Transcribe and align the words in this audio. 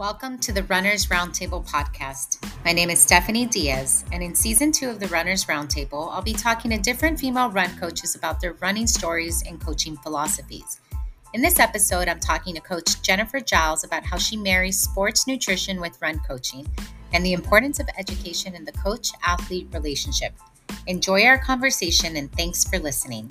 Welcome 0.00 0.38
to 0.38 0.52
the 0.52 0.62
Runners 0.62 1.08
Roundtable 1.08 1.62
podcast. 1.68 2.42
My 2.64 2.72
name 2.72 2.88
is 2.88 2.98
Stephanie 2.98 3.44
Diaz, 3.44 4.02
and 4.12 4.22
in 4.22 4.34
season 4.34 4.72
two 4.72 4.88
of 4.88 4.98
the 4.98 5.08
Runners 5.08 5.44
Roundtable, 5.44 6.10
I'll 6.10 6.22
be 6.22 6.32
talking 6.32 6.70
to 6.70 6.78
different 6.78 7.20
female 7.20 7.50
run 7.50 7.68
coaches 7.78 8.14
about 8.14 8.40
their 8.40 8.54
running 8.62 8.86
stories 8.86 9.42
and 9.46 9.60
coaching 9.60 9.98
philosophies. 9.98 10.80
In 11.34 11.42
this 11.42 11.58
episode, 11.58 12.08
I'm 12.08 12.18
talking 12.18 12.54
to 12.54 12.62
Coach 12.62 13.02
Jennifer 13.02 13.40
Giles 13.40 13.84
about 13.84 14.06
how 14.06 14.16
she 14.16 14.38
marries 14.38 14.80
sports 14.80 15.26
nutrition 15.26 15.82
with 15.82 16.00
run 16.00 16.18
coaching 16.20 16.66
and 17.12 17.22
the 17.22 17.34
importance 17.34 17.78
of 17.78 17.86
education 17.98 18.54
in 18.54 18.64
the 18.64 18.72
coach 18.72 19.10
athlete 19.26 19.68
relationship. 19.70 20.32
Enjoy 20.86 21.26
our 21.26 21.36
conversation 21.36 22.16
and 22.16 22.32
thanks 22.32 22.64
for 22.64 22.78
listening. 22.78 23.30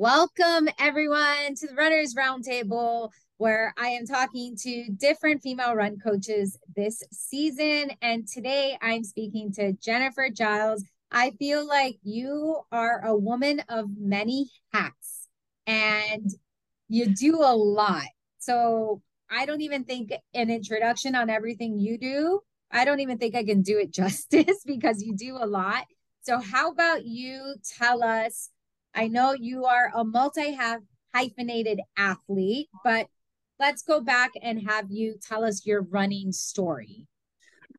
Welcome, 0.00 0.68
everyone, 0.78 1.56
to 1.56 1.66
the 1.66 1.74
Runners 1.74 2.14
Roundtable, 2.14 3.10
where 3.38 3.74
I 3.76 3.88
am 3.88 4.06
talking 4.06 4.54
to 4.58 4.90
different 4.92 5.42
female 5.42 5.74
run 5.74 5.98
coaches 5.98 6.56
this 6.76 7.02
season. 7.10 7.90
And 8.00 8.24
today 8.28 8.78
I'm 8.80 9.02
speaking 9.02 9.52
to 9.54 9.72
Jennifer 9.72 10.28
Giles. 10.30 10.84
I 11.10 11.32
feel 11.32 11.66
like 11.66 11.98
you 12.04 12.60
are 12.70 13.04
a 13.04 13.16
woman 13.16 13.60
of 13.68 13.86
many 13.98 14.48
hats 14.72 15.26
and 15.66 16.30
you 16.88 17.12
do 17.12 17.40
a 17.42 17.56
lot. 17.56 18.06
So 18.38 19.02
I 19.28 19.46
don't 19.46 19.62
even 19.62 19.82
think 19.82 20.12
an 20.32 20.48
introduction 20.48 21.16
on 21.16 21.28
everything 21.28 21.76
you 21.76 21.98
do, 21.98 22.38
I 22.70 22.84
don't 22.84 23.00
even 23.00 23.18
think 23.18 23.34
I 23.34 23.42
can 23.42 23.62
do 23.62 23.80
it 23.80 23.90
justice 23.92 24.62
because 24.64 25.02
you 25.02 25.16
do 25.16 25.38
a 25.40 25.44
lot. 25.44 25.86
So, 26.22 26.38
how 26.38 26.70
about 26.70 27.04
you 27.04 27.56
tell 27.76 28.04
us? 28.04 28.50
I 28.94 29.08
know 29.08 29.32
you 29.32 29.64
are 29.64 29.92
a 29.94 30.04
multi 30.04 30.58
hyphenated 31.14 31.80
athlete, 31.96 32.68
but 32.84 33.06
let's 33.58 33.82
go 33.82 34.00
back 34.00 34.30
and 34.42 34.68
have 34.68 34.90
you 34.90 35.16
tell 35.20 35.44
us 35.44 35.66
your 35.66 35.82
running 35.82 36.32
story. 36.32 37.06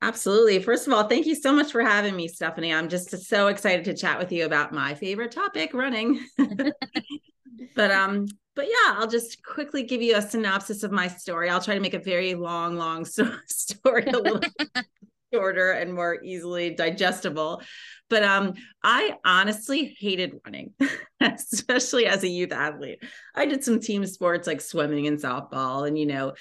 Absolutely. 0.02 0.60
First 0.60 0.88
of 0.88 0.94
all, 0.94 1.04
thank 1.08 1.26
you 1.26 1.36
so 1.36 1.52
much 1.52 1.72
for 1.72 1.82
having 1.82 2.16
me, 2.16 2.28
Stephanie. 2.28 2.74
I'm 2.74 2.88
just 2.88 3.10
so 3.28 3.48
excited 3.48 3.84
to 3.86 3.94
chat 3.94 4.18
with 4.18 4.32
you 4.32 4.46
about 4.46 4.72
my 4.72 4.94
favorite 4.96 5.32
topic, 5.32 5.74
running. 5.74 6.26
but 7.76 7.92
um 7.92 8.26
but 8.56 8.68
yeah, 8.68 8.96
I'll 8.98 9.08
just 9.08 9.44
quickly 9.44 9.84
give 9.84 10.02
you 10.02 10.16
a 10.16 10.22
synopsis 10.22 10.84
of 10.84 10.92
my 10.92 11.08
story. 11.08 11.50
I'll 11.50 11.62
try 11.62 11.76
to 11.76 11.80
make 11.82 11.94
a 11.94 12.00
very 12.00 12.34
long 12.34 12.76
long 12.76 13.06
story 13.46 14.06
a 14.06 14.18
little 14.18 14.42
shorter 15.34 15.72
and 15.72 15.94
more 15.94 16.22
easily 16.24 16.72
digestible. 16.72 17.62
But 18.10 18.24
um, 18.24 18.54
I 18.84 19.16
honestly 19.24 19.96
hated 20.00 20.34
running, 20.46 20.74
especially 21.22 22.06
as 22.08 22.24
a 22.24 22.28
youth 22.28 22.52
athlete. 22.52 23.04
I 23.36 23.46
did 23.46 23.64
some 23.64 23.80
team 23.80 24.06
sports 24.06 24.48
like 24.48 24.62
swimming 24.62 25.08
and 25.08 25.20
softball, 25.20 25.88
and 25.88 25.98
you 25.98 26.06
know, 26.06 26.34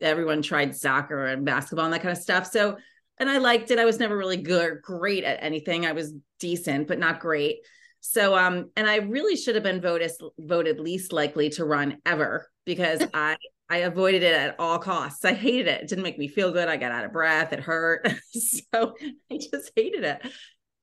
everyone 0.00 0.42
tried 0.42 0.76
soccer 0.76 1.26
and 1.26 1.44
basketball 1.44 1.84
and 1.84 1.94
that 1.94 2.02
kind 2.02 2.16
of 2.16 2.22
stuff. 2.22 2.46
So, 2.46 2.76
and 3.18 3.28
I 3.28 3.38
liked 3.38 3.70
it. 3.70 3.78
I 3.78 3.84
was 3.84 3.98
never 3.98 4.16
really 4.16 4.38
good 4.38 4.64
or 4.64 4.80
great 4.82 5.24
at 5.24 5.42
anything. 5.42 5.84
I 5.84 5.92
was 5.92 6.14
decent, 6.38 6.88
but 6.88 6.98
not 6.98 7.20
great. 7.20 7.58
So, 8.00 8.36
um, 8.36 8.70
and 8.76 8.88
I 8.88 8.96
really 8.96 9.36
should 9.36 9.54
have 9.56 9.64
been 9.64 9.80
voted 9.80 10.10
voted 10.38 10.80
least 10.80 11.12
likely 11.12 11.50
to 11.50 11.64
run 11.64 11.98
ever 12.06 12.48
because 12.64 13.02
I 13.14 13.36
I 13.70 13.78
avoided 13.78 14.22
it 14.24 14.34
at 14.34 14.56
all 14.58 14.78
costs. 14.78 15.24
I 15.24 15.32
hated 15.32 15.68
it. 15.68 15.82
It 15.82 15.88
didn't 15.88 16.04
make 16.04 16.18
me 16.18 16.28
feel 16.28 16.52
good. 16.52 16.68
I 16.68 16.76
got 16.76 16.92
out 16.92 17.04
of 17.04 17.12
breath. 17.12 17.52
It 17.52 17.60
hurt. 17.60 18.12
so 18.32 18.94
I 19.30 19.38
just 19.38 19.70
hated 19.76 20.04
it. 20.04 20.20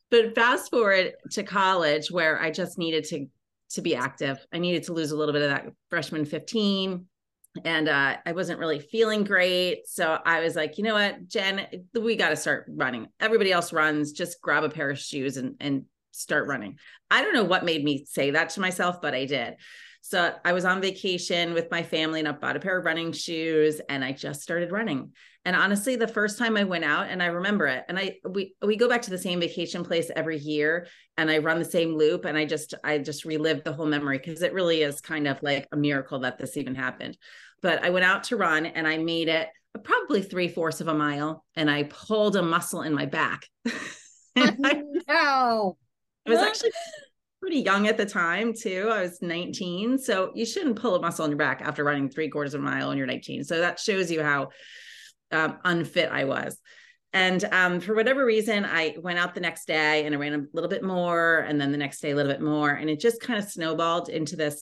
But 0.10 0.34
fast 0.34 0.72
forward 0.72 1.12
to 1.32 1.44
college 1.44 2.10
where 2.10 2.42
I 2.42 2.50
just 2.50 2.78
needed 2.78 3.04
to 3.06 3.28
to 3.72 3.82
be 3.82 3.96
active. 3.96 4.40
I 4.54 4.60
needed 4.60 4.84
to 4.84 4.94
lose 4.94 5.12
a 5.12 5.18
little 5.18 5.34
bit 5.34 5.42
of 5.42 5.50
that 5.50 5.66
freshman 5.90 6.24
15 6.24 7.06
and 7.66 7.90
uh, 7.90 8.18
I 8.26 8.32
wasn't 8.32 8.60
really 8.60 8.80
feeling 8.80 9.24
great. 9.24 9.88
So 9.88 10.18
I 10.26 10.40
was 10.40 10.56
like, 10.56 10.78
you 10.78 10.84
know 10.84 10.94
what, 10.94 11.28
Jen, 11.28 11.66
we 11.94 12.16
got 12.16 12.30
to 12.30 12.36
start 12.36 12.66
running. 12.70 13.08
Everybody 13.20 13.52
else 13.52 13.74
runs, 13.74 14.12
just 14.12 14.42
grab 14.42 14.64
a 14.64 14.70
pair 14.70 14.90
of 14.90 15.00
shoes 15.00 15.38
and 15.38 15.56
and 15.60 15.86
start 16.12 16.48
running. 16.48 16.78
I 17.12 17.22
don't 17.22 17.34
know 17.34 17.44
what 17.44 17.66
made 17.66 17.84
me 17.84 18.06
say 18.06 18.32
that 18.32 18.50
to 18.52 18.60
myself, 18.60 19.02
but 19.02 19.14
I 19.14 19.26
did. 19.26 19.56
So 20.02 20.34
I 20.46 20.54
was 20.54 20.66
on 20.66 20.82
vacation 20.82 21.54
with 21.54 21.70
my 21.72 21.84
family 21.84 22.20
and 22.20 22.28
I 22.28 22.32
bought 22.32 22.56
a 22.56 22.60
pair 22.60 22.78
of 22.78 22.86
running 22.86 23.12
shoes 23.12 23.82
and 23.90 24.04
I 24.04 24.12
just 24.12 24.42
started 24.42 24.72
running. 24.72 25.12
And 25.46 25.56
honestly, 25.56 25.96
the 25.96 26.08
first 26.08 26.38
time 26.38 26.58
I 26.58 26.64
went 26.64 26.84
out 26.84 27.08
and 27.10 27.22
I 27.24 27.28
remember 27.28 27.68
it 27.68 27.86
and 27.88 27.98
I 27.98 28.18
we 28.28 28.56
we 28.62 28.76
go 28.76 28.90
back 28.90 29.02
to 29.04 29.10
the 29.10 29.18
same 29.18 29.40
vacation 29.40 29.84
place 29.84 30.12
every 30.16 30.38
year 30.38 30.88
and 31.18 31.32
I 31.32 31.38
run 31.38 31.60
the 31.60 31.66
same 31.66 31.96
loop 31.96 32.26
and 32.26 32.38
I 32.38 32.46
just 32.46 32.74
I 32.84 32.98
just 32.98 33.26
relived 33.26 33.64
the 33.64 33.74
whole 33.74 33.86
memory 33.86 34.18
because 34.18 34.42
it 34.42 34.54
really 34.54 34.82
is 34.82 35.02
kind 35.02 35.28
of 35.28 35.42
like 35.42 35.68
a 35.72 35.78
miracle 35.78 36.20
that 36.20 36.38
this 36.38 36.58
even 36.58 36.76
happened. 36.76 37.18
But 37.62 37.84
I 37.84 37.90
went 37.90 38.06
out 38.06 38.26
to 38.26 38.38
run 38.38 38.66
and 38.66 38.88
I 38.88 38.98
made 38.98 39.30
it 39.30 39.50
probably 39.84 40.22
three 40.22 40.48
fourths 40.48 40.82
of 40.82 40.88
a 40.88 40.94
mile 40.94 41.46
and 41.56 41.70
I 41.70 41.84
pulled 41.84 42.36
a 42.36 42.42
muscle 42.42 42.82
in 42.82 42.94
my 42.94 43.06
back. 43.06 43.48
I, 43.66 43.72
oh, 44.64 44.84
no. 45.08 45.78
It 46.26 46.32
was 46.32 46.40
actually 46.40 46.72
pretty 47.40 47.60
young 47.60 47.88
at 47.88 47.98
the 47.98 48.06
time 48.06 48.54
too. 48.54 48.90
I 48.92 49.02
was 49.02 49.22
19. 49.22 49.98
So 50.00 50.32
you 50.36 50.46
shouldn't 50.46 50.80
pull 50.80 50.96
a 50.96 51.02
muscle 51.02 51.24
on 51.24 51.30
your 51.30 51.38
back 51.38 51.62
after 51.62 51.84
running 51.84 52.10
three 52.10 52.30
quarters 52.30 52.54
of 52.54 52.62
a 52.62 52.64
mile 52.64 52.90
when 52.90 52.98
you're 52.98 53.08
19. 53.08 53.44
So 53.44 53.60
that 53.60 53.80
shows 53.80 54.12
you 54.12 54.24
how 54.24 54.50
um, 55.32 55.58
unfit 55.64 56.10
I 56.12 56.26
was. 56.26 56.58
And 57.14 57.44
um, 57.46 57.80
for 57.80 57.96
whatever 57.96 58.26
reason, 58.26 58.66
I 58.66 58.96
went 59.00 59.18
out 59.18 59.34
the 59.34 59.42
next 59.42 59.66
day 59.66 60.06
and 60.06 60.14
I 60.14 60.18
ran 60.18 60.34
a 60.34 60.46
little 60.54 60.70
bit 60.70 60.84
more, 60.84 61.40
and 61.40 61.60
then 61.60 61.72
the 61.72 61.78
next 61.78 62.02
day 62.02 62.12
a 62.12 62.16
little 62.16 62.32
bit 62.32 62.42
more, 62.42 62.70
and 62.70 62.90
it 62.90 63.00
just 63.00 63.22
kind 63.22 63.40
of 63.40 63.50
snowballed 63.50 64.10
into 64.10 64.36
this 64.36 64.62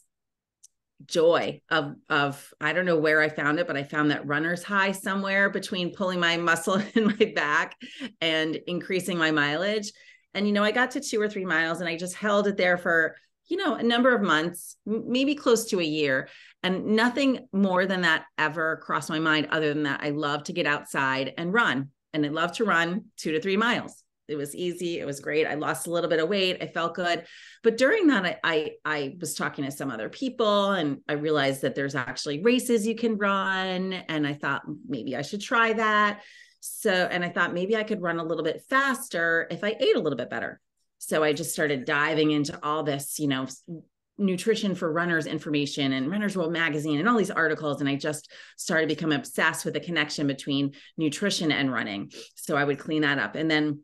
joy 1.05 1.59
of 1.69 1.93
of 2.09 2.53
I 2.61 2.71
don't 2.71 2.85
know 2.85 2.97
where 2.97 3.21
I 3.21 3.29
found 3.29 3.59
it, 3.59 3.67
but 3.67 3.75
I 3.75 3.83
found 3.83 4.11
that 4.11 4.25
runner's 4.25 4.63
high 4.63 4.91
somewhere 4.91 5.49
between 5.49 5.95
pulling 5.95 6.19
my 6.19 6.37
muscle 6.37 6.81
in 6.93 7.07
my 7.07 7.33
back 7.35 7.75
and 8.21 8.55
increasing 8.67 9.17
my 9.17 9.31
mileage. 9.31 9.91
And, 10.35 10.45
you 10.45 10.53
know, 10.53 10.63
I 10.63 10.71
got 10.71 10.91
to 10.91 11.01
two 11.01 11.19
or 11.19 11.27
three 11.27 11.45
miles 11.45 11.79
and 11.79 11.89
I 11.89 11.97
just 11.97 12.15
held 12.15 12.47
it 12.47 12.57
there 12.57 12.77
for, 12.77 13.15
you 13.47 13.57
know, 13.57 13.75
a 13.75 13.83
number 13.83 14.13
of 14.13 14.21
months, 14.21 14.75
maybe 14.85 15.33
close 15.33 15.65
to 15.65 15.79
a 15.79 15.83
year. 15.83 16.27
And 16.61 16.95
nothing 16.95 17.47
more 17.53 17.85
than 17.85 18.01
that 18.01 18.25
ever 18.37 18.77
crossed 18.77 19.09
my 19.09 19.19
mind, 19.19 19.47
other 19.51 19.73
than 19.73 19.83
that, 19.83 20.01
I 20.03 20.09
love 20.09 20.43
to 20.45 20.53
get 20.53 20.65
outside 20.67 21.33
and 21.37 21.53
run. 21.53 21.89
And 22.13 22.25
I 22.25 22.29
love 22.29 22.53
to 22.53 22.65
run 22.65 23.05
two 23.17 23.31
to 23.31 23.41
three 23.41 23.57
miles. 23.57 24.03
It 24.27 24.35
was 24.35 24.55
easy. 24.55 24.99
It 24.99 25.05
was 25.05 25.19
great. 25.19 25.45
I 25.45 25.53
lost 25.53 25.85
a 25.85 25.91
little 25.91 26.09
bit 26.09 26.19
of 26.19 26.27
weight. 26.27 26.57
I 26.61 26.67
felt 26.67 26.95
good. 26.95 27.25
But 27.61 27.77
during 27.77 28.07
that, 28.07 28.25
I, 28.25 28.37
I, 28.43 28.71
I 28.83 29.15
was 29.19 29.35
talking 29.35 29.65
to 29.65 29.71
some 29.71 29.91
other 29.91 30.09
people 30.09 30.71
and 30.71 31.01
I 31.07 31.13
realized 31.13 31.61
that 31.61 31.75
there's 31.75 31.93
actually 31.93 32.41
races 32.41 32.87
you 32.87 32.95
can 32.95 33.17
run. 33.17 33.93
And 33.93 34.25
I 34.25 34.33
thought 34.33 34.63
maybe 34.87 35.15
I 35.15 35.21
should 35.21 35.41
try 35.41 35.73
that. 35.73 36.21
So, 36.65 36.91
and 36.91 37.23
I 37.23 37.29
thought 37.29 37.53
maybe 37.53 37.75
I 37.75 37.83
could 37.83 38.01
run 38.01 38.19
a 38.19 38.23
little 38.23 38.43
bit 38.43 38.63
faster 38.69 39.47
if 39.51 39.63
I 39.63 39.75
ate 39.79 39.95
a 39.95 39.99
little 39.99 40.17
bit 40.17 40.29
better. 40.29 40.59
So 40.97 41.23
I 41.23 41.33
just 41.33 41.53
started 41.53 41.85
diving 41.85 42.31
into 42.31 42.57
all 42.63 42.83
this, 42.83 43.19
you 43.19 43.27
know, 43.27 43.47
nutrition 44.17 44.75
for 44.75 44.91
runners 44.91 45.27
information 45.27 45.91
and 45.91 46.09
Runner's 46.09 46.37
World 46.37 46.53
magazine 46.53 46.99
and 46.99 47.07
all 47.07 47.17
these 47.17 47.31
articles. 47.31 47.81
And 47.81 47.89
I 47.89 47.95
just 47.95 48.31
started 48.57 48.87
to 48.87 48.95
become 48.95 49.11
obsessed 49.11 49.65
with 49.65 49.73
the 49.73 49.79
connection 49.79 50.25
between 50.25 50.73
nutrition 50.97 51.51
and 51.51 51.71
running. 51.71 52.11
So 52.35 52.55
I 52.55 52.63
would 52.63 52.79
clean 52.79 53.01
that 53.01 53.19
up. 53.19 53.35
And 53.35 53.51
then 53.51 53.81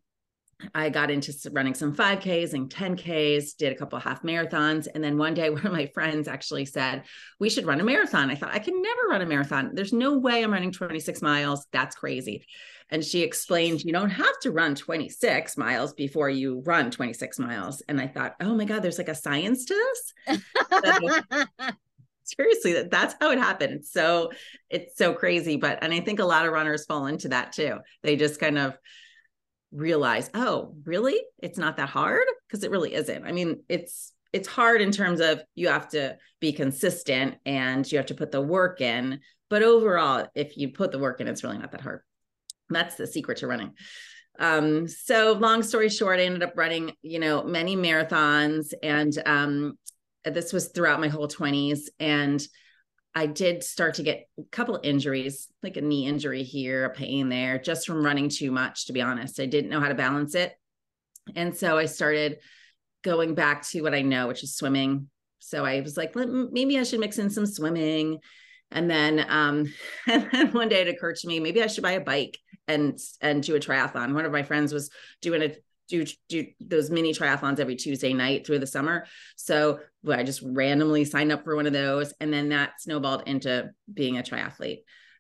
I 0.73 0.89
got 0.89 1.11
into 1.11 1.33
running 1.51 1.73
some 1.73 1.95
5Ks 1.95 2.53
and 2.53 2.69
10Ks, 2.69 3.55
did 3.57 3.71
a 3.71 3.75
couple 3.75 3.97
of 3.97 4.03
half 4.03 4.23
marathons. 4.23 4.87
And 4.93 5.03
then 5.03 5.17
one 5.17 5.33
day, 5.33 5.49
one 5.49 5.65
of 5.65 5.71
my 5.71 5.87
friends 5.87 6.27
actually 6.27 6.65
said, 6.65 7.03
We 7.39 7.49
should 7.49 7.65
run 7.65 7.79
a 7.79 7.83
marathon. 7.83 8.29
I 8.29 8.35
thought, 8.35 8.53
I 8.53 8.59
can 8.59 8.81
never 8.81 9.01
run 9.09 9.21
a 9.21 9.25
marathon. 9.25 9.71
There's 9.73 9.93
no 9.93 10.17
way 10.17 10.43
I'm 10.43 10.53
running 10.53 10.71
26 10.71 11.21
miles. 11.21 11.65
That's 11.71 11.95
crazy. 11.95 12.45
And 12.89 13.03
she 13.03 13.21
explained, 13.21 13.83
You 13.83 13.93
don't 13.93 14.09
have 14.09 14.39
to 14.41 14.51
run 14.51 14.75
26 14.75 15.57
miles 15.57 15.93
before 15.93 16.29
you 16.29 16.61
run 16.65 16.91
26 16.91 17.39
miles. 17.39 17.81
And 17.87 17.99
I 17.99 18.07
thought, 18.07 18.35
Oh 18.39 18.55
my 18.55 18.65
God, 18.65 18.81
there's 18.81 18.97
like 18.97 19.09
a 19.09 19.15
science 19.15 19.65
to 19.65 19.93
this. 20.27 20.39
seriously 22.23 22.73
that 22.73 22.91
that's 22.91 23.15
how 23.19 23.31
it 23.31 23.39
happened 23.39 23.73
it's 23.73 23.91
so 23.91 24.31
it's 24.69 24.95
so 24.95 25.13
crazy 25.13 25.57
but 25.57 25.79
and 25.81 25.93
i 25.93 25.99
think 25.99 26.19
a 26.19 26.25
lot 26.25 26.45
of 26.45 26.53
runners 26.53 26.85
fall 26.85 27.07
into 27.07 27.29
that 27.29 27.51
too 27.51 27.77
they 28.03 28.15
just 28.15 28.39
kind 28.39 28.57
of 28.57 28.77
realize, 29.71 30.29
oh, 30.33 30.75
really? 30.85 31.19
It's 31.39 31.57
not 31.57 31.77
that 31.77 31.89
hard? 31.89 32.25
Because 32.47 32.63
it 32.63 32.71
really 32.71 32.93
isn't. 32.93 33.25
I 33.25 33.31
mean, 33.31 33.63
it's 33.69 34.13
it's 34.33 34.47
hard 34.47 34.81
in 34.81 34.91
terms 34.91 35.19
of 35.19 35.41
you 35.55 35.67
have 35.67 35.89
to 35.89 36.17
be 36.39 36.53
consistent 36.53 37.35
and 37.45 37.89
you 37.91 37.97
have 37.97 38.07
to 38.07 38.15
put 38.15 38.31
the 38.31 38.41
work 38.41 38.79
in. 38.79 39.19
But 39.49 39.63
overall, 39.63 40.27
if 40.35 40.55
you 40.57 40.69
put 40.69 40.91
the 40.91 40.99
work 40.99 41.19
in, 41.19 41.27
it's 41.27 41.43
really 41.43 41.57
not 41.57 41.71
that 41.71 41.81
hard. 41.81 42.01
That's 42.69 42.95
the 42.95 43.07
secret 43.07 43.39
to 43.39 43.47
running. 43.47 43.73
Um, 44.39 44.87
so 44.87 45.33
long 45.33 45.61
story 45.61 45.89
short, 45.89 46.19
I 46.19 46.23
ended 46.23 46.43
up 46.43 46.53
running, 46.55 46.93
you 47.01 47.19
know, 47.19 47.43
many 47.43 47.75
marathons 47.75 48.73
and 48.81 49.13
um, 49.25 49.77
this 50.23 50.53
was 50.53 50.69
throughout 50.69 51.01
my 51.01 51.09
whole 51.09 51.27
20s. 51.27 51.81
And 51.99 52.41
I 53.13 53.25
did 53.25 53.63
start 53.63 53.95
to 53.95 54.03
get 54.03 54.27
a 54.39 54.43
couple 54.51 54.75
of 54.75 54.85
injuries, 54.85 55.47
like 55.61 55.77
a 55.77 55.81
knee 55.81 56.07
injury 56.07 56.43
here, 56.43 56.85
a 56.85 56.89
pain 56.89 57.29
there, 57.29 57.59
just 57.59 57.85
from 57.85 58.05
running 58.05 58.29
too 58.29 58.51
much, 58.51 58.85
to 58.87 58.93
be 58.93 59.01
honest. 59.01 59.39
I 59.39 59.45
didn't 59.45 59.69
know 59.69 59.81
how 59.81 59.89
to 59.89 59.95
balance 59.95 60.33
it. 60.33 60.53
And 61.35 61.55
so 61.55 61.77
I 61.77 61.85
started 61.85 62.37
going 63.03 63.35
back 63.35 63.67
to 63.69 63.81
what 63.81 63.93
I 63.93 64.01
know, 64.01 64.27
which 64.27 64.43
is 64.43 64.55
swimming. 64.55 65.09
So 65.39 65.65
I 65.65 65.81
was 65.81 65.97
like, 65.97 66.15
maybe 66.15 66.79
I 66.79 66.83
should 66.83 66.99
mix 66.99 67.17
in 67.17 67.29
some 67.29 67.45
swimming. 67.45 68.19
And 68.71 68.89
then, 68.89 69.25
um, 69.27 69.73
and 70.07 70.29
then 70.31 70.53
one 70.53 70.69
day 70.69 70.81
it 70.81 70.87
occurred 70.87 71.17
to 71.17 71.27
me, 71.27 71.39
maybe 71.39 71.61
I 71.61 71.67
should 71.67 71.83
buy 71.83 71.93
a 71.93 72.01
bike 72.01 72.37
and 72.67 72.97
and 73.19 73.43
do 73.43 73.55
a 73.55 73.59
triathlon. 73.59 74.13
One 74.13 74.25
of 74.25 74.31
my 74.31 74.43
friends 74.43 74.73
was 74.73 74.89
doing 75.21 75.41
a 75.41 75.55
do 75.91 76.05
do 76.29 76.47
those 76.59 76.89
mini 76.89 77.13
triathlons 77.13 77.59
every 77.59 77.75
Tuesday 77.75 78.13
night 78.13 78.45
through 78.45 78.59
the 78.59 78.67
summer. 78.67 79.05
So 79.35 79.79
I 80.09 80.23
just 80.23 80.41
randomly 80.43 81.05
signed 81.05 81.31
up 81.31 81.43
for 81.43 81.55
one 81.55 81.67
of 81.67 81.73
those, 81.73 82.13
and 82.19 82.33
then 82.33 82.49
that 82.49 82.81
snowballed 82.81 83.23
into 83.27 83.71
being 83.93 84.17
a 84.17 84.23
triathlete. 84.23 84.79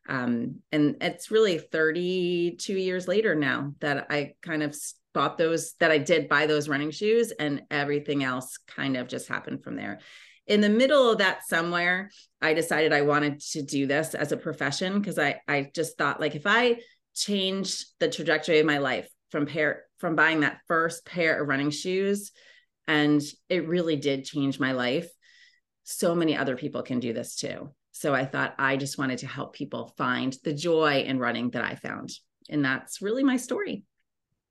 Um, 0.09 0.61
and 0.71 0.97
it's 1.01 1.29
really 1.29 1.59
32 1.59 2.73
years 2.73 3.07
later 3.07 3.35
now 3.35 3.73
that 3.81 4.07
I 4.09 4.33
kind 4.41 4.63
of 4.63 4.75
bought 5.13 5.37
those 5.37 5.73
that 5.79 5.91
I 5.91 5.99
did 5.99 6.29
buy 6.29 6.47
those 6.47 6.69
running 6.69 6.91
shoes, 6.91 7.31
and 7.31 7.63
everything 7.69 8.23
else 8.23 8.57
kind 8.67 8.97
of 8.97 9.07
just 9.07 9.27
happened 9.27 9.63
from 9.63 9.75
there. 9.75 9.99
In 10.47 10.61
the 10.61 10.69
middle 10.69 11.11
of 11.11 11.19
that 11.19 11.47
somewhere, 11.47 12.09
I 12.41 12.53
decided 12.53 12.93
I 12.93 13.01
wanted 13.01 13.41
to 13.51 13.61
do 13.61 13.85
this 13.85 14.15
as 14.15 14.31
a 14.31 14.37
profession 14.37 14.99
because 14.99 15.19
I 15.19 15.41
I 15.47 15.69
just 15.75 15.97
thought 15.97 16.21
like 16.21 16.35
if 16.35 16.47
I 16.47 16.77
change 17.13 17.85
the 17.99 18.09
trajectory 18.09 18.59
of 18.59 18.65
my 18.65 18.77
life 18.77 19.09
from 19.31 19.45
pair 19.45 19.83
from 20.01 20.15
buying 20.15 20.41
that 20.41 20.59
first 20.67 21.05
pair 21.05 21.41
of 21.41 21.47
running 21.47 21.69
shoes 21.69 22.31
and 22.87 23.21
it 23.47 23.67
really 23.67 23.95
did 23.95 24.25
change 24.25 24.59
my 24.59 24.73
life. 24.73 25.09
So 25.83 26.15
many 26.15 26.35
other 26.35 26.57
people 26.57 26.81
can 26.81 26.99
do 26.99 27.13
this 27.13 27.35
too. 27.35 27.69
So 27.93 28.13
i 28.13 28.25
thought 28.25 28.55
i 28.57 28.77
just 28.77 28.97
wanted 28.97 29.19
to 29.19 29.27
help 29.27 29.53
people 29.53 29.93
find 29.97 30.35
the 30.43 30.53
joy 30.53 31.03
in 31.05 31.19
running 31.19 31.51
that 31.51 31.63
i 31.63 31.75
found. 31.75 32.09
And 32.49 32.65
that's 32.65 33.01
really 33.01 33.23
my 33.23 33.37
story. 33.37 33.85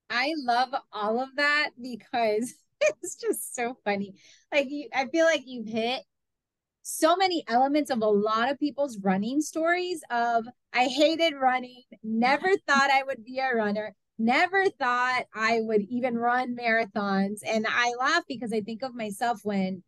I 0.08 0.32
love 0.38 0.70
all 0.92 1.20
of 1.20 1.28
that 1.36 1.70
because 1.80 2.54
it's 2.80 3.16
just 3.16 3.54
so 3.54 3.76
funny. 3.84 4.14
Like 4.52 4.70
you 4.70 4.88
i 4.94 5.06
feel 5.06 5.26
like 5.26 5.42
you've 5.44 5.68
hit 5.68 6.02
so 6.82 7.16
many 7.16 7.44
elements 7.48 7.90
of 7.90 8.02
a 8.02 8.06
lot 8.06 8.50
of 8.50 8.58
people's 8.58 8.98
running 8.98 9.40
stories 9.40 10.02
of 10.10 10.46
I 10.72 10.84
hated 10.84 11.34
running, 11.34 11.82
never 12.02 12.48
thought 12.66 12.90
I 12.90 13.02
would 13.04 13.24
be 13.24 13.38
a 13.38 13.54
runner, 13.54 13.94
never 14.20 14.68
thought 14.68 15.24
I 15.34 15.60
would 15.62 15.82
even 15.88 16.16
run 16.16 16.56
marathons. 16.56 17.40
And 17.46 17.66
I 17.68 17.94
laugh 17.98 18.22
because 18.28 18.52
I 18.52 18.60
think 18.60 18.82
of 18.82 18.94
myself 18.94 19.40
when 19.42 19.82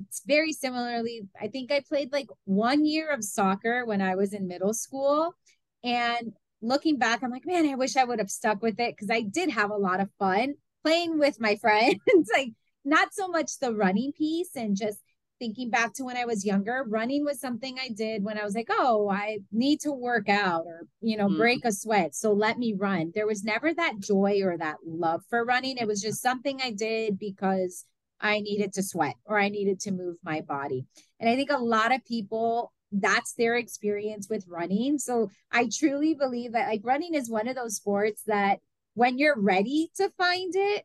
it's 0.00 0.22
very 0.26 0.52
similarly, 0.52 1.22
I 1.40 1.48
think 1.48 1.72
I 1.72 1.80
played 1.80 2.12
like 2.12 2.28
one 2.44 2.84
year 2.84 3.10
of 3.10 3.24
soccer 3.24 3.84
when 3.84 4.02
I 4.02 4.14
was 4.14 4.32
in 4.32 4.46
middle 4.46 4.74
school. 4.74 5.34
And 5.82 6.32
looking 6.60 6.98
back, 6.98 7.22
I'm 7.22 7.30
like, 7.30 7.46
man, 7.46 7.66
I 7.66 7.74
wish 7.74 7.96
I 7.96 8.04
would 8.04 8.18
have 8.18 8.30
stuck 8.30 8.62
with 8.62 8.78
it 8.78 8.94
because 8.94 9.10
I 9.10 9.22
did 9.22 9.50
have 9.50 9.70
a 9.70 9.76
lot 9.76 10.00
of 10.00 10.10
fun 10.18 10.54
playing 10.82 11.18
with 11.18 11.40
my 11.40 11.56
friends. 11.60 12.00
like, 12.32 12.52
not 12.84 13.14
so 13.14 13.28
much 13.28 13.58
the 13.58 13.74
running 13.74 14.12
piece 14.12 14.56
and 14.56 14.76
just 14.76 14.98
thinking 15.42 15.70
back 15.70 15.92
to 15.92 16.04
when 16.04 16.16
I 16.16 16.24
was 16.24 16.46
younger, 16.46 16.84
running 16.86 17.24
was 17.24 17.40
something 17.40 17.76
I 17.76 17.88
did 17.88 18.22
when 18.22 18.38
I 18.38 18.44
was 18.44 18.54
like, 18.54 18.68
oh, 18.70 19.10
I 19.10 19.38
need 19.50 19.80
to 19.80 19.90
work 19.90 20.28
out 20.28 20.62
or, 20.66 20.86
you 21.00 21.16
know, 21.16 21.26
mm. 21.26 21.36
break 21.36 21.64
a 21.64 21.72
sweat. 21.72 22.14
So 22.14 22.32
let 22.32 22.58
me 22.58 22.74
run. 22.78 23.10
There 23.12 23.26
was 23.26 23.42
never 23.42 23.74
that 23.74 23.98
joy 23.98 24.38
or 24.44 24.56
that 24.56 24.76
love 24.86 25.22
for 25.28 25.44
running. 25.44 25.78
It 25.78 25.88
was 25.88 26.00
just 26.00 26.22
something 26.22 26.60
I 26.62 26.70
did 26.70 27.18
because 27.18 27.86
I 28.20 28.38
needed 28.38 28.72
to 28.74 28.84
sweat 28.84 29.16
or 29.24 29.36
I 29.36 29.48
needed 29.48 29.80
to 29.80 29.90
move 29.90 30.14
my 30.22 30.42
body. 30.42 30.86
And 31.18 31.28
I 31.28 31.34
think 31.34 31.50
a 31.50 31.56
lot 31.56 31.92
of 31.92 32.04
people, 32.04 32.72
that's 32.92 33.32
their 33.32 33.56
experience 33.56 34.28
with 34.30 34.46
running. 34.46 34.98
So 34.98 35.28
I 35.50 35.68
truly 35.76 36.14
believe 36.14 36.52
that 36.52 36.68
like 36.68 36.82
running 36.84 37.14
is 37.14 37.28
one 37.28 37.48
of 37.48 37.56
those 37.56 37.74
sports 37.74 38.22
that 38.28 38.60
when 38.94 39.18
you're 39.18 39.40
ready 39.40 39.90
to 39.96 40.08
find 40.16 40.52
it, 40.54 40.84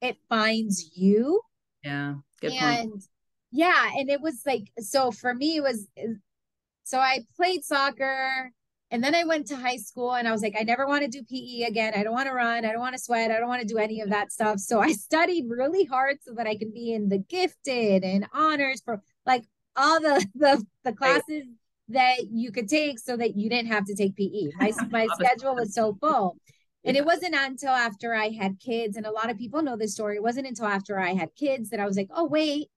it 0.00 0.16
finds 0.28 0.92
you. 0.94 1.40
Yeah. 1.82 2.16
Good 2.40 2.52
and 2.52 2.90
point 2.90 3.04
yeah 3.56 3.90
and 3.96 4.10
it 4.10 4.20
was 4.20 4.42
like 4.44 4.70
so 4.78 5.10
for 5.10 5.34
me 5.34 5.56
it 5.56 5.62
was 5.62 5.88
eh, 5.96 6.12
so 6.84 6.98
i 6.98 7.20
played 7.36 7.64
soccer 7.64 8.52
and 8.90 9.02
then 9.02 9.14
i 9.14 9.24
went 9.24 9.46
to 9.46 9.56
high 9.56 9.76
school 9.76 10.14
and 10.14 10.28
i 10.28 10.32
was 10.32 10.42
like 10.42 10.54
i 10.58 10.62
never 10.62 10.86
want 10.86 11.02
to 11.02 11.08
do 11.08 11.24
pe 11.24 11.62
again. 11.62 11.94
I 11.96 12.02
don't 12.02 12.12
want 12.12 12.28
to 12.28 12.34
run. 12.34 12.64
I 12.64 12.72
don't 12.72 12.80
want 12.80 12.94
to 12.94 13.02
sweat. 13.02 13.30
I 13.30 13.38
don't 13.38 13.48
want 13.48 13.62
to 13.62 13.66
do 13.66 13.78
any 13.78 14.00
of 14.00 14.10
that 14.10 14.30
stuff. 14.30 14.58
So 14.58 14.80
i 14.80 14.92
studied 15.08 15.46
really 15.48 15.84
hard 15.84 16.18
so 16.22 16.34
that 16.34 16.46
i 16.46 16.54
could 16.56 16.74
be 16.74 16.92
in 16.92 17.08
the 17.08 17.18
gifted 17.18 18.04
and 18.04 18.26
honors 18.32 18.82
for 18.84 19.00
like 19.24 19.44
all 19.74 20.00
the 20.00 20.24
the, 20.34 20.64
the 20.84 20.92
classes 20.92 21.46
that 21.88 22.26
you 22.30 22.52
could 22.52 22.68
take 22.68 22.98
so 22.98 23.16
that 23.16 23.36
you 23.36 23.48
didn't 23.48 23.68
have 23.68 23.86
to 23.86 23.94
take 23.94 24.16
pe 24.16 24.50
my, 24.58 24.72
my 24.90 25.06
schedule 25.14 25.54
was 25.54 25.74
so 25.74 25.96
full. 26.00 26.36
And 26.84 26.96
it 26.96 27.04
wasn't 27.04 27.34
until 27.34 27.70
after 27.70 28.14
I 28.14 28.28
had 28.28 28.60
kids, 28.60 28.96
and 28.96 29.06
a 29.06 29.10
lot 29.10 29.28
of 29.28 29.36
people 29.36 29.60
know 29.60 29.76
this 29.76 29.94
story. 29.94 30.14
It 30.14 30.22
wasn't 30.22 30.46
until 30.46 30.66
after 30.66 31.00
I 31.00 31.14
had 31.14 31.34
kids 31.34 31.70
that 31.70 31.80
I 31.80 31.84
was 31.84 31.96
like, 31.96 32.08
oh, 32.14 32.26
wait, 32.26 32.68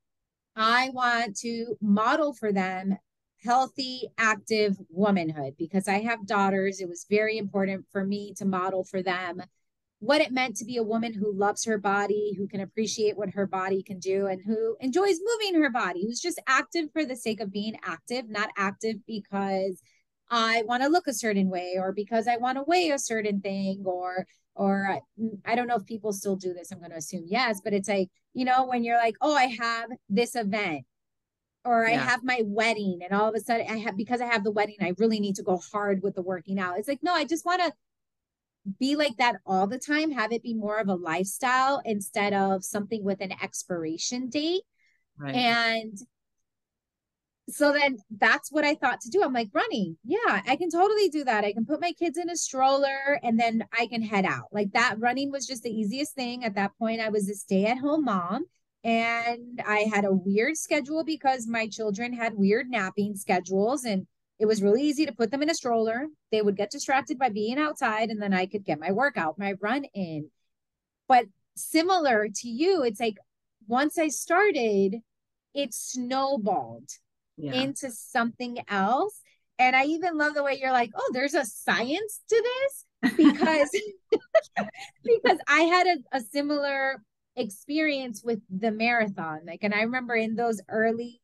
I 0.59 0.89
want 0.89 1.37
to 1.37 1.77
model 1.81 2.33
for 2.33 2.51
them 2.51 2.97
healthy, 3.43 4.09
active 4.17 4.75
womanhood 4.89 5.55
because 5.57 5.87
I 5.87 6.01
have 6.01 6.27
daughters. 6.27 6.81
It 6.81 6.89
was 6.89 7.05
very 7.09 7.37
important 7.37 7.85
for 7.93 8.05
me 8.05 8.33
to 8.35 8.45
model 8.45 8.83
for 8.83 9.01
them 9.01 9.41
what 9.99 10.21
it 10.21 10.31
meant 10.31 10.57
to 10.57 10.65
be 10.65 10.77
a 10.77 10.83
woman 10.83 11.13
who 11.13 11.33
loves 11.33 11.65
her 11.65 11.77
body, 11.77 12.33
who 12.37 12.47
can 12.47 12.61
appreciate 12.61 13.17
what 13.17 13.29
her 13.31 13.45
body 13.45 13.83
can 13.83 13.99
do, 13.99 14.27
and 14.27 14.41
who 14.45 14.75
enjoys 14.79 15.19
moving 15.23 15.61
her 15.61 15.69
body, 15.69 16.05
who's 16.05 16.21
just 16.21 16.41
active 16.47 16.89
for 16.91 17.05
the 17.05 17.15
sake 17.15 17.39
of 17.39 17.51
being 17.51 17.75
active, 17.83 18.29
not 18.29 18.49
active 18.57 18.95
because 19.05 19.81
I 20.29 20.63
want 20.63 20.83
to 20.83 20.89
look 20.89 21.07
a 21.07 21.13
certain 21.13 21.49
way 21.49 21.75
or 21.77 21.91
because 21.91 22.27
I 22.27 22.37
want 22.37 22.57
to 22.57 22.63
weigh 22.63 22.91
a 22.91 22.99
certain 22.99 23.41
thing 23.41 23.83
or 23.85 24.25
or 24.59 24.99
I 25.45 25.55
don't 25.55 25.67
know 25.67 25.77
if 25.77 25.85
people 25.85 26.11
still 26.11 26.35
do 26.35 26.53
this. 26.53 26.69
I'm 26.69 26.79
going 26.79 26.91
to 26.91 26.97
assume 26.97 27.23
yes, 27.25 27.61
but 27.63 27.71
it's 27.71 27.87
like, 27.87 28.09
you 28.33 28.43
know, 28.43 28.65
when 28.65 28.83
you're 28.83 28.97
like, 28.97 29.15
oh, 29.21 29.33
I 29.33 29.55
have 29.57 29.89
this 30.09 30.35
event 30.35 30.83
or 31.63 31.85
yeah. 31.85 31.93
I 31.93 31.97
have 31.97 32.25
my 32.25 32.41
wedding 32.45 32.99
and 33.01 33.17
all 33.17 33.29
of 33.29 33.35
a 33.35 33.39
sudden 33.39 33.67
I 33.69 33.77
have, 33.77 33.95
because 33.95 34.19
I 34.19 34.25
have 34.25 34.43
the 34.43 34.51
wedding, 34.51 34.75
I 34.81 34.95
really 34.97 35.21
need 35.21 35.35
to 35.35 35.43
go 35.43 35.61
hard 35.71 36.03
with 36.03 36.15
the 36.15 36.21
working 36.21 36.59
out. 36.59 36.77
It's 36.77 36.89
like, 36.89 36.99
no, 37.01 37.13
I 37.13 37.23
just 37.23 37.45
want 37.45 37.61
to 37.61 37.71
be 38.81 38.97
like 38.97 39.15
that 39.15 39.37
all 39.45 39.65
the 39.65 39.79
time, 39.79 40.11
have 40.11 40.33
it 40.33 40.43
be 40.43 40.53
more 40.53 40.77
of 40.77 40.89
a 40.89 40.95
lifestyle 40.95 41.81
instead 41.85 42.33
of 42.33 42.65
something 42.65 43.01
with 43.01 43.21
an 43.21 43.31
expiration 43.41 44.27
date. 44.27 44.63
Right. 45.17 45.35
And 45.35 45.97
so 47.49 47.73
then 47.73 47.97
that's 48.17 48.51
what 48.51 48.63
I 48.63 48.75
thought 48.75 49.01
to 49.01 49.09
do. 49.09 49.23
I'm 49.23 49.33
like, 49.33 49.49
running. 49.53 49.97
Yeah, 50.03 50.41
I 50.47 50.55
can 50.55 50.69
totally 50.69 51.09
do 51.09 51.23
that. 51.23 51.43
I 51.43 51.53
can 51.53 51.65
put 51.65 51.81
my 51.81 51.91
kids 51.93 52.17
in 52.17 52.29
a 52.29 52.35
stroller 52.35 53.19
and 53.23 53.39
then 53.39 53.65
I 53.77 53.87
can 53.87 54.01
head 54.01 54.25
out. 54.25 54.47
Like 54.51 54.71
that 54.73 54.95
running 54.99 55.31
was 55.31 55.47
just 55.47 55.63
the 55.63 55.71
easiest 55.71 56.13
thing. 56.15 56.43
At 56.43 56.55
that 56.55 56.77
point, 56.77 57.01
I 57.01 57.09
was 57.09 57.29
a 57.29 57.35
stay 57.35 57.65
at 57.65 57.77
home 57.77 58.05
mom 58.05 58.45
and 58.83 59.61
I 59.65 59.89
had 59.93 60.05
a 60.05 60.13
weird 60.13 60.57
schedule 60.57 61.03
because 61.03 61.47
my 61.47 61.67
children 61.67 62.13
had 62.13 62.33
weird 62.35 62.69
napping 62.69 63.15
schedules 63.15 63.83
and 63.83 64.07
it 64.39 64.45
was 64.45 64.63
really 64.63 64.83
easy 64.83 65.05
to 65.05 65.11
put 65.11 65.31
them 65.31 65.43
in 65.43 65.49
a 65.49 65.55
stroller. 65.55 66.07
They 66.31 66.41
would 66.41 66.55
get 66.55 66.71
distracted 66.71 67.19
by 67.19 67.29
being 67.29 67.57
outside 67.57 68.09
and 68.09 68.21
then 68.21 68.33
I 68.33 68.45
could 68.45 68.63
get 68.63 68.79
my 68.79 68.91
workout, 68.91 69.37
my 69.37 69.53
run 69.59 69.83
in. 69.93 70.29
But 71.07 71.25
similar 71.55 72.27
to 72.33 72.47
you, 72.47 72.83
it's 72.83 72.99
like 72.99 73.17
once 73.67 73.97
I 73.97 74.07
started, 74.07 74.97
it 75.53 75.73
snowballed 75.73 76.89
yeah. 77.39 77.53
into 77.53 77.91
something 77.91 78.59
else. 78.67 79.21
And 79.57 79.75
I 79.75 79.85
even 79.85 80.17
love 80.17 80.33
the 80.33 80.43
way 80.43 80.57
you're 80.61 80.71
like, 80.71 80.91
oh, 80.95 81.09
there's 81.13 81.33
a 81.33 81.45
science 81.45 82.21
to 82.29 82.43
this 82.43 83.17
because 83.17 83.69
because 85.03 85.37
I 85.47 85.61
had 85.61 85.87
a, 85.87 86.17
a 86.17 86.21
similar 86.21 87.01
experience 87.35 88.23
with 88.23 88.39
the 88.49 88.71
marathon. 88.71 89.41
Like, 89.45 89.63
and 89.63 89.73
I 89.73 89.81
remember 89.81 90.15
in 90.15 90.35
those 90.35 90.61
early 90.69 91.19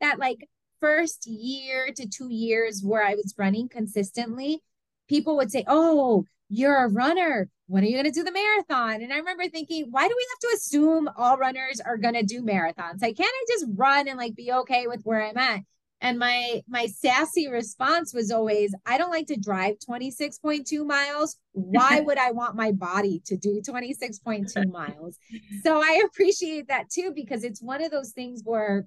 that 0.00 0.18
like 0.18 0.48
first 0.80 1.26
year 1.26 1.92
to 1.96 2.08
two 2.08 2.32
years 2.32 2.82
where 2.84 3.04
I 3.04 3.14
was 3.14 3.34
running 3.36 3.68
consistently, 3.68 4.62
people 5.08 5.36
would 5.36 5.50
say, 5.50 5.64
Oh, 5.66 6.24
you're 6.48 6.84
a 6.84 6.88
runner. 6.88 7.48
When 7.66 7.84
are 7.84 7.86
you 7.86 7.94
going 7.94 8.06
to 8.06 8.10
do 8.10 8.24
the 8.24 8.32
marathon? 8.32 9.02
And 9.02 9.12
I 9.12 9.18
remember 9.18 9.48
thinking, 9.48 9.88
why 9.90 10.08
do 10.08 10.14
we 10.16 10.26
have 10.30 10.50
to 10.50 10.56
assume 10.56 11.08
all 11.16 11.36
runners 11.36 11.80
are 11.84 11.98
going 11.98 12.14
to 12.14 12.22
do 12.22 12.42
marathons? 12.42 13.02
Like, 13.02 13.16
can't 13.16 13.28
I 13.28 13.44
just 13.48 13.66
run 13.74 14.08
and 14.08 14.18
like 14.18 14.34
be 14.34 14.50
okay 14.52 14.86
with 14.86 15.02
where 15.02 15.22
I'm 15.22 15.36
at? 15.36 15.60
And 16.00 16.18
my 16.18 16.62
my 16.68 16.86
sassy 16.86 17.48
response 17.48 18.14
was 18.14 18.30
always, 18.30 18.74
I 18.86 18.98
don't 18.98 19.10
like 19.10 19.26
to 19.26 19.36
drive 19.36 19.76
26.2 19.86 20.86
miles. 20.86 21.36
Why 21.52 22.00
would 22.06 22.18
I 22.18 22.30
want 22.30 22.56
my 22.56 22.72
body 22.72 23.20
to 23.26 23.36
do 23.36 23.60
26.2 23.66 24.70
miles? 24.70 25.18
So 25.64 25.82
I 25.82 26.02
appreciate 26.06 26.68
that 26.68 26.88
too 26.88 27.12
because 27.14 27.42
it's 27.42 27.60
one 27.60 27.82
of 27.82 27.90
those 27.90 28.12
things 28.12 28.42
where 28.44 28.86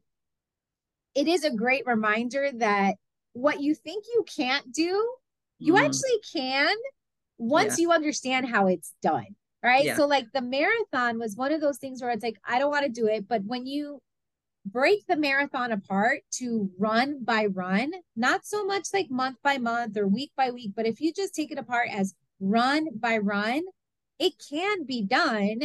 it 1.13 1.27
is 1.27 1.44
a 1.44 1.53
great 1.53 1.86
reminder 1.86 2.50
that 2.56 2.96
what 3.34 3.62
you 3.62 3.75
think 3.75 4.06
you 4.13 4.25
can't 4.34 4.74
do, 4.74 5.13
you 5.60 5.74
mm. 5.74 5.82
actually 5.82 6.20
can 6.34 6.74
once 7.41 7.77
yeah. 7.77 7.83
you 7.83 7.91
understand 7.91 8.48
how 8.48 8.67
it's 8.67 8.93
done 9.01 9.36
right 9.63 9.86
yeah. 9.86 9.95
so 9.95 10.05
like 10.05 10.25
the 10.33 10.41
marathon 10.41 11.19
was 11.19 11.36
one 11.36 11.51
of 11.51 11.62
those 11.62 11.77
things 11.77 12.01
where 12.01 12.12
it's 12.12 12.24
like 12.24 12.38
i 12.45 12.60
don't 12.60 12.71
want 12.71 12.86
to 12.86 12.91
do 12.91 13.07
it 13.07 13.27
but 13.27 13.43
when 13.45 13.65
you 13.65 14.00
break 14.65 15.05
the 15.07 15.17
marathon 15.17 15.71
apart 15.71 16.21
to 16.31 16.69
run 16.77 17.24
by 17.24 17.48
run 17.48 17.91
not 18.15 18.45
so 18.45 18.63
much 18.65 18.88
like 18.93 19.10
month 19.10 19.38
by 19.43 19.57
month 19.57 19.98
or 19.98 20.07
week 20.07 20.31
by 20.38 20.51
week 20.51 20.71
but 20.75 20.86
if 20.86 21.01
you 21.01 21.12
just 21.12 21.33
take 21.33 21.51
it 21.51 21.57
apart 21.57 21.89
as 21.91 22.13
run 22.39 22.88
by 22.95 23.17
run 23.17 23.62
it 24.19 24.33
can 24.50 24.86
be 24.86 25.01
done 25.03 25.62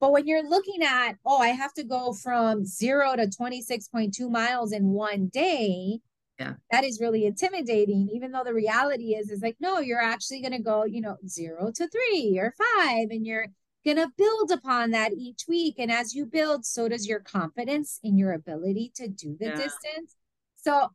But 0.00 0.12
when 0.12 0.26
you're 0.26 0.46
looking 0.46 0.82
at, 0.82 1.14
oh, 1.24 1.38
I 1.38 1.48
have 1.48 1.72
to 1.74 1.84
go 1.84 2.12
from 2.12 2.64
zero 2.66 3.16
to 3.16 3.26
26.2 3.26 4.30
miles 4.30 4.72
in 4.72 4.88
one 4.88 5.28
day, 5.28 6.00
yeah, 6.38 6.54
that 6.70 6.84
is 6.84 7.00
really 7.00 7.26
intimidating. 7.26 8.08
Even 8.12 8.32
though 8.32 8.44
the 8.44 8.54
reality 8.54 9.14
is, 9.14 9.30
is 9.30 9.42
like, 9.42 9.56
no, 9.60 9.78
you're 9.78 10.02
actually 10.02 10.40
going 10.40 10.52
to 10.52 10.58
go, 10.58 10.84
you 10.84 11.00
know, 11.00 11.16
zero 11.26 11.70
to 11.74 11.88
three 11.88 12.38
or 12.40 12.52
five, 12.58 13.08
and 13.10 13.26
you're 13.26 13.46
going 13.84 13.96
to 13.98 14.10
build 14.16 14.50
upon 14.50 14.90
that 14.92 15.12
each 15.12 15.42
week. 15.46 15.76
And 15.78 15.92
as 15.92 16.14
you 16.14 16.26
build, 16.26 16.64
so 16.64 16.88
does 16.88 17.06
your 17.06 17.20
confidence 17.20 18.00
in 18.02 18.16
your 18.16 18.32
ability 18.32 18.92
to 18.96 19.08
do 19.08 19.36
the 19.38 19.46
yeah. 19.46 19.54
distance. 19.54 20.16
So 20.56 20.88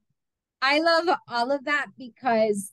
I 0.62 0.80
love 0.80 1.18
all 1.28 1.52
of 1.52 1.66
that 1.66 1.88
because 1.98 2.72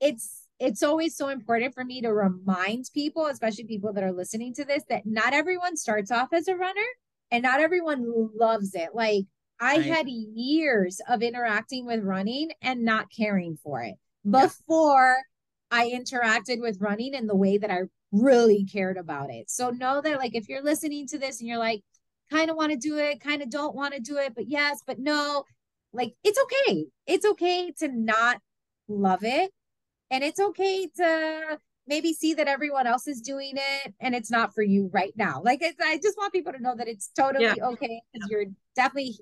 it's 0.00 0.42
it's 0.58 0.82
always 0.82 1.16
so 1.16 1.28
important 1.28 1.72
for 1.72 1.84
me 1.84 2.02
to 2.02 2.12
remind 2.12 2.84
people, 2.92 3.26
especially 3.26 3.64
people 3.64 3.94
that 3.94 4.04
are 4.04 4.12
listening 4.12 4.52
to 4.54 4.64
this, 4.64 4.82
that 4.90 5.06
not 5.06 5.32
everyone 5.32 5.76
starts 5.76 6.10
off 6.10 6.34
as 6.34 6.48
a 6.48 6.56
runner 6.56 6.86
and 7.30 7.42
not 7.42 7.60
everyone 7.60 8.04
loves 8.38 8.74
it. 8.74 8.90
Like 8.92 9.24
I 9.60 9.76
right. 9.76 9.84
had 9.84 10.08
years 10.08 11.00
of 11.08 11.22
interacting 11.22 11.86
with 11.86 12.02
running 12.02 12.50
and 12.62 12.82
not 12.84 13.10
caring 13.14 13.58
for 13.62 13.82
it 13.82 13.96
before 14.28 15.18
yeah. 15.70 15.78
I 15.78 15.90
interacted 15.90 16.60
with 16.60 16.80
running 16.80 17.14
in 17.14 17.26
the 17.26 17.36
way 17.36 17.58
that 17.58 17.70
I 17.70 17.82
really 18.10 18.64
cared 18.64 18.96
about 18.96 19.30
it. 19.30 19.50
So 19.50 19.70
know 19.70 20.00
that 20.00 20.18
like 20.18 20.34
if 20.34 20.48
you're 20.48 20.62
listening 20.62 21.06
to 21.08 21.18
this 21.18 21.40
and 21.40 21.48
you're 21.48 21.58
like 21.58 21.82
kind 22.30 22.50
of 22.50 22.56
want 22.56 22.72
to 22.72 22.78
do 22.78 22.96
it, 22.98 23.20
kind 23.20 23.42
of 23.42 23.50
don't 23.50 23.74
want 23.74 23.94
to 23.94 24.00
do 24.00 24.16
it, 24.16 24.34
but 24.34 24.48
yes, 24.48 24.80
but 24.86 24.98
no, 24.98 25.44
like 25.92 26.14
it's 26.24 26.38
okay. 26.42 26.86
It's 27.06 27.26
okay 27.26 27.72
to 27.80 27.88
not 27.88 28.38
love 28.88 29.24
it 29.24 29.50
and 30.10 30.24
it's 30.24 30.40
okay 30.40 30.88
to 30.96 31.58
maybe 31.86 32.12
see 32.12 32.34
that 32.34 32.48
everyone 32.48 32.86
else 32.86 33.06
is 33.06 33.20
doing 33.20 33.54
it 33.56 33.94
and 34.00 34.14
it's 34.14 34.30
not 34.30 34.54
for 34.54 34.62
you 34.62 34.88
right 34.92 35.12
now. 35.16 35.42
Like 35.44 35.62
I 35.82 35.98
just 35.98 36.16
want 36.16 36.32
people 36.32 36.52
to 36.52 36.62
know 36.62 36.74
that 36.76 36.88
it's 36.88 37.08
totally 37.08 37.44
yeah. 37.44 37.54
okay 37.62 38.00
because 38.12 38.30
you're 38.30 38.46
definitely 38.74 39.18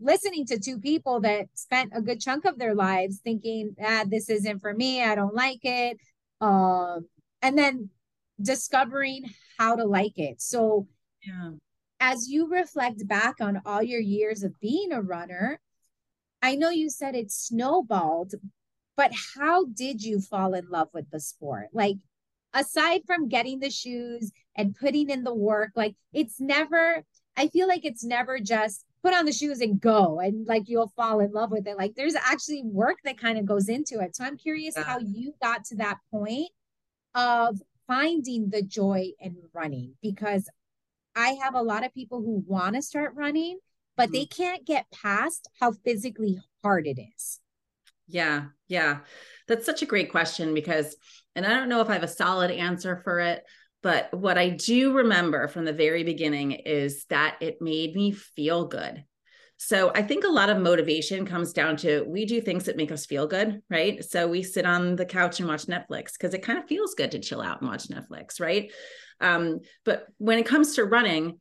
listening 0.00 0.46
to 0.46 0.58
two 0.58 0.78
people 0.78 1.20
that 1.20 1.46
spent 1.54 1.92
a 1.94 2.00
good 2.00 2.20
chunk 2.20 2.44
of 2.44 2.58
their 2.58 2.74
lives 2.74 3.20
thinking, 3.22 3.74
ah, 3.82 4.04
this 4.06 4.30
isn't 4.30 4.60
for 4.60 4.72
me. 4.72 5.02
I 5.02 5.14
don't 5.14 5.34
like 5.34 5.60
it. 5.62 5.98
Um, 6.40 7.06
and 7.42 7.58
then 7.58 7.90
discovering 8.40 9.24
how 9.58 9.76
to 9.76 9.84
like 9.84 10.18
it. 10.18 10.40
So 10.40 10.86
yeah. 11.26 11.50
as 12.00 12.28
you 12.28 12.48
reflect 12.48 13.06
back 13.06 13.36
on 13.40 13.60
all 13.64 13.82
your 13.82 14.00
years 14.00 14.42
of 14.42 14.58
being 14.60 14.92
a 14.92 15.02
runner, 15.02 15.60
I 16.42 16.56
know 16.56 16.70
you 16.70 16.90
said 16.90 17.14
it 17.14 17.30
snowballed, 17.30 18.34
but 18.96 19.12
how 19.36 19.66
did 19.66 20.02
you 20.02 20.20
fall 20.20 20.54
in 20.54 20.68
love 20.68 20.88
with 20.92 21.10
the 21.10 21.20
sport? 21.20 21.68
Like, 21.72 21.96
aside 22.52 23.02
from 23.06 23.28
getting 23.28 23.60
the 23.60 23.70
shoes 23.70 24.30
and 24.56 24.76
putting 24.76 25.10
in 25.10 25.24
the 25.24 25.34
work, 25.34 25.72
like, 25.74 25.94
it's 26.12 26.40
never, 26.40 27.02
I 27.36 27.48
feel 27.48 27.66
like 27.66 27.84
it's 27.84 28.04
never 28.04 28.38
just 28.38 28.84
put 29.04 29.14
on 29.14 29.26
the 29.26 29.32
shoes 29.32 29.60
and 29.60 29.80
go 29.80 30.18
and 30.18 30.46
like 30.46 30.62
you'll 30.66 30.92
fall 30.96 31.20
in 31.20 31.30
love 31.30 31.50
with 31.50 31.66
it. 31.66 31.76
Like, 31.76 31.94
there's 31.94 32.14
actually 32.14 32.62
work 32.64 32.96
that 33.04 33.18
kind 33.18 33.38
of 33.38 33.44
goes 33.44 33.68
into 33.68 34.00
it. 34.00 34.16
So, 34.16 34.24
I'm 34.24 34.36
curious 34.36 34.74
yeah. 34.76 34.84
how 34.84 34.98
you 34.98 35.34
got 35.42 35.64
to 35.66 35.76
that 35.76 35.98
point 36.10 36.48
of 37.14 37.60
finding 37.86 38.48
the 38.50 38.62
joy 38.62 39.10
in 39.20 39.36
running 39.52 39.94
because 40.02 40.48
I 41.14 41.38
have 41.42 41.54
a 41.54 41.62
lot 41.62 41.84
of 41.84 41.94
people 41.94 42.20
who 42.20 42.42
want 42.46 42.74
to 42.74 42.82
start 42.82 43.12
running, 43.14 43.58
but 43.96 44.06
mm-hmm. 44.06 44.14
they 44.14 44.26
can't 44.26 44.66
get 44.66 44.86
past 44.90 45.48
how 45.60 45.72
physically 45.72 46.40
hard 46.62 46.86
it 46.86 46.98
is. 46.98 47.40
Yeah, 48.08 48.46
yeah. 48.68 48.98
That's 49.48 49.66
such 49.66 49.82
a 49.82 49.86
great 49.86 50.10
question 50.10 50.54
because, 50.54 50.96
and 51.36 51.46
I 51.46 51.50
don't 51.50 51.68
know 51.68 51.80
if 51.80 51.88
I 51.88 51.94
have 51.94 52.02
a 52.02 52.08
solid 52.08 52.50
answer 52.50 53.00
for 53.04 53.20
it, 53.20 53.44
but 53.84 54.08
what 54.14 54.38
I 54.38 54.48
do 54.48 54.94
remember 54.94 55.46
from 55.46 55.66
the 55.66 55.72
very 55.74 56.04
beginning 56.04 56.52
is 56.52 57.04
that 57.10 57.36
it 57.42 57.60
made 57.60 57.94
me 57.94 58.12
feel 58.12 58.66
good. 58.66 59.04
So 59.58 59.92
I 59.94 60.02
think 60.02 60.24
a 60.24 60.28
lot 60.28 60.48
of 60.48 60.58
motivation 60.58 61.26
comes 61.26 61.52
down 61.52 61.76
to 61.78 62.02
we 62.08 62.24
do 62.24 62.40
things 62.40 62.64
that 62.64 62.78
make 62.78 62.90
us 62.90 63.04
feel 63.04 63.26
good, 63.26 63.60
right? 63.68 64.02
So 64.02 64.26
we 64.26 64.42
sit 64.42 64.64
on 64.64 64.96
the 64.96 65.04
couch 65.04 65.38
and 65.38 65.46
watch 65.46 65.66
Netflix 65.66 66.12
because 66.14 66.32
it 66.32 66.42
kind 66.42 66.58
of 66.58 66.66
feels 66.66 66.94
good 66.94 67.10
to 67.10 67.18
chill 67.18 67.42
out 67.42 67.60
and 67.60 67.68
watch 67.68 67.88
Netflix, 67.88 68.40
right? 68.40 68.72
Um, 69.20 69.60
but 69.84 70.06
when 70.16 70.38
it 70.38 70.46
comes 70.46 70.76
to 70.76 70.84
running, 70.84 71.38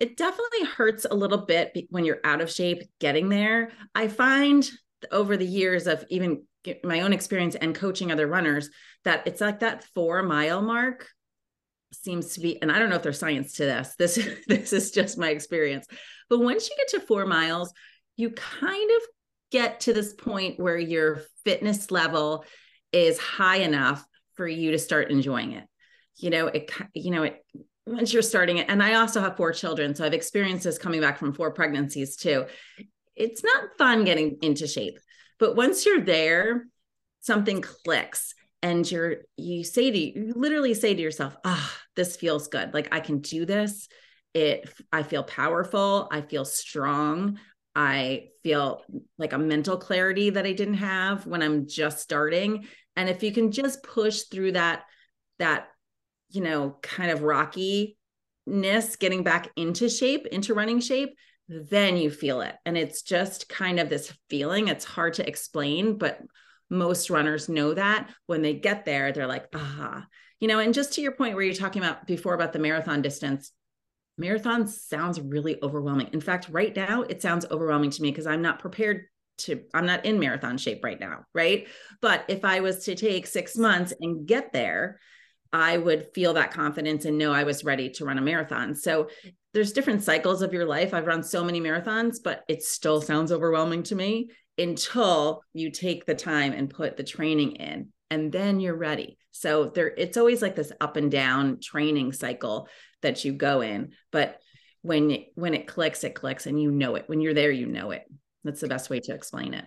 it 0.00 0.16
definitely 0.16 0.64
hurts 0.64 1.06
a 1.08 1.14
little 1.14 1.46
bit 1.46 1.72
when 1.90 2.04
you're 2.04 2.20
out 2.24 2.40
of 2.40 2.50
shape 2.50 2.82
getting 2.98 3.28
there. 3.28 3.70
I 3.94 4.08
find 4.08 4.68
over 5.12 5.36
the 5.36 5.46
years 5.46 5.86
of 5.86 6.04
even 6.10 6.42
my 6.82 7.02
own 7.02 7.12
experience 7.12 7.54
and 7.54 7.72
coaching 7.72 8.10
other 8.10 8.26
runners 8.26 8.68
that 9.04 9.28
it's 9.28 9.40
like 9.40 9.60
that 9.60 9.84
four 9.94 10.24
mile 10.24 10.60
mark 10.60 11.08
seems 11.94 12.34
to 12.34 12.40
be 12.40 12.60
and 12.62 12.70
i 12.70 12.78
don't 12.78 12.90
know 12.90 12.96
if 12.96 13.02
there's 13.02 13.18
science 13.18 13.54
to 13.54 13.64
this 13.64 13.94
this 13.98 14.28
this 14.46 14.72
is 14.72 14.90
just 14.90 15.18
my 15.18 15.30
experience 15.30 15.86
but 16.28 16.40
once 16.40 16.68
you 16.68 16.76
get 16.76 16.88
to 16.88 17.06
four 17.06 17.26
miles 17.26 17.72
you 18.16 18.30
kind 18.30 18.90
of 18.90 19.02
get 19.50 19.80
to 19.80 19.92
this 19.92 20.14
point 20.14 20.58
where 20.58 20.78
your 20.78 21.22
fitness 21.44 21.90
level 21.90 22.44
is 22.92 23.18
high 23.18 23.58
enough 23.58 24.04
for 24.34 24.46
you 24.46 24.70
to 24.70 24.78
start 24.78 25.10
enjoying 25.10 25.52
it 25.52 25.64
you 26.16 26.30
know 26.30 26.46
it 26.46 26.70
you 26.94 27.10
know 27.10 27.22
it 27.22 27.44
once 27.86 28.12
you're 28.12 28.22
starting 28.22 28.58
it 28.58 28.66
and 28.68 28.82
i 28.82 28.94
also 28.94 29.20
have 29.20 29.36
four 29.36 29.52
children 29.52 29.94
so 29.94 30.04
i've 30.04 30.14
experienced 30.14 30.64
this 30.64 30.78
coming 30.78 31.00
back 31.00 31.18
from 31.18 31.32
four 31.32 31.52
pregnancies 31.52 32.16
too 32.16 32.46
it's 33.16 33.44
not 33.44 33.76
fun 33.78 34.04
getting 34.04 34.38
into 34.42 34.66
shape. 34.66 34.98
But 35.38 35.56
once 35.56 35.84
you're 35.84 36.00
there, 36.00 36.66
something 37.20 37.60
clicks 37.60 38.34
and 38.62 38.90
you're 38.90 39.18
you 39.36 39.64
say 39.64 39.90
to 39.90 39.98
you 39.98 40.32
literally 40.36 40.74
say 40.74 40.94
to 40.94 41.00
yourself, 41.00 41.36
ah, 41.44 41.72
oh, 41.72 41.81
this 41.96 42.16
feels 42.16 42.48
good. 42.48 42.74
Like 42.74 42.88
I 42.92 43.00
can 43.00 43.18
do 43.18 43.44
this. 43.44 43.88
It 44.34 44.72
I 44.92 45.02
feel 45.02 45.22
powerful, 45.22 46.08
I 46.10 46.22
feel 46.22 46.44
strong. 46.44 47.38
I 47.74 48.28
feel 48.42 48.82
like 49.18 49.32
a 49.32 49.38
mental 49.38 49.78
clarity 49.78 50.30
that 50.30 50.46
I 50.46 50.52
didn't 50.52 50.74
have 50.74 51.26
when 51.26 51.42
I'm 51.42 51.66
just 51.66 52.00
starting. 52.00 52.66
And 52.96 53.08
if 53.08 53.22
you 53.22 53.32
can 53.32 53.50
just 53.50 53.82
push 53.82 54.22
through 54.22 54.52
that, 54.52 54.82
that, 55.38 55.68
you 56.30 56.42
know, 56.42 56.76
kind 56.82 57.10
of 57.10 57.22
rockiness, 57.22 57.96
getting 58.98 59.22
back 59.22 59.48
into 59.56 59.88
shape, 59.88 60.26
into 60.26 60.52
running 60.52 60.80
shape, 60.80 61.16
then 61.48 61.96
you 61.96 62.10
feel 62.10 62.42
it. 62.42 62.54
And 62.66 62.76
it's 62.76 63.02
just 63.02 63.48
kind 63.48 63.80
of 63.80 63.88
this 63.88 64.12
feeling. 64.28 64.68
It's 64.68 64.84
hard 64.84 65.14
to 65.14 65.26
explain, 65.26 65.96
but 65.96 66.20
most 66.68 67.10
runners 67.10 67.48
know 67.48 67.74
that 67.74 68.10
when 68.26 68.42
they 68.42 68.54
get 68.54 68.84
there, 68.84 69.12
they're 69.12 69.26
like, 69.26 69.46
ah, 69.54 70.06
you 70.42 70.48
know, 70.48 70.58
and 70.58 70.74
just 70.74 70.94
to 70.94 71.00
your 71.00 71.12
point 71.12 71.36
where 71.36 71.44
you're 71.44 71.54
talking 71.54 71.80
about 71.80 72.04
before 72.04 72.34
about 72.34 72.52
the 72.52 72.58
marathon 72.58 73.00
distance, 73.00 73.52
marathon 74.18 74.66
sounds 74.66 75.20
really 75.20 75.56
overwhelming. 75.62 76.08
In 76.12 76.20
fact, 76.20 76.48
right 76.50 76.74
now, 76.74 77.02
it 77.02 77.22
sounds 77.22 77.46
overwhelming 77.48 77.90
to 77.90 78.02
me 78.02 78.10
because 78.10 78.26
I'm 78.26 78.42
not 78.42 78.58
prepared 78.58 79.04
to, 79.38 79.62
I'm 79.72 79.86
not 79.86 80.04
in 80.04 80.18
marathon 80.18 80.58
shape 80.58 80.82
right 80.82 80.98
now. 80.98 81.26
Right. 81.32 81.68
But 82.00 82.24
if 82.26 82.44
I 82.44 82.58
was 82.58 82.86
to 82.86 82.96
take 82.96 83.28
six 83.28 83.56
months 83.56 83.94
and 84.00 84.26
get 84.26 84.52
there, 84.52 84.98
I 85.52 85.78
would 85.78 86.08
feel 86.12 86.34
that 86.34 86.52
confidence 86.52 87.04
and 87.04 87.18
know 87.18 87.32
I 87.32 87.44
was 87.44 87.62
ready 87.62 87.90
to 87.90 88.04
run 88.04 88.18
a 88.18 88.22
marathon. 88.22 88.74
So 88.74 89.10
there's 89.54 89.72
different 89.72 90.02
cycles 90.02 90.42
of 90.42 90.52
your 90.52 90.66
life. 90.66 90.92
I've 90.92 91.06
run 91.06 91.22
so 91.22 91.44
many 91.44 91.60
marathons, 91.60 92.16
but 92.22 92.42
it 92.48 92.64
still 92.64 93.00
sounds 93.00 93.30
overwhelming 93.30 93.84
to 93.84 93.94
me 93.94 94.30
until 94.58 95.42
you 95.54 95.70
take 95.70 96.04
the 96.04 96.16
time 96.16 96.52
and 96.52 96.68
put 96.68 96.96
the 96.96 97.04
training 97.04 97.52
in 97.52 97.92
and 98.12 98.30
then 98.30 98.60
you're 98.60 98.76
ready. 98.76 99.16
So 99.30 99.70
there 99.74 99.88
it's 99.88 100.18
always 100.18 100.42
like 100.42 100.54
this 100.54 100.70
up 100.82 100.96
and 100.96 101.10
down 101.10 101.60
training 101.60 102.12
cycle 102.12 102.68
that 103.00 103.24
you 103.24 103.32
go 103.32 103.62
in, 103.62 103.92
but 104.10 104.38
when 104.82 105.24
when 105.34 105.54
it 105.54 105.66
clicks 105.66 106.04
it 106.04 106.14
clicks 106.14 106.46
and 106.46 106.60
you 106.60 106.70
know 106.70 106.96
it. 106.96 107.04
When 107.06 107.22
you're 107.22 107.32
there 107.32 107.50
you 107.50 107.66
know 107.66 107.90
it. 107.90 108.04
That's 108.44 108.60
the 108.60 108.68
best 108.68 108.90
way 108.90 109.00
to 109.00 109.14
explain 109.14 109.54
it. 109.54 109.64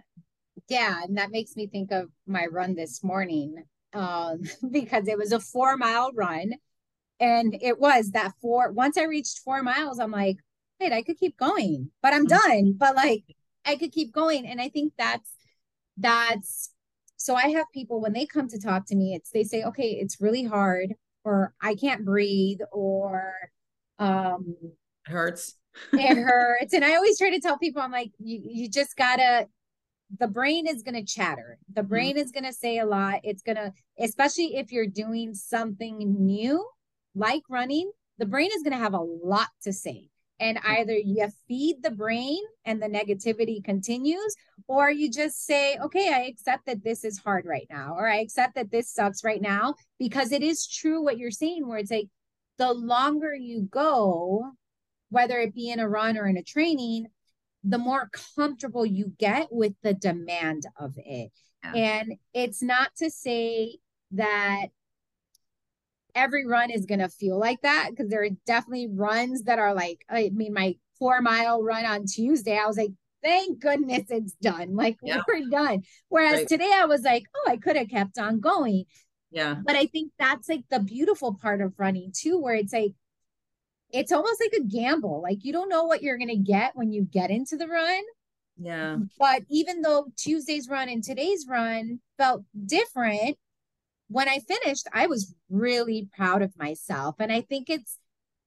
Yeah, 0.70 1.02
and 1.04 1.18
that 1.18 1.32
makes 1.32 1.56
me 1.56 1.66
think 1.68 1.92
of 1.92 2.10
my 2.28 2.46
run 2.46 2.76
this 2.76 3.04
morning 3.04 3.64
um, 3.94 4.42
because 4.72 5.08
it 5.08 5.18
was 5.18 5.32
a 5.32 5.40
four 5.40 5.76
mile 5.76 6.12
run. 6.14 6.52
And 7.20 7.58
it 7.62 7.80
was 7.80 8.12
that 8.12 8.34
four, 8.42 8.72
once 8.74 8.98
I 8.98 9.06
reached 9.06 9.40
four 9.40 9.64
miles, 9.64 10.00
I'm 10.00 10.12
like, 10.12 10.38
wait, 10.82 10.92
I 10.92 11.02
could 11.02 11.18
keep 11.18 11.38
going, 11.38 11.90
but 12.04 12.14
I'm 12.14 12.28
mm-hmm. 12.28 12.50
done. 12.50 12.76
But 12.78 12.96
like, 12.96 13.24
I 13.64 13.78
could 13.78 13.94
keep 13.94 14.14
going. 14.14 14.46
And 14.46 14.60
I 14.62 14.68
think 14.68 14.94
that's, 14.98 15.32
that's, 15.98 16.75
so 17.26 17.34
I 17.34 17.48
have 17.50 17.66
people 17.74 18.00
when 18.00 18.14
they 18.14 18.28
come 18.28 18.48
to 18.50 18.60
talk 18.60 18.86
to 18.88 18.96
me, 18.96 19.16
it's, 19.16 19.32
they 19.32 19.44
say, 19.44 19.64
okay, 19.64 19.98
it's 20.00 20.22
really 20.22 20.44
hard, 20.44 20.94
or 21.24 21.56
I 21.60 21.74
can't 21.74 22.06
breathe, 22.06 22.60
or, 22.72 23.34
um, 23.98 24.56
it 25.08 25.12
hurts. 25.12 25.56
it 25.92 26.18
hurts. 26.24 26.74
And 26.74 26.86
I 26.86 26.96
always 26.96 27.18
try 27.18 27.32
to 27.32 27.40
tell 27.40 27.58
people, 27.58 27.82
I'm 27.82 27.92
like, 27.92 28.12
you, 28.20 28.40
you 28.44 28.70
just 28.70 28.96
gotta, 28.96 29.48
the 30.20 30.28
brain 30.28 30.68
is 30.68 30.84
going 30.84 30.94
to 30.94 31.04
chatter. 31.04 31.58
The 31.74 31.82
mm-hmm. 31.82 31.90
brain 31.90 32.18
is 32.18 32.32
going 32.32 32.44
to 32.44 32.54
say 32.54 32.78
a 32.78 32.86
lot. 32.86 33.22
It's 33.24 33.42
going 33.42 33.56
to, 33.56 33.74
especially 34.00 34.58
if 34.58 34.72
you're 34.72 34.86
doing 34.86 35.34
something 35.34 35.98
new 35.98 36.64
like 37.16 37.42
running, 37.50 37.92
the 38.20 38.28
brain 38.28 38.52
is 38.56 38.62
going 38.62 38.74
to 38.74 38.84
have 38.84 38.94
a 38.94 39.00
lot 39.00 39.48
to 39.64 39.74
say. 39.74 40.10
And 40.40 40.58
mm-hmm. 40.58 40.72
either 40.72 40.94
you 40.98 41.28
feed 41.48 41.78
the 41.82 41.92
brain 41.92 42.40
and 42.66 42.82
the 42.82 42.88
negativity 42.88 43.64
continues, 43.64 44.36
or 44.68 44.90
you 44.90 45.10
just 45.10 45.46
say, 45.46 45.78
okay, 45.84 46.12
I 46.14 46.22
accept 46.24 46.66
that 46.66 46.84
this 46.84 47.04
is 47.04 47.20
hard 47.20 47.46
right 47.46 47.68
now, 47.70 47.96
or 47.98 48.08
I 48.08 48.18
accept 48.18 48.56
that 48.56 48.72
this 48.72 48.92
sucks 48.92 49.24
right 49.24 49.42
now, 49.42 49.76
because 50.00 50.32
it 50.32 50.42
is 50.42 50.68
true 50.68 51.04
what 51.04 51.18
you're 51.18 51.32
saying, 51.32 51.68
where 51.68 51.78
it's 51.78 51.92
like, 51.92 52.10
the 52.58 52.74
longer 52.74 53.34
you 53.34 53.64
go, 53.64 54.52
whether 55.10 55.40
it 55.40 55.54
be 55.54 55.70
in 55.70 55.82
a 55.82 55.90
run 55.90 56.18
or 56.18 56.26
in 56.26 56.38
a 56.38 56.44
training, 56.44 57.08
the 57.66 57.78
more 57.78 58.10
comfortable 58.36 58.86
you 58.86 59.12
get 59.18 59.48
with 59.52 59.74
the 59.84 59.94
demand 59.94 60.64
of 60.80 60.94
it. 60.98 61.32
Yeah. 61.64 61.74
And 61.74 62.14
it's 62.34 62.64
not 62.64 62.92
to 63.00 63.10
say 63.10 63.80
that 64.12 64.68
every 66.16 66.48
run 66.48 66.72
is 66.72 66.86
going 66.86 67.00
to 67.00 67.10
feel 67.10 67.38
like 67.38 67.62
that 67.62 67.90
because 67.92 68.10
there 68.10 68.24
are 68.24 68.30
definitely 68.48 68.88
runs 68.88 69.44
that 69.44 69.60
are 69.60 69.74
like, 69.74 70.04
I 70.10 70.32
mean, 70.34 70.54
my 70.54 70.76
four 70.98 71.22
mile 71.22 71.62
run 71.62 71.86
on 71.86 72.06
Tuesday, 72.06 72.58
I 72.58 72.66
was 72.66 72.78
like, 72.78 72.92
thank 73.22 73.60
goodness 73.60 74.06
it's 74.10 74.34
done. 74.42 74.76
Like 74.76 74.98
yeah. 75.04 75.22
we're 75.28 75.50
done. 75.50 75.84
Whereas 76.10 76.34
right. 76.34 76.48
today 76.48 76.72
I 76.74 76.86
was 76.86 77.02
like, 77.02 77.26
oh, 77.36 77.52
I 77.52 77.58
could 77.58 77.76
have 77.76 77.90
kept 77.90 78.18
on 78.18 78.40
going. 78.40 78.86
Yeah. 79.32 79.56
But 79.66 79.76
I 79.76 79.88
think 79.88 80.14
that's 80.18 80.48
like 80.48 80.64
the 80.70 80.80
beautiful 80.80 81.38
part 81.42 81.62
of 81.62 81.74
running 81.78 82.14
too, 82.16 82.40
where 82.40 82.56
it's 82.56 82.74
like, 82.74 82.94
it's 83.92 84.12
almost 84.12 84.42
like 84.42 84.62
a 84.62 84.64
gamble. 84.64 85.22
Like 85.22 85.44
you 85.44 85.52
don't 85.52 85.70
know 85.70 85.84
what 85.84 86.02
you're 86.02 86.18
going 86.18 86.30
to 86.30 86.38
get 86.38 86.76
when 86.76 86.92
you 86.92 87.04
get 87.04 87.32
into 87.32 87.58
the 87.58 87.68
run. 87.68 88.04
Yeah. 88.58 88.98
But 89.20 89.44
even 89.50 89.82
though 89.82 90.08
Tuesday's 90.16 90.70
run 90.70 90.88
and 90.88 91.04
today's 91.04 91.46
run 91.50 92.00
felt 92.18 92.44
different, 92.66 93.38
when 94.08 94.30
I 94.30 94.40
finished, 94.40 94.88
I 94.94 95.08
was 95.08 95.34
really 95.50 96.10
proud 96.16 96.42
of 96.42 96.58
myself. 96.58 97.16
And 97.20 97.32
I 97.32 97.42
think 97.42 97.70
it's 97.70 98.00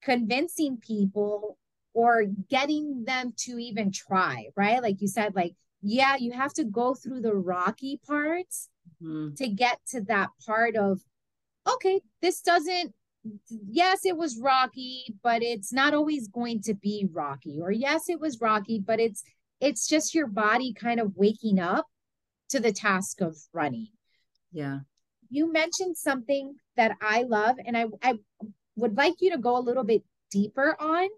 convincing 0.02 0.78
people 0.78 1.58
or 1.94 2.24
getting 2.48 3.04
them 3.04 3.32
to 3.36 3.58
even 3.58 3.90
try, 3.90 4.48
right? 4.56 4.82
Like 4.82 5.00
you 5.00 5.08
said, 5.08 5.34
like, 5.34 5.54
yeah, 5.82 6.16
you 6.16 6.32
have 6.32 6.52
to 6.54 6.64
go 6.64 6.94
through 6.94 7.22
the 7.22 7.34
rocky 7.34 8.00
parts 8.06 8.68
mm-hmm. 9.02 9.34
to 9.34 9.48
get 9.48 9.80
to 9.90 10.02
that 10.02 10.30
part 10.46 10.76
of, 10.76 11.00
okay, 11.66 12.00
this 12.22 12.40
doesn't, 12.40 12.94
yes, 13.48 14.04
it 14.04 14.16
was 14.16 14.38
rocky, 14.38 15.14
but 15.22 15.42
it's 15.42 15.72
not 15.72 15.94
always 15.94 16.28
going 16.28 16.62
to 16.62 16.74
be 16.74 17.08
rocky. 17.12 17.58
Or 17.60 17.72
yes, 17.72 18.08
it 18.08 18.20
was 18.20 18.40
rocky, 18.40 18.78
but 18.78 19.00
it's, 19.00 19.24
it's 19.60 19.88
just 19.88 20.14
your 20.14 20.28
body 20.28 20.72
kind 20.72 21.00
of 21.00 21.16
waking 21.16 21.58
up 21.58 21.86
to 22.50 22.60
the 22.60 22.72
task 22.72 23.20
of 23.20 23.36
running. 23.52 23.88
Yeah. 24.52 24.80
You 25.30 25.52
mentioned 25.52 25.96
something 25.96 26.54
that 26.76 26.92
I 27.00 27.22
love, 27.22 27.56
and 27.64 27.76
I, 27.76 27.86
I 28.02 28.14
would 28.76 28.96
like 28.96 29.14
you 29.20 29.30
to 29.32 29.38
go 29.38 29.56
a 29.56 29.60
little 29.60 29.84
bit 29.84 30.02
deeper 30.30 30.76
on 30.80 31.08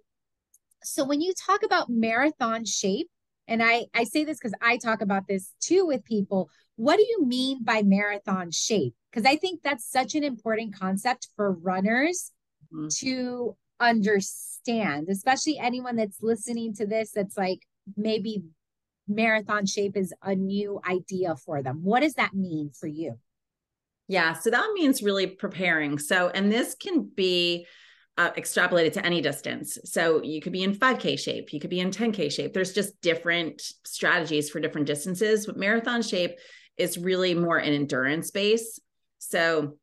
so 0.83 1.05
when 1.05 1.21
you 1.21 1.35
talk 1.35 1.62
about 1.62 1.90
marathon 1.90 2.64
shape, 2.64 3.11
and 3.47 3.62
I, 3.62 3.87
I 3.95 4.05
say 4.05 4.25
this 4.25 4.38
because 4.38 4.55
I 4.62 4.76
talk 4.76 5.00
about 5.00 5.26
this 5.26 5.52
too 5.61 5.87
with 5.87 6.05
people, 6.05 6.50
what 6.76 6.97
do 6.97 7.02
you 7.02 7.25
mean 7.26 7.62
by 7.62 7.83
marathon 7.83 8.50
shape? 8.50 8.95
Because 9.11 9.26
I 9.26 9.37
think 9.37 9.62
that's 9.62 9.90
such 9.90 10.14
an 10.14 10.25
important 10.25 10.79
concept 10.79 11.29
for 11.37 11.52
runners 11.52 12.33
mm-hmm. 12.73 12.88
to 13.00 13.57
understand, 13.81 15.09
especially 15.11 15.59
anyone 15.59 15.97
that's 15.97 16.23
listening 16.23 16.75
to 16.75 16.87
this 16.87 17.12
that's 17.12 17.37
like 17.37 17.61
maybe 17.97 18.45
marathon 19.09 19.67
shape 19.67 19.97
is 19.97 20.14
a 20.23 20.35
new 20.35 20.81
idea 20.88 21.35
for 21.35 21.62
them. 21.62 21.81
What 21.83 22.00
does 22.00 22.14
that 22.14 22.35
mean 22.35 22.71
for 22.79 22.87
you? 22.87 23.19
Yeah, 24.11 24.33
so 24.33 24.50
that 24.50 24.73
means 24.75 25.05
really 25.05 25.29
preparing. 25.29 25.97
So, 25.97 26.31
and 26.31 26.50
this 26.50 26.75
can 26.75 27.09
be 27.14 27.64
uh, 28.19 28.33
extrapolated 28.33 28.93
to 28.95 29.07
any 29.07 29.21
distance. 29.21 29.79
So 29.85 30.21
you 30.21 30.40
could 30.40 30.52
be 30.52 30.64
in 30.64 30.75
5K 30.75 31.17
shape, 31.17 31.52
you 31.52 31.61
could 31.61 31.71
be 31.71 31.79
in 31.79 31.93
10K 31.93 32.33
shape. 32.33 32.52
There's 32.52 32.73
just 32.73 33.00
different 33.02 33.62
strategies 33.85 34.50
for 34.50 34.59
different 34.59 34.88
distances. 34.88 35.47
But 35.47 35.59
marathon 35.59 36.02
shape 36.02 36.33
is 36.76 36.99
really 36.99 37.35
more 37.35 37.59
an 37.59 37.73
endurance 37.73 38.33
base. 38.33 38.81
So, 39.19 39.79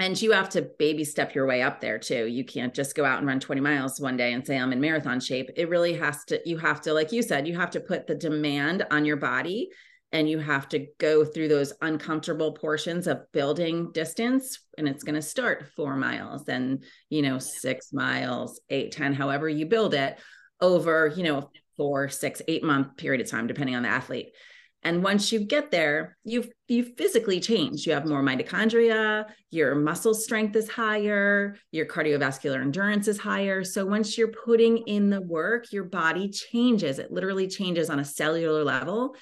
and 0.00 0.20
you 0.20 0.32
have 0.32 0.48
to 0.50 0.62
baby 0.80 1.04
step 1.04 1.36
your 1.36 1.46
way 1.46 1.62
up 1.62 1.80
there 1.80 2.00
too. 2.00 2.26
You 2.26 2.44
can't 2.44 2.74
just 2.74 2.96
go 2.96 3.04
out 3.04 3.18
and 3.18 3.26
run 3.28 3.38
20 3.38 3.60
miles 3.60 4.00
one 4.00 4.16
day 4.16 4.32
and 4.32 4.44
say, 4.44 4.58
I'm 4.58 4.72
in 4.72 4.80
marathon 4.80 5.20
shape. 5.20 5.48
It 5.54 5.68
really 5.68 5.94
has 5.94 6.24
to, 6.24 6.40
you 6.44 6.58
have 6.58 6.80
to, 6.80 6.92
like 6.92 7.12
you 7.12 7.22
said, 7.22 7.46
you 7.46 7.56
have 7.56 7.70
to 7.70 7.80
put 7.80 8.08
the 8.08 8.16
demand 8.16 8.84
on 8.90 9.04
your 9.04 9.16
body 9.16 9.70
and 10.12 10.28
you 10.28 10.38
have 10.38 10.68
to 10.68 10.86
go 10.98 11.24
through 11.24 11.48
those 11.48 11.72
uncomfortable 11.82 12.52
portions 12.52 13.06
of 13.06 13.30
building 13.32 13.92
distance 13.92 14.60
and 14.76 14.88
it's 14.88 15.04
going 15.04 15.14
to 15.14 15.22
start 15.22 15.70
four 15.76 15.96
miles 15.96 16.48
and 16.48 16.84
you 17.08 17.22
know 17.22 17.38
six 17.38 17.92
miles 17.92 18.60
eight 18.70 18.92
ten 18.92 19.14
however 19.14 19.48
you 19.48 19.66
build 19.66 19.94
it 19.94 20.18
over 20.60 21.06
you 21.08 21.22
know 21.22 21.50
four 21.80 22.10
six 22.10 22.42
eight 22.46 22.62
month 22.62 22.94
period 22.98 23.22
of 23.22 23.30
time 23.30 23.46
depending 23.46 23.74
on 23.74 23.82
the 23.82 23.88
athlete. 23.88 24.34
And 24.82 25.02
once 25.02 25.32
you 25.32 25.40
get 25.40 25.70
there 25.70 26.18
you 26.24 26.44
you 26.68 26.84
physically 26.84 27.40
change. 27.40 27.86
You 27.86 27.94
have 27.94 28.06
more 28.06 28.22
mitochondria 28.22 29.24
your 29.50 29.74
muscle 29.74 30.12
strength 30.12 30.54
is 30.56 30.68
higher 30.68 31.56
your 31.72 31.86
cardiovascular 31.86 32.60
endurance 32.60 33.08
is 33.08 33.18
higher. 33.18 33.64
So 33.64 33.86
once 33.86 34.18
you're 34.18 34.32
putting 34.44 34.76
in 34.78 35.08
the 35.08 35.22
work 35.22 35.72
your 35.72 35.84
body 35.84 36.28
changes. 36.28 36.98
It 36.98 37.10
literally 37.10 37.48
changes 37.48 37.88
on 37.88 37.98
a 37.98 38.04
cellular 38.04 38.62
level 38.62 39.14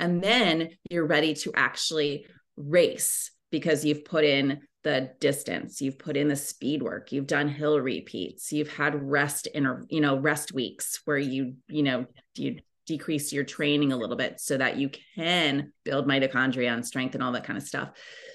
and 0.00 0.22
then 0.22 0.70
you're 0.90 1.06
ready 1.06 1.34
to 1.34 1.52
actually 1.54 2.26
race 2.56 3.30
because 3.50 3.84
you've 3.84 4.04
put 4.04 4.24
in 4.24 4.60
the 4.82 5.10
distance 5.20 5.80
you've 5.80 5.98
put 5.98 6.16
in 6.16 6.28
the 6.28 6.36
speed 6.36 6.82
work 6.82 7.12
you've 7.12 7.26
done 7.26 7.48
hill 7.48 7.78
repeats 7.78 8.50
you've 8.50 8.72
had 8.72 9.10
rest 9.10 9.46
inter 9.48 9.84
you 9.90 10.00
know 10.00 10.18
rest 10.18 10.52
weeks 10.52 11.00
where 11.04 11.18
you 11.18 11.54
you 11.68 11.82
know 11.82 12.06
you 12.34 12.56
decrease 12.86 13.32
your 13.32 13.44
training 13.44 13.92
a 13.92 13.96
little 13.96 14.16
bit 14.16 14.40
so 14.40 14.56
that 14.56 14.76
you 14.76 14.90
can 15.14 15.72
build 15.84 16.08
mitochondria 16.08 16.72
and 16.72 16.84
strength 16.84 17.14
and 17.14 17.22
all 17.22 17.30
that 17.30 17.44
kind 17.44 17.56
of 17.56 17.62
stuff. 17.62 17.90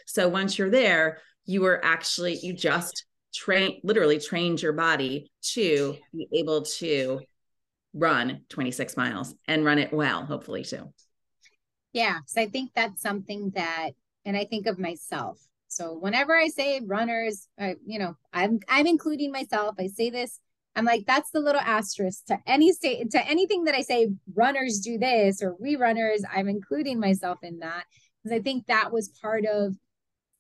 So 0.05 0.29
once 0.29 0.57
you're 0.57 0.69
there 0.69 1.17
you 1.45 1.65
are 1.65 1.83
actually 1.83 2.39
you 2.41 2.53
just 2.53 3.05
train 3.33 3.79
literally 3.83 4.19
trained 4.19 4.61
your 4.61 4.73
body 4.73 5.29
to 5.41 5.95
be 6.13 6.27
able 6.33 6.63
to 6.63 7.19
run 7.93 8.41
26 8.49 8.97
miles 8.97 9.33
and 9.47 9.63
run 9.63 9.77
it 9.77 9.93
well 9.93 10.25
hopefully 10.25 10.63
too 10.63 10.91
yeah, 11.95 12.19
so 12.27 12.41
I 12.41 12.47
think 12.47 12.71
that's 12.75 13.01
something 13.01 13.51
that, 13.55 13.91
and 14.25 14.35
I 14.35 14.43
think 14.43 14.67
of 14.67 14.77
myself. 14.77 15.39
So 15.69 15.97
whenever 15.97 16.35
I 16.35 16.49
say 16.49 16.81
runners, 16.85 17.47
I, 17.57 17.77
you 17.85 17.99
know, 17.99 18.17
I'm 18.33 18.59
I'm 18.67 18.85
including 18.85 19.31
myself. 19.31 19.75
I 19.79 19.87
say 19.87 20.09
this. 20.09 20.41
I'm 20.75 20.83
like, 20.83 21.05
that's 21.07 21.31
the 21.31 21.39
little 21.39 21.61
asterisk 21.61 22.25
to 22.25 22.37
any 22.45 22.73
state 22.73 23.11
to 23.11 23.25
anything 23.25 23.63
that 23.63 23.75
I 23.75 23.81
say. 23.81 24.09
Runners 24.35 24.79
do 24.79 24.97
this 24.97 25.41
or 25.41 25.55
we 25.57 25.77
runners. 25.77 26.21
I'm 26.29 26.49
including 26.49 26.99
myself 26.99 27.39
in 27.43 27.59
that 27.59 27.85
because 28.21 28.37
I 28.37 28.41
think 28.41 28.67
that 28.67 28.91
was 28.91 29.07
part 29.21 29.45
of 29.45 29.75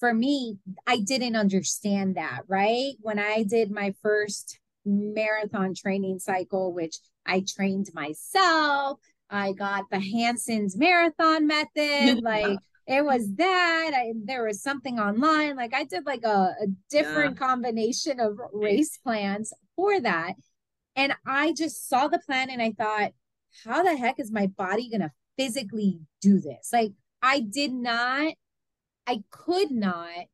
for 0.01 0.13
me. 0.13 0.57
I 0.85 0.99
didn't 0.99 1.37
understand 1.37 2.15
that 2.15 2.41
right 2.49 2.95
when 2.99 3.17
I 3.17 3.43
did 3.43 3.71
my 3.71 3.93
first 4.01 4.59
marathon 4.85 5.73
training 5.73 6.19
cycle, 6.19 6.73
which 6.73 6.97
I 7.25 7.45
trained 7.47 7.91
myself. 7.93 8.99
I 9.35 9.53
got 9.53 9.89
the 9.89 9.99
Hanson's 9.99 10.77
marathon 10.77 11.47
method. 11.47 12.21
Like 12.23 12.59
it 12.87 13.03
was 13.03 13.33
that. 13.35 13.91
I, 13.95 14.13
there 14.23 14.45
was 14.45 14.61
something 14.61 14.99
online. 14.99 15.55
Like 15.55 15.73
I 15.73 15.83
did 15.83 16.05
like 16.05 16.23
a, 16.23 16.55
a 16.61 16.67
different 16.89 17.35
yeah. 17.39 17.47
combination 17.47 18.19
of 18.19 18.39
race 18.53 18.97
plans 18.97 19.53
for 19.75 19.99
that. 19.99 20.33
And 20.95 21.13
I 21.25 21.53
just 21.53 21.89
saw 21.89 22.07
the 22.07 22.19
plan 22.19 22.49
and 22.49 22.61
I 22.61 22.71
thought, 22.71 23.11
how 23.65 23.83
the 23.83 23.97
heck 23.97 24.19
is 24.19 24.31
my 24.31 24.47
body 24.47 24.89
going 24.89 25.01
to 25.01 25.11
physically 25.37 25.99
do 26.21 26.39
this? 26.39 26.69
Like 26.71 26.91
I 27.21 27.39
did 27.41 27.73
not, 27.73 28.33
I 29.07 29.23
could 29.31 29.71
not 29.71 30.25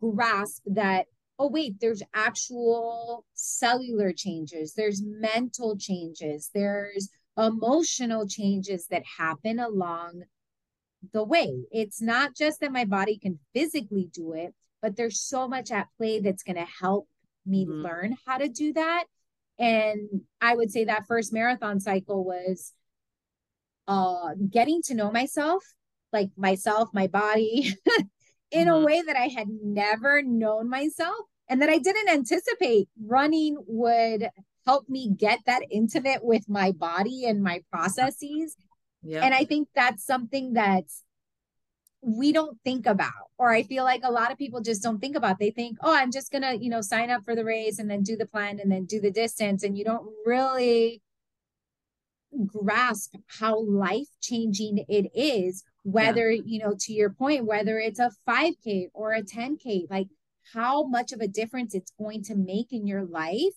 grasp 0.00 0.62
that 0.66 1.06
oh 1.38 1.48
wait 1.48 1.74
there's 1.80 2.02
actual 2.14 3.24
cellular 3.34 4.12
changes 4.12 4.74
there's 4.74 5.02
mental 5.04 5.76
changes 5.76 6.50
there's 6.54 7.08
emotional 7.36 8.26
changes 8.26 8.86
that 8.88 9.02
happen 9.18 9.58
along 9.58 10.22
the 11.12 11.24
way. 11.24 11.64
It's 11.70 12.00
not 12.00 12.34
just 12.34 12.60
that 12.60 12.72
my 12.72 12.84
body 12.84 13.18
can 13.18 13.38
physically 13.54 14.08
do 14.12 14.32
it, 14.32 14.54
but 14.82 14.96
there's 14.96 15.20
so 15.20 15.48
much 15.48 15.70
at 15.70 15.88
play 15.98 16.20
that's 16.20 16.42
going 16.42 16.56
to 16.56 16.66
help 16.80 17.08
me 17.44 17.64
mm-hmm. 17.64 17.82
learn 17.82 18.16
how 18.26 18.38
to 18.38 18.48
do 18.48 18.72
that. 18.72 19.04
And 19.58 20.22
I 20.40 20.54
would 20.54 20.70
say 20.70 20.84
that 20.84 21.06
first 21.06 21.32
marathon 21.32 21.80
cycle 21.80 22.24
was 22.24 22.72
uh 23.88 24.34
getting 24.50 24.82
to 24.82 24.94
know 24.94 25.10
myself, 25.10 25.64
like 26.12 26.30
myself, 26.36 26.90
my 26.92 27.06
body 27.06 27.74
in 28.50 28.66
mm-hmm. 28.66 28.70
a 28.70 28.80
way 28.84 29.02
that 29.02 29.16
I 29.16 29.28
had 29.28 29.48
never 29.48 30.22
known 30.22 30.68
myself 30.68 31.16
and 31.48 31.62
that 31.62 31.70
I 31.70 31.78
didn't 31.78 32.08
anticipate 32.08 32.88
running 33.02 33.56
would 33.66 34.28
help 34.66 34.88
me 34.88 35.10
get 35.16 35.40
that 35.46 35.62
intimate 35.70 36.24
with 36.24 36.48
my 36.48 36.72
body 36.72 37.24
and 37.24 37.42
my 37.42 37.62
processes. 37.70 38.56
Yeah. 39.02 39.24
And 39.24 39.32
I 39.32 39.44
think 39.44 39.68
that's 39.74 40.04
something 40.04 40.54
that's 40.54 41.04
we 42.02 42.30
don't 42.30 42.56
think 42.62 42.86
about 42.86 43.30
or 43.36 43.50
i 43.50 43.64
feel 43.64 43.82
like 43.82 44.02
a 44.04 44.10
lot 44.10 44.30
of 44.30 44.38
people 44.38 44.60
just 44.60 44.82
don't 44.82 45.00
think 45.00 45.16
about 45.16 45.40
they 45.40 45.50
think 45.50 45.76
oh 45.82 45.92
i'm 45.92 46.12
just 46.12 46.30
gonna 46.30 46.54
you 46.54 46.70
know 46.70 46.80
sign 46.80 47.10
up 47.10 47.24
for 47.24 47.34
the 47.34 47.44
race 47.44 47.80
and 47.80 47.90
then 47.90 48.02
do 48.02 48.16
the 48.16 48.26
plan 48.26 48.60
and 48.60 48.70
then 48.70 48.84
do 48.84 49.00
the 49.00 49.10
distance 49.10 49.64
and 49.64 49.76
you 49.76 49.84
don't 49.84 50.06
really 50.24 51.02
grasp 52.46 53.14
how 53.26 53.60
life 53.60 54.06
changing 54.20 54.84
it 54.88 55.10
is 55.14 55.64
whether 55.82 56.30
yeah. 56.30 56.42
you 56.44 56.58
know 56.60 56.74
to 56.78 56.92
your 56.92 57.10
point 57.10 57.44
whether 57.44 57.78
it's 57.78 57.98
a 57.98 58.12
5k 58.28 58.88
or 58.92 59.12
a 59.12 59.22
10k 59.22 59.90
like 59.90 60.08
how 60.54 60.84
much 60.84 61.12
of 61.12 61.20
a 61.20 61.26
difference 61.26 61.74
it's 61.74 61.92
going 61.98 62.22
to 62.22 62.36
make 62.36 62.72
in 62.72 62.86
your 62.86 63.04
life 63.04 63.54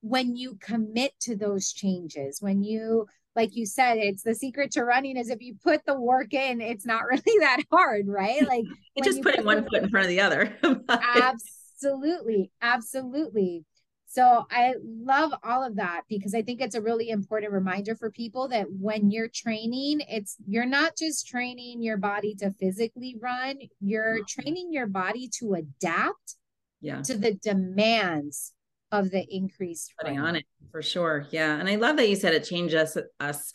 when 0.00 0.36
you 0.36 0.56
commit 0.60 1.12
to 1.20 1.36
those 1.36 1.72
changes, 1.72 2.40
when 2.40 2.62
you 2.62 3.06
like 3.36 3.54
you 3.54 3.66
said, 3.66 3.98
it's 3.98 4.22
the 4.22 4.34
secret 4.34 4.70
to 4.72 4.82
running 4.82 5.18
is 5.18 5.28
if 5.28 5.42
you 5.42 5.56
put 5.62 5.84
the 5.84 6.00
work 6.00 6.32
in, 6.32 6.60
it's 6.62 6.86
not 6.86 7.04
really 7.10 7.38
that 7.40 7.62
hard, 7.70 8.08
right? 8.08 8.42
Like 8.46 8.64
it's 8.96 9.06
just 9.06 9.22
putting 9.22 9.42
put 9.42 9.46
one 9.46 9.68
foot 9.68 9.82
in 9.82 9.90
front 9.90 10.06
of 10.06 10.10
the 10.10 10.20
other. 10.20 10.56
absolutely. 10.88 12.50
Absolutely. 12.62 13.64
So 14.08 14.46
I 14.50 14.74
love 14.82 15.34
all 15.44 15.62
of 15.62 15.76
that 15.76 16.02
because 16.08 16.34
I 16.34 16.40
think 16.40 16.60
it's 16.62 16.74
a 16.74 16.80
really 16.80 17.10
important 17.10 17.52
reminder 17.52 17.94
for 17.94 18.10
people 18.10 18.48
that 18.48 18.66
when 18.70 19.10
you're 19.10 19.28
training, 19.28 20.00
it's 20.08 20.36
you're 20.46 20.64
not 20.64 20.96
just 20.96 21.26
training 21.26 21.82
your 21.82 21.98
body 21.98 22.34
to 22.36 22.52
physically 22.52 23.16
run, 23.20 23.58
you're 23.80 24.20
mm-hmm. 24.20 24.40
training 24.40 24.72
your 24.72 24.86
body 24.86 25.28
to 25.40 25.54
adapt 25.54 26.36
yeah. 26.80 27.02
to 27.02 27.18
the 27.18 27.34
demands 27.34 28.54
of 28.92 29.10
the 29.10 29.24
increased 29.34 29.92
putting 29.98 30.18
on 30.18 30.36
it 30.36 30.44
for 30.70 30.82
sure. 30.82 31.26
Yeah. 31.30 31.58
And 31.58 31.68
I 31.68 31.76
love 31.76 31.96
that 31.96 32.08
you 32.08 32.16
said 32.16 32.34
it 32.34 32.44
changes 32.44 32.96
us 33.20 33.52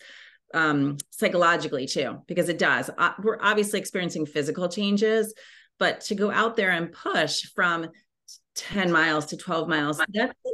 um, 0.54 0.98
psychologically 1.10 1.86
too, 1.86 2.18
because 2.26 2.48
it 2.48 2.58
does. 2.58 2.90
Uh, 2.96 3.12
we're 3.22 3.38
obviously 3.40 3.78
experiencing 3.78 4.26
physical 4.26 4.68
changes, 4.68 5.34
but 5.78 6.02
to 6.02 6.14
go 6.14 6.30
out 6.30 6.56
there 6.56 6.70
and 6.70 6.92
push 6.92 7.42
from 7.54 7.88
10 8.56 8.92
miles 8.92 9.26
to 9.26 9.36
12 9.36 9.68
miles, 9.68 9.98
that's 9.98 10.34
a 10.46 10.50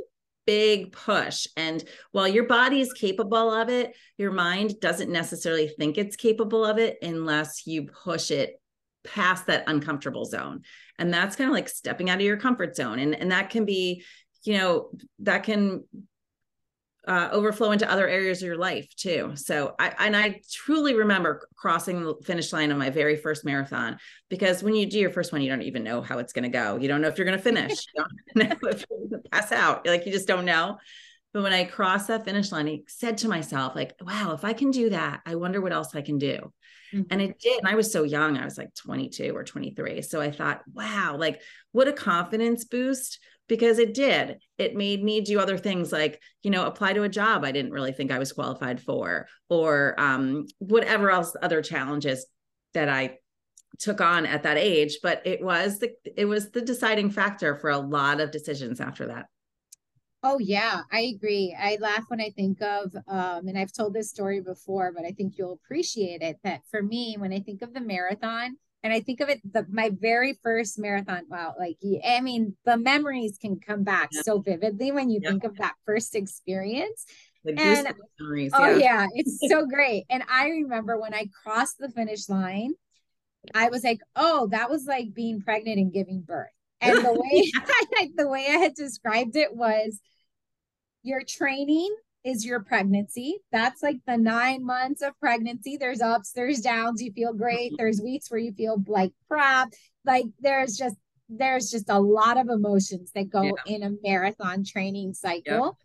big 0.46 0.92
push. 0.92 1.46
And 1.56 1.82
while 2.12 2.28
your 2.28 2.46
body 2.46 2.80
is 2.80 2.92
capable 2.92 3.52
of 3.52 3.68
it, 3.68 3.94
your 4.16 4.32
mind 4.32 4.80
doesn't 4.80 5.10
necessarily 5.10 5.68
think 5.68 5.98
it's 5.98 6.16
capable 6.16 6.64
of 6.64 6.78
it 6.78 6.98
unless 7.02 7.66
you 7.66 7.86
push 7.86 8.30
it 8.30 8.60
past 9.04 9.46
that 9.46 9.64
uncomfortable 9.66 10.24
zone. 10.24 10.62
And 10.98 11.12
that's 11.12 11.36
kind 11.36 11.50
of 11.50 11.54
like 11.54 11.68
stepping 11.68 12.08
out 12.08 12.18
of 12.18 12.24
your 12.24 12.36
comfort 12.36 12.76
zone. 12.76 12.98
And, 12.98 13.14
and 13.14 13.30
that 13.32 13.50
can 13.50 13.64
be, 13.64 14.04
you 14.44 14.54
know, 14.54 14.90
that 15.20 15.42
can 15.44 15.84
uh, 17.06 17.30
overflow 17.32 17.70
into 17.70 17.90
other 17.90 18.06
areas 18.06 18.42
of 18.42 18.46
your 18.46 18.58
life 18.58 18.94
too. 18.94 19.32
So 19.34 19.74
I 19.78 19.94
and 19.98 20.14
I 20.14 20.42
truly 20.52 20.94
remember 20.94 21.48
crossing 21.56 22.02
the 22.02 22.14
finish 22.22 22.52
line 22.52 22.70
on 22.70 22.78
my 22.78 22.90
very 22.90 23.16
first 23.16 23.46
marathon 23.46 23.96
because 24.28 24.62
when 24.62 24.74
you 24.74 24.84
do 24.84 24.98
your 24.98 25.10
first 25.10 25.32
one, 25.32 25.40
you 25.40 25.48
don't 25.48 25.62
even 25.62 25.82
know 25.82 26.02
how 26.02 26.18
it's 26.18 26.34
going 26.34 26.42
to 26.42 26.50
go. 26.50 26.76
You 26.76 26.86
don't 26.86 27.00
know 27.00 27.08
if 27.08 27.16
you're 27.16 27.24
going 27.24 27.38
to 27.38 27.42
finish. 27.42 27.70
you 27.94 28.04
don't 28.42 28.62
know 28.62 28.68
if 28.68 28.84
you're 28.90 29.08
going 29.08 29.22
to 29.22 29.30
pass 29.30 29.52
out. 29.52 29.86
Like 29.86 30.04
you 30.04 30.12
just 30.12 30.28
don't 30.28 30.44
know. 30.44 30.78
But 31.32 31.42
when 31.42 31.52
I 31.52 31.64
crossed 31.64 32.08
that 32.08 32.24
finish 32.24 32.52
line, 32.52 32.68
I 32.68 32.80
said 32.88 33.18
to 33.18 33.28
myself, 33.28 33.74
like, 33.74 33.94
wow, 34.00 34.32
if 34.32 34.44
I 34.44 34.54
can 34.54 34.70
do 34.70 34.90
that, 34.90 35.20
I 35.26 35.34
wonder 35.34 35.60
what 35.60 35.72
else 35.72 35.94
I 35.94 36.00
can 36.00 36.18
do. 36.18 36.52
Mm-hmm. 36.92 37.02
And 37.10 37.20
it 37.20 37.38
did. 37.38 37.58
And 37.58 37.68
I 37.68 37.74
was 37.74 37.92
so 37.92 38.02
young. 38.02 38.38
I 38.38 38.44
was 38.44 38.56
like 38.56 38.74
22 38.74 39.36
or 39.36 39.44
23. 39.44 40.02
So 40.02 40.20
I 40.20 40.30
thought, 40.30 40.62
wow, 40.72 41.16
like 41.18 41.42
what 41.72 41.88
a 41.88 41.92
confidence 41.92 42.64
boost 42.64 43.18
because 43.48 43.78
it 43.78 43.94
did. 43.94 44.38
It 44.58 44.76
made 44.76 45.02
me 45.02 45.20
do 45.20 45.40
other 45.40 45.58
things 45.58 45.90
like, 45.90 46.20
you 46.42 46.50
know, 46.50 46.66
apply 46.66 46.92
to 46.92 47.02
a 47.02 47.08
job 47.08 47.44
I 47.44 47.52
didn't 47.52 47.72
really 47.72 47.92
think 47.92 48.12
I 48.12 48.18
was 48.18 48.32
qualified 48.32 48.80
for, 48.80 49.26
or 49.48 49.94
um, 49.98 50.46
whatever 50.58 51.10
else 51.10 51.34
other 51.42 51.62
challenges 51.62 52.26
that 52.74 52.88
I 52.88 53.18
took 53.78 54.00
on 54.00 54.26
at 54.26 54.42
that 54.42 54.58
age. 54.58 54.98
But 55.02 55.22
it 55.24 55.42
was 55.42 55.78
the 55.78 55.92
it 56.16 56.26
was 56.26 56.50
the 56.50 56.60
deciding 56.60 57.10
factor 57.10 57.56
for 57.56 57.70
a 57.70 57.78
lot 57.78 58.20
of 58.20 58.30
decisions 58.30 58.80
after 58.80 59.06
that. 59.06 59.26
Oh 60.22 60.38
yeah, 60.38 60.82
I 60.92 61.12
agree. 61.14 61.56
I 61.58 61.78
laugh 61.80 62.04
when 62.08 62.20
I 62.20 62.30
think 62.30 62.60
of 62.60 62.94
um 63.06 63.48
and 63.48 63.56
I've 63.56 63.72
told 63.72 63.94
this 63.94 64.10
story 64.10 64.40
before, 64.40 64.92
but 64.94 65.04
I 65.04 65.10
think 65.12 65.34
you'll 65.38 65.52
appreciate 65.64 66.22
it 66.22 66.36
that 66.44 66.62
for 66.70 66.82
me 66.82 67.16
when 67.18 67.32
I 67.32 67.40
think 67.40 67.62
of 67.62 67.72
the 67.72 67.80
marathon, 67.80 68.56
and 68.82 68.92
I 68.92 69.00
think 69.00 69.20
of 69.20 69.28
it 69.28 69.40
the 69.50 69.66
my 69.70 69.90
very 69.92 70.38
first 70.42 70.78
marathon. 70.78 71.22
Wow, 71.28 71.54
like 71.58 71.78
I 72.06 72.20
mean, 72.20 72.56
the 72.64 72.76
memories 72.76 73.38
can 73.40 73.58
come 73.58 73.84
back 73.84 74.10
yeah. 74.12 74.22
so 74.22 74.40
vividly 74.40 74.92
when 74.92 75.10
you 75.10 75.20
yeah. 75.22 75.30
think 75.30 75.44
of 75.44 75.56
that 75.58 75.74
first 75.84 76.14
experience. 76.14 77.04
and 77.44 77.88
memories, 78.20 78.52
oh 78.54 78.76
yeah, 78.76 79.06
it's 79.14 79.38
so 79.48 79.66
great. 79.66 80.04
And 80.10 80.22
I 80.30 80.48
remember 80.48 80.98
when 80.98 81.14
I 81.14 81.28
crossed 81.42 81.78
the 81.78 81.88
finish 81.88 82.28
line, 82.28 82.74
I 83.54 83.68
was 83.68 83.82
like, 83.82 84.00
oh, 84.14 84.48
that 84.52 84.70
was 84.70 84.84
like 84.86 85.12
being 85.12 85.40
pregnant 85.40 85.78
and 85.78 85.92
giving 85.92 86.20
birth. 86.20 86.48
And 86.80 87.04
the 87.04 87.12
way 87.12 88.10
the 88.16 88.28
way 88.28 88.46
I 88.48 88.58
had 88.58 88.74
described 88.74 89.36
it 89.36 89.54
was 89.54 90.00
your 91.02 91.22
training 91.26 91.94
is 92.24 92.44
your 92.44 92.60
pregnancy. 92.60 93.38
That's 93.52 93.82
like 93.82 93.98
the 94.06 94.16
nine 94.16 94.64
months 94.64 95.02
of 95.02 95.18
pregnancy. 95.20 95.76
There's 95.76 96.00
ups, 96.00 96.32
there's 96.32 96.60
downs. 96.60 97.02
You 97.02 97.12
feel 97.12 97.32
great. 97.32 97.72
There's 97.76 98.00
weeks 98.00 98.30
where 98.30 98.40
you 98.40 98.52
feel 98.52 98.82
like 98.86 99.12
crap. 99.28 99.72
Like 100.04 100.26
there's 100.40 100.76
just 100.76 100.96
there's 101.28 101.70
just 101.70 101.90
a 101.90 102.00
lot 102.00 102.38
of 102.38 102.48
emotions 102.48 103.12
that 103.14 103.30
go 103.30 103.42
yeah. 103.42 103.52
in 103.66 103.82
a 103.82 103.92
marathon 104.02 104.64
training 104.64 105.14
cycle. 105.14 105.78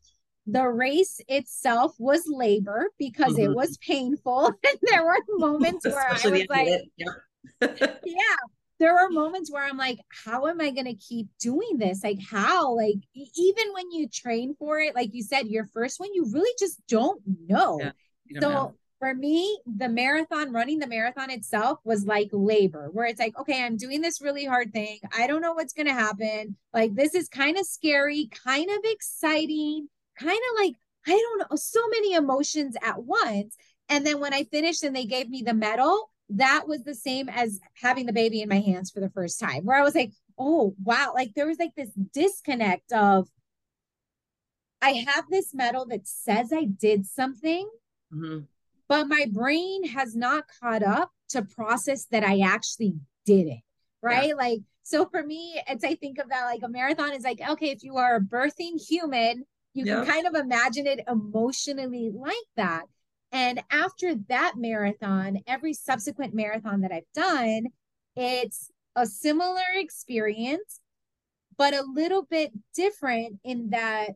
The 0.46 0.67
race 0.67 1.22
itself 1.28 1.96
was 2.00 2.24
labor 2.28 2.89
because 2.98 3.34
mm-hmm. 3.34 3.52
it 3.52 3.56
was 3.56 3.78
painful. 3.78 4.48
and 4.67 4.78
there 4.84 5.06
were 5.06 5.17
moments 5.30 5.86
where 5.86 6.12
Especially 6.12 6.48
I 6.50 6.80
was 7.60 7.69
like, 7.69 8.00
yeah, 8.06 8.36
there 8.84 9.00
are 9.00 9.10
moments 9.10 9.50
where 9.50 9.63
I'm 9.63 9.78
like, 9.78 10.00
how 10.10 10.48
am 10.48 10.60
I 10.60 10.72
going 10.72 10.88
to 10.88 10.93
keep 10.93 11.28
doing 11.39 11.78
this? 11.78 12.04
Like, 12.04 12.19
how? 12.22 12.76
Like, 12.76 12.98
even 13.15 13.72
when 13.74 13.91
you 13.91 14.10
train 14.10 14.56
for 14.60 14.78
it, 14.80 14.93
like 14.93 15.13
you 15.13 15.24
said, 15.24 15.48
your 15.48 15.69
first 15.74 16.02
one, 16.02 16.13
you 16.13 16.30
really 16.34 16.54
just 16.60 16.86
don't 16.89 17.22
know. 17.48 17.80
Yeah, 17.80 18.41
don't 18.41 18.41
so, 18.41 18.50
know. 18.50 18.76
for 19.00 19.15
me, 19.15 19.58
the 19.78 19.88
marathon, 19.88 20.52
running 20.52 20.80
the 20.80 20.88
marathon 20.88 21.30
itself 21.30 21.80
was 21.86 22.06
like 22.06 22.28
labor, 22.34 22.89
where 22.91 23.06
it's 23.06 23.22
like, 23.22 23.39
okay, 23.39 23.63
I'm 23.63 23.78
doing 23.78 24.02
this 24.02 24.22
really 24.22 24.43
hard 24.43 24.74
thing. 24.74 25.00
I 25.17 25.28
don't 25.28 25.41
know 25.41 25.54
what's 25.54 25.72
going 25.72 25.88
to 25.88 25.93
happen. 25.93 26.58
Like, 26.74 26.93
this 26.93 27.15
is 27.15 27.30
kind 27.30 27.58
of 27.58 27.65
scary, 27.65 28.30
kind 28.43 28.69
of 28.69 28.80
exciting, 28.84 29.88
kind 30.19 30.38
of 30.52 30.62
like, 30.62 30.76
I 31.08 31.12
don't 31.12 31.50
know, 31.50 31.56
so 31.56 31.88
many 31.88 32.15
emotions 32.15 32.76
at 32.84 33.02
once. 33.02 33.56
And 33.88 34.06
then 34.06 34.19
when 34.19 34.34
I 34.34 34.43
finished 34.43 34.84
and 34.84 34.93
they 34.93 35.06
gave 35.06 35.30
me 35.30 35.41
the 35.41 35.54
medal, 35.54 36.10
that 36.38 36.67
was 36.67 36.84
the 36.84 36.96
same 36.96 37.30
as 37.30 37.60
having 37.82 38.06
the 38.06 38.13
baby 38.13 38.41
in 38.41 38.50
my 38.50 38.60
hands 38.60 38.91
for 38.91 39.00
the 39.00 39.10
first 39.10 39.39
time, 39.39 39.65
where 39.65 39.78
I 39.78 39.84
was 39.84 39.96
like, 39.96 40.12
oh, 40.38 40.76
wow. 40.84 41.13
Like 41.15 41.34
there 41.36 41.48
was 41.48 41.60
like 41.60 41.76
this 41.76 41.91
disconnect 42.13 42.91
of, 42.91 43.28
I 44.82 45.06
have 45.08 45.26
this 45.30 45.54
medal 45.54 45.86
that 45.88 46.08
says 46.08 46.52
I 46.54 46.65
did 46.65 47.06
something, 47.06 47.69
mm-hmm. 48.13 48.39
but 48.88 49.08
my 49.08 49.28
brain 49.32 49.88
has 49.88 50.15
not 50.15 50.46
caught 50.60 50.84
up 50.84 51.12
to 51.30 51.43
process 51.43 52.06
that 52.12 52.24
I 52.24 52.39
actually 52.39 52.96
did 53.26 53.48
it. 53.48 53.62
Right. 54.02 54.30
Yeah. 54.30 54.36
Like, 54.36 54.60
so 54.84 55.06
for 55.06 55.24
me, 55.24 55.62
it's, 55.67 55.86
I 55.86 55.96
think 55.96 56.17
of 56.17 56.30
that 56.30 56.43
like 56.46 56.62
a 56.63 56.67
marathon 56.67 57.13
is 57.13 57.24
like, 57.24 57.39
okay, 57.48 57.69
if 57.69 57.84
you 57.84 57.96
are 57.98 58.17
a 58.17 58.22
birthing 58.22 58.86
human, 58.86 59.46
you 59.74 59.86
yeah. 59.86 60.04
can 60.04 60.06
kind 60.06 60.28
of 60.28 60.36
imagine 60.36 60.86
it 60.86 61.00
emotionally 61.08 62.12
like 62.13 62.36
that. 62.58 62.84
And 63.34 63.63
after 63.72 64.13
that 64.30 64.54
marathon, 64.58 65.39
every 65.48 65.74
subsequent 65.74 66.36
marathon 66.36 66.82
that 66.82 66.91
I've 66.91 67.12
done, 67.15 67.65
it's 68.15 68.69
a 68.96 69.08
similar 69.08 69.63
experience, 69.74 70.80
but 71.58 71.74
a 71.74 71.82
little 71.82 72.24
bit 72.24 72.52
different 72.76 73.39
in 73.43 73.72
that 73.72 74.10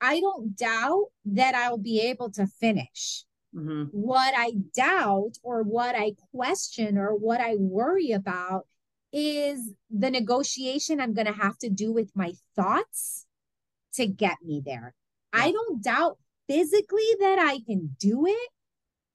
I 0.00 0.18
don't 0.18 0.56
doubt 0.56 1.06
that 1.26 1.54
I'll 1.54 1.78
be 1.78 2.00
able 2.00 2.32
to 2.32 2.48
finish. 2.48 3.24
Mm-hmm. 3.54 3.84
What 3.92 4.34
I 4.36 4.54
doubt 4.74 5.38
or 5.44 5.62
what 5.62 5.94
I 5.94 6.14
question 6.34 6.98
or 6.98 7.14
what 7.14 7.40
I 7.40 7.54
worry 7.54 8.10
about 8.10 8.66
is 9.12 9.70
the 9.90 10.10
negotiation 10.10 11.00
I'm 11.00 11.14
going 11.14 11.26
to 11.26 11.32
have 11.32 11.58
to 11.58 11.70
do 11.70 11.92
with 11.92 12.10
my 12.16 12.32
thoughts 12.56 13.26
to 13.94 14.06
get 14.06 14.38
me 14.44 14.62
there. 14.64 14.94
Yeah. 15.32 15.44
I 15.44 15.52
don't 15.52 15.82
doubt 15.82 16.18
physically 16.52 17.08
that 17.20 17.38
I 17.38 17.60
can 17.66 17.96
do 17.98 18.26
it. 18.26 18.48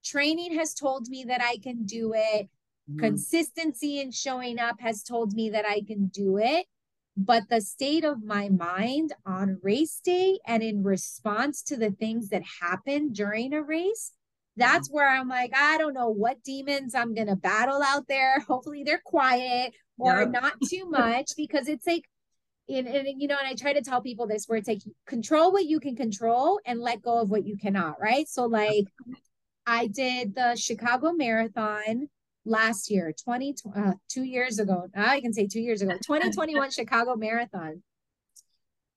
Training 0.03 0.55
has 0.57 0.73
told 0.73 1.07
me 1.07 1.25
that 1.27 1.41
I 1.41 1.57
can 1.61 1.85
do 1.85 2.13
it. 2.15 2.49
Mm. 2.91 2.99
Consistency 2.99 3.99
in 3.99 4.11
showing 4.11 4.59
up 4.59 4.77
has 4.79 5.03
told 5.03 5.33
me 5.33 5.49
that 5.51 5.65
I 5.65 5.81
can 5.85 6.07
do 6.07 6.37
it. 6.37 6.65
But 7.15 7.43
the 7.49 7.61
state 7.61 8.03
of 8.03 8.23
my 8.23 8.49
mind 8.49 9.13
on 9.25 9.59
race 9.63 9.99
day 10.03 10.39
and 10.45 10.61
in 10.63 10.83
response 10.83 11.63
to 11.63 11.77
the 11.77 11.91
things 11.91 12.29
that 12.29 12.43
happen 12.61 13.11
during 13.11 13.53
a 13.53 13.61
race, 13.61 14.13
that's 14.55 14.89
where 14.89 15.09
I'm 15.09 15.27
like, 15.27 15.51
I 15.55 15.77
don't 15.77 15.93
know 15.93 16.09
what 16.09 16.43
demons 16.43 16.95
I'm 16.95 17.13
going 17.13 17.27
to 17.27 17.35
battle 17.35 17.81
out 17.83 18.07
there. 18.07 18.39
Hopefully 18.47 18.83
they're 18.83 19.01
quiet 19.03 19.73
or 19.97 20.21
yep. 20.21 20.31
not 20.31 20.53
too 20.67 20.85
much 20.89 21.31
because 21.35 21.67
it's 21.67 21.87
like 21.87 22.05
and, 22.69 22.87
and 22.87 23.21
you 23.21 23.27
know, 23.27 23.37
and 23.37 23.47
I 23.47 23.53
try 23.53 23.73
to 23.73 23.81
tell 23.81 24.01
people 24.01 24.27
this 24.27 24.45
where 24.47 24.57
it's 24.57 24.67
like 24.67 24.81
control 25.05 25.51
what 25.51 25.65
you 25.65 25.79
can 25.79 25.95
control 25.95 26.59
and 26.65 26.79
let 26.79 27.01
go 27.01 27.19
of 27.19 27.29
what 27.29 27.45
you 27.45 27.57
cannot, 27.57 27.99
right? 27.99 28.27
So 28.27 28.45
like 28.45 28.85
I 29.65 29.87
did 29.87 30.35
the 30.35 30.55
Chicago 30.55 31.11
Marathon 31.13 32.09
last 32.45 32.89
year, 32.89 33.13
20 33.23 33.55
uh, 33.75 33.93
two 34.09 34.23
years 34.23 34.59
ago. 34.59 34.87
I 34.95 35.21
can 35.21 35.33
say 35.33 35.47
two 35.47 35.61
years 35.61 35.81
ago, 35.81 35.91
2021 36.05 36.71
Chicago 36.71 37.15
Marathon. 37.15 37.83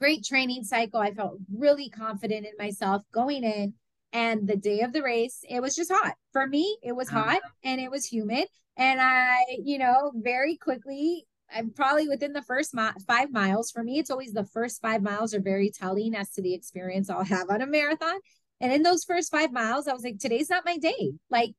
Great 0.01 0.25
training 0.25 0.65
cycle. 0.65 1.01
I 1.01 1.13
felt 1.13 1.39
really 1.55 1.91
confident 1.91 2.47
in 2.47 2.53
myself 2.59 3.03
going 3.13 3.45
in. 3.45 3.75
And 4.13 4.49
the 4.49 4.57
day 4.57 4.81
of 4.81 4.93
the 4.93 5.03
race, 5.03 5.45
it 5.49 5.61
was 5.61 5.77
just 5.77 5.93
hot. 5.93 6.15
For 6.33 6.45
me, 6.47 6.79
it 6.83 6.97
was 6.97 7.09
uh-huh. 7.09 7.23
hot 7.23 7.41
and 7.63 7.81
it 7.81 7.91
was 7.91 8.07
humid. 8.07 8.47
And 8.77 9.01
I, 9.01 9.39
you 9.63 9.79
know, 9.79 10.11
very 10.17 10.57
quickly 10.57 11.27
I'm 11.55 11.71
probably 11.71 12.09
within 12.09 12.33
the 12.33 12.43
first 12.43 12.75
mi- 12.75 12.91
five 13.07 13.33
miles. 13.33 13.71
For 13.71 13.83
me, 13.83 13.99
it's 13.99 14.11
always 14.11 14.33
the 14.33 14.45
first 14.45 14.81
five 14.81 15.03
miles 15.03 15.35
are 15.35 15.41
very 15.41 15.71
telling 15.71 16.15
as 16.15 16.31
to 16.31 16.43
the 16.43 16.55
experience 16.55 17.11
I'll 17.11 17.25
have 17.25 17.51
on 17.51 17.63
a 17.63 17.67
marathon. 17.67 18.19
And 18.61 18.73
in 18.73 18.83
those 18.83 19.05
first 19.05 19.31
five 19.31 19.53
miles, 19.53 19.89
I 19.89 19.93
was 19.93 20.05
like, 20.05 20.19
today's 20.19 20.51
not 20.51 20.65
my 20.65 20.77
day. 20.77 21.13
Like, 21.31 21.55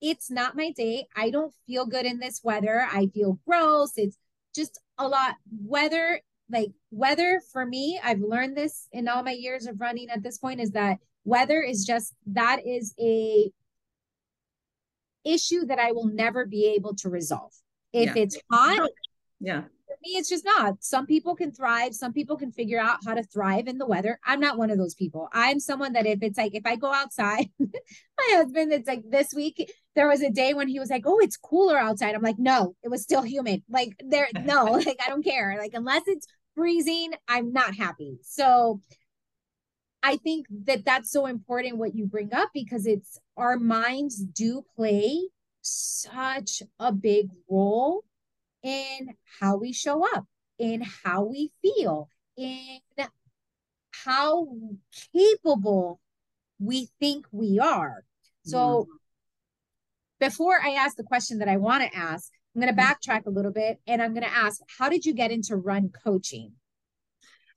it's 0.00 0.30
not 0.30 0.56
my 0.56 0.72
day. 0.72 1.06
I 1.14 1.30
don't 1.30 1.54
feel 1.66 1.86
good 1.86 2.04
in 2.04 2.18
this 2.18 2.40
weather. 2.42 2.86
I 2.90 3.06
feel 3.14 3.38
gross. 3.46 3.92
It's 3.96 4.18
just 4.54 4.80
a 4.98 5.06
lot. 5.06 5.36
Weather, 5.64 6.20
like 6.50 6.72
weather 6.90 7.40
for 7.52 7.64
me, 7.64 8.00
I've 8.02 8.20
learned 8.20 8.56
this 8.56 8.88
in 8.92 9.08
all 9.08 9.22
my 9.22 9.32
years 9.32 9.66
of 9.66 9.80
running 9.80 10.10
at 10.10 10.22
this 10.22 10.38
point 10.38 10.60
is 10.60 10.72
that 10.72 10.98
weather 11.24 11.62
is 11.62 11.84
just 11.84 12.14
that 12.26 12.66
is 12.66 12.94
a 13.00 13.50
issue 15.24 15.66
that 15.66 15.78
I 15.78 15.92
will 15.92 16.08
never 16.08 16.46
be 16.46 16.74
able 16.76 16.94
to 16.96 17.08
resolve. 17.08 17.52
If 17.92 18.16
yeah. 18.16 18.22
it's 18.22 18.38
hot, 18.50 18.90
yeah. 19.42 19.62
For 19.86 19.96
me, 20.04 20.16
it's 20.16 20.28
just 20.28 20.44
not. 20.44 20.82
Some 20.82 21.04
people 21.04 21.34
can 21.34 21.52
thrive. 21.52 21.94
Some 21.94 22.12
people 22.12 22.36
can 22.36 22.52
figure 22.52 22.80
out 22.80 23.00
how 23.04 23.14
to 23.14 23.24
thrive 23.24 23.66
in 23.66 23.76
the 23.76 23.86
weather. 23.86 24.18
I'm 24.24 24.40
not 24.40 24.56
one 24.56 24.70
of 24.70 24.78
those 24.78 24.94
people. 24.94 25.28
I'm 25.32 25.58
someone 25.58 25.92
that 25.94 26.06
if 26.06 26.22
it's 26.22 26.38
like, 26.38 26.54
if 26.54 26.64
I 26.64 26.76
go 26.76 26.92
outside, 26.92 27.50
my 27.58 28.28
husband, 28.30 28.72
it's 28.72 28.88
like 28.88 29.02
this 29.10 29.34
week, 29.34 29.70
there 29.96 30.08
was 30.08 30.22
a 30.22 30.30
day 30.30 30.54
when 30.54 30.68
he 30.68 30.78
was 30.78 30.90
like, 30.90 31.02
oh, 31.04 31.18
it's 31.18 31.36
cooler 31.36 31.76
outside. 31.76 32.14
I'm 32.14 32.22
like, 32.22 32.38
no, 32.38 32.76
it 32.82 32.88
was 32.88 33.02
still 33.02 33.22
humid. 33.22 33.62
Like, 33.68 34.00
there, 34.06 34.28
no, 34.44 34.64
like, 34.86 35.00
I 35.04 35.08
don't 35.08 35.24
care. 35.24 35.56
Like, 35.58 35.74
unless 35.74 36.02
it's 36.06 36.26
freezing, 36.54 37.12
I'm 37.28 37.52
not 37.52 37.74
happy. 37.74 38.18
So, 38.22 38.80
I 40.04 40.16
think 40.16 40.46
that 40.64 40.84
that's 40.84 41.10
so 41.12 41.26
important 41.26 41.78
what 41.78 41.94
you 41.94 42.06
bring 42.06 42.32
up 42.32 42.50
because 42.52 42.86
it's 42.86 43.18
our 43.36 43.56
minds 43.56 44.16
do 44.16 44.64
play 44.76 45.28
such 45.60 46.62
a 46.80 46.92
big 46.92 47.28
role 47.48 48.02
in 48.62 49.14
how 49.40 49.56
we 49.56 49.72
show 49.72 50.04
up, 50.14 50.26
in 50.58 50.82
how 51.04 51.24
we 51.24 51.50
feel, 51.62 52.08
in 52.36 52.78
how 54.04 54.48
capable 55.14 56.00
we 56.58 56.88
think 57.00 57.26
we 57.32 57.58
are. 57.58 58.04
So, 58.44 58.86
before 60.18 60.60
I 60.62 60.70
ask 60.70 60.96
the 60.96 61.02
question 61.02 61.38
that 61.38 61.48
I 61.48 61.56
want 61.56 61.82
to 61.82 61.96
ask, 61.96 62.30
I'm 62.54 62.62
going 62.62 62.74
to 62.74 62.80
mm-hmm. 62.80 62.92
backtrack 62.92 63.26
a 63.26 63.30
little 63.30 63.52
bit 63.52 63.80
and 63.86 64.02
I'm 64.02 64.14
going 64.14 64.24
to 64.24 64.32
ask, 64.32 64.60
how 64.78 64.88
did 64.88 65.04
you 65.04 65.14
get 65.14 65.30
into 65.30 65.56
run 65.56 65.90
coaching? 66.04 66.52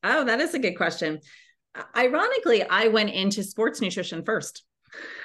Oh, 0.04 0.24
that 0.24 0.40
is 0.40 0.54
a 0.54 0.60
good 0.60 0.76
question. 0.76 1.20
Ironically, 1.96 2.64
I 2.64 2.88
went 2.88 3.10
into 3.10 3.44
sports 3.44 3.82
nutrition 3.82 4.24
first. 4.24 4.64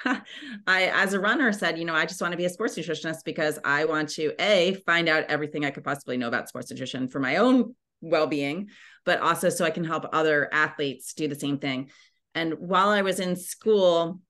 I, 0.05 0.91
as 0.93 1.13
a 1.13 1.19
runner, 1.19 1.51
said, 1.53 1.77
you 1.77 1.85
know, 1.85 1.93
I 1.93 2.05
just 2.05 2.21
want 2.21 2.31
to 2.31 2.37
be 2.37 2.45
a 2.45 2.49
sports 2.49 2.77
nutritionist 2.77 3.23
because 3.23 3.59
I 3.63 3.85
want 3.85 4.09
to 4.09 4.33
a 4.39 4.75
find 4.85 5.07
out 5.07 5.25
everything 5.29 5.65
I 5.65 5.71
could 5.71 5.83
possibly 5.83 6.17
know 6.17 6.27
about 6.27 6.49
sports 6.49 6.71
nutrition 6.71 7.07
for 7.07 7.19
my 7.19 7.37
own 7.37 7.75
well-being, 8.01 8.69
but 9.05 9.19
also 9.19 9.49
so 9.49 9.63
I 9.63 9.69
can 9.69 9.83
help 9.83 10.05
other 10.11 10.49
athletes 10.51 11.13
do 11.13 11.27
the 11.27 11.35
same 11.35 11.59
thing. 11.59 11.91
And 12.33 12.53
while 12.55 12.89
I 12.89 13.01
was 13.01 13.19
in 13.19 13.35
school, 13.35 14.21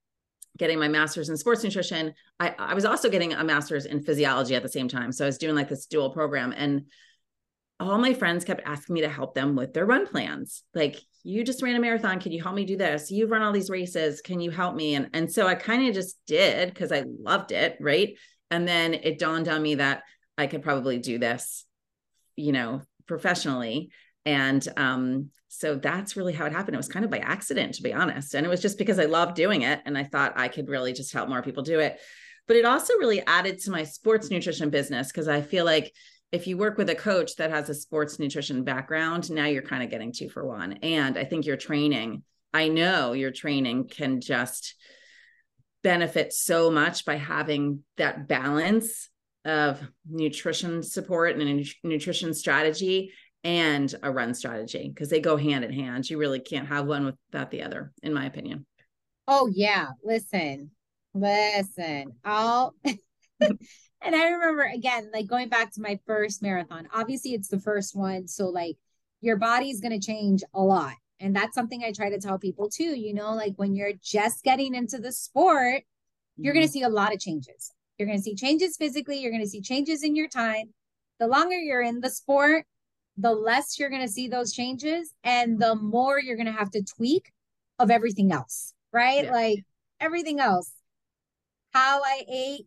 getting 0.57 0.77
my 0.77 0.89
master's 0.89 1.29
in 1.29 1.37
sports 1.37 1.63
nutrition, 1.63 2.13
I, 2.39 2.53
I 2.59 2.73
was 2.73 2.83
also 2.83 3.09
getting 3.09 3.33
a 3.33 3.43
master's 3.43 3.85
in 3.85 4.03
physiology 4.03 4.55
at 4.55 4.63
the 4.63 4.69
same 4.69 4.89
time. 4.89 5.11
So 5.11 5.23
I 5.23 5.27
was 5.27 5.37
doing 5.37 5.55
like 5.55 5.69
this 5.69 5.85
dual 5.85 6.09
program, 6.09 6.53
and 6.55 6.87
all 7.81 7.97
my 7.97 8.13
friends 8.13 8.45
kept 8.45 8.61
asking 8.65 8.93
me 8.93 9.01
to 9.01 9.09
help 9.09 9.35
them 9.35 9.55
with 9.55 9.73
their 9.73 9.85
run 9.85 10.07
plans. 10.07 10.63
Like, 10.73 11.01
you 11.23 11.43
just 11.43 11.61
ran 11.61 11.75
a 11.75 11.79
marathon. 11.79 12.19
Can 12.19 12.31
you 12.31 12.41
help 12.41 12.55
me 12.55 12.65
do 12.65 12.77
this? 12.77 13.11
You've 13.11 13.29
run 13.29 13.41
all 13.41 13.51
these 13.51 13.69
races. 13.69 14.21
Can 14.21 14.39
you 14.39 14.51
help 14.51 14.75
me? 14.75 14.95
And, 14.95 15.09
and 15.13 15.31
so 15.31 15.47
I 15.47 15.55
kind 15.55 15.87
of 15.87 15.93
just 15.93 16.17
did 16.25 16.69
because 16.69 16.91
I 16.91 17.03
loved 17.05 17.51
it. 17.51 17.77
Right. 17.79 18.17
And 18.49 18.67
then 18.67 18.93
it 18.93 19.19
dawned 19.19 19.47
on 19.47 19.61
me 19.61 19.75
that 19.75 20.03
I 20.37 20.47
could 20.47 20.63
probably 20.63 20.97
do 20.97 21.19
this, 21.19 21.65
you 22.35 22.51
know, 22.51 22.81
professionally. 23.07 23.91
And 24.25 24.65
um, 24.77 25.29
so 25.47 25.75
that's 25.75 26.15
really 26.15 26.33
how 26.33 26.45
it 26.45 26.53
happened. 26.53 26.75
It 26.75 26.77
was 26.77 26.87
kind 26.87 27.05
of 27.05 27.11
by 27.11 27.19
accident, 27.19 27.75
to 27.75 27.83
be 27.83 27.93
honest. 27.93 28.33
And 28.33 28.45
it 28.45 28.49
was 28.49 28.61
just 28.61 28.77
because 28.77 28.99
I 28.99 29.05
loved 29.05 29.35
doing 29.35 29.61
it. 29.61 29.81
And 29.85 29.97
I 29.97 30.03
thought 30.03 30.33
I 30.37 30.47
could 30.47 30.69
really 30.69 30.93
just 30.93 31.13
help 31.13 31.29
more 31.29 31.41
people 31.41 31.63
do 31.63 31.79
it. 31.79 31.99
But 32.47 32.57
it 32.57 32.65
also 32.65 32.95
really 32.95 33.25
added 33.25 33.59
to 33.59 33.71
my 33.71 33.83
sports 33.83 34.29
nutrition 34.29 34.69
business 34.69 35.07
because 35.07 35.27
I 35.27 35.41
feel 35.41 35.63
like 35.63 35.93
if 36.31 36.47
you 36.47 36.57
work 36.57 36.77
with 36.77 36.89
a 36.89 36.95
coach 36.95 37.35
that 37.35 37.51
has 37.51 37.69
a 37.69 37.73
sports 37.73 38.17
nutrition 38.17 38.63
background, 38.63 39.29
now 39.29 39.45
you're 39.45 39.61
kind 39.61 39.83
of 39.83 39.89
getting 39.89 40.13
two 40.13 40.29
for 40.29 40.45
one. 40.45 40.73
And 40.81 41.17
I 41.17 41.25
think 41.25 41.45
your 41.45 41.57
training, 41.57 42.23
I 42.53 42.69
know 42.69 43.13
your 43.13 43.31
training 43.31 43.89
can 43.89 44.21
just 44.21 44.75
benefit 45.83 46.31
so 46.31 46.71
much 46.71 47.05
by 47.05 47.15
having 47.15 47.83
that 47.97 48.27
balance 48.27 49.09
of 49.43 49.81
nutrition 50.09 50.83
support 50.83 51.35
and 51.35 51.41
a 51.41 51.87
nutrition 51.87 52.33
strategy 52.33 53.11
and 53.43 53.93
a 54.03 54.11
run 54.11 54.33
strategy 54.33 54.89
because 54.93 55.09
they 55.09 55.19
go 55.19 55.35
hand 55.35 55.65
in 55.65 55.73
hand. 55.73 56.09
You 56.09 56.17
really 56.17 56.39
can't 56.39 56.67
have 56.67 56.85
one 56.85 57.05
without 57.05 57.51
the 57.51 57.63
other, 57.63 57.91
in 58.03 58.13
my 58.13 58.25
opinion. 58.25 58.65
Oh, 59.27 59.49
yeah. 59.53 59.87
Listen, 60.03 60.71
listen, 61.13 62.13
I'll. 62.23 62.75
And 64.01 64.15
I 64.15 64.29
remember 64.29 64.63
again, 64.63 65.09
like 65.13 65.27
going 65.27 65.49
back 65.49 65.71
to 65.73 65.81
my 65.81 65.99
first 66.05 66.41
marathon. 66.41 66.87
Obviously, 66.93 67.33
it's 67.33 67.49
the 67.49 67.59
first 67.59 67.95
one. 67.95 68.27
So, 68.27 68.47
like, 68.47 68.77
your 69.21 69.37
body's 69.37 69.79
going 69.79 69.97
to 69.99 70.05
change 70.05 70.43
a 70.53 70.61
lot. 70.61 70.95
And 71.19 71.35
that's 71.35 71.53
something 71.53 71.83
I 71.83 71.91
try 71.91 72.09
to 72.09 72.19
tell 72.19 72.39
people 72.39 72.69
too. 72.69 72.95
You 72.99 73.13
know, 73.13 73.33
like 73.35 73.53
when 73.57 73.75
you're 73.75 73.93
just 74.01 74.43
getting 74.43 74.73
into 74.73 74.97
the 74.97 75.11
sport, 75.11 75.83
you're 76.35 76.53
going 76.53 76.65
to 76.65 76.67
mm-hmm. 76.67 76.79
see 76.79 76.83
a 76.83 76.89
lot 76.89 77.13
of 77.13 77.19
changes. 77.19 77.71
You're 77.97 78.07
going 78.07 78.17
to 78.17 78.23
see 78.23 78.35
changes 78.35 78.77
physically, 78.77 79.19
you're 79.19 79.31
going 79.31 79.43
to 79.43 79.49
see 79.49 79.61
changes 79.61 80.03
in 80.03 80.15
your 80.15 80.27
time. 80.27 80.73
The 81.19 81.27
longer 81.27 81.55
you're 81.55 81.83
in 81.83 81.99
the 81.99 82.09
sport, 82.09 82.65
the 83.15 83.31
less 83.31 83.77
you're 83.77 83.89
going 83.89 84.01
to 84.01 84.07
see 84.07 84.27
those 84.27 84.53
changes 84.53 85.13
and 85.23 85.59
the 85.59 85.75
more 85.75 86.19
you're 86.19 86.37
going 86.37 86.47
to 86.47 86.51
have 86.51 86.71
to 86.71 86.81
tweak 86.81 87.31
of 87.77 87.91
everything 87.91 88.31
else, 88.31 88.73
right? 88.91 89.25
Yeah. 89.25 89.31
Like 89.31 89.59
everything 89.99 90.39
else. 90.39 90.71
How 91.73 92.01
I 92.03 92.23
ate 92.27 92.65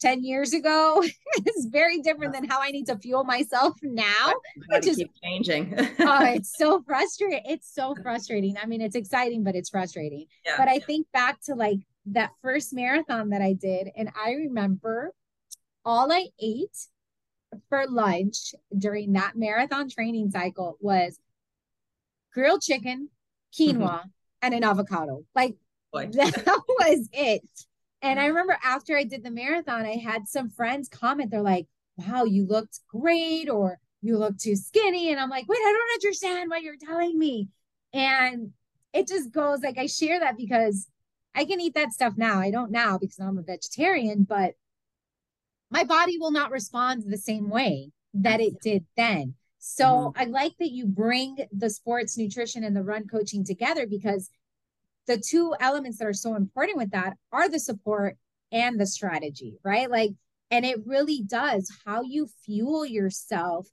10 0.00 0.22
years 0.22 0.52
ago 0.52 1.02
is 1.56 1.66
very 1.66 2.00
different 2.00 2.32
than 2.32 2.44
how 2.44 2.60
I 2.60 2.70
need 2.70 2.86
to 2.86 2.98
fuel 2.98 3.24
myself 3.24 3.74
now. 3.82 4.32
Which 4.68 4.86
is 4.86 5.02
changing. 5.22 5.74
oh, 5.78 5.86
it's 6.24 6.56
so 6.56 6.82
frustrating. 6.82 7.42
It's 7.46 7.72
so 7.72 7.94
frustrating. 8.02 8.56
I 8.62 8.66
mean, 8.66 8.80
it's 8.80 8.96
exciting, 8.96 9.44
but 9.44 9.54
it's 9.54 9.70
frustrating. 9.70 10.26
Yeah. 10.44 10.56
But 10.58 10.68
I 10.68 10.78
think 10.78 11.06
back 11.12 11.40
to 11.46 11.54
like 11.54 11.78
that 12.06 12.30
first 12.42 12.72
marathon 12.74 13.30
that 13.30 13.40
I 13.40 13.54
did, 13.54 13.88
and 13.96 14.10
I 14.14 14.32
remember 14.32 15.12
all 15.84 16.12
I 16.12 16.28
ate 16.40 16.76
for 17.68 17.86
lunch 17.88 18.54
during 18.76 19.12
that 19.12 19.36
marathon 19.36 19.88
training 19.88 20.30
cycle 20.30 20.76
was 20.80 21.18
grilled 22.32 22.62
chicken, 22.62 23.08
quinoa, 23.56 24.02
and 24.42 24.54
an 24.54 24.64
avocado. 24.64 25.24
Like 25.34 25.56
Boy. 25.92 26.06
that 26.12 26.62
was 26.68 27.08
it. 27.12 27.48
And 28.04 28.20
I 28.20 28.26
remember 28.26 28.58
after 28.62 28.98
I 28.98 29.04
did 29.04 29.24
the 29.24 29.30
marathon, 29.30 29.86
I 29.86 29.96
had 29.96 30.28
some 30.28 30.50
friends 30.50 30.90
comment, 30.90 31.30
they're 31.30 31.40
like, 31.40 31.66
wow, 31.96 32.24
you 32.24 32.46
looked 32.46 32.80
great, 32.86 33.48
or 33.48 33.78
you 34.02 34.18
look 34.18 34.36
too 34.36 34.56
skinny. 34.56 35.10
And 35.10 35.18
I'm 35.18 35.30
like, 35.30 35.48
wait, 35.48 35.56
I 35.56 35.72
don't 35.72 36.04
understand 36.04 36.50
what 36.50 36.62
you're 36.62 36.76
telling 36.76 37.18
me. 37.18 37.48
And 37.94 38.50
it 38.92 39.08
just 39.08 39.32
goes 39.32 39.62
like, 39.62 39.78
I 39.78 39.86
share 39.86 40.20
that 40.20 40.36
because 40.36 40.86
I 41.34 41.46
can 41.46 41.62
eat 41.62 41.72
that 41.76 41.94
stuff 41.94 42.12
now. 42.18 42.40
I 42.40 42.50
don't 42.50 42.70
now 42.70 42.98
because 42.98 43.18
I'm 43.18 43.38
a 43.38 43.42
vegetarian, 43.42 44.24
but 44.28 44.52
my 45.70 45.84
body 45.84 46.18
will 46.18 46.30
not 46.30 46.50
respond 46.50 47.04
the 47.06 47.16
same 47.16 47.48
way 47.48 47.90
that 48.12 48.38
it 48.38 48.60
did 48.60 48.84
then. 48.98 49.34
So 49.58 49.84
mm-hmm. 49.86 50.20
I 50.20 50.24
like 50.26 50.58
that 50.58 50.72
you 50.72 50.84
bring 50.84 51.38
the 51.50 51.70
sports 51.70 52.18
nutrition 52.18 52.64
and 52.64 52.76
the 52.76 52.82
run 52.82 53.08
coaching 53.08 53.46
together 53.46 53.86
because 53.86 54.28
the 55.06 55.18
two 55.18 55.54
elements 55.60 55.98
that 55.98 56.06
are 56.06 56.12
so 56.12 56.34
important 56.34 56.78
with 56.78 56.90
that 56.90 57.14
are 57.32 57.48
the 57.48 57.58
support 57.58 58.16
and 58.52 58.80
the 58.80 58.86
strategy, 58.86 59.58
right? 59.64 59.90
Like, 59.90 60.12
and 60.50 60.64
it 60.64 60.86
really 60.86 61.22
does 61.22 61.70
how 61.84 62.02
you 62.02 62.28
fuel 62.44 62.86
yourself 62.86 63.68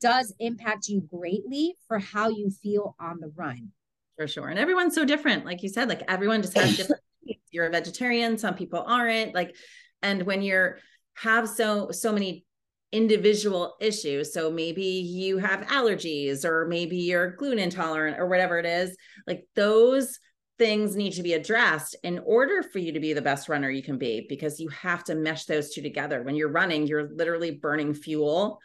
does 0.00 0.34
impact 0.38 0.88
you 0.88 1.00
greatly 1.00 1.74
for 1.88 1.98
how 1.98 2.28
you 2.28 2.50
feel 2.50 2.94
on 3.00 3.18
the 3.20 3.32
run. 3.34 3.70
For 4.16 4.28
sure. 4.28 4.48
And 4.48 4.58
everyone's 4.58 4.94
so 4.94 5.04
different. 5.04 5.44
Like 5.44 5.62
you 5.62 5.68
said, 5.68 5.88
like 5.88 6.02
everyone 6.08 6.42
just 6.42 6.56
has 6.56 6.76
different. 6.76 7.02
you're 7.50 7.66
a 7.66 7.70
vegetarian, 7.70 8.38
some 8.38 8.54
people 8.54 8.84
aren't. 8.86 9.34
Like, 9.34 9.56
and 10.02 10.22
when 10.22 10.42
you're 10.42 10.78
have 11.14 11.48
so 11.48 11.90
so 11.90 12.12
many 12.12 12.44
individual 12.92 13.76
issues. 13.80 14.32
So 14.32 14.50
maybe 14.50 14.82
you 14.82 15.38
have 15.38 15.60
allergies 15.66 16.44
or 16.44 16.66
maybe 16.66 16.96
you're 16.96 17.32
gluten 17.32 17.60
intolerant 17.60 18.18
or 18.18 18.26
whatever 18.26 18.58
it 18.58 18.66
is. 18.66 18.96
Like 19.26 19.46
those 19.54 20.18
things 20.60 20.94
need 20.94 21.14
to 21.14 21.22
be 21.22 21.32
addressed 21.32 21.96
in 22.02 22.18
order 22.18 22.62
for 22.62 22.80
you 22.80 22.92
to 22.92 23.00
be 23.00 23.14
the 23.14 23.22
best 23.22 23.48
runner 23.48 23.70
you 23.70 23.82
can 23.82 23.96
be 23.96 24.26
because 24.28 24.60
you 24.60 24.68
have 24.68 25.02
to 25.02 25.14
mesh 25.14 25.46
those 25.46 25.72
two 25.72 25.80
together. 25.80 26.22
When 26.22 26.34
you're 26.34 26.50
running 26.50 26.86
you're 26.86 27.08
literally 27.08 27.52
burning 27.52 27.94
fuel 27.94 28.60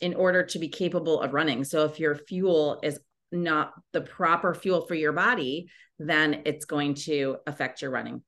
in 0.00 0.14
order 0.14 0.42
to 0.42 0.58
be 0.58 0.68
capable 0.68 1.20
of 1.20 1.32
running. 1.32 1.62
So 1.62 1.84
if 1.84 2.00
your 2.00 2.16
fuel 2.16 2.80
is 2.82 2.98
not 3.30 3.72
the 3.92 4.00
proper 4.00 4.52
fuel 4.52 4.84
for 4.84 4.96
your 4.96 5.12
body 5.12 5.68
then 6.00 6.42
it's 6.44 6.64
going 6.64 6.94
to 6.94 7.36
affect 7.46 7.82
your 7.82 7.92
running 7.92 8.20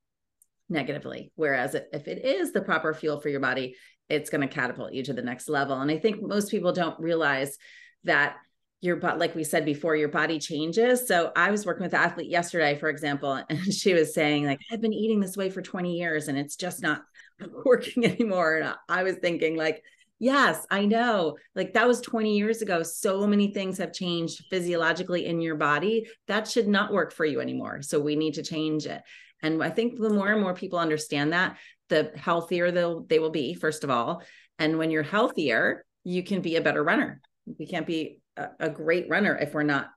negatively. 0.69 1.33
Whereas 1.35 1.75
if 1.75 2.07
it 2.07 2.25
is 2.25 2.53
the 2.53 2.63
proper 2.63 2.95
fuel 2.95 3.19
for 3.19 3.29
your 3.29 3.41
body 3.41 3.75
it's 4.09 4.31
going 4.31 4.47
to 4.49 4.55
catapult 4.55 4.93
you 4.93 5.03
to 5.03 5.15
the 5.15 5.23
next 5.23 5.49
level. 5.49 5.81
And 5.81 5.91
I 5.91 5.99
think 5.99 6.23
most 6.23 6.49
people 6.49 6.73
don't 6.73 7.01
realize 7.01 7.59
that 8.05 8.37
your 8.85 8.97
but 8.97 9.19
like 9.19 9.35
we 9.35 9.45
said 9.45 9.65
before 9.65 9.97
your 9.97 10.09
body 10.09 10.39
changes. 10.39 11.09
So 11.09 11.33
i 11.35 11.51
was 11.51 11.65
working 11.65 11.85
with 11.85 11.95
an 11.95 12.01
athlete 12.01 12.31
yesterday 12.31 12.77
for 12.79 12.89
example 12.89 13.33
and 13.49 13.73
she 13.73 13.95
was 13.95 14.15
saying 14.15 14.47
like 14.47 14.61
i've 14.71 14.81
been 14.81 14.93
eating 14.93 15.21
this 15.21 15.37
way 15.37 15.51
for 15.51 15.63
20 15.63 15.95
years 15.95 16.29
and 16.29 16.39
it's 16.39 16.57
just 16.57 16.83
not 16.83 17.03
working 17.65 18.05
anymore. 18.05 18.57
And 18.57 18.75
i 18.89 19.03
was 19.03 19.17
thinking 19.17 19.57
like 19.57 19.83
yes 20.19 20.67
i 20.71 20.85
know. 20.85 21.37
Like 21.55 21.73
that 21.75 21.89
was 21.89 22.01
20 22.01 22.37
years 22.37 22.63
ago. 22.63 22.83
So 22.83 23.27
many 23.27 23.53
things 23.53 23.79
have 23.79 23.93
changed 23.93 24.45
physiologically 24.51 25.27
in 25.27 25.41
your 25.41 25.57
body. 25.57 26.07
That 26.29 26.47
should 26.47 26.69
not 26.69 26.93
work 26.93 27.13
for 27.13 27.25
you 27.25 27.41
anymore. 27.41 27.83
So 27.83 28.01
we 28.01 28.17
need 28.17 28.35
to 28.35 28.43
change 28.43 28.87
it. 28.87 29.03
And 29.43 29.63
i 29.63 29.71
think 29.71 29.99
the 29.99 30.11
more 30.11 30.31
and 30.31 30.43
more 30.43 30.55
people 30.55 30.79
understand 30.79 31.33
that 31.33 31.57
the 31.89 32.13
healthier 32.17 32.71
they'll 32.71 33.05
they 33.05 33.19
will 33.19 33.31
be 33.31 33.55
first 33.55 33.83
of 33.83 33.91
all. 33.91 34.23
And 34.59 34.79
when 34.79 34.91
you're 34.91 35.03
healthier 35.03 35.85
you 36.05 36.23
can 36.23 36.43
be 36.43 36.57
a 36.57 36.61
better 36.61 36.85
runner. 36.85 37.21
We 37.59 37.67
can't 37.67 37.87
be 37.87 38.21
a, 38.37 38.49
a 38.61 38.71
great 38.71 39.09
runner 39.09 39.37
if 39.37 39.55
we're 39.55 39.63
not 39.63 39.91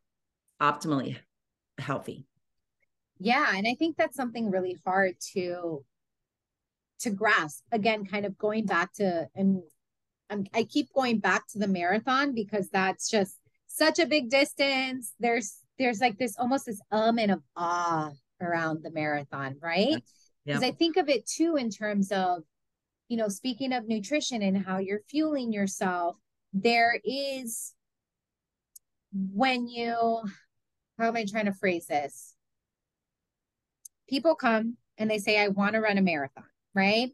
optimally 0.61 1.17
healthy. 1.77 2.25
Yeah 3.19 3.51
and 3.55 3.67
i 3.67 3.75
think 3.75 3.97
that's 3.97 4.15
something 4.15 4.51
really 4.51 4.77
hard 4.85 5.15
to 5.33 5.83
to 6.99 7.09
grasp. 7.11 7.63
Again 7.71 8.05
kind 8.05 8.25
of 8.25 8.37
going 8.37 8.65
back 8.65 8.93
to 8.95 9.27
and 9.35 9.61
I'm, 10.29 10.45
i 10.53 10.63
keep 10.63 10.91
going 10.93 11.19
back 11.19 11.47
to 11.49 11.59
the 11.59 11.67
marathon 11.67 12.33
because 12.33 12.69
that's 12.69 13.09
just 13.09 13.37
such 13.67 13.99
a 13.99 14.05
big 14.05 14.29
distance. 14.29 15.13
There's 15.19 15.57
there's 15.77 15.99
like 15.99 16.17
this 16.17 16.35
almost 16.37 16.65
this 16.65 16.81
element 16.91 17.31
of 17.31 17.41
awe 17.55 18.11
around 18.41 18.83
the 18.83 18.91
marathon 18.91 19.55
right? 19.61 20.03
Because 20.45 20.61
yeah. 20.61 20.67
i 20.67 20.71
think 20.71 20.97
of 20.97 21.09
it 21.09 21.27
too 21.27 21.55
in 21.55 21.69
terms 21.69 22.11
of 22.11 22.43
you 23.09 23.17
know 23.17 23.27
speaking 23.27 23.73
of 23.73 23.87
nutrition 23.87 24.41
and 24.41 24.65
how 24.65 24.77
you're 24.77 25.01
fueling 25.09 25.51
yourself 25.51 26.17
there 26.53 26.99
is 27.03 27.73
when 29.13 29.67
you 29.67 30.21
how 30.97 31.07
am 31.07 31.15
I 31.15 31.25
trying 31.25 31.45
to 31.45 31.53
phrase 31.53 31.85
this? 31.85 32.33
People 34.09 34.35
come 34.35 34.77
and 34.97 35.09
they 35.09 35.19
say, 35.19 35.39
I 35.39 35.49
want 35.49 35.73
to 35.73 35.81
run 35.81 35.97
a 35.97 36.01
marathon, 36.01 36.45
right? 36.73 37.11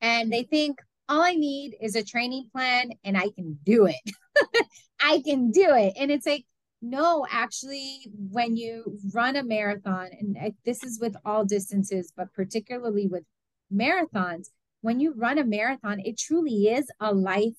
And 0.00 0.32
they 0.32 0.42
think 0.42 0.80
all 1.08 1.22
I 1.22 1.34
need 1.34 1.76
is 1.80 1.94
a 1.94 2.04
training 2.04 2.48
plan 2.52 2.92
and 3.04 3.16
I 3.16 3.30
can 3.30 3.58
do 3.64 3.86
it. 3.86 4.66
I 5.00 5.22
can 5.24 5.50
do 5.50 5.74
it. 5.74 5.94
And 5.96 6.10
it's 6.10 6.26
like, 6.26 6.44
no, 6.82 7.26
actually, 7.30 8.10
when 8.30 8.56
you 8.56 8.98
run 9.12 9.36
a 9.36 9.42
marathon, 9.42 10.08
and 10.18 10.54
this 10.64 10.82
is 10.82 10.98
with 10.98 11.14
all 11.24 11.44
distances, 11.44 12.12
but 12.16 12.32
particularly 12.32 13.06
with 13.06 13.24
marathons, 13.72 14.48
when 14.80 14.98
you 14.98 15.12
run 15.12 15.38
a 15.38 15.44
marathon, 15.44 16.00
it 16.00 16.18
truly 16.18 16.68
is 16.68 16.90
a 16.98 17.12
life 17.12 17.56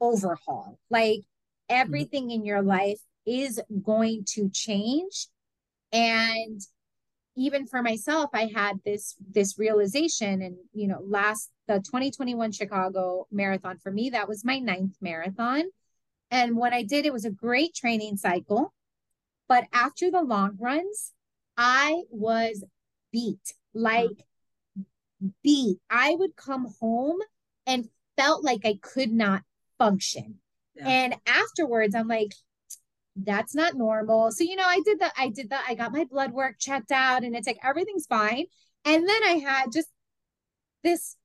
overhaul. 0.00 0.78
Like 0.90 1.20
mm-hmm. 1.20 1.76
everything 1.76 2.30
in 2.32 2.44
your 2.44 2.62
life 2.62 2.98
is 3.28 3.60
going 3.82 4.24
to 4.34 4.48
change. 4.50 5.28
And 5.92 6.60
even 7.38 7.66
for 7.68 7.82
myself 7.82 8.28
i 8.34 8.50
had 8.52 8.80
this 8.84 9.14
this 9.30 9.58
realization 9.58 10.42
and 10.42 10.56
you 10.72 10.88
know 10.88 11.00
last 11.06 11.50
the 11.68 11.76
2021 11.76 12.50
chicago 12.50 13.26
marathon 13.30 13.78
for 13.78 13.92
me 13.92 14.10
that 14.10 14.28
was 14.28 14.44
my 14.44 14.58
ninth 14.58 14.96
marathon. 15.00 15.62
And 16.30 16.56
what 16.56 16.72
i 16.72 16.82
did 16.82 17.06
it 17.06 17.12
was 17.12 17.24
a 17.24 17.30
great 17.30 17.74
training 17.74 18.16
cycle 18.16 18.74
but 19.48 19.64
after 19.72 20.10
the 20.10 20.20
long 20.20 20.56
runs 20.58 21.12
i 21.56 22.02
was 22.10 22.64
beat 23.12 23.54
like 23.72 24.26
beat. 25.42 25.78
I 25.90 26.14
would 26.14 26.36
come 26.36 26.68
home 26.80 27.18
and 27.66 27.88
felt 28.16 28.44
like 28.44 28.60
i 28.64 28.78
could 28.80 29.12
not 29.12 29.42
function. 29.78 30.36
Yeah. 30.74 30.88
and 30.88 31.16
afterwards 31.26 31.94
i'm 31.94 32.08
like 32.08 32.34
that's 33.24 33.54
not 33.54 33.74
normal. 33.74 34.30
So, 34.30 34.44
you 34.44 34.56
know, 34.56 34.66
I 34.66 34.80
did 34.84 35.00
that. 35.00 35.12
I 35.16 35.28
did 35.28 35.50
that. 35.50 35.64
I 35.68 35.74
got 35.74 35.92
my 35.92 36.04
blood 36.04 36.32
work 36.32 36.56
checked 36.58 36.92
out 36.92 37.24
and 37.24 37.34
it's 37.34 37.46
like 37.46 37.58
everything's 37.62 38.06
fine. 38.06 38.46
And 38.84 39.08
then 39.08 39.22
I 39.24 39.42
had 39.44 39.72
just 39.72 39.88
this 40.82 41.16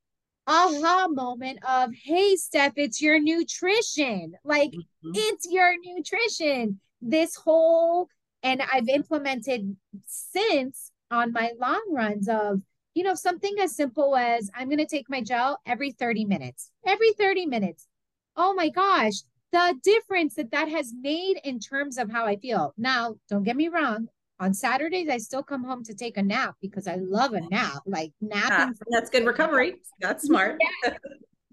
aha 0.48 1.08
moment 1.10 1.60
of, 1.68 1.92
hey, 1.94 2.36
Steph, 2.36 2.74
it's 2.78 3.02
your 3.02 3.20
nutrition. 3.20 4.34
Like, 4.44 4.72
mm-hmm. 4.72 5.12
it's 5.14 5.48
your 5.50 5.74
nutrition. 5.84 6.80
This 7.02 7.36
whole, 7.36 8.08
and 8.42 8.62
I've 8.62 8.88
implemented 8.88 9.76
since 10.08 10.92
on 11.12 11.32
my 11.32 11.52
long 11.60 11.84
runs 11.92 12.28
of, 12.28 12.62
you 12.94 13.04
know, 13.04 13.16
something 13.16 13.56
as 13.62 13.76
simple 13.76 14.16
as 14.16 14.50
I'm 14.56 14.68
going 14.68 14.78
to 14.80 14.86
take 14.86 15.10
my 15.10 15.22
gel 15.22 15.60
every 15.66 15.92
30 15.92 16.26
minutes, 16.26 16.72
every 16.86 17.14
30 17.14 17.46
minutes. 17.46 17.88
Oh 18.36 18.54
my 18.54 18.70
gosh, 18.70 19.16
the 19.54 19.76
difference 19.84 20.34
that 20.34 20.52
that 20.52 20.68
has 20.68 20.92
made 21.00 21.40
in 21.44 21.60
terms 21.60 21.98
of 21.98 22.12
how 22.12 22.26
I 22.26 22.38
feel. 22.38 22.74
Now, 22.76 23.16
don't 23.30 23.44
get 23.44 23.56
me 23.56 23.70
wrong. 23.70 24.08
On 24.40 24.54
Saturdays, 24.54 25.08
I 25.10 25.20
still 25.20 25.44
come 25.44 25.64
home 25.64 25.84
to 25.86 25.94
take 25.94 26.18
a 26.18 26.24
nap 26.24 26.56
because 26.60 26.88
I 26.88 26.96
love 26.96 27.34
a 27.34 27.42
nap, 27.42 27.84
like 27.86 28.12
napping. 28.20 28.74
Yeah, 28.74 28.86
that's 28.90 29.12
good 29.12 29.26
recovery. 29.26 29.76
That's 30.02 30.24
smart. 30.24 30.58
yeah. 30.84 30.96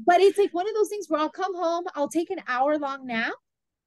But 0.06 0.20
it's 0.20 0.38
like 0.38 0.54
one 0.54 0.66
of 0.66 0.74
those 0.74 0.88
things 0.88 1.06
where 1.08 1.20
I'll 1.20 1.28
come 1.28 1.54
home, 1.54 1.84
I'll 1.94 2.08
take 2.08 2.30
an 2.30 2.40
hour 2.48 2.78
long 2.78 3.06
nap, 3.06 3.34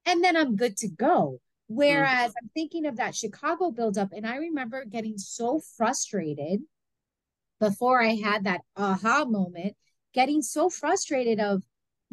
and 0.06 0.24
then 0.24 0.38
I'm 0.38 0.56
good 0.56 0.78
to 0.78 0.88
go. 0.88 1.42
Whereas 1.68 2.30
mm-hmm. 2.30 2.38
I'm 2.44 2.50
thinking 2.54 2.86
of 2.86 2.98
that 2.98 3.16
Chicago 3.16 3.72
buildup, 3.72 4.10
and 4.14 4.28
I 4.28 4.36
remember 4.36 4.86
getting 4.86 5.18
so 5.18 5.60
frustrated 5.76 6.62
before 7.60 8.00
I 8.00 8.14
had 8.14 8.44
that 8.44 8.62
aha 8.78 9.26
moment, 9.26 9.76
getting 10.14 10.44
so 10.44 10.70
frustrated 10.70 11.40
of 11.40 11.64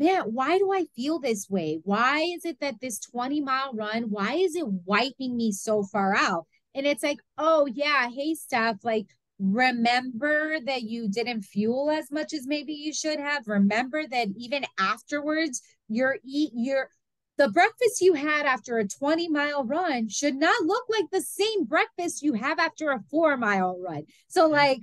man, 0.00 0.22
why 0.22 0.58
do 0.58 0.72
I 0.72 0.86
feel 0.96 1.18
this 1.18 1.48
way? 1.48 1.80
Why 1.84 2.20
is 2.22 2.46
it 2.46 2.58
that 2.60 2.80
this 2.80 2.98
20 2.98 3.42
mile 3.42 3.72
run, 3.74 4.04
why 4.04 4.34
is 4.34 4.56
it 4.56 4.66
wiping 4.66 5.36
me 5.36 5.52
so 5.52 5.82
far 5.82 6.16
out? 6.16 6.46
And 6.74 6.86
it's 6.86 7.02
like, 7.02 7.18
oh, 7.36 7.66
yeah, 7.66 8.08
hey, 8.08 8.34
Steph, 8.34 8.78
like, 8.82 9.06
remember 9.38 10.58
that 10.60 10.82
you 10.82 11.08
didn't 11.08 11.42
fuel 11.42 11.90
as 11.90 12.10
much 12.10 12.32
as 12.32 12.46
maybe 12.46 12.72
you 12.72 12.94
should 12.94 13.20
have. 13.20 13.46
Remember 13.46 14.06
that 14.06 14.28
even 14.36 14.64
afterwards, 14.78 15.60
you're 15.88 16.16
eat, 16.24 16.52
you're, 16.54 16.88
the 17.36 17.50
breakfast 17.50 18.00
you 18.00 18.14
had 18.14 18.46
after 18.46 18.78
a 18.78 18.88
20 18.88 19.28
mile 19.28 19.64
run 19.64 20.08
should 20.08 20.36
not 20.36 20.64
look 20.64 20.84
like 20.88 21.10
the 21.10 21.22
same 21.22 21.64
breakfast 21.64 22.22
you 22.22 22.34
have 22.34 22.58
after 22.58 22.90
a 22.90 23.00
four 23.10 23.36
mile 23.36 23.78
run. 23.78 24.04
So, 24.28 24.48
like, 24.48 24.80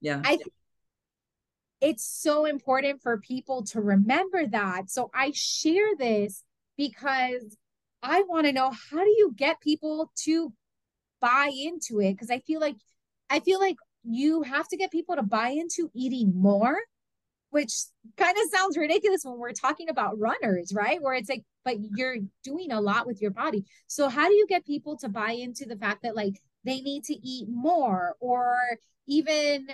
yeah, 0.00 0.20
I 0.24 0.38
it's 1.82 2.06
so 2.06 2.44
important 2.44 3.02
for 3.02 3.18
people 3.18 3.64
to 3.64 3.80
remember 3.80 4.46
that. 4.46 4.88
So 4.88 5.10
I 5.12 5.32
share 5.34 5.96
this 5.98 6.44
because 6.76 7.56
I 8.02 8.22
want 8.22 8.46
to 8.46 8.52
know 8.52 8.70
how 8.70 9.04
do 9.04 9.10
you 9.10 9.34
get 9.36 9.60
people 9.60 10.12
to 10.24 10.52
buy 11.20 11.50
into 11.52 12.00
it 12.00 12.12
because 12.12 12.30
I 12.30 12.38
feel 12.38 12.60
like 12.60 12.76
I 13.28 13.40
feel 13.40 13.60
like 13.60 13.76
you 14.04 14.42
have 14.42 14.68
to 14.68 14.76
get 14.76 14.90
people 14.90 15.16
to 15.16 15.22
buy 15.22 15.48
into 15.48 15.90
eating 15.94 16.32
more 16.34 16.78
which 17.52 17.74
kind 18.16 18.34
of 18.34 18.50
sounds 18.50 18.78
ridiculous 18.78 19.26
when 19.26 19.38
we're 19.38 19.52
talking 19.52 19.90
about 19.90 20.18
runners, 20.18 20.72
right? 20.72 21.02
Where 21.02 21.12
it's 21.12 21.28
like, 21.28 21.44
but 21.66 21.76
you're 21.94 22.16
doing 22.42 22.72
a 22.72 22.80
lot 22.80 23.06
with 23.06 23.20
your 23.20 23.30
body. 23.30 23.66
So, 23.86 24.08
how 24.08 24.26
do 24.26 24.34
you 24.34 24.46
get 24.48 24.64
people 24.64 24.96
to 24.96 25.08
buy 25.10 25.32
into 25.32 25.66
the 25.66 25.76
fact 25.76 26.02
that 26.02 26.16
like 26.16 26.40
they 26.64 26.80
need 26.80 27.04
to 27.04 27.14
eat 27.14 27.48
more 27.50 28.16
or 28.20 28.56
even 29.06 29.68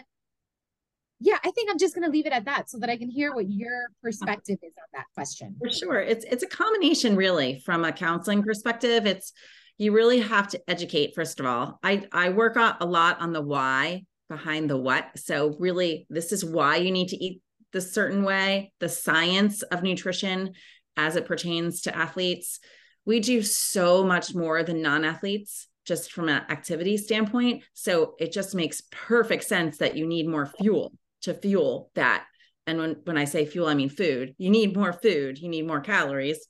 yeah, 1.21 1.39
I 1.45 1.51
think 1.51 1.71
I'm 1.71 1.79
just 1.79 1.95
going 1.95 2.05
to 2.05 2.11
leave 2.11 2.27
it 2.27 2.33
at 2.33 2.45
that 2.45 2.71
so 2.71 2.79
that 2.79 2.89
I 2.89 2.97
can 2.97 3.11
hear 3.11 3.35
what 3.35 3.51
your 3.51 3.89
perspective 4.03 4.59
is 4.63 4.73
on 4.79 4.89
that 4.95 5.07
question. 5.15 5.57
For 5.61 5.71
sure. 5.71 6.01
It's 6.01 6.25
it's 6.25 6.45
a 6.45 6.49
combination 6.49 7.17
really 7.17 7.61
from 7.65 7.85
a 7.85 7.93
counseling 7.93 8.43
perspective. 8.43 9.07
It's 9.07 9.33
you 9.79 9.93
really 9.93 10.21
have 10.21 10.49
to 10.49 10.61
educate 10.69 11.15
first 11.15 11.41
of 11.41 11.47
all. 11.47 11.81
I 11.83 12.07
I 12.13 12.31
work 12.31 12.57
a 12.57 12.87
lot 12.87 13.21
on 13.21 13.33
the 13.33 13.43
why 13.43 14.05
behind 14.29 14.71
the 14.71 14.77
what. 14.77 15.07
So 15.17 15.57
really 15.59 16.07
this 16.09 16.31
is 16.31 16.45
why 16.45 16.77
you 16.77 16.93
need 16.93 17.09
to 17.09 17.17
eat 17.17 17.43
the 17.73 17.81
certain 17.81 18.23
way, 18.23 18.73
the 18.79 18.89
science 18.89 19.63
of 19.63 19.83
nutrition 19.83 20.53
as 20.97 21.17
it 21.17 21.27
pertains 21.27 21.83
to 21.83 21.97
athletes. 21.97 22.61
We 23.05 23.21
do 23.21 23.43
so 23.43 24.05
much 24.05 24.35
more 24.35 24.63
than 24.63 24.83
non-athletes 24.83 25.67
just 25.85 26.13
from 26.13 26.29
an 26.29 26.43
activity 26.51 26.97
standpoint. 26.97 27.65
So 27.73 28.15
it 28.19 28.33
just 28.33 28.55
makes 28.55 28.83
perfect 28.91 29.45
sense 29.45 29.79
that 29.79 29.97
you 29.97 30.07
need 30.07 30.29
more 30.29 30.47
fuel 30.61 30.93
to 31.23 31.35
fuel 31.35 31.91
that 31.95 32.25
and 32.67 32.79
when 32.79 32.97
when 33.05 33.19
i 33.19 33.25
say 33.25 33.45
fuel 33.45 33.67
i 33.67 33.75
mean 33.75 33.89
food 33.89 34.35
you 34.39 34.51
need 34.51 34.77
more 34.77 34.93
food 34.93 35.39
you 35.39 35.49
need 35.49 35.67
more 35.67 35.81
calories 35.81 36.47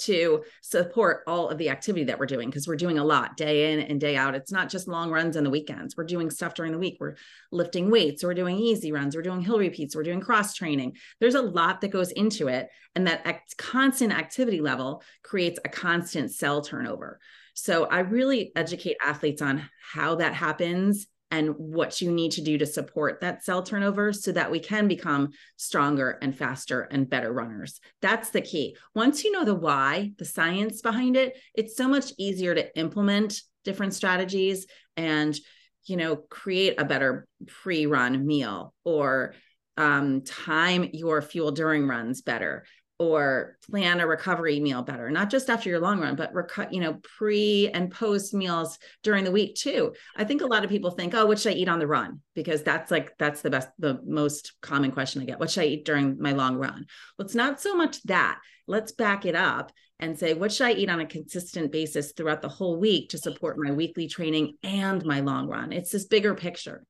to 0.00 0.42
support 0.62 1.22
all 1.26 1.48
of 1.48 1.58
the 1.58 1.68
activity 1.68 2.04
that 2.04 2.18
we're 2.18 2.26
doing 2.26 2.48
because 2.48 2.66
we're 2.66 2.76
doing 2.76 2.98
a 2.98 3.04
lot 3.04 3.36
day 3.36 3.72
in 3.72 3.80
and 3.80 4.00
day 4.00 4.16
out. 4.16 4.34
It's 4.34 4.50
not 4.50 4.70
just 4.70 4.88
long 4.88 5.10
runs 5.10 5.36
in 5.36 5.44
the 5.44 5.50
weekends. 5.50 5.96
We're 5.96 6.04
doing 6.04 6.30
stuff 6.30 6.54
during 6.54 6.72
the 6.72 6.78
week. 6.78 6.96
We're 6.98 7.16
lifting 7.52 7.90
weights, 7.90 8.24
we're 8.24 8.34
doing 8.34 8.56
easy 8.56 8.92
runs, 8.92 9.14
we're 9.14 9.22
doing 9.22 9.42
hill 9.42 9.58
repeats, 9.58 9.94
we're 9.94 10.02
doing 10.02 10.20
cross 10.20 10.54
training. 10.54 10.96
There's 11.20 11.34
a 11.34 11.42
lot 11.42 11.82
that 11.82 11.88
goes 11.88 12.10
into 12.12 12.48
it. 12.48 12.68
And 12.96 13.06
that 13.06 13.20
act- 13.26 13.56
constant 13.58 14.12
activity 14.12 14.60
level 14.60 15.02
creates 15.22 15.60
a 15.64 15.68
constant 15.68 16.32
cell 16.32 16.62
turnover. 16.62 17.20
So 17.54 17.84
I 17.84 18.00
really 18.00 18.52
educate 18.56 18.96
athletes 19.04 19.42
on 19.42 19.68
how 19.92 20.16
that 20.16 20.34
happens 20.34 21.06
and 21.30 21.54
what 21.56 22.00
you 22.00 22.10
need 22.10 22.32
to 22.32 22.42
do 22.42 22.58
to 22.58 22.66
support 22.66 23.20
that 23.20 23.44
cell 23.44 23.62
turnover 23.62 24.12
so 24.12 24.32
that 24.32 24.50
we 24.50 24.58
can 24.58 24.88
become 24.88 25.30
stronger 25.56 26.18
and 26.22 26.36
faster 26.36 26.82
and 26.90 27.08
better 27.08 27.32
runners. 27.32 27.80
That's 28.02 28.30
the 28.30 28.40
key. 28.40 28.76
Once 28.94 29.24
you 29.24 29.32
know 29.32 29.44
the 29.44 29.54
why, 29.54 30.12
the 30.18 30.24
science 30.24 30.82
behind 30.82 31.16
it, 31.16 31.38
it's 31.54 31.76
so 31.76 31.88
much 31.88 32.12
easier 32.18 32.54
to 32.54 32.76
implement 32.78 33.40
different 33.64 33.94
strategies 33.94 34.66
and 34.96 35.36
you 35.84 35.96
know 35.96 36.16
create 36.16 36.80
a 36.80 36.84
better 36.84 37.26
pre-run 37.46 38.26
meal 38.26 38.74
or 38.84 39.34
um, 39.76 40.22
time 40.22 40.90
your 40.92 41.22
fuel 41.22 41.52
during 41.52 41.86
runs 41.86 42.20
better 42.20 42.64
or 43.00 43.56
plan 43.70 43.98
a 43.98 44.06
recovery 44.06 44.60
meal 44.60 44.82
better 44.82 45.10
not 45.10 45.30
just 45.30 45.48
after 45.48 45.70
your 45.70 45.80
long 45.80 45.98
run 45.98 46.14
but 46.14 46.34
reco- 46.34 46.70
you 46.70 46.80
know 46.80 47.00
pre 47.16 47.70
and 47.72 47.90
post 47.90 48.34
meals 48.34 48.78
during 49.02 49.24
the 49.24 49.30
week 49.30 49.54
too. 49.54 49.94
I 50.14 50.24
think 50.24 50.42
a 50.42 50.46
lot 50.46 50.64
of 50.64 50.70
people 50.70 50.90
think 50.90 51.14
oh 51.14 51.24
what 51.24 51.38
should 51.38 51.54
i 51.54 51.56
eat 51.56 51.68
on 51.68 51.78
the 51.78 51.86
run? 51.86 52.20
Because 52.34 52.62
that's 52.62 52.90
like 52.90 53.16
that's 53.18 53.40
the 53.40 53.48
best 53.48 53.70
the 53.78 53.98
most 54.04 54.52
common 54.60 54.92
question 54.92 55.22
i 55.22 55.24
get. 55.24 55.40
What 55.40 55.50
should 55.50 55.62
i 55.62 55.68
eat 55.68 55.86
during 55.86 56.20
my 56.20 56.32
long 56.32 56.56
run? 56.56 56.84
Well 57.18 57.24
it's 57.24 57.34
not 57.34 57.60
so 57.60 57.74
much 57.74 58.02
that. 58.04 58.38
Let's 58.66 58.92
back 58.92 59.24
it 59.24 59.34
up 59.34 59.72
and 59.98 60.18
say 60.18 60.34
what 60.34 60.52
should 60.52 60.66
i 60.66 60.72
eat 60.72 60.90
on 60.90 61.00
a 61.00 61.06
consistent 61.06 61.72
basis 61.72 62.12
throughout 62.12 62.42
the 62.42 62.48
whole 62.48 62.78
week 62.78 63.08
to 63.10 63.18
support 63.18 63.56
my 63.58 63.72
weekly 63.72 64.08
training 64.08 64.58
and 64.62 65.02
my 65.06 65.20
long 65.20 65.48
run? 65.48 65.72
It's 65.72 65.90
this 65.90 66.04
bigger 66.04 66.34
picture. 66.34 66.84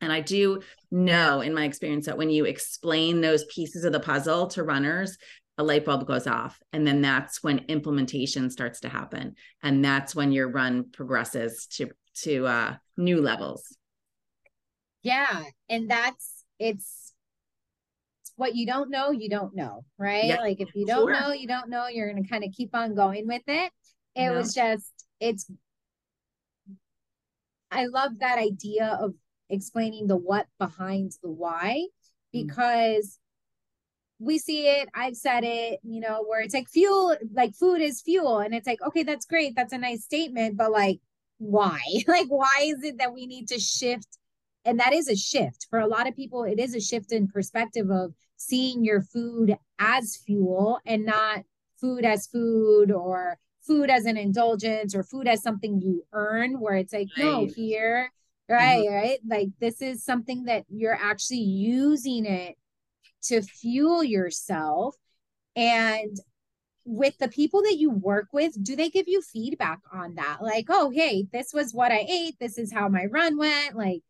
And 0.00 0.12
I 0.12 0.20
do 0.20 0.60
know 0.90 1.40
in 1.40 1.54
my 1.54 1.64
experience 1.64 2.06
that 2.06 2.18
when 2.18 2.28
you 2.28 2.44
explain 2.44 3.20
those 3.20 3.44
pieces 3.44 3.84
of 3.84 3.92
the 3.92 4.00
puzzle 4.00 4.48
to 4.48 4.62
runners, 4.62 5.16
a 5.58 5.62
light 5.62 5.84
bulb 5.84 6.06
goes 6.06 6.26
off 6.26 6.60
and 6.72 6.86
then 6.86 7.00
that's 7.00 7.42
when 7.42 7.58
implementation 7.68 8.50
starts 8.50 8.80
to 8.80 8.88
happen 8.88 9.34
and 9.62 9.84
that's 9.84 10.14
when 10.14 10.32
your 10.32 10.48
run 10.48 10.84
progresses 10.92 11.66
to 11.66 11.88
to 12.14 12.46
uh 12.46 12.74
new 12.96 13.20
levels 13.20 13.76
yeah 15.02 15.44
and 15.68 15.88
that's 15.88 16.44
it's, 16.58 17.12
it's 18.20 18.32
what 18.36 18.54
you 18.54 18.66
don't 18.66 18.90
know 18.90 19.10
you 19.10 19.28
don't 19.28 19.54
know 19.54 19.84
right 19.98 20.24
yeah, 20.24 20.40
like 20.40 20.60
if 20.60 20.74
you 20.74 20.86
don't 20.86 21.08
sure. 21.08 21.20
know 21.20 21.32
you 21.32 21.46
don't 21.46 21.68
know 21.68 21.86
you're 21.86 22.10
going 22.10 22.22
to 22.22 22.28
kind 22.28 22.44
of 22.44 22.50
keep 22.52 22.74
on 22.74 22.94
going 22.94 23.26
with 23.26 23.42
it 23.46 23.70
it 24.16 24.22
yeah. 24.22 24.30
was 24.32 24.54
just 24.54 24.90
it's 25.20 25.50
i 27.70 27.86
love 27.86 28.12
that 28.18 28.38
idea 28.38 28.98
of 29.00 29.14
explaining 29.50 30.06
the 30.06 30.16
what 30.16 30.46
behind 30.58 31.12
the 31.22 31.30
why 31.30 31.76
mm. 31.76 31.86
because 32.32 33.18
we 34.18 34.38
see 34.38 34.68
it 34.68 34.88
i've 34.94 35.16
said 35.16 35.42
it 35.44 35.80
you 35.82 36.00
know 36.00 36.24
where 36.26 36.40
it's 36.40 36.54
like 36.54 36.68
fuel 36.68 37.16
like 37.32 37.54
food 37.54 37.80
is 37.80 38.00
fuel. 38.00 38.38
And 38.38 38.54
it's 38.54 38.66
like 38.66 38.82
okay 38.82 39.02
that's 39.02 39.26
great. 39.26 39.54
That's 39.56 39.72
a 39.72 39.78
nice 39.78 40.04
statement 40.04 40.56
but 40.56 40.70
like 40.70 41.00
why? 41.38 41.80
Like 42.06 42.28
why 42.28 42.64
is 42.64 42.82
it 42.82 42.98
that 42.98 43.12
we 43.12 43.26
need 43.26 43.48
to 43.48 43.58
shift? 43.58 44.18
And 44.64 44.80
that 44.80 44.92
is 44.92 45.08
a 45.08 45.16
shift. 45.16 45.66
For 45.68 45.78
a 45.78 45.86
lot 45.86 46.08
of 46.08 46.16
people 46.16 46.44
it 46.44 46.58
is 46.58 46.74
a 46.74 46.80
shift 46.80 47.12
in 47.12 47.28
perspective 47.28 47.90
of 47.90 48.14
seeing 48.36 48.84
your 48.84 49.02
food 49.02 49.56
as 49.78 50.16
fuel 50.16 50.80
and 50.86 51.04
not 51.04 51.44
food 51.80 52.04
as 52.04 52.26
food 52.26 52.90
or 52.90 53.38
food 53.66 53.90
as 53.90 54.04
an 54.04 54.16
indulgence 54.16 54.94
or 54.94 55.02
food 55.02 55.26
as 55.26 55.42
something 55.42 55.80
you 55.80 56.04
earn 56.12 56.60
where 56.60 56.74
it's 56.74 56.92
like 56.92 57.08
right. 57.16 57.24
no 57.24 57.46
here 57.46 58.10
right 58.48 58.84
mm-hmm. 58.84 58.94
right? 58.94 59.18
Like 59.26 59.48
this 59.60 59.80
is 59.80 60.04
something 60.04 60.44
that 60.44 60.64
you're 60.68 60.94
actually 60.94 61.38
using 61.38 62.26
it 62.26 62.56
to 63.26 63.42
fuel 63.42 64.02
yourself. 64.04 64.96
And 65.56 66.16
with 66.86 67.16
the 67.18 67.28
people 67.28 67.62
that 67.62 67.78
you 67.78 67.90
work 67.90 68.28
with 68.32 68.62
do 68.62 68.76
they 68.76 68.90
give 68.90 69.08
you 69.08 69.22
feedback 69.22 69.80
on 69.92 70.16
that? 70.16 70.42
Like 70.42 70.66
oh 70.68 70.90
hey 70.90 71.26
this 71.32 71.52
was 71.52 71.72
what 71.72 71.92
i 71.92 72.04
ate. 72.08 72.36
This 72.38 72.58
is 72.58 72.72
how 72.72 72.88
my 72.88 73.06
run 73.06 73.38
went. 73.38 73.76
Like 73.76 74.02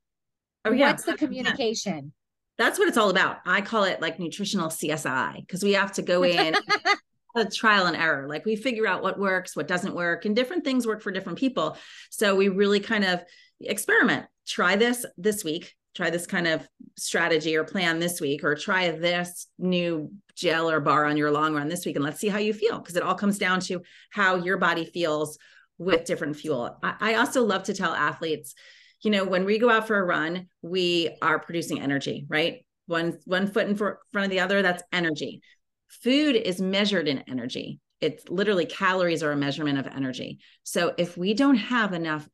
oh, 0.64 0.72
yeah. 0.72 0.90
what's 0.90 1.04
the 1.04 1.16
communication? 1.16 2.12
That's 2.56 2.78
what 2.78 2.88
it's 2.88 2.96
all 2.96 3.10
about. 3.10 3.38
I 3.46 3.60
call 3.60 3.84
it 3.84 4.00
like 4.00 4.18
nutritional 4.18 4.68
csi 4.68 5.36
because 5.40 5.62
we 5.62 5.72
have 5.74 5.92
to 5.92 6.02
go 6.02 6.24
in 6.24 6.54
a 7.36 7.44
trial 7.44 7.86
and 7.86 7.96
error. 7.96 8.28
Like 8.28 8.44
we 8.44 8.56
figure 8.56 8.86
out 8.86 9.02
what 9.02 9.18
works 9.18 9.54
what 9.54 9.68
doesn't 9.68 9.94
work 9.94 10.24
and 10.24 10.34
different 10.34 10.64
things 10.64 10.86
work 10.86 11.02
for 11.02 11.12
different 11.12 11.38
people. 11.38 11.76
So 12.10 12.34
we 12.34 12.48
really 12.48 12.80
kind 12.80 13.04
of 13.04 13.22
experiment. 13.60 14.26
Try 14.46 14.76
this 14.76 15.06
this 15.16 15.44
week 15.44 15.74
try 15.94 16.10
this 16.10 16.26
kind 16.26 16.46
of 16.46 16.66
strategy 16.96 17.56
or 17.56 17.64
plan 17.64 17.98
this 17.98 18.20
week 18.20 18.44
or 18.44 18.54
try 18.54 18.90
this 18.90 19.46
new 19.58 20.10
gel 20.34 20.68
or 20.70 20.80
bar 20.80 21.04
on 21.04 21.16
your 21.16 21.30
long 21.30 21.54
run 21.54 21.68
this 21.68 21.86
week 21.86 21.96
and 21.96 22.04
let's 22.04 22.20
see 22.20 22.28
how 22.28 22.38
you 22.38 22.52
feel 22.52 22.78
because 22.78 22.96
it 22.96 23.02
all 23.02 23.14
comes 23.14 23.38
down 23.38 23.60
to 23.60 23.82
how 24.10 24.36
your 24.36 24.56
body 24.58 24.84
feels 24.84 25.38
with 25.78 26.04
different 26.04 26.36
fuel. 26.36 26.78
I, 26.82 26.94
I 27.00 27.14
also 27.14 27.44
love 27.44 27.64
to 27.64 27.74
tell 27.74 27.94
athletes 27.94 28.54
you 29.02 29.10
know 29.10 29.24
when 29.24 29.44
we 29.44 29.58
go 29.58 29.70
out 29.70 29.86
for 29.86 29.98
a 29.98 30.04
run 30.04 30.46
we 30.62 31.10
are 31.22 31.38
producing 31.38 31.80
energy 31.80 32.26
right? 32.28 32.64
One 32.86 33.18
one 33.24 33.46
foot 33.46 33.68
in 33.68 33.76
front 33.76 33.98
of 34.14 34.30
the 34.30 34.40
other 34.40 34.62
that's 34.62 34.82
energy. 34.92 35.42
Food 35.88 36.36
is 36.36 36.60
measured 36.60 37.08
in 37.08 37.20
energy. 37.20 37.80
It's 38.00 38.28
literally 38.28 38.66
calories 38.66 39.22
are 39.22 39.32
a 39.32 39.36
measurement 39.36 39.78
of 39.78 39.86
energy. 39.86 40.40
So 40.64 40.92
if 40.98 41.16
we 41.16 41.34
don't 41.34 41.56
have 41.56 41.92
enough 41.92 42.28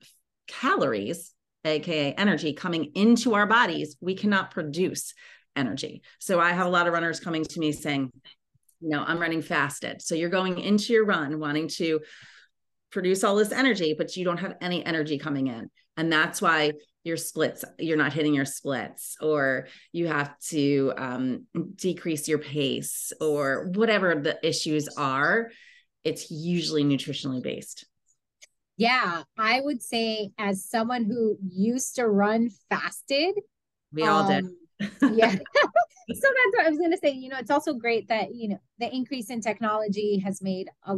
calories 0.49 1.33
aka 1.65 2.13
energy 2.15 2.53
coming 2.53 2.93
into 2.95 3.35
our 3.35 3.47
bodies 3.47 3.97
we 4.01 4.15
cannot 4.15 4.51
produce 4.51 5.15
energy. 5.57 6.03
So 6.19 6.41
i 6.41 6.53
have 6.53 6.67
a 6.67 6.71
lot 6.71 6.87
of 6.87 6.93
runners 6.93 7.21
coming 7.21 7.45
to 7.45 7.61
me 7.61 7.73
saying 7.73 8.11
you 8.81 8.89
know 8.89 9.05
i'm 9.07 9.19
running 9.19 9.43
fasted. 9.43 10.03
So 10.03 10.15
you're 10.15 10.31
going 10.31 10.59
into 10.59 10.93
your 10.93 11.05
run 11.05 11.39
wanting 11.39 11.69
to 11.69 12.01
produce 12.91 13.25
all 13.25 13.37
this 13.37 13.53
energy 13.53 13.95
but 13.97 14.17
you 14.17 14.25
don't 14.25 14.39
have 14.39 14.57
any 14.61 14.85
energy 14.85 15.19
coming 15.19 15.47
in. 15.49 15.71
And 15.97 16.13
that's 16.13 16.41
why 16.41 16.73
your 17.05 17.17
splits 17.17 17.65
you're 17.79 17.97
not 17.97 18.13
hitting 18.13 18.35
your 18.35 18.45
splits 18.45 19.17
or 19.21 19.69
you 19.93 20.07
have 20.07 20.39
to 20.39 20.93
um, 20.97 21.47
decrease 21.77 22.29
your 22.29 22.39
pace 22.39 23.13
or 23.21 23.71
whatever 23.75 24.15
the 24.15 24.39
issues 24.47 24.89
are 24.97 25.51
it's 26.05 26.31
usually 26.31 26.85
nutritionally 26.85 27.43
based 27.43 27.87
yeah, 28.81 29.25
I 29.37 29.61
would 29.61 29.83
say 29.83 30.31
as 30.39 30.65
someone 30.65 31.05
who 31.05 31.37
used 31.47 31.97
to 31.97 32.09
run 32.09 32.49
fasted, 32.71 33.35
we 33.93 34.05
all 34.05 34.27
did. 34.27 34.47
Um, 34.47 34.57
yeah. 35.15 35.33
so 35.33 35.37
that's 36.09 36.57
what 36.57 36.65
I 36.65 36.71
was 36.71 36.79
going 36.79 36.93
to 36.93 36.97
say. 36.97 37.11
You 37.11 37.29
know, 37.29 37.37
it's 37.37 37.51
also 37.51 37.75
great 37.75 38.09
that, 38.09 38.35
you 38.35 38.49
know, 38.49 38.59
the 38.79 38.91
increase 38.91 39.29
in 39.29 39.43
technology 39.43 40.19
has 40.25 40.41
made 40.41 40.71
a, 40.87 40.97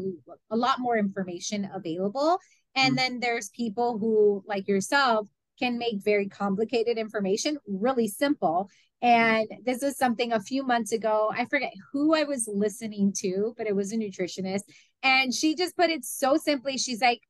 a 0.53 0.57
lot 0.57 0.79
more 0.79 0.97
information 0.97 1.69
available. 1.75 2.39
And 2.77 2.91
mm-hmm. 2.91 2.97
then 2.97 3.19
there's 3.19 3.49
people 3.49 3.99
who, 3.99 4.45
like 4.47 4.69
yourself, 4.69 5.27
can 5.59 5.77
make 5.77 6.05
very 6.05 6.29
complicated 6.29 6.99
information 6.99 7.59
really 7.67 8.07
simple. 8.07 8.69
And 9.03 9.49
this 9.67 9.83
was 9.83 9.99
something 9.99 10.33
a 10.33 10.41
few 10.41 10.65
months 10.65 10.93
ago. 10.93 11.33
I 11.37 11.47
forget 11.47 11.73
who 11.93 12.15
I 12.15 12.23
was 12.23 12.49
listening 12.49 13.13
to, 13.23 13.57
but 13.59 13.67
it 13.67 13.75
was 13.75 13.93
a 13.93 13.97
nutritionist. 13.97 14.63
And 15.03 15.35
she 15.35 15.57
just 15.57 15.77
put 15.77 15.91
it 15.91 16.05
so 16.05 16.37
simply. 16.37 16.79
She's 16.79 17.01
like, 17.01 17.23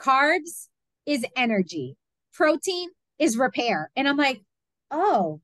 carbs 0.00 0.68
is 1.06 1.24
energy, 1.36 1.96
protein 2.32 2.88
is 3.18 3.36
repair. 3.36 3.90
And 3.96 4.08
I'm 4.08 4.16
like, 4.16 4.42
oh, 4.90 5.40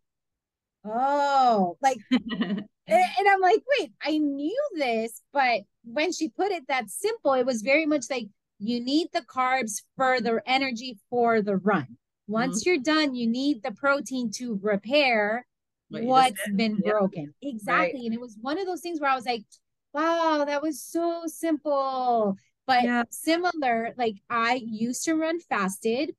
oh, 0.85 1.77
like, 1.83 1.99
and 2.11 2.65
I'm 2.89 3.41
like, 3.41 3.63
wait, 3.79 3.93
I 4.03 4.19
knew 4.19 4.69
this, 4.77 5.23
but 5.33 5.63
when 5.85 6.13
she 6.13 6.29
put 6.29 6.53
it 6.53 6.65
that 6.69 6.91
simple, 6.91 7.35
it 7.35 7.47
was 7.47 7.63
very 7.63 7.87
much 7.87 8.07
like 8.11 8.29
you 8.59 8.81
need 8.81 9.09
the 9.13 9.23
carbs 9.23 9.83
for 9.97 10.21
the 10.21 10.41
energy 10.47 10.99
for 11.11 11.43
the 11.43 11.57
run. 11.57 11.99
Once 12.27 12.61
mm-hmm. 12.61 12.71
you're 12.71 12.83
done, 12.83 13.15
you 13.15 13.27
need 13.27 13.63
the 13.63 13.73
protein 13.73 14.31
to 14.33 14.59
repair 14.63 15.47
what 15.91 16.03
what's 16.03 16.51
been 16.55 16.81
yeah. 16.85 16.91
broken. 16.91 17.35
Exactly. 17.43 18.01
Right. 18.01 18.05
And 18.07 18.15
it 18.15 18.21
was 18.21 18.37
one 18.41 18.59
of 18.59 18.67
those 18.67 18.81
things 18.81 19.01
where 19.01 19.11
I 19.11 19.15
was 19.15 19.27
like, 19.27 19.45
wow, 19.93 20.45
that 20.47 20.63
was 20.63 20.83
so 20.83 21.23
simple. 21.27 22.37
But 22.67 22.85
yeah. 22.85 23.05
similar, 23.11 23.95
like 23.97 24.17
I 24.29 24.61
used 24.65 25.05
to 25.05 25.15
run 25.15 25.41
fasted. 25.41 26.15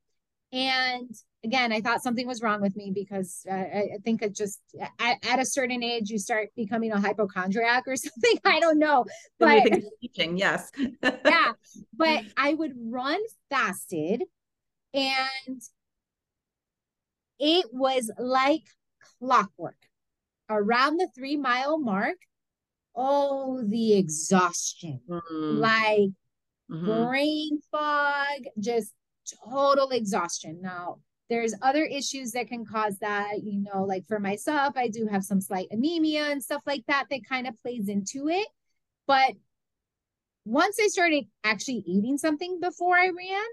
And 0.50 1.10
again, 1.44 1.72
I 1.72 1.80
thought 1.80 2.02
something 2.02 2.26
was 2.26 2.40
wrong 2.40 2.62
with 2.62 2.74
me 2.74 2.90
because 2.94 3.44
uh, 3.50 3.54
I 3.54 3.98
think 4.02 4.22
it 4.22 4.34
just 4.34 4.60
at, 4.98 5.18
at, 5.26 5.38
a 5.38 5.44
certain 5.44 5.82
age, 5.82 6.08
you 6.08 6.18
start 6.18 6.48
becoming 6.56 6.90
a 6.92 7.00
hypochondriac 7.00 7.84
or 7.86 7.96
something. 7.96 8.38
I 8.44 8.60
don't 8.60 8.78
know. 8.78 9.04
But 9.38 9.68
teaching, 10.00 10.38
yes. 10.38 10.70
yeah. 11.02 11.52
But 11.94 12.24
I 12.36 12.54
would 12.54 12.72
run 12.76 13.20
fasted 13.50 14.22
and 14.94 15.62
it 17.38 17.66
was 17.72 18.10
like 18.18 18.62
clockwork 19.18 19.76
around 20.48 20.96
the 20.96 21.08
three 21.14 21.36
mile 21.36 21.78
mark. 21.78 22.16
Oh, 22.96 23.62
the 23.64 23.94
exhaustion. 23.94 25.00
Mm. 25.08 25.58
Like 25.58 26.10
mm-hmm. 26.70 27.04
brain 27.06 27.60
fog, 27.70 28.44
just 28.58 28.92
total 29.44 29.90
exhaustion. 29.90 30.60
Now, 30.62 30.98
there's 31.28 31.54
other 31.60 31.84
issues 31.84 32.32
that 32.32 32.48
can 32.48 32.64
cause 32.64 32.96
that, 33.00 33.42
you 33.42 33.62
know, 33.62 33.84
like 33.84 34.06
for 34.06 34.18
myself, 34.18 34.74
I 34.76 34.88
do 34.88 35.06
have 35.06 35.22
some 35.22 35.40
slight 35.40 35.68
anemia 35.70 36.30
and 36.30 36.42
stuff 36.42 36.62
like 36.66 36.84
that 36.88 37.04
that 37.10 37.20
kind 37.28 37.46
of 37.46 37.60
plays 37.60 37.88
into 37.88 38.28
it. 38.28 38.48
But 39.06 39.34
once 40.46 40.78
I 40.82 40.86
started 40.88 41.24
actually 41.44 41.82
eating 41.86 42.16
something 42.16 42.60
before 42.60 42.96
I 42.96 43.08
ran, 43.08 43.44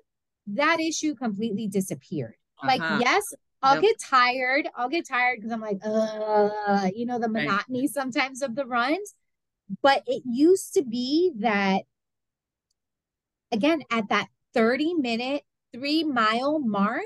that 0.47 0.79
issue 0.79 1.15
completely 1.15 1.67
disappeared. 1.67 2.35
Uh-huh. 2.63 2.67
Like, 2.67 3.01
yes, 3.01 3.23
I'll 3.61 3.75
yep. 3.75 3.83
get 3.83 3.99
tired. 3.99 4.69
I'll 4.77 4.87
get 4.87 5.05
tired 5.07 5.39
because 5.39 5.51
I'm 5.51 5.59
like, 5.59 5.79
uh, 5.83 6.89
you 6.95 7.05
know, 7.05 7.19
the 7.19 7.27
monotony 7.27 7.81
right. 7.81 7.89
sometimes 7.89 8.41
of 8.41 8.55
the 8.55 8.65
runs. 8.65 9.15
But 9.81 10.03
it 10.05 10.23
used 10.25 10.75
to 10.75 10.83
be 10.83 11.31
that, 11.39 11.81
again, 13.51 13.83
at 13.91 14.09
that 14.09 14.27
30 14.53 14.95
minute, 14.95 15.43
three 15.73 16.03
mile 16.03 16.59
mark, 16.59 17.03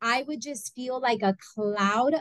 I 0.00 0.22
would 0.22 0.40
just 0.40 0.74
feel 0.74 1.00
like 1.00 1.22
a 1.22 1.36
cloud. 1.54 2.14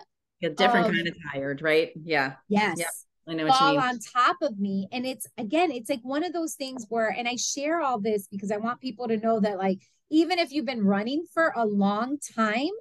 A 0.43 0.49
different 0.49 0.87
of, 0.87 0.93
kind 0.93 1.07
of 1.07 1.15
tired, 1.31 1.61
right? 1.61 1.91
Yeah. 2.03 2.33
Yes. 2.47 2.79
Yep. 2.79 2.89
I 3.27 3.33
know 3.33 3.47
fall 3.47 3.79
on 3.79 3.99
top 3.99 4.37
of 4.41 4.59
me. 4.59 4.87
And 4.91 5.05
it's 5.05 5.27
again, 5.37 5.71
it's 5.71 5.89
like 5.89 6.01
one 6.03 6.23
of 6.23 6.33
those 6.33 6.55
things 6.55 6.85
where, 6.89 7.09
and 7.09 7.27
I 7.27 7.35
share 7.35 7.81
all 7.81 7.99
this 7.99 8.27
because 8.27 8.51
I 8.51 8.57
want 8.57 8.81
people 8.81 9.07
to 9.07 9.17
know 9.17 9.39
that, 9.39 9.57
like, 9.57 9.79
even 10.09 10.39
if 10.39 10.51
you've 10.51 10.65
been 10.65 10.83
running 10.83 11.25
for 11.33 11.53
a 11.55 11.65
long 11.65 12.17
time, 12.35 12.71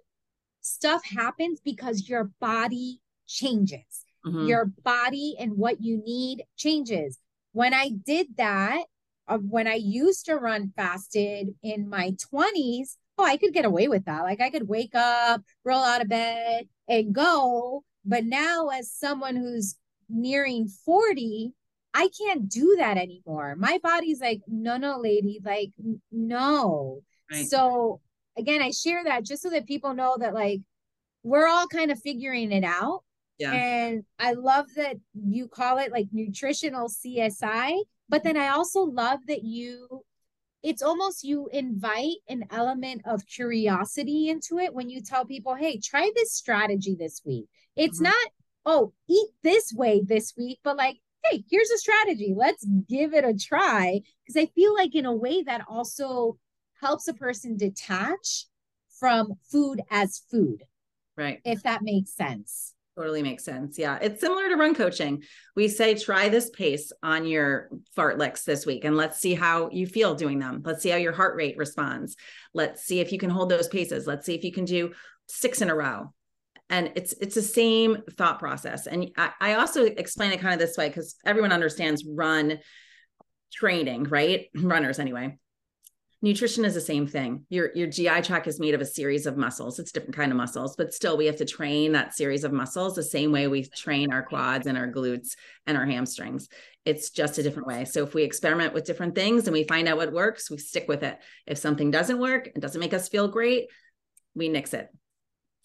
stuff 0.60 1.02
happens 1.04 1.60
because 1.64 2.08
your 2.08 2.30
body 2.40 3.00
changes. 3.26 4.04
Mm-hmm. 4.26 4.46
Your 4.46 4.66
body 4.82 5.36
and 5.38 5.56
what 5.56 5.80
you 5.80 6.02
need 6.04 6.44
changes. 6.56 7.18
When 7.52 7.72
I 7.72 7.90
did 7.90 8.36
that, 8.36 8.84
uh, 9.30 9.38
when 9.38 9.68
I 9.68 9.74
used 9.74 10.26
to 10.26 10.36
run 10.36 10.72
fasted 10.76 11.54
in 11.62 11.88
my 11.88 12.14
20s, 12.34 12.96
oh, 13.16 13.24
I 13.24 13.36
could 13.36 13.54
get 13.54 13.64
away 13.64 13.88
with 13.88 14.04
that. 14.06 14.22
Like 14.22 14.40
I 14.40 14.50
could 14.50 14.68
wake 14.68 14.94
up, 14.94 15.42
roll 15.64 15.82
out 15.82 16.02
of 16.02 16.08
bed, 16.08 16.68
and 16.88 17.14
go. 17.14 17.84
But 18.04 18.24
now, 18.24 18.68
as 18.68 18.90
someone 18.90 19.36
who's 19.36 19.76
nearing 20.08 20.68
40, 20.68 21.52
I 21.94 22.08
can't 22.18 22.48
do 22.48 22.76
that 22.78 22.96
anymore. 22.96 23.54
My 23.56 23.78
body's 23.82 24.20
like, 24.20 24.40
no, 24.48 24.76
no, 24.76 24.98
lady, 24.98 25.40
like, 25.44 25.70
no. 26.10 27.02
Right. 27.30 27.46
So 27.46 28.00
again, 28.36 28.62
I 28.62 28.70
share 28.72 29.04
that 29.04 29.24
just 29.24 29.42
so 29.42 29.50
that 29.50 29.66
people 29.66 29.94
know 29.94 30.16
that 30.18 30.34
like 30.34 30.60
we're 31.22 31.46
all 31.46 31.66
kind 31.68 31.90
of 31.90 32.00
figuring 32.00 32.52
it 32.52 32.64
out. 32.64 33.04
Yeah. 33.38 33.52
And 33.52 34.04
I 34.18 34.32
love 34.32 34.66
that 34.76 34.96
you 35.14 35.48
call 35.48 35.78
it 35.78 35.92
like 35.92 36.08
nutritional 36.12 36.88
CSI, 36.88 37.78
but 38.10 38.24
then 38.24 38.36
I 38.36 38.48
also 38.48 38.82
love 38.82 39.20
that 39.26 39.44
you 39.44 40.04
it's 40.62 40.82
almost 40.82 41.24
you 41.24 41.48
invite 41.52 42.16
an 42.28 42.44
element 42.50 43.00
of 43.06 43.26
curiosity 43.26 44.28
into 44.28 44.58
it 44.58 44.74
when 44.74 44.90
you 44.90 45.00
tell 45.00 45.24
people, 45.24 45.54
"Hey, 45.54 45.78
try 45.78 46.10
this 46.14 46.34
strategy 46.34 46.94
this 46.98 47.22
week." 47.24 47.46
It's 47.76 47.96
mm-hmm. 47.96 48.04
not, 48.04 48.28
"Oh, 48.66 48.92
eat 49.08 49.28
this 49.42 49.72
way 49.72 50.02
this 50.04 50.34
week," 50.36 50.58
but 50.62 50.76
like, 50.76 50.98
"Hey, 51.24 51.44
here's 51.50 51.70
a 51.70 51.78
strategy. 51.78 52.34
Let's 52.36 52.66
give 52.88 53.14
it 53.14 53.24
a 53.24 53.32
try." 53.32 54.02
Because 54.22 54.36
I 54.36 54.46
feel 54.46 54.74
like 54.74 54.94
in 54.94 55.06
a 55.06 55.16
way 55.16 55.42
that 55.42 55.64
also 55.68 56.38
helps 56.80 57.08
a 57.08 57.14
person 57.14 57.56
detach 57.56 58.46
from 58.98 59.34
food 59.50 59.80
as 59.90 60.18
food. 60.30 60.64
Right. 61.16 61.40
If 61.44 61.62
that 61.62 61.82
makes 61.82 62.12
sense. 62.12 62.74
Totally 63.00 63.22
makes 63.22 63.44
sense. 63.44 63.78
Yeah. 63.78 63.98
It's 64.02 64.20
similar 64.20 64.50
to 64.50 64.56
run 64.56 64.74
coaching. 64.74 65.22
We 65.56 65.68
say, 65.68 65.94
try 65.94 66.28
this 66.28 66.50
pace 66.50 66.92
on 67.02 67.24
your 67.24 67.70
fartleks 67.96 68.44
this 68.44 68.66
week 68.66 68.84
and 68.84 68.94
let's 68.94 69.18
see 69.18 69.32
how 69.32 69.70
you 69.70 69.86
feel 69.86 70.14
doing 70.14 70.38
them. 70.38 70.60
Let's 70.62 70.82
see 70.82 70.90
how 70.90 70.98
your 70.98 71.14
heart 71.14 71.34
rate 71.34 71.56
responds. 71.56 72.16
Let's 72.52 72.84
see 72.84 73.00
if 73.00 73.10
you 73.10 73.18
can 73.18 73.30
hold 73.30 73.48
those 73.48 73.68
paces. 73.68 74.06
Let's 74.06 74.26
see 74.26 74.34
if 74.34 74.44
you 74.44 74.52
can 74.52 74.66
do 74.66 74.92
six 75.28 75.62
in 75.62 75.70
a 75.70 75.74
row. 75.74 76.12
And 76.68 76.92
it's 76.94 77.14
it's 77.22 77.36
the 77.36 77.40
same 77.40 78.02
thought 78.18 78.38
process. 78.38 78.86
And 78.86 79.10
I, 79.16 79.30
I 79.40 79.54
also 79.54 79.86
explain 79.86 80.32
it 80.32 80.40
kind 80.40 80.52
of 80.52 80.60
this 80.60 80.76
way 80.76 80.88
because 80.88 81.16
everyone 81.24 81.52
understands 81.52 82.04
run 82.06 82.58
training, 83.50 84.04
right? 84.04 84.48
Runners 84.54 84.98
anyway 84.98 85.38
nutrition 86.22 86.64
is 86.64 86.74
the 86.74 86.80
same 86.80 87.06
thing. 87.06 87.44
Your 87.48 87.70
your 87.74 87.86
gi 87.86 88.20
tract 88.22 88.46
is 88.46 88.60
made 88.60 88.74
of 88.74 88.80
a 88.80 88.86
series 88.86 89.26
of 89.26 89.36
muscles. 89.36 89.78
It's 89.78 89.92
different 89.92 90.16
kind 90.16 90.30
of 90.30 90.36
muscles 90.36 90.76
but 90.76 90.92
still 90.92 91.16
we 91.16 91.26
have 91.26 91.36
to 91.36 91.44
train 91.44 91.92
that 91.92 92.14
series 92.14 92.44
of 92.44 92.52
muscles 92.52 92.94
the 92.94 93.02
same 93.02 93.32
way 93.32 93.46
we 93.46 93.64
train 93.64 94.12
our 94.12 94.22
quads 94.22 94.66
and 94.66 94.76
our 94.76 94.88
glutes 94.88 95.36
and 95.66 95.76
our 95.76 95.86
hamstrings. 95.86 96.48
It's 96.84 97.10
just 97.10 97.38
a 97.38 97.42
different 97.42 97.68
way. 97.68 97.84
So 97.84 98.02
if 98.02 98.14
we 98.14 98.22
experiment 98.22 98.74
with 98.74 98.84
different 98.84 99.14
things 99.14 99.46
and 99.46 99.52
we 99.52 99.64
find 99.64 99.88
out 99.88 99.96
what 99.96 100.12
works 100.12 100.50
we 100.50 100.58
stick 100.58 100.86
with 100.88 101.02
it. 101.02 101.18
If 101.46 101.58
something 101.58 101.90
doesn't 101.90 102.18
work 102.18 102.48
it 102.48 102.60
doesn't 102.60 102.80
make 102.80 102.94
us 102.94 103.08
feel 103.08 103.28
great 103.28 103.66
we 104.34 104.48
nix 104.48 104.74
it 104.74 104.88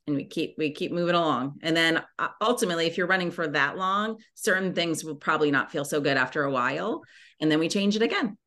and 0.07 0.15
we 0.15 0.25
keep 0.25 0.55
we 0.57 0.71
keep 0.71 0.91
moving 0.91 1.15
along. 1.15 1.59
And 1.63 1.75
then 1.75 2.01
uh, 2.17 2.29
ultimately 2.41 2.85
if 2.85 2.97
you're 2.97 3.07
running 3.07 3.31
for 3.31 3.47
that 3.49 3.77
long 3.77 4.17
certain 4.35 4.73
things 4.73 5.03
will 5.03 5.15
probably 5.15 5.51
not 5.51 5.71
feel 5.71 5.83
so 5.83 5.99
good 5.99 6.17
after 6.17 6.43
a 6.43 6.51
while 6.51 7.01
and 7.41 7.51
then 7.51 7.59
we 7.59 7.67
change 7.67 7.97
it 7.97 8.01
again 8.01 8.37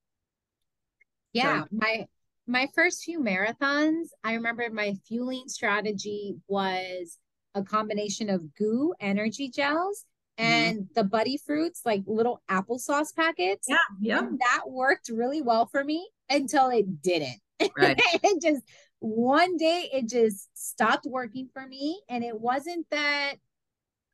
yeah, 1.33 1.63
so. 1.63 1.69
my 1.73 2.07
my 2.47 2.69
first 2.75 3.05
few 3.05 3.21
marathons, 3.21 4.09
I 4.25 4.33
remember 4.33 4.69
my 4.73 4.95
fueling 5.07 5.45
strategy 5.49 6.37
was 6.49 7.19
a 7.55 7.63
combination 7.63 8.31
of 8.31 8.55
GU 8.57 8.95
energy 9.01 9.51
gels 9.51 10.07
mm-hmm. 10.39 10.51
and 10.51 10.79
mm-hmm. 10.79 10.93
the 10.95 11.05
buddy 11.05 11.37
fruits, 11.37 11.83
like 11.85 12.03
little 12.07 12.43
applesauce 12.51 13.15
packets. 13.15 13.67
Yeah, 13.69 13.77
yeah. 14.01 14.19
And 14.21 14.39
that 14.39 14.63
worked 14.67 15.11
really 15.11 15.43
well 15.43 15.67
for 15.67 15.85
me 15.85 16.09
until 16.31 16.71
it 16.71 17.03
didn't. 17.03 17.41
Right. 17.77 18.01
it 18.23 18.43
just 18.43 18.63
one 19.01 19.57
day 19.57 19.91
it 19.93 20.09
just 20.09 20.49
stopped 20.55 21.07
working 21.07 21.49
for 21.53 21.67
me. 21.67 22.01
And 22.09 22.25
it 22.25 22.41
wasn't 22.41 22.87
that 22.91 23.35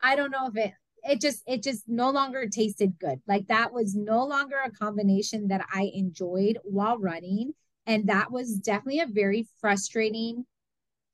I 0.03 0.17
don't 0.17 0.31
know 0.31 0.49
if 0.49 0.57
it 0.57 0.73
it 1.05 1.21
just 1.21 1.43
it 1.47 1.63
just 1.63 1.85
no 1.89 2.11
longer 2.11 2.49
tasted 2.49 2.99
good 2.99 3.21
like 3.27 3.47
that 3.49 3.73
was 3.73 3.95
no 3.95 4.25
longer 4.25 4.57
a 4.65 4.71
combination 4.71 5.49
that 5.49 5.65
i 5.73 5.91
enjoyed 5.95 6.59
while 6.65 6.99
running 6.99 7.53
and 7.87 8.09
that 8.09 8.31
was 8.31 8.57
definitely 8.57 9.01
a 9.01 9.07
very 9.07 9.47
frustrating 9.61 10.45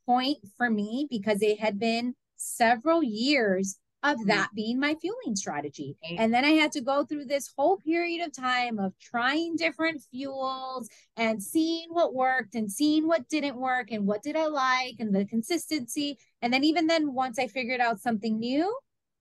point 0.07 0.39
for 0.57 0.71
me 0.71 1.07
because 1.11 1.43
it 1.43 1.61
had 1.61 1.79
been 1.79 2.15
several 2.37 3.03
years 3.03 3.79
of 4.03 4.17
mm-hmm. 4.17 4.29
that 4.29 4.49
being 4.55 4.81
my 4.81 4.95
fueling 4.95 5.37
strategy. 5.37 5.97
And 6.19 6.33
then 6.33 6.45
I 6.45 6.51
had 6.51 6.73
to 6.73 6.81
go 6.81 7.05
through 7.05 7.27
this 7.27 7.53
whole 7.57 7.77
period 7.77 8.27
of 8.27 8.33
time 8.33 8.79
of 8.79 8.95
trying 8.99 9.57
different 9.57 10.03
fuels 10.11 10.89
and 11.17 11.43
seeing 11.43 11.89
what 11.91 12.15
worked 12.15 12.55
and 12.55 12.71
seeing 12.71 13.07
what 13.07 13.29
didn't 13.29 13.57
work 13.57 13.91
and 13.91 14.07
what 14.07 14.23
did 14.23 14.37
I 14.37 14.47
like 14.47 14.97
and 15.01 15.15
the 15.15 15.27
consistency. 15.27 16.19
And 16.41 16.53
then, 16.53 16.65
even 16.65 16.87
then, 16.87 17.13
once 17.13 17.39
I 17.39 17.47
figured 17.47 17.81
out 17.81 18.01
something 18.01 18.39
new, 18.39 18.75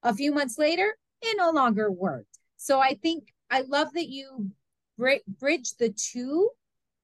a 0.04 0.14
few 0.14 0.32
months 0.34 0.58
later, 0.58 0.96
it 1.22 1.38
no 1.38 1.52
longer 1.52 1.92
worked. 1.92 2.40
So 2.58 2.80
I 2.80 2.96
think 2.96 3.34
I 3.50 3.62
love 3.62 3.94
that 3.94 4.10
you 4.10 4.52
bridge 4.98 5.74
the 5.80 5.90
two 5.90 6.50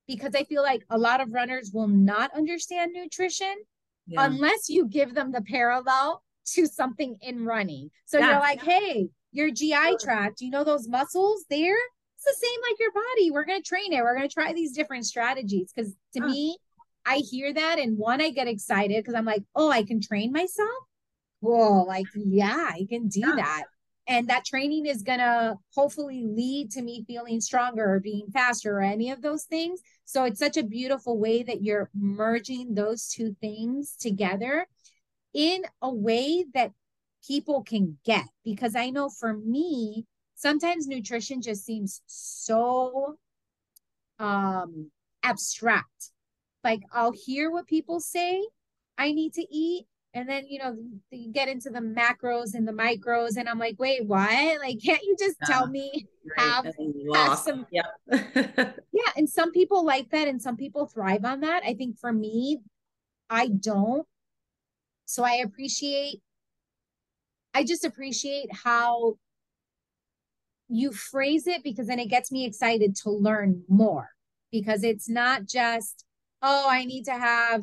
because 0.08 0.36
I 0.36 0.44
feel 0.44 0.62
like 0.62 0.84
a 0.90 0.98
lot 0.98 1.22
of 1.22 1.34
runners 1.34 1.72
will 1.74 1.88
not 1.88 2.32
understand 2.36 2.92
nutrition 2.94 3.56
yeah. 4.08 4.26
unless 4.26 4.70
you 4.70 4.88
give 4.88 5.16
them 5.16 5.32
the 5.32 5.42
parallel 5.42 6.22
to 6.54 6.68
something 6.68 7.18
in 7.22 7.46
running. 7.46 7.90
So 8.06 8.20
yeah. 8.20 8.32
you're 8.32 8.40
like, 8.40 8.62
hey, 8.62 9.10
your 9.32 9.50
GI 9.52 9.98
tract, 10.00 10.42
you 10.42 10.52
know 10.52 10.64
those 10.64 10.88
muscles 10.88 11.46
there? 11.50 11.78
It's 12.18 12.40
the 12.40 12.46
same 12.48 12.60
like 12.70 12.80
your 12.80 12.92
body. 12.92 13.32
We're 13.32 13.46
going 13.46 13.62
to 13.62 13.68
train 13.68 13.94
it. 13.94 14.02
We're 14.02 14.16
going 14.16 14.28
to 14.28 14.34
try 14.34 14.54
these 14.54 14.74
different 14.74 15.06
strategies. 15.06 15.72
Because 15.76 15.94
to 16.14 16.22
huh. 16.22 16.28
me, 16.28 16.58
I 17.06 17.18
hear 17.18 17.54
that 17.54 17.80
and 17.80 17.98
one, 17.98 18.22
I 18.22 18.30
get 18.30 18.48
excited 18.48 18.98
because 18.98 19.16
I'm 19.16 19.26
like, 19.26 19.44
oh, 19.56 19.70
I 19.70 19.84
can 19.84 20.02
train 20.02 20.32
myself 20.32 20.70
cool. 21.42 21.86
Like, 21.88 22.06
yeah, 22.16 22.70
I 22.72 22.86
can 22.90 23.08
do 23.08 23.22
yeah. 23.22 23.36
that. 23.36 23.64
And 24.08 24.28
that 24.28 24.46
training 24.46 24.86
is 24.86 25.02
going 25.02 25.20
to 25.20 25.56
hopefully 25.74 26.24
lead 26.24 26.72
to 26.72 26.82
me 26.84 27.04
feeling 27.08 27.42
stronger 27.42 27.96
or 27.96 28.00
being 28.00 28.28
faster 28.32 28.78
or 28.78 28.82
any 28.82 29.10
of 29.10 29.22
those 29.22 29.46
things. 29.46 29.82
So 30.06 30.26
it's 30.26 30.40
such 30.40 30.58
a 30.58 30.64
beautiful 30.64 31.18
way 31.18 31.42
that 31.42 31.64
you're 31.64 31.90
merging 31.96 32.76
those 32.76 33.08
two 33.08 33.36
things 33.42 33.96
together 33.96 34.68
in 35.34 35.64
a 35.82 35.92
way 35.92 36.46
that 36.54 36.72
people 37.28 37.64
can 37.64 37.98
get. 38.06 38.26
Because 38.44 38.76
I 38.76 38.92
know 38.92 39.10
for 39.10 39.34
me, 39.34 40.06
sometimes 40.36 40.88
nutrition 40.88 41.42
just 41.42 41.66
seems 41.66 42.02
so 42.06 43.18
um 44.20 44.92
abstract. 45.24 46.12
Like 46.64 46.82
I'll 46.94 47.12
hear 47.12 47.50
what 47.50 47.66
people 47.68 48.00
say 48.00 48.46
I 48.98 49.12
need 49.12 49.34
to 49.34 49.46
eat, 49.54 49.88
and 50.16 50.28
then 50.30 50.46
you 50.48 50.58
know 50.58 50.76
you 51.12 51.32
get 51.32 51.50
into 51.50 51.70
the 51.70 51.80
macros 51.80 52.56
and 52.56 52.68
the 52.68 52.72
micros 52.72 53.36
and 53.38 53.48
i'm 53.48 53.60
like 53.60 53.76
wait 53.78 54.04
what? 54.06 54.60
Like 54.60 54.82
can't 54.84 55.04
you 55.04 55.16
just 55.20 55.36
yeah, 55.42 55.48
tell 55.48 55.68
me 55.68 56.08
right. 56.38 56.48
have, 56.48 56.66
have 57.14 57.38
some 57.38 57.68
yeah 57.70 57.84
yeah 58.12 59.12
and 59.16 59.30
some 59.30 59.52
people 59.52 59.86
like 59.86 60.10
that 60.10 60.28
and 60.28 60.42
some 60.42 60.56
people 60.56 60.88
thrive 60.88 61.26
on 61.26 61.42
that. 61.42 61.64
I 61.64 61.76
think 61.76 62.00
for 62.00 62.12
me 62.12 62.60
i 63.30 63.48
don't. 63.48 64.08
So 65.06 65.24
i 65.24 65.36
appreciate 65.44 66.22
i 67.54 67.64
just 67.64 67.84
appreciate 67.84 68.48
how 68.52 69.16
you 70.68 70.92
phrase 70.92 71.46
it 71.46 71.62
because 71.64 71.88
then 71.88 72.00
it 72.00 72.10
gets 72.10 72.32
me 72.32 72.46
excited 72.46 72.96
to 72.96 73.12
learn 73.12 73.64
more 73.68 74.10
because 74.52 74.84
it's 74.84 75.08
not 75.08 75.46
just 75.46 76.06
oh 76.42 76.68
i 76.70 76.86
need 76.86 77.04
to 77.04 77.12
have 77.14 77.62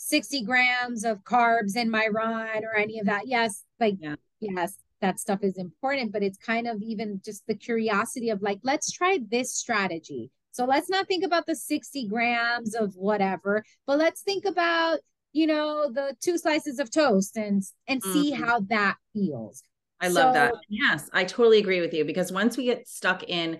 60 0.00 0.42
grams 0.44 1.04
of 1.04 1.24
carbs 1.24 1.76
in 1.76 1.90
my 1.90 2.08
run 2.10 2.64
or 2.64 2.74
any 2.76 2.98
of 2.98 3.06
that. 3.06 3.26
Yes, 3.26 3.64
like, 3.78 3.96
yeah. 4.00 4.16
yes, 4.40 4.76
that 5.00 5.20
stuff 5.20 5.40
is 5.42 5.56
important, 5.56 6.12
but 6.12 6.22
it's 6.22 6.38
kind 6.38 6.66
of 6.66 6.82
even 6.82 7.20
just 7.24 7.46
the 7.46 7.54
curiosity 7.54 8.30
of 8.30 8.42
like, 8.42 8.60
let's 8.62 8.90
try 8.90 9.18
this 9.30 9.54
strategy. 9.54 10.30
So 10.52 10.64
let's 10.64 10.90
not 10.90 11.06
think 11.06 11.24
about 11.24 11.46
the 11.46 11.54
60 11.54 12.08
grams 12.08 12.74
of 12.74 12.94
whatever, 12.96 13.64
but 13.86 13.98
let's 13.98 14.22
think 14.22 14.44
about 14.44 15.00
you 15.32 15.46
know, 15.46 15.90
the 15.92 16.14
two 16.20 16.38
slices 16.38 16.78
of 16.78 16.90
toast 16.90 17.36
and 17.36 17.62
and 17.86 18.02
mm-hmm. 18.02 18.12
see 18.12 18.30
how 18.30 18.60
that 18.68 18.96
feels. 19.12 19.62
I 20.00 20.08
so, 20.08 20.14
love 20.14 20.34
that. 20.34 20.54
Yes, 20.68 21.08
I 21.12 21.24
totally 21.24 21.58
agree 21.58 21.80
with 21.80 21.92
you 21.92 22.04
because 22.04 22.32
once 22.32 22.56
we 22.56 22.64
get 22.64 22.88
stuck 22.88 23.22
in 23.24 23.58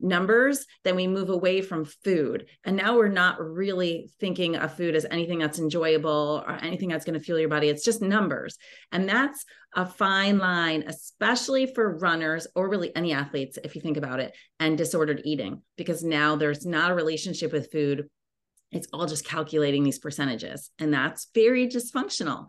numbers, 0.00 0.66
then 0.84 0.96
we 0.96 1.06
move 1.06 1.30
away 1.30 1.60
from 1.60 1.84
food. 1.84 2.46
And 2.64 2.76
now 2.76 2.96
we're 2.96 3.08
not 3.08 3.40
really 3.40 4.10
thinking 4.20 4.56
of 4.56 4.74
food 4.76 4.94
as 4.94 5.06
anything 5.10 5.38
that's 5.38 5.58
enjoyable 5.58 6.42
or 6.46 6.52
anything 6.54 6.88
that's 6.88 7.04
going 7.04 7.18
to 7.18 7.24
fuel 7.24 7.38
your 7.38 7.48
body. 7.48 7.68
It's 7.68 7.84
just 7.84 8.02
numbers. 8.02 8.58
And 8.92 9.08
that's 9.08 9.44
a 9.74 9.86
fine 9.86 10.38
line, 10.38 10.84
especially 10.86 11.66
for 11.66 11.98
runners 11.98 12.46
or 12.54 12.68
really 12.68 12.94
any 12.96 13.12
athletes, 13.12 13.58
if 13.62 13.74
you 13.74 13.80
think 13.80 13.96
about 13.96 14.20
it, 14.20 14.34
and 14.58 14.76
disordered 14.76 15.22
eating, 15.24 15.62
because 15.76 16.02
now 16.02 16.36
there's 16.36 16.66
not 16.66 16.90
a 16.90 16.94
relationship 16.94 17.52
with 17.52 17.70
food. 17.70 18.08
It's 18.72 18.88
all 18.92 19.06
just 19.06 19.24
calculating 19.24 19.82
these 19.82 19.98
percentages, 19.98 20.70
and 20.78 20.92
that's 20.94 21.28
very 21.34 21.68
dysfunctional. 21.68 22.46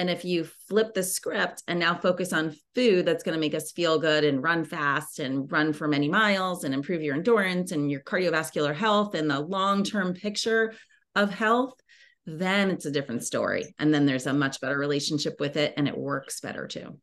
And 0.00 0.08
if 0.08 0.24
you 0.24 0.44
flip 0.66 0.94
the 0.94 1.02
script 1.02 1.62
and 1.68 1.78
now 1.78 1.94
focus 1.94 2.32
on 2.32 2.56
food 2.74 3.04
that's 3.04 3.22
going 3.22 3.34
to 3.34 3.38
make 3.38 3.54
us 3.54 3.70
feel 3.70 3.98
good 3.98 4.24
and 4.24 4.42
run 4.42 4.64
fast 4.64 5.18
and 5.18 5.52
run 5.52 5.74
for 5.74 5.86
many 5.86 6.08
miles 6.08 6.64
and 6.64 6.72
improve 6.72 7.02
your 7.02 7.14
endurance 7.14 7.70
and 7.70 7.90
your 7.90 8.00
cardiovascular 8.00 8.74
health 8.74 9.14
and 9.14 9.28
the 9.28 9.38
long 9.38 9.84
term 9.84 10.14
picture 10.14 10.72
of 11.14 11.34
health, 11.34 11.74
then 12.24 12.70
it's 12.70 12.86
a 12.86 12.90
different 12.90 13.24
story. 13.24 13.74
And 13.78 13.92
then 13.92 14.06
there's 14.06 14.26
a 14.26 14.32
much 14.32 14.58
better 14.62 14.78
relationship 14.78 15.38
with 15.38 15.58
it 15.58 15.74
and 15.76 15.86
it 15.86 15.98
works 15.98 16.40
better 16.40 16.66
too. 16.66 16.98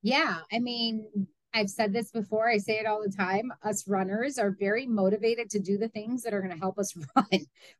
Yeah. 0.00 0.38
I 0.52 0.60
mean, 0.60 1.26
I've 1.54 1.70
said 1.70 1.92
this 1.92 2.10
before, 2.10 2.48
I 2.48 2.56
say 2.56 2.78
it 2.78 2.86
all 2.86 3.02
the 3.02 3.14
time. 3.14 3.52
Us 3.62 3.86
runners 3.86 4.38
are 4.38 4.56
very 4.58 4.86
motivated 4.86 5.50
to 5.50 5.58
do 5.58 5.76
the 5.76 5.88
things 5.88 6.22
that 6.22 6.32
are 6.32 6.40
going 6.40 6.52
to 6.52 6.58
help 6.58 6.78
us 6.78 6.94
run, 7.16 7.26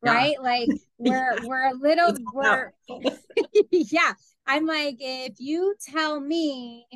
right? 0.03 0.37
Yeah. 0.43 0.43
Like 0.43 0.69
we're 0.99 1.37
we're 1.45 1.71
a 1.71 1.75
little 1.75 2.15
we're 2.33 2.73
yeah. 3.71 4.13
I'm 4.47 4.67
like 4.67 4.97
if 5.01 5.35
you 5.39 5.75
tell 5.93 6.21
me 6.21 6.87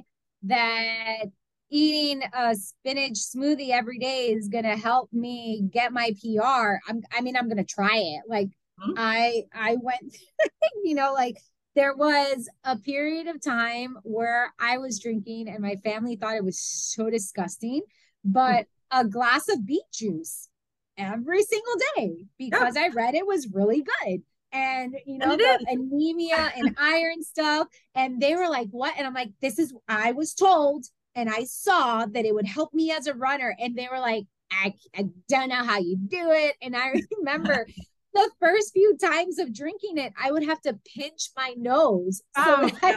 that 0.44 1.24
eating 1.70 2.22
a 2.32 2.54
spinach 2.54 3.14
smoothie 3.14 3.70
every 3.70 3.98
day 3.98 4.28
is 4.28 4.48
going 4.48 4.64
to 4.64 4.76
help 4.76 5.12
me 5.12 5.68
get 5.72 5.92
my 5.92 6.12
PR, 6.22 6.78
I'm 6.88 7.02
I 7.16 7.20
mean 7.20 7.36
I'm 7.36 7.48
going 7.48 7.56
to 7.56 7.64
try 7.64 7.96
it. 7.96 8.22
Like 8.28 8.48
mm-hmm. 8.80 8.92
I 8.96 9.44
I 9.54 9.76
went 9.80 10.16
you 10.84 10.94
know 10.94 11.12
like 11.12 11.36
there 11.74 11.94
was 11.94 12.48
a 12.64 12.76
period 12.78 13.26
of 13.26 13.42
time 13.42 13.98
where 14.02 14.52
I 14.58 14.78
was 14.78 14.98
drinking 14.98 15.48
and 15.48 15.60
my 15.60 15.76
family 15.84 16.16
thought 16.16 16.36
it 16.36 16.44
was 16.44 16.58
so 16.58 17.10
disgusting, 17.10 17.82
but 18.24 18.66
a 18.90 19.04
glass 19.04 19.48
of 19.50 19.66
beet 19.66 19.82
juice 19.92 20.48
every 20.96 21.42
single 21.42 21.74
day 21.96 22.24
because 22.38 22.76
yeah. 22.76 22.84
I 22.84 22.88
read 22.88 23.14
it 23.14 23.26
was 23.26 23.48
really 23.52 23.82
good. 23.82 24.22
And 24.52 24.96
you 25.04 25.18
know, 25.18 25.36
the 25.36 25.66
anemia 25.68 26.52
and 26.56 26.74
iron 26.80 27.22
stuff. 27.22 27.68
And 27.94 28.20
they 28.20 28.34
were 28.34 28.48
like, 28.48 28.68
What? 28.70 28.94
And 28.96 29.06
I'm 29.06 29.14
like, 29.14 29.30
This 29.40 29.58
is, 29.58 29.74
I 29.88 30.12
was 30.12 30.34
told 30.34 30.86
and 31.14 31.30
I 31.30 31.44
saw 31.44 32.06
that 32.06 32.24
it 32.24 32.34
would 32.34 32.46
help 32.46 32.74
me 32.74 32.92
as 32.92 33.06
a 33.06 33.14
runner. 33.14 33.56
And 33.58 33.76
they 33.76 33.88
were 33.90 33.98
like, 33.98 34.24
I, 34.50 34.74
I 34.94 35.06
don't 35.28 35.48
know 35.48 35.64
how 35.64 35.78
you 35.78 35.96
do 35.96 36.30
it. 36.30 36.54
And 36.62 36.76
I 36.76 36.92
remember 37.18 37.66
the 38.12 38.30
first 38.40 38.72
few 38.72 38.96
times 38.96 39.38
of 39.38 39.52
drinking 39.52 39.98
it, 39.98 40.12
I 40.22 40.30
would 40.30 40.44
have 40.44 40.60
to 40.62 40.78
pinch 40.94 41.30
my 41.36 41.54
nose. 41.56 42.22
So 42.36 42.42
oh, 42.46 42.70
yeah. 42.82 42.96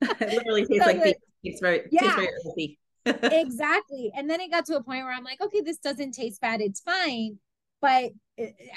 it 0.20 0.32
literally 0.32 0.66
tastes 0.66 0.84
so 0.84 0.90
like 0.90 1.02
that, 1.02 1.16
it's 1.42 1.60
very, 1.60 1.82
yeah. 1.90 2.16
very 2.16 2.78
exactly. 3.04 4.12
And 4.16 4.28
then 4.30 4.40
it 4.40 4.50
got 4.50 4.64
to 4.66 4.76
a 4.76 4.82
point 4.82 5.04
where 5.04 5.12
I'm 5.12 5.24
like, 5.24 5.40
okay, 5.40 5.60
this 5.60 5.78
doesn't 5.78 6.12
taste 6.12 6.40
bad. 6.40 6.60
It's 6.60 6.80
fine. 6.80 7.38
But 7.82 8.12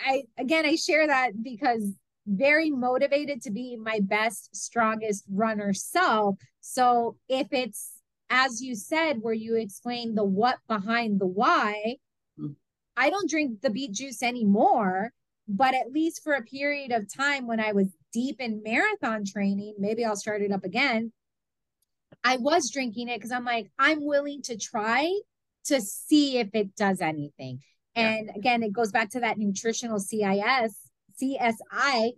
I, 0.05 0.23
again, 0.37 0.65
I 0.65 0.75
share 0.75 1.07
that 1.07 1.41
because 1.41 1.93
very 2.27 2.71
motivated 2.71 3.41
to 3.43 3.51
be 3.51 3.77
my 3.77 3.99
best, 4.01 4.53
strongest 4.53 5.23
runner 5.31 5.73
self. 5.73 6.35
So 6.59 7.15
if 7.29 7.47
it's, 7.51 7.93
as 8.29 8.61
you 8.61 8.75
said, 8.75 9.21
where 9.21 9.33
you 9.33 9.55
explain 9.55 10.15
the 10.15 10.25
what 10.25 10.57
behind 10.67 11.21
the 11.21 11.27
why, 11.27 11.97
mm. 12.37 12.55
I 12.97 13.09
don't 13.09 13.29
drink 13.29 13.61
the 13.61 13.69
beet 13.69 13.93
juice 13.93 14.21
anymore 14.21 15.13
but 15.47 15.75
at 15.75 15.91
least 15.91 16.23
for 16.23 16.33
a 16.33 16.43
period 16.43 16.91
of 16.91 17.13
time 17.13 17.47
when 17.47 17.59
I 17.59 17.71
was 17.71 17.87
deep 18.11 18.39
in 18.39 18.63
marathon 18.63 19.25
training, 19.25 19.75
maybe 19.77 20.03
I'll 20.03 20.15
start 20.15 20.41
it 20.41 20.51
up 20.51 20.63
again. 20.63 21.11
I 22.23 22.37
was 22.37 22.71
drinking 22.71 23.09
it 23.09 23.17
because 23.17 23.31
I'm 23.31 23.45
like, 23.45 23.69
I'm 23.77 24.03
willing 24.03 24.41
to 24.43 24.57
try 24.57 25.11
to 25.65 25.81
see 25.81 26.37
if 26.39 26.49
it 26.53 26.75
does 26.75 27.01
anything. 27.01 27.59
Yeah. 27.95 28.09
And 28.09 28.31
again, 28.35 28.63
it 28.63 28.73
goes 28.73 28.91
back 28.91 29.11
to 29.11 29.21
that 29.21 29.37
nutritional 29.37 29.99
CIS, 29.99 30.75
CSI 31.21 32.11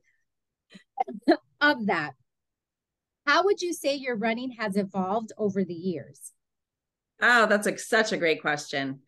of 1.62 1.86
that. 1.88 2.14
How 3.26 3.44
would 3.44 3.62
you 3.62 3.74
say 3.74 3.96
your 3.96 4.16
running 4.16 4.52
has 4.52 4.78
evolved 4.78 5.34
over 5.38 5.64
the 5.64 5.74
years? 5.74 6.32
Oh, 7.22 7.46
that's 7.46 7.68
a, 7.68 7.78
such 7.78 8.12
a 8.12 8.18
great 8.18 8.42
question. 8.42 9.02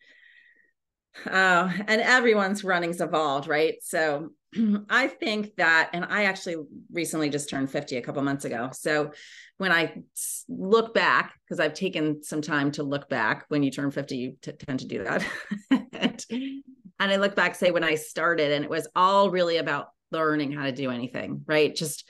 Oh, 1.26 1.72
and 1.86 2.00
everyone's 2.00 2.64
running's 2.64 3.00
evolved, 3.00 3.48
right? 3.48 3.74
So 3.82 4.30
I 4.88 5.08
think 5.08 5.56
that, 5.56 5.90
and 5.92 6.04
I 6.04 6.24
actually 6.24 6.56
recently 6.92 7.30
just 7.30 7.50
turned 7.50 7.70
50 7.70 7.96
a 7.96 8.02
couple 8.02 8.22
months 8.22 8.44
ago. 8.44 8.70
So 8.72 9.12
when 9.58 9.72
I 9.72 10.02
look 10.48 10.94
back, 10.94 11.34
because 11.44 11.60
I've 11.60 11.74
taken 11.74 12.22
some 12.22 12.42
time 12.42 12.70
to 12.72 12.82
look 12.82 13.08
back, 13.08 13.44
when 13.48 13.62
you 13.62 13.70
turn 13.70 13.90
50, 13.90 14.16
you 14.16 14.36
t- 14.40 14.52
tend 14.52 14.80
to 14.80 14.86
do 14.86 15.04
that. 15.04 15.24
and, 15.70 16.24
and 16.30 16.62
I 16.98 17.16
look 17.16 17.34
back, 17.34 17.54
say, 17.54 17.70
when 17.70 17.84
I 17.84 17.96
started, 17.96 18.52
and 18.52 18.64
it 18.64 18.70
was 18.70 18.88
all 18.94 19.30
really 19.30 19.58
about 19.58 19.88
learning 20.12 20.52
how 20.52 20.64
to 20.64 20.72
do 20.72 20.90
anything, 20.90 21.42
right? 21.46 21.74
Just 21.74 22.08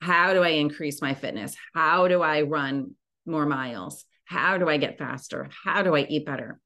how 0.00 0.32
do 0.32 0.42
I 0.42 0.50
increase 0.50 1.02
my 1.02 1.14
fitness? 1.14 1.56
How 1.74 2.08
do 2.08 2.22
I 2.22 2.42
run 2.42 2.94
more 3.26 3.46
miles? 3.46 4.04
How 4.24 4.58
do 4.58 4.68
I 4.68 4.76
get 4.76 4.98
faster? 4.98 5.48
How 5.64 5.82
do 5.82 5.94
I 5.94 6.06
eat 6.08 6.26
better? 6.26 6.60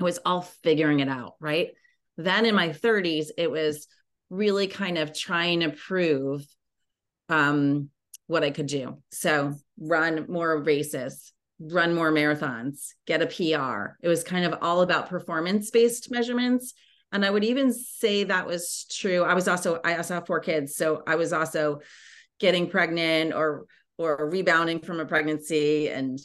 It 0.00 0.04
was 0.04 0.18
all 0.24 0.40
figuring 0.40 1.00
it 1.00 1.08
out, 1.08 1.34
right? 1.40 1.68
Then 2.16 2.46
in 2.46 2.54
my 2.54 2.70
30s, 2.70 3.26
it 3.36 3.50
was 3.50 3.86
really 4.30 4.66
kind 4.66 4.96
of 4.96 5.16
trying 5.16 5.60
to 5.60 5.70
prove 5.70 6.46
um, 7.28 7.90
what 8.26 8.42
I 8.42 8.50
could 8.50 8.66
do. 8.66 8.98
So 9.12 9.54
run 9.78 10.26
more 10.28 10.62
races, 10.62 11.32
run 11.60 11.94
more 11.94 12.10
marathons, 12.10 12.88
get 13.06 13.22
a 13.22 13.26
PR. 13.26 13.96
It 14.02 14.08
was 14.08 14.24
kind 14.24 14.46
of 14.46 14.58
all 14.62 14.80
about 14.80 15.10
performance 15.10 15.70
based 15.70 16.10
measurements. 16.10 16.72
And 17.12 17.24
I 17.24 17.30
would 17.30 17.44
even 17.44 17.72
say 17.72 18.24
that 18.24 18.46
was 18.46 18.86
true. 18.90 19.22
I 19.22 19.34
was 19.34 19.48
also, 19.48 19.80
I 19.84 19.96
also 19.96 20.14
have 20.14 20.26
four 20.26 20.40
kids. 20.40 20.76
So 20.76 21.02
I 21.06 21.16
was 21.16 21.32
also 21.32 21.80
getting 22.38 22.70
pregnant 22.70 23.34
or, 23.34 23.66
or 23.98 24.30
rebounding 24.30 24.80
from 24.80 25.00
a 25.00 25.04
pregnancy 25.04 25.88
and 25.88 26.18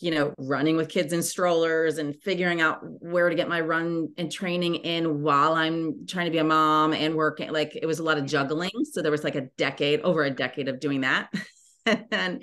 you 0.00 0.10
know, 0.10 0.34
running 0.38 0.76
with 0.76 0.88
kids 0.88 1.12
in 1.12 1.22
strollers 1.22 1.98
and 1.98 2.16
figuring 2.22 2.60
out 2.60 2.80
where 2.82 3.28
to 3.28 3.34
get 3.34 3.48
my 3.48 3.60
run 3.60 4.08
and 4.16 4.32
training 4.32 4.76
in 4.76 5.22
while 5.22 5.52
I'm 5.52 6.06
trying 6.06 6.26
to 6.26 6.32
be 6.32 6.38
a 6.38 6.44
mom 6.44 6.92
and 6.92 7.14
working. 7.14 7.52
Like 7.52 7.76
it 7.76 7.86
was 7.86 7.98
a 7.98 8.02
lot 8.02 8.18
of 8.18 8.26
juggling. 8.26 8.70
So 8.90 9.02
there 9.02 9.12
was 9.12 9.24
like 9.24 9.34
a 9.34 9.48
decade, 9.58 10.00
over 10.00 10.24
a 10.24 10.30
decade 10.30 10.68
of 10.68 10.80
doing 10.80 11.02
that. 11.02 11.32
and 12.10 12.42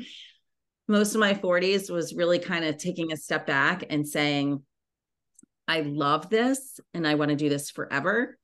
most 0.88 1.16
of 1.16 1.20
my 1.20 1.34
40s 1.34 1.90
was 1.90 2.14
really 2.14 2.40
kind 2.40 2.66
of 2.66 2.78
taking 2.78 3.12
a 3.12 3.18
step 3.18 3.46
back 3.46 3.84
and 3.90 4.08
saying, 4.08 4.62
I 5.68 5.82
love 5.82 6.30
this 6.30 6.80
and 6.94 7.08
I 7.08 7.16
want 7.16 7.30
to 7.30 7.36
do 7.36 7.50
this 7.50 7.70
forever. 7.70 8.38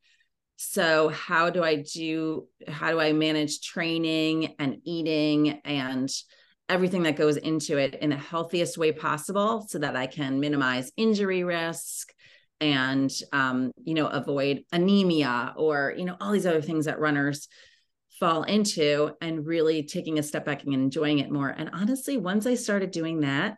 So 0.58 1.10
how 1.10 1.50
do 1.50 1.64
I 1.64 1.78
do 1.78 2.48
how 2.68 2.92
do 2.92 3.00
I 3.00 3.14
manage 3.14 3.62
training 3.62 4.56
and 4.60 4.78
eating 4.86 5.60
and 5.66 6.10
everything 6.68 7.04
that 7.04 7.16
goes 7.16 7.38
into 7.38 7.78
it 7.78 7.96
in 7.96 8.10
the 8.10 8.18
healthiest 8.18 8.78
way 8.78 8.92
possible 8.92 9.66
so 9.68 9.80
that 9.80 9.96
I 9.96 10.08
can 10.08 10.40
minimize 10.40 10.92
injury 10.98 11.44
risk 11.44 12.12
and 12.62 13.12
um, 13.34 13.72
you 13.84 13.94
know 13.94 14.08
avoid 14.08 14.64
anemia 14.72 15.54
or 15.58 15.94
you 15.98 16.06
know 16.06 16.16
all 16.22 16.32
these 16.32 16.46
other 16.46 16.62
things 16.62 16.86
that 16.86 17.00
runners 17.00 17.48
fall 18.20 18.44
into 18.44 19.12
and 19.20 19.46
really 19.46 19.84
taking 19.84 20.18
a 20.18 20.24
step 20.24 20.46
back 20.46 20.64
and 20.64 20.74
enjoying 20.74 21.20
it 21.20 21.32
more. 21.32 21.50
And 21.50 21.70
honestly 21.74 22.18
once 22.18 22.48
i 22.48 22.56
started 22.56 22.92
doing 22.92 23.22
that 23.22 23.58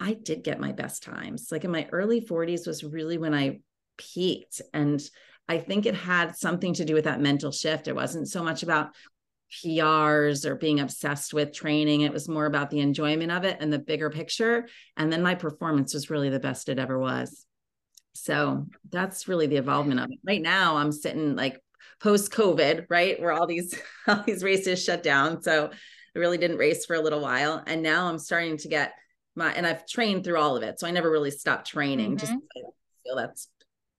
i 0.00 0.14
did 0.14 0.44
get 0.44 0.60
my 0.60 0.72
best 0.72 1.02
times. 1.02 1.48
Like 1.50 1.64
in 1.64 1.72
my 1.72 1.88
early 1.90 2.20
40s 2.20 2.66
was 2.66 2.84
really 2.84 3.18
when 3.18 3.34
i 3.34 3.58
peaked. 3.96 4.62
And 4.72 5.02
i 5.48 5.58
think 5.58 5.84
it 5.84 5.96
had 5.96 6.36
something 6.36 6.74
to 6.74 6.84
do 6.84 6.94
with 6.94 7.04
that 7.04 7.20
mental 7.20 7.50
shift. 7.50 7.88
It 7.88 7.96
wasn't 7.96 8.28
so 8.28 8.42
much 8.44 8.62
about 8.62 8.90
PRs 9.50 10.44
or 10.44 10.54
being 10.54 10.80
obsessed 10.80 11.32
with 11.32 11.52
training. 11.52 12.02
It 12.02 12.12
was 12.12 12.28
more 12.28 12.46
about 12.46 12.70
the 12.70 12.80
enjoyment 12.80 13.32
of 13.32 13.44
it 13.44 13.58
and 13.60 13.72
the 13.72 13.78
bigger 13.78 14.10
picture. 14.10 14.68
And 14.96 15.12
then 15.12 15.22
my 15.22 15.34
performance 15.34 15.94
was 15.94 16.10
really 16.10 16.28
the 16.28 16.40
best 16.40 16.68
it 16.68 16.78
ever 16.78 16.98
was. 16.98 17.46
So 18.14 18.66
that's 18.90 19.28
really 19.28 19.46
the 19.46 19.56
involvement 19.56 20.00
of 20.00 20.10
it. 20.10 20.18
Right 20.24 20.42
now, 20.42 20.76
I'm 20.76 20.92
sitting 20.92 21.36
like 21.36 21.62
post 22.00 22.32
COVID, 22.32 22.86
right, 22.88 23.20
where 23.20 23.32
all 23.32 23.46
these 23.46 23.78
all 24.06 24.22
these 24.26 24.42
races 24.42 24.82
shut 24.82 25.02
down. 25.02 25.42
So 25.42 25.70
I 25.72 26.18
really 26.18 26.38
didn't 26.38 26.58
race 26.58 26.84
for 26.84 26.96
a 26.96 27.00
little 27.00 27.20
while, 27.20 27.62
and 27.66 27.82
now 27.82 28.08
I'm 28.08 28.18
starting 28.18 28.56
to 28.58 28.68
get 28.68 28.94
my 29.34 29.52
and 29.52 29.66
I've 29.66 29.86
trained 29.86 30.24
through 30.24 30.38
all 30.38 30.56
of 30.56 30.62
it. 30.62 30.80
So 30.80 30.86
I 30.86 30.90
never 30.90 31.10
really 31.10 31.30
stopped 31.30 31.68
training. 31.68 32.16
Mm-hmm. 32.16 32.26
Just 32.26 32.32
I 32.32 32.60
feel 33.04 33.16
that's 33.16 33.48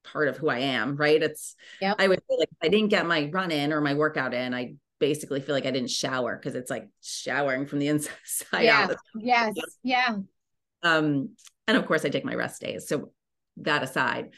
part 0.03 0.27
of 0.27 0.37
who 0.37 0.49
I 0.49 0.59
am, 0.59 0.95
right? 0.95 1.21
It's 1.21 1.55
yep. 1.81 1.95
I 1.99 2.07
would 2.07 2.21
feel 2.27 2.39
like 2.39 2.49
I 2.61 2.67
didn't 2.67 2.89
get 2.89 3.05
my 3.05 3.29
run 3.31 3.51
in 3.51 3.71
or 3.71 3.81
my 3.81 3.93
workout 3.93 4.33
in, 4.33 4.53
I 4.53 4.75
basically 4.99 5.41
feel 5.41 5.55
like 5.55 5.65
I 5.65 5.71
didn't 5.71 5.89
shower 5.89 6.35
because 6.35 6.55
it's 6.55 6.69
like 6.69 6.87
showering 7.01 7.65
from 7.65 7.79
the 7.79 7.87
inside 7.89 8.61
yeah. 8.61 8.87
out. 8.89 8.95
Yes. 9.15 9.55
Yeah. 9.83 10.17
Um, 10.83 11.35
and 11.67 11.77
of 11.77 11.85
course 11.85 12.05
I 12.05 12.09
take 12.09 12.25
my 12.25 12.35
rest 12.35 12.61
days. 12.61 12.87
So 12.87 13.11
that 13.57 13.83
aside. 13.83 14.31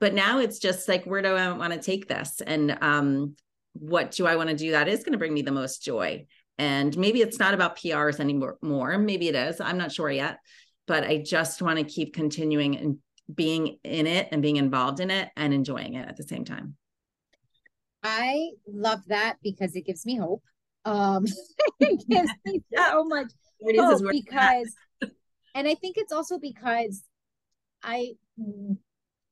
But 0.00 0.14
now 0.14 0.40
it's 0.40 0.58
just 0.58 0.88
like, 0.88 1.04
where 1.04 1.22
do 1.22 1.34
I 1.34 1.52
want 1.52 1.72
to 1.72 1.80
take 1.80 2.08
this? 2.08 2.42
And 2.44 2.76
um, 2.80 3.36
what 3.74 4.10
do 4.10 4.26
I 4.26 4.36
want 4.36 4.50
to 4.50 4.56
do 4.56 4.72
that 4.72 4.88
is 4.88 5.00
going 5.00 5.12
to 5.12 5.18
bring 5.18 5.34
me 5.34 5.42
the 5.42 5.52
most 5.52 5.82
joy? 5.82 6.26
And 6.58 6.96
maybe 6.96 7.20
it's 7.20 7.38
not 7.38 7.54
about 7.54 7.76
PRs 7.76 8.20
anymore. 8.20 8.58
More. 8.62 8.98
Maybe 8.98 9.28
it 9.28 9.34
is. 9.34 9.60
I'm 9.60 9.78
not 9.78 9.92
sure 9.92 10.10
yet. 10.10 10.38
But 10.86 11.04
I 11.04 11.18
just 11.18 11.62
want 11.62 11.78
to 11.78 11.84
keep 11.84 12.14
continuing 12.14 12.76
and 12.76 12.98
being 13.32 13.78
in 13.84 14.06
it 14.06 14.28
and 14.30 14.42
being 14.42 14.56
involved 14.56 15.00
in 15.00 15.10
it 15.10 15.30
and 15.36 15.54
enjoying 15.54 15.94
it 15.94 16.06
at 16.06 16.16
the 16.16 16.22
same 16.22 16.44
time. 16.44 16.76
I 18.04 18.50
love 18.68 19.00
that 19.08 19.38
because 19.42 19.74
it 19.74 19.86
gives 19.86 20.04
me 20.04 20.16
hope. 20.16 20.42
Um, 20.84 21.24
it 21.80 22.06
gives 22.08 22.30
me 22.44 22.62
so 22.76 23.04
much 23.04 23.32
hope 23.62 24.02
because, 24.10 24.74
and 25.54 25.66
I 25.66 25.74
think 25.74 25.96
it's 25.96 26.12
also 26.12 26.38
because 26.38 27.02
I, 27.82 28.12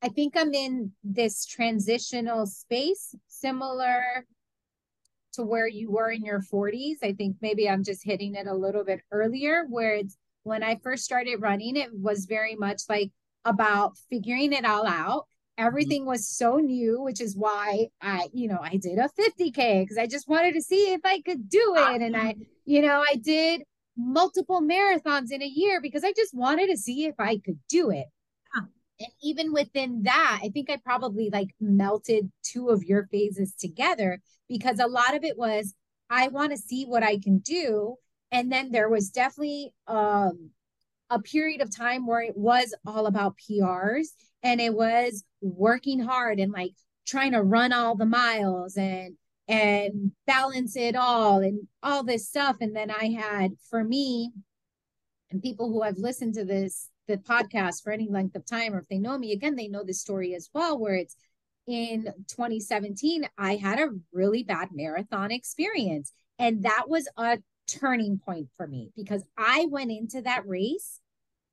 I 0.01 0.09
think 0.09 0.33
I'm 0.35 0.53
in 0.53 0.91
this 1.03 1.45
transitional 1.45 2.47
space 2.47 3.15
similar 3.27 4.25
to 5.33 5.43
where 5.43 5.67
you 5.67 5.91
were 5.91 6.11
in 6.11 6.23
your 6.23 6.41
40s. 6.41 6.97
I 7.03 7.13
think 7.13 7.37
maybe 7.41 7.69
I'm 7.69 7.83
just 7.83 8.03
hitting 8.03 8.35
it 8.35 8.47
a 8.47 8.53
little 8.53 8.83
bit 8.83 9.01
earlier, 9.11 9.65
where 9.69 9.95
it's 9.95 10.17
when 10.43 10.63
I 10.63 10.79
first 10.83 11.03
started 11.03 11.41
running, 11.41 11.77
it 11.77 11.89
was 11.93 12.25
very 12.25 12.55
much 12.55 12.81
like 12.89 13.11
about 13.45 13.97
figuring 14.09 14.53
it 14.53 14.65
all 14.65 14.87
out. 14.87 15.25
Mm-hmm. 15.57 15.67
Everything 15.67 16.05
was 16.05 16.27
so 16.27 16.57
new, 16.57 17.01
which 17.01 17.21
is 17.21 17.35
why 17.37 17.87
I, 18.01 18.27
you 18.33 18.47
know, 18.47 18.59
I 18.61 18.77
did 18.77 18.97
a 18.97 19.09
50K 19.19 19.83
because 19.83 19.97
I 19.97 20.07
just 20.07 20.27
wanted 20.27 20.53
to 20.53 20.61
see 20.61 20.93
if 20.93 21.01
I 21.03 21.21
could 21.21 21.49
do 21.49 21.75
it. 21.77 22.01
And 22.01 22.17
I, 22.17 22.35
you 22.65 22.81
know, 22.81 23.03
I 23.07 23.15
did 23.15 23.63
multiple 23.97 24.61
marathons 24.61 25.31
in 25.31 25.41
a 25.41 25.47
year 25.47 25.79
because 25.81 26.03
I 26.03 26.13
just 26.15 26.33
wanted 26.33 26.69
to 26.69 26.77
see 26.77 27.05
if 27.05 27.15
I 27.19 27.37
could 27.37 27.59
do 27.69 27.91
it. 27.91 28.07
And 28.99 29.09
even 29.21 29.51
within 29.51 30.03
that, 30.03 30.39
I 30.43 30.49
think 30.49 30.69
I 30.69 30.77
probably 30.77 31.29
like 31.31 31.49
melted 31.59 32.31
two 32.43 32.69
of 32.69 32.83
your 32.83 33.07
phases 33.07 33.53
together 33.53 34.19
because 34.47 34.79
a 34.79 34.87
lot 34.87 35.15
of 35.15 35.23
it 35.23 35.37
was 35.37 35.73
I 36.09 36.27
want 36.27 36.51
to 36.51 36.57
see 36.57 36.85
what 36.85 37.03
I 37.03 37.17
can 37.17 37.39
do. 37.39 37.95
And 38.31 38.51
then 38.51 38.71
there 38.71 38.89
was 38.89 39.09
definitely 39.09 39.73
um 39.87 40.51
a 41.09 41.19
period 41.19 41.61
of 41.61 41.75
time 41.75 42.07
where 42.07 42.21
it 42.21 42.37
was 42.37 42.73
all 42.85 43.07
about 43.07 43.35
PRs 43.37 44.07
and 44.43 44.59
it 44.61 44.73
was 44.73 45.23
working 45.41 45.99
hard 45.99 46.39
and 46.39 46.51
like 46.51 46.73
trying 47.07 47.31
to 47.31 47.41
run 47.41 47.73
all 47.73 47.95
the 47.95 48.05
miles 48.05 48.77
and 48.77 49.15
and 49.47 50.11
balance 50.25 50.75
it 50.77 50.95
all 50.95 51.39
and 51.39 51.67
all 51.81 52.03
this 52.03 52.27
stuff. 52.27 52.57
And 52.61 52.75
then 52.75 52.89
I 52.89 53.09
had 53.09 53.53
for 53.69 53.83
me 53.83 54.31
and 55.31 55.41
people 55.41 55.69
who 55.69 55.81
have 55.81 55.97
listened 55.97 56.35
to 56.35 56.45
this 56.45 56.89
the 57.07 57.17
podcast 57.17 57.83
for 57.83 57.91
any 57.91 58.07
length 58.09 58.35
of 58.35 58.45
time 58.45 58.73
or 58.73 58.79
if 58.79 58.87
they 58.87 58.97
know 58.97 59.17
me 59.17 59.33
again 59.33 59.55
they 59.55 59.67
know 59.67 59.83
this 59.83 59.99
story 59.99 60.33
as 60.35 60.49
well 60.53 60.79
where 60.79 60.95
it's 60.95 61.17
in 61.67 62.05
2017 62.29 63.27
I 63.37 63.55
had 63.55 63.79
a 63.79 63.89
really 64.13 64.43
bad 64.43 64.69
marathon 64.71 65.31
experience. 65.31 66.11
And 66.39 66.63
that 66.63 66.85
was 66.87 67.07
a 67.17 67.39
turning 67.67 68.19
point 68.19 68.49
for 68.55 68.67
me 68.67 68.91
because 68.95 69.23
I 69.37 69.67
went 69.69 69.91
into 69.91 70.21
that 70.21 70.47
race 70.47 70.99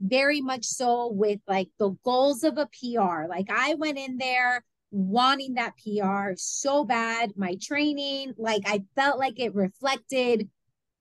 very 0.01 0.40
much 0.40 0.64
so 0.64 1.11
with 1.12 1.40
like 1.46 1.68
the 1.78 1.90
goals 2.05 2.42
of 2.42 2.59
a 2.59 2.66
PR. 2.66 3.26
Like 3.28 3.48
I 3.51 3.74
went 3.74 3.98
in 3.98 4.18
there 4.18 4.64
wanting 4.90 5.55
that 5.55 5.74
PR 5.76 6.32
so 6.36 6.84
bad. 6.84 7.32
My 7.36 7.57
training, 7.61 8.34
like 8.38 8.62
I 8.66 8.82
felt 8.96 9.18
like 9.18 9.38
it 9.38 9.55
reflected 9.55 10.48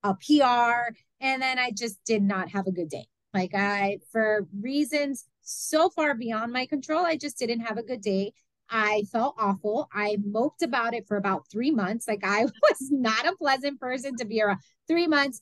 a 0.03 0.13
PR. 0.13 0.93
And 1.21 1.41
then 1.41 1.59
I 1.59 1.71
just 1.71 2.03
did 2.05 2.21
not 2.21 2.49
have 2.49 2.67
a 2.67 2.71
good 2.71 2.89
day. 2.89 3.07
Like 3.33 3.53
I, 3.53 3.99
for 4.11 4.47
reasons 4.59 5.25
so 5.41 5.89
far 5.89 6.15
beyond 6.15 6.51
my 6.51 6.65
control, 6.65 7.05
I 7.05 7.17
just 7.17 7.37
didn't 7.37 7.61
have 7.61 7.77
a 7.77 7.83
good 7.83 8.01
day. 8.01 8.33
I 8.69 9.03
felt 9.11 9.35
awful. 9.39 9.89
I 9.91 10.17
moped 10.23 10.61
about 10.61 10.93
it 10.93 11.07
for 11.07 11.17
about 11.17 11.45
three 11.51 11.71
months. 11.71 12.07
Like 12.07 12.23
I 12.23 12.43
was 12.61 12.91
not 12.91 13.27
a 13.27 13.35
pleasant 13.35 13.79
person 13.79 14.15
to 14.17 14.25
be 14.25 14.41
around. 14.41 14.59
Three 14.87 15.07
months, 15.07 15.41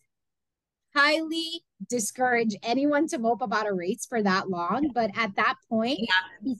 highly 0.95 1.63
discourage 1.89 2.55
anyone 2.63 3.07
to 3.07 3.19
mope 3.19 3.41
about 3.41 3.67
a 3.67 3.73
race 3.73 4.05
for 4.05 4.21
that 4.23 4.49
long. 4.49 4.91
But 4.93 5.11
at 5.15 5.35
that 5.35 5.55
point, 5.69 5.99
yeah. 5.99 6.53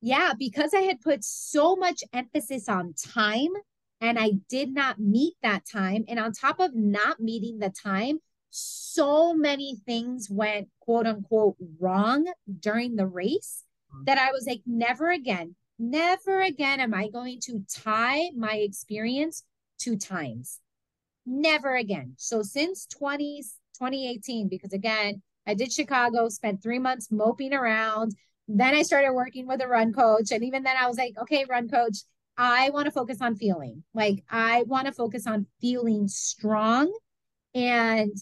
yeah, 0.00 0.32
because 0.38 0.72
I 0.74 0.80
had 0.80 1.00
put 1.00 1.24
so 1.24 1.76
much 1.76 2.02
emphasis 2.12 2.68
on 2.68 2.94
time 2.94 3.50
and 4.00 4.18
I 4.18 4.32
did 4.48 4.74
not 4.74 4.98
meet 4.98 5.34
that 5.42 5.64
time. 5.70 6.04
And 6.08 6.18
on 6.18 6.32
top 6.32 6.60
of 6.60 6.74
not 6.74 7.20
meeting 7.20 7.58
the 7.58 7.70
time, 7.70 8.18
so 8.50 9.32
many 9.32 9.76
things 9.86 10.28
went 10.30 10.68
quote 10.80 11.06
unquote 11.06 11.56
wrong 11.80 12.26
during 12.60 12.96
the 12.96 13.06
race 13.06 13.64
mm-hmm. 13.92 14.04
that 14.04 14.18
I 14.18 14.30
was 14.32 14.46
like, 14.46 14.62
never 14.66 15.10
again, 15.10 15.54
never 15.78 16.42
again 16.42 16.80
am 16.80 16.94
I 16.94 17.08
going 17.08 17.40
to 17.44 17.64
tie 17.72 18.30
my 18.36 18.56
experience 18.56 19.44
to 19.80 19.96
times. 19.96 20.60
Never 21.24 21.76
again. 21.76 22.14
So 22.18 22.42
since 22.42 22.86
20, 22.86 23.42
2018 23.82 24.48
because 24.48 24.72
again, 24.72 25.20
I 25.46 25.54
did 25.54 25.72
Chicago, 25.72 26.28
spent 26.28 26.62
three 26.62 26.78
months 26.78 27.10
moping 27.10 27.52
around. 27.52 28.14
Then 28.46 28.74
I 28.74 28.82
started 28.82 29.12
working 29.12 29.48
with 29.48 29.60
a 29.60 29.66
run 29.66 29.92
coach. 29.92 30.30
And 30.30 30.44
even 30.44 30.62
then 30.62 30.76
I 30.78 30.86
was 30.86 30.98
like, 30.98 31.14
okay, 31.22 31.44
run 31.48 31.68
coach, 31.68 31.98
I 32.38 32.70
want 32.70 32.86
to 32.86 32.92
focus 32.92 33.20
on 33.20 33.34
feeling. 33.34 33.82
Like 33.92 34.22
I 34.30 34.62
want 34.62 34.86
to 34.86 34.92
focus 34.92 35.26
on 35.26 35.46
feeling 35.60 36.06
strong. 36.06 36.92
And 37.54 38.16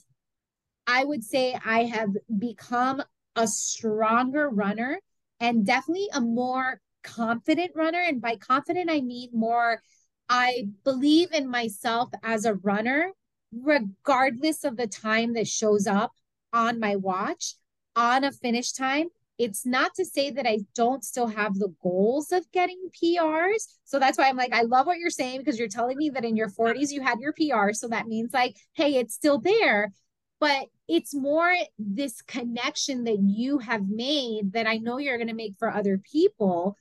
I 0.86 1.04
would 1.04 1.22
say 1.22 1.58
I 1.64 1.84
have 1.84 2.10
become 2.38 3.02
a 3.36 3.46
stronger 3.46 4.48
runner 4.48 4.98
and 5.40 5.66
definitely 5.66 6.08
a 6.14 6.22
more 6.22 6.80
confident 7.02 7.72
runner. 7.74 8.00
And 8.00 8.20
by 8.20 8.36
confident, 8.36 8.90
I 8.90 9.02
mean 9.02 9.30
more, 9.32 9.82
I 10.28 10.68
believe 10.84 11.32
in 11.32 11.50
myself 11.50 12.10
as 12.22 12.46
a 12.46 12.54
runner 12.54 13.12
regardless 13.52 14.64
of 14.64 14.76
the 14.76 14.86
time 14.86 15.34
that 15.34 15.48
shows 15.48 15.86
up 15.86 16.12
on 16.52 16.80
my 16.80 16.96
watch 16.96 17.54
on 17.96 18.24
a 18.24 18.32
finish 18.32 18.72
time. 18.72 19.08
It's 19.38 19.64
not 19.64 19.94
to 19.94 20.04
say 20.04 20.30
that 20.30 20.46
I 20.46 20.58
don't 20.74 21.02
still 21.02 21.28
have 21.28 21.54
the 21.54 21.74
goals 21.82 22.30
of 22.30 22.50
getting 22.52 22.90
PRs. 23.02 23.68
So 23.84 23.98
that's 23.98 24.18
why 24.18 24.28
I'm 24.28 24.36
like, 24.36 24.52
I 24.52 24.62
love 24.62 24.86
what 24.86 24.98
you're 24.98 25.08
saying 25.08 25.38
because 25.38 25.58
you're 25.58 25.68
telling 25.68 25.96
me 25.96 26.10
that 26.10 26.26
in 26.26 26.36
your 26.36 26.50
40s 26.50 26.90
you 26.90 27.00
had 27.00 27.20
your 27.20 27.32
PR. 27.32 27.72
So 27.72 27.88
that 27.88 28.06
means 28.06 28.34
like, 28.34 28.56
hey, 28.74 28.96
it's 28.96 29.14
still 29.14 29.38
there. 29.38 29.92
But 30.40 30.68
it's 30.88 31.14
more 31.14 31.54
this 31.78 32.20
connection 32.22 33.04
that 33.04 33.18
you 33.20 33.58
have 33.58 33.88
made 33.88 34.52
that 34.52 34.66
I 34.66 34.76
know 34.76 34.98
you're 34.98 35.18
going 35.18 35.28
to 35.28 35.34
make 35.34 35.54
for 35.58 35.72
other 35.72 35.98
people. 35.98 36.76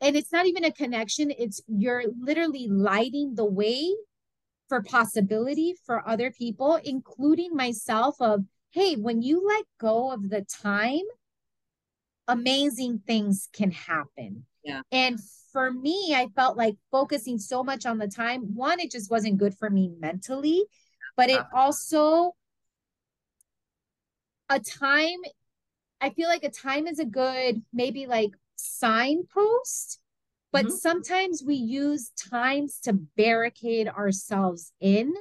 And 0.00 0.16
it's 0.16 0.32
not 0.32 0.46
even 0.46 0.64
a 0.64 0.72
connection, 0.72 1.32
it's 1.38 1.60
you're 1.68 2.04
literally 2.18 2.66
lighting 2.68 3.34
the 3.34 3.44
way 3.44 3.94
for 4.72 4.82
possibility 4.82 5.74
for 5.84 6.08
other 6.08 6.30
people, 6.30 6.80
including 6.82 7.54
myself, 7.54 8.16
of 8.20 8.42
hey, 8.70 8.94
when 8.94 9.20
you 9.20 9.46
let 9.46 9.66
go 9.78 10.10
of 10.10 10.30
the 10.30 10.40
time, 10.40 11.02
amazing 12.26 13.02
things 13.06 13.50
can 13.52 13.70
happen. 13.70 14.46
Yeah. 14.64 14.80
And 14.90 15.20
for 15.52 15.70
me, 15.70 16.14
I 16.16 16.28
felt 16.34 16.56
like 16.56 16.76
focusing 16.90 17.36
so 17.36 17.62
much 17.62 17.84
on 17.84 17.98
the 17.98 18.08
time, 18.08 18.54
one, 18.54 18.80
it 18.80 18.90
just 18.90 19.10
wasn't 19.10 19.36
good 19.36 19.54
for 19.58 19.68
me 19.68 19.90
mentally, 19.98 20.64
but 21.18 21.28
it 21.28 21.42
also 21.52 22.34
a 24.48 24.58
time 24.58 25.18
I 26.00 26.08
feel 26.08 26.28
like 26.28 26.44
a 26.44 26.50
time 26.50 26.86
is 26.86 26.98
a 26.98 27.04
good 27.04 27.62
maybe 27.74 28.06
like 28.06 28.30
signpost 28.56 30.00
but 30.52 30.66
mm-hmm. 30.66 30.74
sometimes 30.74 31.42
we 31.44 31.54
use 31.54 32.10
times 32.30 32.78
to 32.84 32.92
barricade 32.92 33.88
ourselves 33.88 34.72
in 34.80 35.14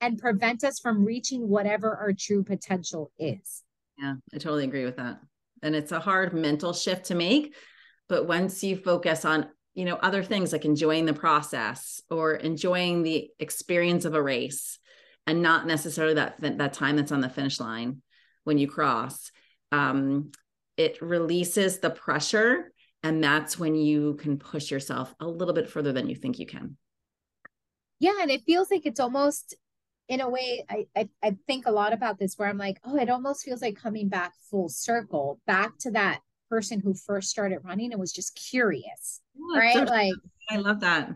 and 0.00 0.18
prevent 0.18 0.64
us 0.64 0.78
from 0.80 1.04
reaching 1.04 1.48
whatever 1.48 1.94
our 1.94 2.12
true 2.12 2.42
potential 2.42 3.12
is. 3.18 3.62
Yeah, 3.98 4.14
I 4.34 4.38
totally 4.38 4.64
agree 4.64 4.84
with 4.84 4.96
that. 4.96 5.20
And 5.62 5.76
it's 5.76 5.92
a 5.92 6.00
hard 6.00 6.32
mental 6.32 6.72
shift 6.72 7.06
to 7.06 7.14
make, 7.14 7.54
but 8.08 8.26
once 8.26 8.64
you 8.64 8.76
focus 8.76 9.26
on, 9.26 9.46
you 9.74 9.84
know, 9.84 9.96
other 9.96 10.22
things 10.22 10.52
like 10.52 10.64
enjoying 10.64 11.04
the 11.04 11.12
process 11.12 12.00
or 12.10 12.34
enjoying 12.34 13.02
the 13.02 13.30
experience 13.38 14.06
of 14.06 14.14
a 14.14 14.22
race 14.22 14.78
and 15.26 15.42
not 15.42 15.66
necessarily 15.66 16.14
that 16.14 16.40
that 16.40 16.72
time 16.72 16.96
that's 16.96 17.12
on 17.12 17.20
the 17.20 17.28
finish 17.28 17.60
line 17.60 18.00
when 18.44 18.56
you 18.56 18.66
cross, 18.66 19.30
um, 19.70 20.32
it 20.78 21.00
releases 21.02 21.78
the 21.78 21.90
pressure 21.90 22.72
and 23.02 23.22
that's 23.22 23.58
when 23.58 23.74
you 23.74 24.14
can 24.14 24.38
push 24.38 24.70
yourself 24.70 25.14
a 25.20 25.26
little 25.26 25.54
bit 25.54 25.68
further 25.68 25.92
than 25.92 26.08
you 26.08 26.14
think 26.14 26.38
you 26.38 26.46
can. 26.46 26.76
Yeah 27.98 28.14
and 28.20 28.30
it 28.30 28.44
feels 28.46 28.70
like 28.70 28.86
it's 28.86 29.00
almost 29.00 29.54
in 30.08 30.20
a 30.20 30.28
way 30.28 30.64
I, 30.68 30.86
I, 30.96 31.08
I 31.22 31.36
think 31.46 31.66
a 31.66 31.70
lot 31.70 31.92
about 31.92 32.18
this 32.18 32.34
where 32.36 32.48
i'm 32.48 32.58
like 32.58 32.80
oh 32.82 32.96
it 32.96 33.10
almost 33.10 33.44
feels 33.44 33.62
like 33.62 33.76
coming 33.76 34.08
back 34.08 34.32
full 34.50 34.68
circle 34.68 35.38
back 35.46 35.78
to 35.80 35.92
that 35.92 36.20
person 36.48 36.80
who 36.80 36.94
first 36.94 37.30
started 37.30 37.60
running 37.62 37.92
and 37.92 38.00
was 38.00 38.10
just 38.10 38.34
curious 38.34 39.20
oh, 39.38 39.56
right? 39.56 39.74
so 39.74 39.82
like 39.82 40.14
i 40.50 40.56
love 40.56 40.80
that. 40.80 41.10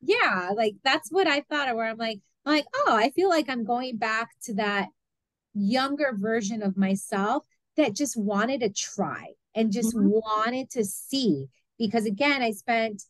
Yeah, 0.00 0.50
like 0.54 0.76
that's 0.84 1.10
what 1.10 1.26
I 1.26 1.40
thought 1.40 1.68
of 1.68 1.76
where 1.76 1.88
I'm 1.88 1.96
like, 1.96 2.20
I'm 2.44 2.54
like, 2.54 2.66
oh, 2.74 2.96
I 2.96 3.10
feel 3.10 3.28
like 3.28 3.48
I'm 3.48 3.64
going 3.64 3.96
back 3.96 4.30
to 4.44 4.54
that 4.54 4.88
younger 5.54 6.12
version 6.14 6.62
of 6.62 6.76
myself 6.76 7.44
that 7.76 7.94
just 7.94 8.16
wanted 8.16 8.60
to 8.60 8.70
try 8.70 9.32
and 9.56 9.72
just 9.72 9.96
mm-hmm. 9.96 10.10
wanted 10.10 10.70
to 10.70 10.84
see. 10.84 11.46
Because 11.78 12.06
again, 12.06 12.42
I 12.42 12.52
spent 12.52 13.02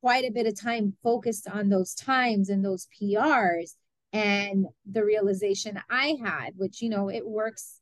quite 0.00 0.24
a 0.24 0.32
bit 0.32 0.46
of 0.46 0.58
time 0.58 0.94
focused 1.02 1.48
on 1.48 1.68
those 1.68 1.94
times 1.94 2.48
and 2.48 2.64
those 2.64 2.86
PRs 2.98 3.74
and 4.12 4.66
the 4.90 5.04
realization 5.04 5.80
I 5.90 6.16
had, 6.22 6.52
which, 6.56 6.80
you 6.80 6.88
know, 6.88 7.10
it 7.10 7.26
works. 7.26 7.80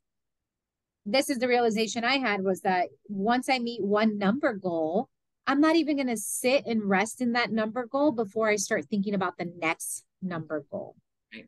This 1.07 1.29
is 1.29 1.39
the 1.39 1.49
realization 1.49 2.03
I 2.03 2.17
had 2.17 2.43
was 2.43 2.63
that 2.63 2.89
once 3.09 3.49
I 3.51 3.59
meet 3.59 3.83
one 3.83 4.19
number 4.19 4.55
goal, 4.55 5.11
I'm 5.47 5.61
not 5.61 5.77
even 5.77 5.97
going 5.97 6.09
to 6.09 6.17
sit 6.17 6.65
and 6.65 6.89
rest 6.89 7.21
in 7.21 7.33
that 7.33 7.53
number 7.53 7.87
goal 7.87 8.13
before 8.13 8.49
I 8.49 8.57
start 8.57 8.87
thinking 8.87 9.15
about 9.15 9.37
the 9.37 9.53
next 9.59 10.05
number 10.23 10.65
goal. 10.71 10.97
Right. 11.33 11.47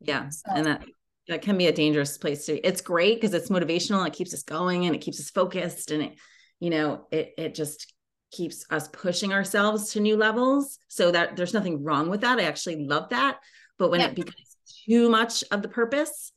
Yeah. 0.00 0.30
So, 0.30 0.50
and 0.54 0.66
that, 0.66 0.82
that 1.28 1.42
can 1.42 1.56
be 1.56 1.66
a 1.66 1.72
dangerous 1.72 2.18
place 2.18 2.46
to, 2.46 2.58
it's 2.66 2.80
great 2.80 3.20
because 3.20 3.34
it's 3.34 3.48
motivational. 3.48 4.06
It 4.06 4.12
keeps 4.12 4.34
us 4.34 4.42
going 4.42 4.86
and 4.86 4.94
it 4.94 5.00
keeps 5.00 5.20
us 5.20 5.30
focused 5.30 5.90
and 5.90 6.02
it, 6.02 6.18
you 6.58 6.70
know, 6.70 7.06
it, 7.10 7.34
it 7.38 7.54
just 7.54 7.92
keeps 8.32 8.64
us 8.70 8.88
pushing 8.88 9.32
ourselves 9.32 9.92
to 9.92 10.00
new 10.00 10.16
levels. 10.16 10.78
So 10.88 11.10
that 11.10 11.36
there's 11.36 11.54
nothing 11.54 11.84
wrong 11.84 12.08
with 12.08 12.22
that. 12.22 12.38
I 12.38 12.44
actually 12.44 12.84
love 12.86 13.10
that. 13.10 13.38
But 13.78 13.90
when 13.90 14.00
yeah. 14.00 14.08
it 14.08 14.14
becomes 14.14 14.56
too 14.86 15.08
much 15.08 15.44
of 15.50 15.62
the 15.62 15.68
purpose, 15.68 16.32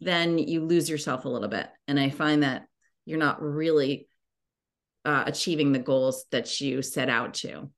then 0.00 0.38
you 0.38 0.64
lose 0.64 0.88
yourself 0.88 1.24
a 1.24 1.28
little 1.28 1.48
bit. 1.48 1.68
And 1.86 1.98
I 2.00 2.10
find 2.10 2.42
that 2.42 2.66
you're 3.04 3.18
not 3.18 3.42
really 3.42 4.08
uh, 5.04 5.24
achieving 5.26 5.72
the 5.72 5.78
goals 5.78 6.24
that 6.30 6.60
you 6.60 6.82
set 6.82 7.08
out 7.08 7.34
to. 7.34 7.70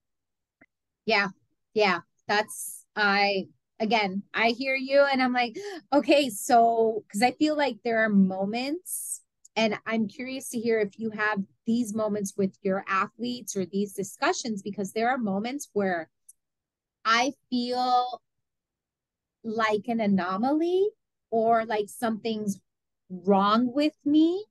Yeah. 1.06 1.28
Yeah. 1.74 2.00
That's, 2.28 2.84
I, 2.96 3.48
again, 3.80 4.22
I 4.32 4.48
hear 4.50 4.74
you 4.74 5.06
and 5.10 5.22
I'm 5.22 5.32
like, 5.32 5.56
okay, 5.92 6.30
so, 6.30 7.04
because 7.06 7.22
I 7.22 7.32
feel 7.32 7.56
like 7.56 7.78
there 7.84 8.04
are 8.04 8.08
moments, 8.08 9.22
and 9.56 9.78
I'm 9.86 10.08
curious 10.08 10.50
to 10.50 10.58
hear 10.58 10.80
if 10.80 10.98
you 10.98 11.10
have 11.10 11.40
these 11.66 11.94
moments 11.94 12.34
with 12.36 12.56
your 12.62 12.84
athletes 12.88 13.56
or 13.56 13.64
these 13.66 13.92
discussions, 13.92 14.62
because 14.62 14.92
there 14.92 15.10
are 15.10 15.18
moments 15.18 15.68
where 15.72 16.08
I 17.04 17.32
feel 17.50 18.20
like 19.44 19.88
an 19.88 20.00
anomaly 20.00 20.88
or 21.30 21.64
like 21.66 21.88
something's 21.88 22.58
wrong 23.10 23.72
with 23.72 23.94
me 24.04 24.44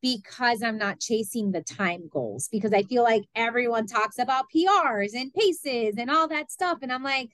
because 0.00 0.62
I'm 0.62 0.78
not 0.78 1.00
chasing 1.00 1.50
the 1.50 1.62
time 1.62 2.08
goals 2.08 2.48
because 2.52 2.72
I 2.72 2.82
feel 2.82 3.02
like 3.02 3.24
everyone 3.34 3.86
talks 3.86 4.18
about 4.18 4.46
PRs 4.54 5.14
and 5.14 5.34
paces 5.34 5.96
and 5.98 6.10
all 6.10 6.28
that 6.28 6.52
stuff 6.52 6.78
and 6.82 6.92
I'm 6.92 7.02
like 7.02 7.30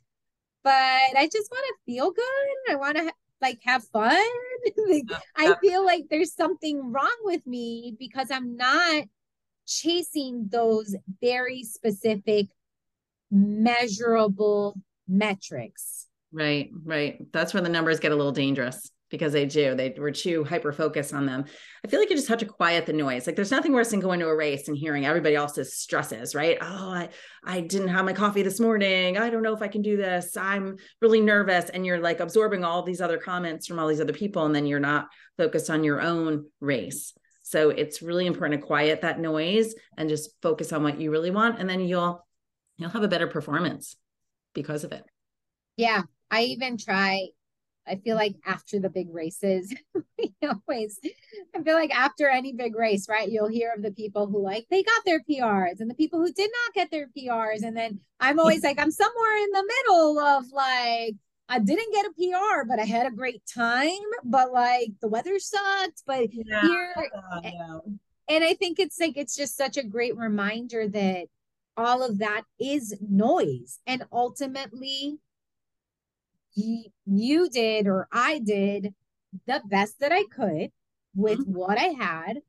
but 0.64 0.72
I 0.72 1.28
just 1.32 1.50
want 1.50 1.64
to 1.66 1.92
feel 1.92 2.10
good. 2.10 2.72
I 2.72 2.76
want 2.76 2.96
to 2.96 3.12
like 3.40 3.60
have 3.64 3.84
fun. 3.84 4.16
Like, 4.88 5.10
I 5.36 5.56
feel 5.60 5.84
like 5.84 6.04
there's 6.08 6.32
something 6.32 6.92
wrong 6.92 7.16
with 7.24 7.44
me 7.48 7.96
because 7.98 8.30
I'm 8.30 8.56
not 8.56 9.06
chasing 9.66 10.46
those 10.52 10.94
very 11.20 11.64
specific 11.64 12.46
measurable 13.28 14.76
metrics. 15.08 16.06
Right 16.30 16.70
right. 16.84 17.26
That's 17.32 17.52
where 17.52 17.62
the 17.62 17.68
numbers 17.68 17.98
get 17.98 18.12
a 18.12 18.14
little 18.14 18.30
dangerous 18.30 18.92
because 19.12 19.32
they 19.32 19.46
do. 19.46 19.76
They 19.76 19.94
were 19.96 20.10
too 20.10 20.42
hyper 20.42 20.72
focused 20.72 21.14
on 21.14 21.26
them. 21.26 21.44
I 21.84 21.88
feel 21.88 22.00
like 22.00 22.10
you 22.10 22.16
just 22.16 22.28
have 22.28 22.38
to 22.38 22.46
quiet 22.46 22.86
the 22.86 22.94
noise. 22.94 23.26
Like 23.26 23.36
there's 23.36 23.50
nothing 23.50 23.72
worse 23.72 23.90
than 23.90 24.00
going 24.00 24.18
to 24.20 24.26
a 24.26 24.34
race 24.34 24.66
and 24.66 24.76
hearing 24.76 25.04
everybody 25.06 25.36
else's 25.36 25.76
stresses, 25.76 26.34
right? 26.34 26.56
Oh, 26.60 26.90
I, 26.90 27.10
I 27.44 27.60
didn't 27.60 27.88
have 27.88 28.06
my 28.06 28.14
coffee 28.14 28.42
this 28.42 28.58
morning. 28.58 29.18
I 29.18 29.30
don't 29.30 29.42
know 29.42 29.54
if 29.54 29.62
I 29.62 29.68
can 29.68 29.82
do 29.82 29.96
this. 29.96 30.36
I'm 30.36 30.78
really 31.00 31.20
nervous. 31.20 31.68
And 31.68 31.84
you're 31.86 32.00
like 32.00 32.20
absorbing 32.20 32.64
all 32.64 32.82
these 32.82 33.02
other 33.02 33.18
comments 33.18 33.66
from 33.66 33.78
all 33.78 33.86
these 33.86 34.00
other 34.00 34.14
people. 34.14 34.46
And 34.46 34.54
then 34.54 34.66
you're 34.66 34.80
not 34.80 35.08
focused 35.36 35.68
on 35.68 35.84
your 35.84 36.00
own 36.00 36.46
race. 36.60 37.12
So 37.42 37.68
it's 37.68 38.00
really 38.00 38.26
important 38.26 38.60
to 38.60 38.66
quiet 38.66 39.02
that 39.02 39.20
noise 39.20 39.74
and 39.98 40.08
just 40.08 40.30
focus 40.40 40.72
on 40.72 40.82
what 40.82 40.98
you 40.98 41.10
really 41.10 41.30
want. 41.30 41.60
And 41.60 41.68
then 41.68 41.80
you'll 41.80 42.26
you'll 42.78 42.90
have 42.90 43.02
a 43.02 43.08
better 43.08 43.26
performance 43.26 43.94
because 44.54 44.84
of 44.84 44.92
it. 44.92 45.04
Yeah. 45.76 46.02
I 46.30 46.44
even 46.44 46.78
try 46.78 47.28
I 47.86 47.96
feel 47.96 48.16
like 48.16 48.36
after 48.46 48.78
the 48.78 48.90
big 48.90 49.12
races, 49.12 49.74
we 50.18 50.34
always, 50.42 51.00
I 51.54 51.62
feel 51.62 51.74
like 51.74 51.94
after 51.94 52.28
any 52.28 52.52
big 52.52 52.76
race, 52.76 53.08
right, 53.08 53.30
you'll 53.30 53.48
hear 53.48 53.72
of 53.76 53.82
the 53.82 53.90
people 53.90 54.26
who 54.26 54.42
like 54.42 54.66
they 54.70 54.82
got 54.82 55.04
their 55.04 55.20
PRs 55.20 55.80
and 55.80 55.90
the 55.90 55.94
people 55.94 56.20
who 56.20 56.32
did 56.32 56.50
not 56.64 56.74
get 56.74 56.90
their 56.90 57.08
PRs. 57.16 57.62
And 57.62 57.76
then 57.76 58.00
I'm 58.20 58.38
always 58.38 58.62
like, 58.62 58.78
I'm 58.78 58.90
somewhere 58.90 59.36
in 59.36 59.50
the 59.50 59.64
middle 59.66 60.18
of 60.20 60.44
like, 60.52 61.16
I 61.48 61.58
didn't 61.58 61.92
get 61.92 62.06
a 62.06 62.12
PR, 62.12 62.64
but 62.68 62.78
I 62.78 62.84
had 62.84 63.06
a 63.06 63.14
great 63.14 63.42
time. 63.52 63.90
But 64.24 64.52
like 64.52 64.90
the 65.00 65.08
weather 65.08 65.38
sucked. 65.38 66.02
But 66.06 66.28
yeah, 66.32 66.62
here, 66.62 66.94
yeah. 67.42 67.78
and 68.28 68.44
I 68.44 68.54
think 68.54 68.78
it's 68.78 69.00
like, 69.00 69.16
it's 69.16 69.36
just 69.36 69.56
such 69.56 69.76
a 69.76 69.82
great 69.82 70.16
reminder 70.16 70.88
that 70.88 71.26
all 71.76 72.02
of 72.02 72.18
that 72.18 72.42
is 72.60 72.96
noise. 73.06 73.80
And 73.86 74.04
ultimately, 74.12 75.18
you 76.54 77.48
did 77.50 77.86
or 77.86 78.08
I 78.12 78.38
did 78.38 78.94
the 79.46 79.62
best 79.64 80.00
that 80.00 80.12
I 80.12 80.24
could 80.24 80.70
with 81.14 81.40
mm-hmm. 81.40 81.54
what 81.54 81.78
I 81.78 81.94
had 81.98 82.40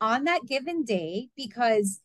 on 0.00 0.24
that 0.24 0.46
given 0.46 0.84
day 0.84 1.28
because 1.36 2.00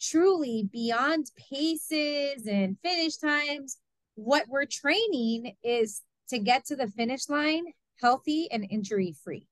truly 0.00 0.68
beyond 0.72 1.30
paces 1.50 2.46
and 2.46 2.76
finish 2.82 3.16
times, 3.16 3.78
what 4.14 4.46
we're 4.48 4.66
training 4.66 5.54
is 5.62 6.02
to 6.28 6.38
get 6.38 6.64
to 6.66 6.76
the 6.76 6.88
finish 6.88 7.28
line 7.28 7.64
healthy 8.00 8.48
and 8.50 8.66
injury 8.70 9.14
free. 9.24 9.46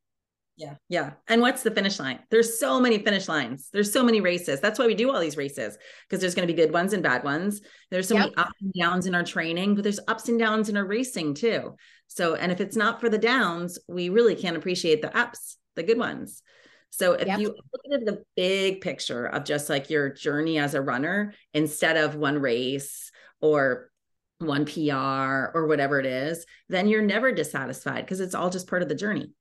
Yeah. 0.56 0.74
Yeah. 0.88 1.12
And 1.28 1.40
what's 1.40 1.62
the 1.62 1.70
finish 1.70 1.98
line? 1.98 2.18
There's 2.30 2.58
so 2.58 2.78
many 2.78 2.98
finish 2.98 3.26
lines. 3.26 3.70
There's 3.72 3.92
so 3.92 4.04
many 4.04 4.20
races. 4.20 4.60
That's 4.60 4.78
why 4.78 4.86
we 4.86 4.94
do 4.94 5.10
all 5.10 5.20
these 5.20 5.36
races 5.36 5.78
because 6.08 6.20
there's 6.20 6.34
going 6.34 6.46
to 6.46 6.52
be 6.52 6.60
good 6.60 6.72
ones 6.72 6.92
and 6.92 7.02
bad 7.02 7.24
ones. 7.24 7.62
There's 7.90 8.08
so 8.08 8.14
yep. 8.14 8.24
many 8.24 8.36
ups 8.36 8.60
and 8.60 8.72
downs 8.78 9.06
in 9.06 9.14
our 9.14 9.24
training, 9.24 9.74
but 9.74 9.82
there's 9.82 10.00
ups 10.08 10.28
and 10.28 10.38
downs 10.38 10.68
in 10.68 10.76
our 10.76 10.84
racing 10.84 11.34
too. 11.34 11.74
So, 12.08 12.34
and 12.34 12.52
if 12.52 12.60
it's 12.60 12.76
not 12.76 13.00
for 13.00 13.08
the 13.08 13.18
downs, 13.18 13.78
we 13.88 14.10
really 14.10 14.36
can't 14.36 14.56
appreciate 14.56 15.00
the 15.00 15.16
ups, 15.16 15.56
the 15.74 15.82
good 15.82 15.98
ones. 15.98 16.42
So 16.90 17.14
if 17.14 17.26
yep. 17.26 17.40
you 17.40 17.48
look 17.48 18.00
at 18.00 18.04
the 18.04 18.22
big 18.36 18.82
picture 18.82 19.24
of 19.24 19.44
just 19.44 19.70
like 19.70 19.88
your 19.88 20.10
journey 20.10 20.58
as 20.58 20.74
a 20.74 20.82
runner 20.82 21.32
instead 21.54 21.96
of 21.96 22.14
one 22.14 22.38
race 22.38 23.10
or 23.40 23.90
one 24.38 24.66
PR 24.66 25.56
or 25.56 25.66
whatever 25.66 25.98
it 25.98 26.04
is, 26.04 26.44
then 26.68 26.88
you're 26.88 27.00
never 27.00 27.32
dissatisfied 27.32 28.04
because 28.04 28.20
it's 28.20 28.34
all 28.34 28.50
just 28.50 28.68
part 28.68 28.82
of 28.82 28.90
the 28.90 28.94
journey. 28.94 29.32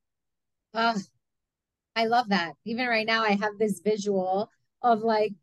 Uh, 0.73 0.97
I 1.95 2.05
love 2.05 2.29
that. 2.29 2.53
Even 2.65 2.87
right 2.87 3.05
now, 3.05 3.23
I 3.23 3.31
have 3.31 3.57
this 3.57 3.81
visual 3.83 4.49
of 4.81 5.01
like 5.01 5.33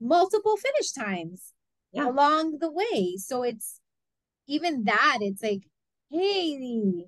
multiple 0.00 0.56
finish 0.56 0.92
times 0.92 1.52
yeah. 1.92 2.08
along 2.08 2.58
the 2.58 2.70
way. 2.70 3.16
So 3.18 3.42
it's 3.42 3.80
even 4.46 4.84
that, 4.84 5.18
it's 5.20 5.42
like, 5.42 5.62
hey, 6.10 7.06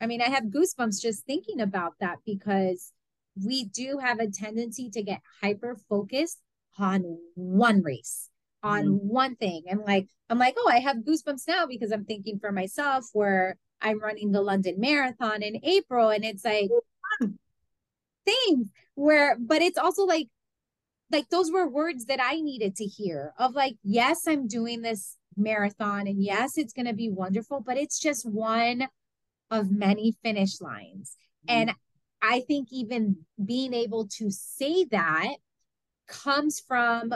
I 0.00 0.06
mean, 0.06 0.22
I 0.22 0.30
have 0.30 0.44
goosebumps 0.44 1.00
just 1.00 1.26
thinking 1.26 1.60
about 1.60 1.94
that 2.00 2.18
because 2.24 2.92
we 3.44 3.64
do 3.64 3.98
have 3.98 4.18
a 4.18 4.30
tendency 4.30 4.90
to 4.90 5.02
get 5.02 5.20
hyper 5.42 5.76
focused 5.88 6.40
on 6.78 7.18
one 7.34 7.82
race, 7.82 8.28
on 8.62 8.84
mm-hmm. 8.84 9.08
one 9.08 9.36
thing. 9.36 9.64
And 9.68 9.80
like, 9.80 10.08
I'm 10.28 10.38
like, 10.38 10.54
oh, 10.56 10.70
I 10.70 10.78
have 10.78 10.98
goosebumps 10.98 11.46
now 11.46 11.66
because 11.66 11.92
I'm 11.92 12.04
thinking 12.04 12.38
for 12.38 12.50
myself 12.50 13.06
where 13.12 13.56
I'm 13.82 14.00
running 14.00 14.32
the 14.32 14.42
London 14.42 14.76
Marathon 14.78 15.42
in 15.42 15.60
April. 15.62 16.10
And 16.10 16.24
it's 16.24 16.44
like, 16.44 16.70
things 18.46 18.68
where 18.94 19.36
but 19.38 19.62
it's 19.62 19.78
also 19.78 20.04
like 20.04 20.28
like 21.10 21.28
those 21.28 21.50
were 21.50 21.68
words 21.68 22.06
that 22.06 22.20
I 22.22 22.40
needed 22.40 22.76
to 22.76 22.84
hear 22.84 23.32
of 23.38 23.54
like 23.54 23.76
yes 23.82 24.26
I'm 24.26 24.46
doing 24.46 24.82
this 24.82 25.16
marathon 25.36 26.06
and 26.06 26.22
yes 26.22 26.56
it's 26.56 26.72
going 26.72 26.86
to 26.86 26.94
be 26.94 27.08
wonderful 27.08 27.62
but 27.64 27.76
it's 27.76 27.98
just 27.98 28.28
one 28.28 28.88
of 29.50 29.70
many 29.70 30.16
finish 30.22 30.60
lines 30.60 31.16
mm-hmm. 31.48 31.60
and 31.60 31.74
I 32.22 32.40
think 32.40 32.68
even 32.70 33.16
being 33.42 33.72
able 33.72 34.06
to 34.18 34.30
say 34.30 34.84
that 34.90 35.36
comes 36.06 36.60
from 36.60 37.14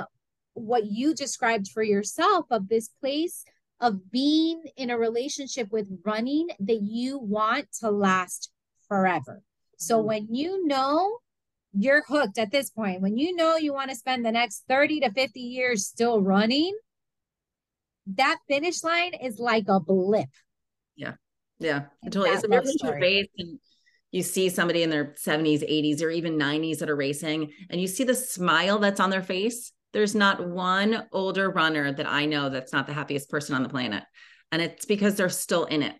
what 0.54 0.86
you 0.86 1.14
described 1.14 1.68
for 1.68 1.82
yourself 1.82 2.46
of 2.50 2.68
this 2.68 2.88
place 3.00 3.44
of 3.80 4.10
being 4.10 4.62
in 4.76 4.90
a 4.90 4.98
relationship 4.98 5.70
with 5.70 5.88
running 6.04 6.48
that 6.60 6.80
you 6.80 7.18
want 7.18 7.66
to 7.80 7.90
last 7.90 8.50
forever. 8.88 9.42
So 9.86 9.98
mm-hmm. 9.98 10.06
when 10.06 10.26
you 10.30 10.66
know 10.66 11.18
you're 11.72 12.04
hooked 12.06 12.38
at 12.38 12.50
this 12.50 12.70
point, 12.70 13.00
when 13.00 13.16
you 13.16 13.34
know 13.34 13.56
you 13.56 13.72
want 13.72 13.90
to 13.90 13.96
spend 13.96 14.24
the 14.24 14.32
next 14.32 14.64
30 14.68 15.00
to 15.00 15.12
50 15.12 15.40
years 15.40 15.86
still 15.86 16.20
running, 16.20 16.76
that 18.06 18.38
finish 18.48 18.82
line 18.82 19.14
is 19.14 19.38
like 19.38 19.64
a 19.68 19.80
blip. 19.80 20.28
Yeah. 20.96 21.14
Yeah. 21.58 21.84
Totally. 22.04 22.30
It's 22.30 22.82
a 22.82 22.92
race 22.92 23.28
and 23.38 23.58
you 24.14 24.22
see 24.22 24.48
somebody 24.48 24.84
in 24.84 24.90
their 24.90 25.16
70s, 25.26 25.68
80s, 25.68 26.00
or 26.00 26.08
even 26.08 26.38
90s 26.38 26.78
that 26.78 26.88
are 26.88 26.94
racing, 26.94 27.50
and 27.68 27.80
you 27.80 27.88
see 27.88 28.04
the 28.04 28.14
smile 28.14 28.78
that's 28.78 29.00
on 29.00 29.10
their 29.10 29.22
face 29.22 29.72
There's 29.92 30.14
not 30.14 30.48
one 30.48 31.08
older 31.10 31.50
runner 31.50 31.92
that 31.92 32.06
I 32.06 32.26
know 32.26 32.48
that's 32.48 32.72
not 32.72 32.86
the 32.86 32.92
happiest 32.92 33.28
person 33.28 33.56
on 33.56 33.64
the 33.64 33.68
planet. 33.68 34.04
And 34.52 34.62
it's 34.62 34.84
because 34.84 35.16
they're 35.16 35.28
still 35.28 35.64
in 35.64 35.82
it. 35.82 35.96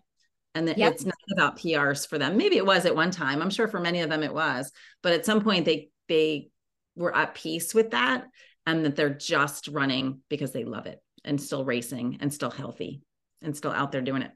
And 0.55 0.73
yep. 0.75 0.93
it's 0.93 1.05
not 1.05 1.15
about 1.33 1.57
PRs 1.57 2.07
for 2.07 2.17
them. 2.17 2.37
Maybe 2.37 2.55
it 2.55 2.65
was 2.65 2.85
at 2.85 2.95
one 2.95 3.11
time. 3.11 3.41
I'm 3.41 3.49
sure 3.49 3.67
for 3.67 3.79
many 3.79 3.99
of 3.99 4.09
them 4.09 4.23
it 4.23 4.33
was, 4.33 4.71
but 5.03 5.11
at 5.11 5.25
some 5.25 5.43
point 5.43 5.65
they 5.65 5.89
they 6.07 6.49
were 6.95 7.15
at 7.15 7.35
peace 7.35 7.73
with 7.73 7.91
that 7.91 8.25
and 8.65 8.85
that 8.85 8.95
they're 8.95 9.09
just 9.13 9.67
running 9.67 10.21
because 10.29 10.53
they 10.53 10.63
love 10.63 10.85
it 10.85 11.01
and 11.25 11.41
still 11.41 11.65
racing 11.65 12.17
and 12.21 12.33
still 12.33 12.49
healthy 12.51 13.01
and 13.41 13.55
still 13.55 13.71
out 13.71 13.91
there 13.91 14.01
doing 14.01 14.21
it. 14.21 14.31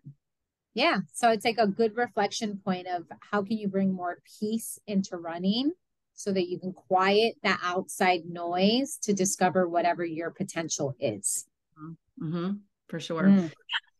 Yeah. 0.74 0.98
So 1.14 1.30
it's 1.32 1.46
like 1.46 1.58
a 1.58 1.68
good 1.68 1.96
reflection 1.96 2.60
point 2.64 2.88
of 2.88 3.06
how 3.32 3.44
can 3.44 3.58
you 3.58 3.68
bring 3.68 3.94
more 3.94 4.20
peace 4.40 4.78
into 4.88 5.18
running 5.18 5.72
so 6.14 6.34
that 6.34 6.50
you 6.50 6.60
can 6.60 6.74
quiet 6.74 7.36
that 7.44 7.60
outside 7.64 8.26
noise 8.26 8.98
to 9.04 9.14
discover 9.14 9.68
whatever 9.70 10.04
your 10.04 10.32
potential 10.32 10.96
is. 11.00 11.48
Mm-hmm. 12.22 12.52
For 12.90 13.00
sure. 13.00 13.24
Mm. 13.24 13.52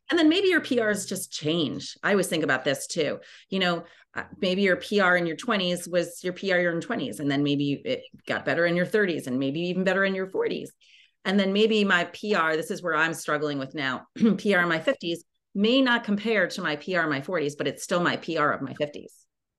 And 0.10 0.18
then 0.18 0.30
maybe 0.30 0.48
your 0.48 0.62
PRs 0.62 1.08
just 1.08 1.32
change. 1.32 1.96
I 2.04 2.12
always 2.12 2.28
think 2.28 2.44
about 2.44 2.64
this 2.64 2.88
too. 2.88 3.20
You 3.50 3.60
know, 3.60 3.84
uh, 4.16 4.24
maybe 4.42 4.64
your 4.64 4.78
PR 4.78 5.16
in 5.16 5.28
your 5.28 5.38
20s 5.38 5.88
was 5.88 6.24
your 6.24 6.34
PR 6.34 6.56
in 6.56 6.62
your 6.64 6.82
20s, 6.82 7.20
and 7.20 7.30
then 7.30 7.44
maybe 7.44 7.82
it 7.86 8.02
got 8.28 8.46
better 8.46 8.66
in 8.66 8.76
your 8.76 8.88
30s, 8.88 9.28
and 9.28 9.38
maybe 9.38 9.60
even 9.62 9.84
better 9.84 10.04
in 10.04 10.16
your 10.16 10.28
40s. 10.28 10.70
And 11.26 11.40
then 11.40 11.54
maybe 11.54 11.84
my 11.84 12.06
PR, 12.06 12.56
this 12.56 12.72
is 12.72 12.82
where 12.82 12.96
I'm 12.96 13.14
struggling 13.14 13.60
with 13.60 13.76
now, 13.76 14.08
PR 14.16 14.60
in 14.60 14.70
my 14.70 14.80
50s 14.80 15.20
may 15.56 15.82
not 15.82 16.04
compare 16.04 16.48
to 16.48 16.62
my 16.62 16.76
PR 16.76 17.02
in 17.02 17.10
my 17.10 17.22
40s, 17.22 17.54
but 17.58 17.68
it's 17.68 17.84
still 17.84 18.02
my 18.02 18.18
PR 18.18 18.52
of 18.52 18.62
my 18.62 18.74
50s. 18.74 19.12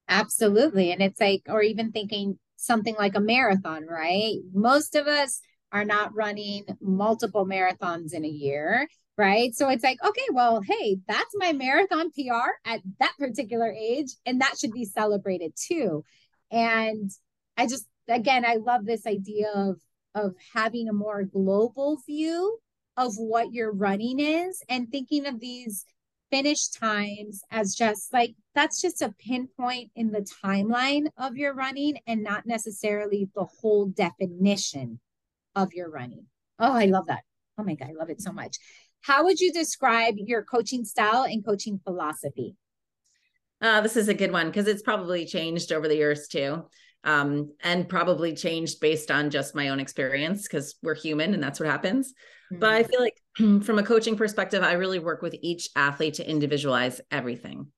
Absolutely. 0.09 0.92
And 0.92 1.03
it's 1.03 1.20
like, 1.20 1.42
or 1.48 1.62
even 1.62 1.92
thinking 1.92 2.38
something 2.57 2.94
like 2.98 3.16
a 3.16 3.20
marathon, 3.20 3.86
right? 3.86 4.36
Most 4.53 4.94
of 4.94 5.07
us 5.07 5.40
are 5.72 5.84
not 5.84 6.14
running 6.14 6.64
multiple 6.80 7.46
marathons 7.46 8.12
in 8.12 8.24
a 8.24 8.28
year, 8.28 8.88
right? 9.21 9.55
So 9.55 9.68
it's 9.68 9.85
like, 9.85 9.99
okay, 10.03 10.27
well, 10.33 10.62
hey, 10.62 10.97
that's 11.07 11.35
my 11.35 11.53
marathon 11.53 12.11
PR 12.12 12.53
at 12.64 12.81
that 13.01 13.12
particular 13.18 13.71
age, 13.71 14.09
and 14.25 14.41
that 14.41 14.59
should 14.59 14.73
be 14.73 14.87
celebrated 14.87 15.53
too. 15.55 16.05
And 16.51 17.11
I 17.59 17.66
just, 17.66 17.87
again, 18.09 18.47
I 18.47 18.55
love 18.57 18.87
this 18.87 19.07
idea 19.07 19.53
of 19.55 19.77
of 20.16 20.35
having 20.55 20.89
a 20.89 20.93
more 20.93 21.23
global 21.23 21.99
view 22.05 22.59
of 22.97 23.12
what 23.14 23.53
your 23.53 23.71
running 23.71 24.18
is 24.18 24.61
and 24.68 24.91
thinking 24.91 25.25
of 25.25 25.39
these 25.39 25.85
finish 26.33 26.68
times 26.68 27.43
as 27.53 27.77
just 27.77 28.12
like 28.12 28.35
that's 28.55 28.83
just 28.83 29.03
a 29.03 29.14
pinpoint 29.21 29.91
in 29.95 30.11
the 30.11 30.27
timeline 30.45 31.07
of 31.16 31.37
your 31.37 31.55
running 31.55 31.99
and 32.09 32.25
not 32.25 32.45
necessarily 32.45 33.29
the 33.37 33.47
whole 33.61 33.87
definition 33.87 34.99
of 35.55 35.73
your 35.73 35.89
running. 35.91 36.27
Oh, 36.59 36.73
I 36.73 36.87
love 36.87 37.07
that. 37.07 37.23
Oh 37.57 37.62
my 37.62 37.75
God, 37.75 37.91
I 37.91 37.93
love 37.93 38.11
it 38.11 38.21
so 38.21 38.33
much. 38.33 38.57
How 39.03 39.24
would 39.24 39.40
you 39.40 39.53
describe 39.53 40.14
your 40.18 40.42
coaching 40.42 40.84
style 40.84 41.22
and 41.22 41.44
coaching 41.44 41.80
philosophy? 41.84 42.57
Uh, 43.62 43.80
this 43.80 43.96
is 43.96 44.09
a 44.09 44.14
good 44.14 44.32
one 44.32 44.46
because 44.46 44.66
it's 44.66 44.82
probably 44.82 45.26
changed 45.26 45.72
over 45.72 45.88
the 45.88 45.96
years 45.96 46.28
too. 46.28 46.64
Um, 47.03 47.55
and 47.62 47.88
probably 47.88 48.34
changed 48.34 48.78
based 48.80 49.11
on 49.11 49.30
just 49.30 49.55
my 49.55 49.70
own 49.70 49.80
experience 49.80 50.42
because 50.42 50.74
we're 50.82 50.94
human 50.94 51.32
and 51.32 51.42
that's 51.42 51.59
what 51.59 51.68
happens. 51.68 52.12
Mm-hmm. 52.53 52.61
But 52.61 52.70
I 52.72 52.82
feel 52.82 53.01
like 53.01 53.16
from 53.64 53.78
a 53.78 53.82
coaching 53.82 54.16
perspective, 54.16 54.62
I 54.62 54.72
really 54.72 54.98
work 54.98 55.22
with 55.22 55.34
each 55.40 55.70
athlete 55.76 56.14
to 56.14 56.28
individualize 56.28 57.01
everything. 57.11 57.68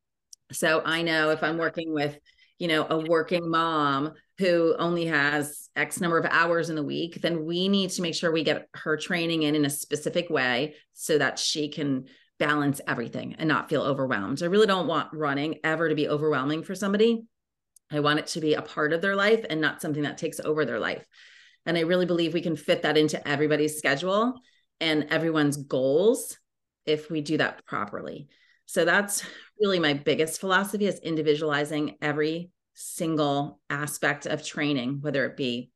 So 0.51 0.83
I 0.85 1.03
know 1.03 1.31
if 1.31 1.43
I'm 1.45 1.57
working 1.57 1.95
with, 1.95 2.19
you 2.59 2.67
know, 2.67 2.85
a 2.89 2.99
working 2.99 3.49
mom 3.49 4.15
who 4.39 4.75
only 4.79 5.07
has 5.07 5.69
X 5.77 6.01
number 6.01 6.19
of 6.19 6.27
hours 6.27 6.71
in 6.71 6.77
the 6.77 6.83
week, 6.83 7.21
then 7.21 7.45
we 7.45 7.69
need 7.69 7.91
to 7.91 8.03
make 8.03 8.15
sure 8.15 8.33
we 8.33 8.45
get 8.45 8.69
her 8.75 8.97
training 8.97 9.43
in 9.43 9.55
in 9.55 9.65
a 9.65 9.71
specific 9.71 10.31
way 10.31 10.75
so 10.93 11.19
that 11.19 11.39
she 11.39 11.69
can 11.69 12.07
balance 12.39 12.81
everything 12.89 13.37
and 13.39 13.49
not 13.49 13.69
feel 13.69 13.83
overwhelmed. 13.83 14.43
I 14.43 14.47
really 14.47 14.67
don't 14.67 14.89
want 14.89 15.13
running 15.13 15.61
ever 15.63 15.89
to 15.89 15.95
be 15.95 16.09
overwhelming 16.09 16.63
for 16.63 16.75
somebody. 16.75 17.23
I 17.91 18.01
want 18.01 18.19
it 18.19 18.27
to 18.29 18.41
be 18.41 18.55
a 18.55 18.63
part 18.63 18.93
of 18.93 19.03
their 19.03 19.15
life 19.15 19.45
and 19.49 19.61
not 19.61 19.81
something 19.81 20.03
that 20.03 20.19
takes 20.19 20.41
over 20.41 20.65
their 20.65 20.81
life. 20.81 21.07
And 21.67 21.77
I 21.77 21.83
really 21.83 22.07
believe 22.07 22.35
we 22.35 22.41
can 22.41 22.57
fit 22.57 22.83
that 22.83 22.97
into 22.97 23.27
everybody's 23.29 23.79
schedule 23.79 24.35
and 24.81 25.07
everyone's 25.11 25.57
goals 25.57 26.37
if 26.87 27.11
we 27.11 27.21
do 27.21 27.37
that 27.37 27.65
properly. 27.67 28.29
So 28.67 28.85
that's 28.85 29.23
really 29.61 29.79
my 29.79 29.93
biggest 29.95 30.41
philosophy 30.41 30.87
is 30.87 30.99
individualizing 30.99 31.97
every 32.01 32.51
single 32.75 33.61
aspect 33.71 34.27
of 34.27 34.45
training, 34.45 34.99
whether 35.01 35.25
it 35.27 35.37
be, 35.37 35.71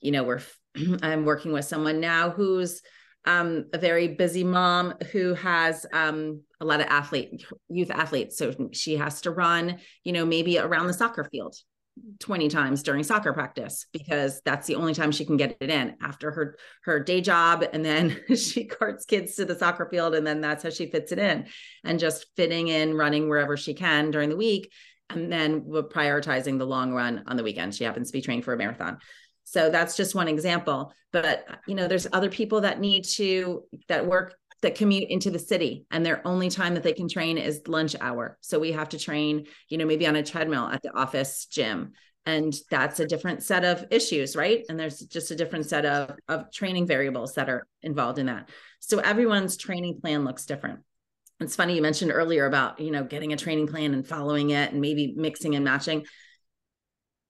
you 0.00 0.10
know, 0.10 0.24
we're 0.24 0.40
I'm 1.02 1.24
working 1.24 1.52
with 1.52 1.64
someone 1.64 2.00
now 2.00 2.30
who's 2.30 2.82
um, 3.26 3.66
a 3.72 3.78
very 3.78 4.08
busy 4.08 4.44
mom 4.44 4.94
who 5.12 5.34
has 5.34 5.86
um, 5.92 6.42
a 6.60 6.64
lot 6.64 6.80
of 6.80 6.86
athlete 6.86 7.44
youth 7.68 7.90
athletes. 7.90 8.36
So 8.36 8.70
she 8.72 8.96
has 8.96 9.22
to 9.22 9.30
run, 9.30 9.78
you 10.02 10.12
know, 10.12 10.26
maybe 10.26 10.58
around 10.58 10.88
the 10.88 10.92
soccer 10.92 11.24
field 11.24 11.56
20 12.18 12.48
times 12.48 12.82
during 12.82 13.04
soccer 13.04 13.32
practice 13.32 13.86
because 13.92 14.42
that's 14.44 14.66
the 14.66 14.74
only 14.74 14.94
time 14.94 15.12
she 15.12 15.24
can 15.24 15.36
get 15.36 15.56
it 15.60 15.70
in 15.70 15.94
after 16.02 16.32
her 16.32 16.56
her 16.82 16.98
day 16.98 17.20
job 17.20 17.64
and 17.72 17.84
then 17.84 18.20
she 18.36 18.64
carts 18.64 19.04
kids 19.04 19.36
to 19.36 19.44
the 19.44 19.54
soccer 19.54 19.86
field 19.88 20.14
and 20.14 20.26
then 20.26 20.40
that's 20.40 20.64
how 20.64 20.70
she 20.70 20.90
fits 20.90 21.12
it 21.12 21.20
in 21.20 21.46
and 21.84 22.00
just 22.00 22.26
fitting 22.34 22.66
in 22.66 22.96
running 22.96 23.28
wherever 23.28 23.56
she 23.56 23.74
can 23.74 24.10
during 24.10 24.28
the 24.28 24.36
week 24.36 24.72
and 25.10 25.30
then 25.30 25.62
we're 25.64 25.82
prioritizing 25.82 26.58
the 26.58 26.66
long 26.66 26.92
run 26.92 27.22
on 27.26 27.36
the 27.36 27.42
weekend 27.42 27.74
she 27.74 27.84
happens 27.84 28.08
to 28.08 28.12
be 28.12 28.22
training 28.22 28.42
for 28.42 28.54
a 28.54 28.56
marathon 28.56 28.98
so 29.44 29.70
that's 29.70 29.96
just 29.96 30.14
one 30.14 30.28
example 30.28 30.92
but 31.12 31.46
you 31.66 31.74
know 31.74 31.86
there's 31.86 32.06
other 32.12 32.30
people 32.30 32.62
that 32.62 32.80
need 32.80 33.04
to 33.04 33.62
that 33.88 34.06
work 34.06 34.34
that 34.64 34.74
commute 34.74 35.10
into 35.10 35.30
the 35.30 35.38
city 35.38 35.84
and 35.90 36.04
their 36.04 36.26
only 36.26 36.48
time 36.48 36.72
that 36.72 36.82
they 36.82 36.94
can 36.94 37.06
train 37.06 37.36
is 37.36 37.60
lunch 37.68 37.94
hour. 38.00 38.38
So 38.40 38.58
we 38.58 38.72
have 38.72 38.88
to 38.90 38.98
train, 38.98 39.46
you 39.68 39.76
know, 39.76 39.84
maybe 39.84 40.06
on 40.06 40.16
a 40.16 40.22
treadmill 40.22 40.68
at 40.68 40.80
the 40.80 40.96
office 40.96 41.44
gym. 41.44 41.92
And 42.24 42.54
that's 42.70 42.98
a 42.98 43.06
different 43.06 43.42
set 43.42 43.64
of 43.64 43.84
issues, 43.90 44.34
right? 44.34 44.64
And 44.70 44.80
there's 44.80 45.00
just 45.00 45.30
a 45.30 45.36
different 45.36 45.66
set 45.66 45.84
of, 45.84 46.16
of 46.28 46.50
training 46.50 46.86
variables 46.86 47.34
that 47.34 47.50
are 47.50 47.66
involved 47.82 48.18
in 48.18 48.26
that. 48.26 48.48
So 48.80 49.00
everyone's 49.00 49.58
training 49.58 50.00
plan 50.00 50.24
looks 50.24 50.46
different. 50.46 50.80
It's 51.44 51.56
funny 51.56 51.76
you 51.76 51.82
mentioned 51.82 52.10
earlier 52.12 52.46
about, 52.46 52.80
you 52.80 52.90
know, 52.90 53.04
getting 53.04 53.32
a 53.32 53.36
training 53.36 53.68
plan 53.68 53.94
and 53.94 54.06
following 54.06 54.50
it 54.50 54.72
and 54.72 54.80
maybe 54.80 55.14
mixing 55.16 55.54
and 55.54 55.64
matching 55.64 56.04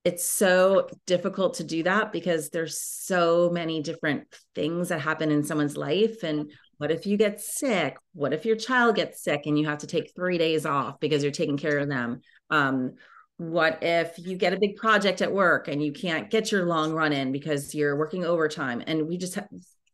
it's 0.05 0.29
so 0.29 0.87
difficult 1.07 1.55
to 1.55 1.65
do 1.65 1.83
that 1.83 2.13
because 2.13 2.51
there's 2.51 2.79
so 2.79 3.49
many 3.51 3.81
different 3.81 4.27
things 4.55 4.91
that 4.91 5.01
happen 5.01 5.31
in 5.31 5.43
someone's 5.43 5.79
life 5.79 6.23
and 6.23 6.53
what 6.77 6.91
if 6.91 7.07
you 7.07 7.17
get 7.17 7.41
sick? 7.41 7.97
What 8.13 8.33
if 8.33 8.45
your 8.45 8.57
child 8.57 8.97
gets 8.97 9.23
sick 9.23 9.43
and 9.47 9.59
you 9.59 9.67
have 9.67 9.79
to 9.79 9.87
take 9.87 10.13
three 10.15 10.39
days 10.39 10.67
off 10.67 11.01
because 11.01 11.23
you're 11.23 11.33
taking 11.33 11.57
care 11.57 11.79
of 11.79 11.89
them? 11.89 12.21
Um, 12.51 12.95
what 13.37 13.79
if 13.83 14.19
you 14.19 14.37
get 14.37 14.53
a 14.53 14.59
big 14.59 14.77
project 14.77 15.23
at 15.23 15.33
work 15.33 15.69
and 15.69 15.83
you 15.83 15.93
can't 15.93 16.31
get 16.31 16.53
your 16.53 16.67
long 16.67 16.93
run 16.93 17.13
in 17.13 17.33
because 17.33 17.75
you're 17.75 17.97
working 17.97 18.25
overtime? 18.25 18.83
And 18.87 19.09
we 19.09 19.17
just 19.17 19.39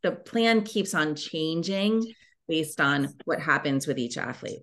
the 0.01 0.11
plan 0.11 0.63
keeps 0.63 0.93
on 0.95 1.15
changing 1.15 2.03
based 2.47 2.81
on 2.81 3.09
what 3.25 3.39
happens 3.39 3.87
with 3.87 3.97
each 3.97 4.17
athlete. 4.17 4.61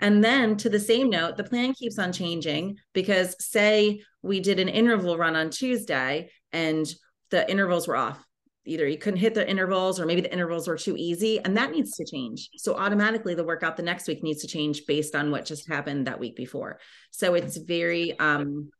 And 0.00 0.22
then 0.22 0.56
to 0.58 0.68
the 0.68 0.80
same 0.80 1.10
note, 1.10 1.36
the 1.36 1.44
plan 1.44 1.74
keeps 1.74 1.98
on 1.98 2.12
changing 2.12 2.76
because 2.92 3.36
say 3.38 4.02
we 4.20 4.40
did 4.40 4.58
an 4.58 4.68
interval 4.68 5.16
run 5.16 5.36
on 5.36 5.50
Tuesday 5.50 6.30
and 6.52 6.92
the 7.30 7.48
intervals 7.48 7.86
were 7.86 7.96
off. 7.96 8.22
Either 8.64 8.86
you 8.86 8.98
couldn't 8.98 9.20
hit 9.20 9.34
the 9.34 9.48
intervals 9.48 10.00
or 10.00 10.06
maybe 10.06 10.20
the 10.20 10.32
intervals 10.32 10.66
were 10.66 10.76
too 10.76 10.96
easy 10.96 11.40
and 11.40 11.56
that 11.56 11.70
needs 11.70 11.96
to 11.96 12.04
change. 12.04 12.48
So 12.56 12.74
automatically 12.74 13.34
the 13.34 13.44
workout 13.44 13.76
the 13.76 13.82
next 13.82 14.08
week 14.08 14.22
needs 14.22 14.40
to 14.42 14.48
change 14.48 14.86
based 14.86 15.14
on 15.14 15.30
what 15.30 15.44
just 15.44 15.68
happened 15.68 16.06
that 16.06 16.20
week 16.20 16.36
before. 16.36 16.80
So 17.10 17.34
it's 17.34 17.56
very 17.56 18.18
um 18.18 18.70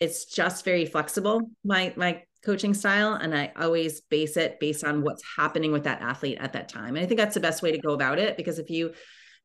it's 0.00 0.26
just 0.26 0.64
very 0.64 0.84
flexible. 0.84 1.50
My 1.64 1.94
my 1.96 2.22
coaching 2.44 2.74
style 2.74 3.14
and 3.14 3.34
i 3.34 3.52
always 3.56 4.00
base 4.02 4.36
it 4.36 4.60
based 4.60 4.84
on 4.84 5.02
what's 5.02 5.22
happening 5.36 5.72
with 5.72 5.84
that 5.84 6.02
athlete 6.02 6.38
at 6.40 6.52
that 6.52 6.68
time 6.68 6.96
and 6.96 7.04
i 7.04 7.06
think 7.06 7.18
that's 7.18 7.34
the 7.34 7.40
best 7.40 7.62
way 7.62 7.72
to 7.72 7.78
go 7.78 7.92
about 7.92 8.18
it 8.18 8.36
because 8.36 8.58
if 8.58 8.70
you 8.70 8.92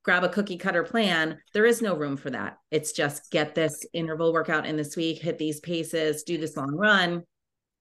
grab 0.04 0.24
a 0.24 0.30
cookie 0.30 0.58
cutter 0.58 0.84
plan 0.84 1.38
there 1.54 1.66
is 1.66 1.82
no 1.82 1.96
room 1.96 2.18
for 2.18 2.30
that 2.30 2.58
it's 2.72 2.92
just 2.92 3.32
get 3.32 3.56
this 3.56 3.86
interval 3.94 4.34
workout 4.34 4.66
in 4.66 4.78
this 4.78 4.96
week 4.96 5.22
hit 5.22 5.38
these 5.38 5.60
paces 5.60 6.24
do 6.24 6.38
this 6.38 6.56
long 6.56 6.76
run 6.76 7.24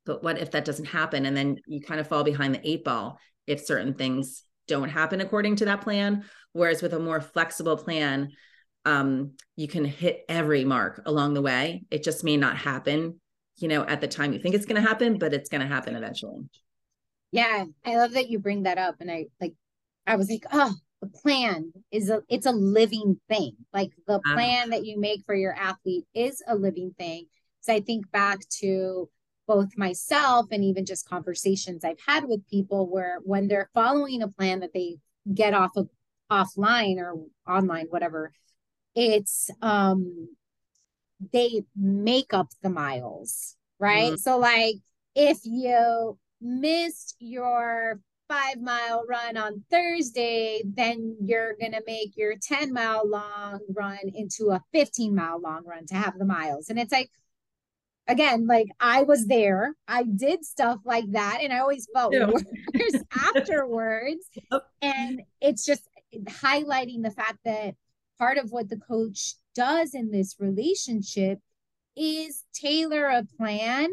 but 0.09 0.25
what 0.25 0.39
if 0.39 0.53
that 0.53 0.64
doesn't 0.64 0.87
happen? 0.87 1.27
And 1.27 1.37
then 1.37 1.59
you 1.66 1.83
kind 1.83 2.01
of 2.01 2.09
fall 2.09 2.25
behind 2.25 2.55
the 2.55 2.66
eight 2.69 2.83
ball 2.83 3.21
if 3.47 3.61
certain 3.61 3.93
things 3.93 4.43
don't 4.66 4.89
happen 4.89 5.21
according 5.21 5.57
to 5.57 5.66
that 5.66 5.83
plan. 5.83 6.25
Whereas 6.55 6.81
with 6.81 6.95
a 6.95 6.99
more 6.99 7.21
flexible 7.21 7.77
plan, 7.77 8.31
um, 8.87 9.33
you 9.55 9.69
can 9.69 9.85
hit 9.85 10.25
every 10.27 10.64
mark 10.64 11.03
along 11.05 11.35
the 11.35 11.43
way. 11.43 11.85
It 11.91 12.03
just 12.03 12.25
may 12.25 12.39
not 12.39 12.57
happen, 12.57 13.21
you 13.59 13.69
know, 13.69 13.85
at 13.85 14.01
the 14.01 14.09
time 14.09 14.33
you 14.33 14.39
think 14.39 14.55
it's 14.55 14.67
going 14.67 14.81
to 14.81 14.89
happen, 14.89 15.19
but 15.19 15.35
it's 15.35 15.49
going 15.49 15.61
to 15.61 15.67
happen 15.67 15.97
eventually. 15.97 16.45
Yeah, 17.31 17.65
I 17.85 17.97
love 17.97 18.13
that 18.13 18.31
you 18.31 18.39
bring 18.39 18.63
that 18.63 18.79
up. 18.79 18.97
And 19.01 19.11
I 19.11 19.27
like, 19.41 19.55
I 20.07 20.17
was 20.17 20.31
like, 20.31 20.45
oh, 20.53 20.73
the 21.01 21.09
plan 21.09 21.73
is 21.93 22.11
a 22.11 22.23
it's 22.29 22.47
a 22.47 22.53
living 22.53 23.21
thing. 23.29 23.53
Like 23.73 23.93
the 24.07 24.21
plan 24.21 24.71
that 24.71 24.85
you 24.85 24.99
make 24.99 25.25
for 25.27 25.35
your 25.35 25.55
athlete 25.55 26.05
is 26.15 26.43
a 26.47 26.55
living 26.55 26.95
thing. 26.99 27.27
So 27.61 27.73
I 27.73 27.81
think 27.81 28.11
back 28.11 28.41
to 28.61 29.09
both 29.47 29.77
myself 29.77 30.47
and 30.51 30.65
even 30.65 30.85
just 30.85 31.09
conversations 31.09 31.85
I've 31.85 32.01
had 32.07 32.25
with 32.27 32.49
people 32.49 32.91
where 32.91 33.19
when 33.23 33.49
they're 33.49 33.71
following 33.75 34.23
a 34.23 34.29
plan 34.29 34.61
that 34.61 34.73
they 34.75 34.97
get 35.33 35.55
off 35.55 35.71
of 35.77 35.89
offline 36.31 36.99
or 36.99 37.15
online, 37.47 37.87
whatever, 37.91 38.33
it's 38.95 39.51
um 39.63 40.29
they 41.33 41.64
make 41.77 42.33
up 42.33 42.49
the 42.62 42.71
miles, 42.71 43.57
right? 43.79 44.12
Mm. 44.12 44.19
So 44.19 44.39
like 44.39 44.77
if 45.14 45.39
you 45.45 46.19
missed 46.41 47.16
your 47.19 48.01
five 48.29 48.61
mile 48.61 49.05
run 49.09 49.37
on 49.37 49.64
Thursday, 49.71 50.62
then 50.64 51.16
you're 51.21 51.55
going 51.59 51.73
to 51.73 51.83
make 51.87 52.16
your 52.16 52.35
10 52.41 52.73
mile 52.73 53.09
long 53.09 53.61
run 53.75 53.99
into 54.14 54.51
a 54.51 54.62
15 54.73 55.14
mile 55.14 55.41
long 55.41 55.64
run 55.64 55.87
to 55.87 55.95
have 55.95 56.19
the 56.19 56.25
miles. 56.25 56.69
And 56.69 56.79
it's 56.79 56.93
like, 56.93 57.11
again, 58.07 58.47
like 58.47 58.69
I 58.79 59.03
was 59.03 59.27
there, 59.27 59.75
I 59.87 60.03
did 60.03 60.45
stuff 60.45 60.81
like 60.85 61.11
that, 61.12 61.41
and 61.43 61.53
I 61.53 61.59
always 61.59 61.89
felt 61.93 62.12
yeah. 62.12 62.27
worse 62.27 63.03
afterwards. 63.35 64.27
Yep. 64.53 64.62
And 64.83 65.23
it's 65.41 65.64
just 65.64 65.89
highlighting 66.25 67.03
the 67.03 67.11
fact 67.11 67.39
that 67.45 67.75
part 68.19 68.39
of 68.39 68.51
what 68.51 68.69
the 68.69 68.79
coach 68.79 69.35
does 69.59 69.93
in 69.95 70.13
this 70.13 70.37
relationship 70.39 71.41
is 71.97 72.45
tailor 72.55 73.07
a 73.07 73.25
plan 73.37 73.89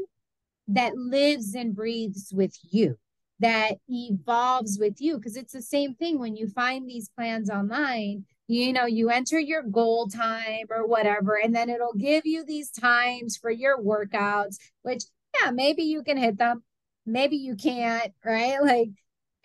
that 0.68 0.96
lives 0.96 1.56
and 1.56 1.76
breathes 1.76 2.32
with 2.36 2.56
you 2.70 2.98
that 3.40 3.74
evolves 3.90 4.78
with 4.80 5.02
you. 5.02 5.18
Because 5.18 5.36
it's 5.36 5.54
the 5.54 5.62
same 5.62 5.96
thing 5.96 6.20
when 6.20 6.36
you 6.36 6.48
find 6.48 6.88
these 6.88 7.10
plans 7.10 7.50
online 7.50 8.26
you 8.48 8.72
know 8.72 8.86
you 8.86 9.10
enter 9.10 9.40
your 9.40 9.64
goal 9.64 10.08
time 10.08 10.66
or 10.70 10.86
whatever 10.86 11.36
and 11.44 11.56
then 11.56 11.68
it'll 11.68 11.96
give 11.96 12.28
you 12.28 12.46
these 12.46 12.70
times 12.70 13.36
for 13.36 13.50
your 13.50 13.82
workouts 13.82 14.58
which 14.84 15.04
yeah 15.42 15.50
maybe 15.50 15.82
you 15.82 16.04
can 16.04 16.16
hit 16.16 16.38
them 16.38 16.62
maybe 17.06 17.38
you 17.38 17.56
can't 17.56 18.14
right? 18.24 18.60
Like 18.62 18.90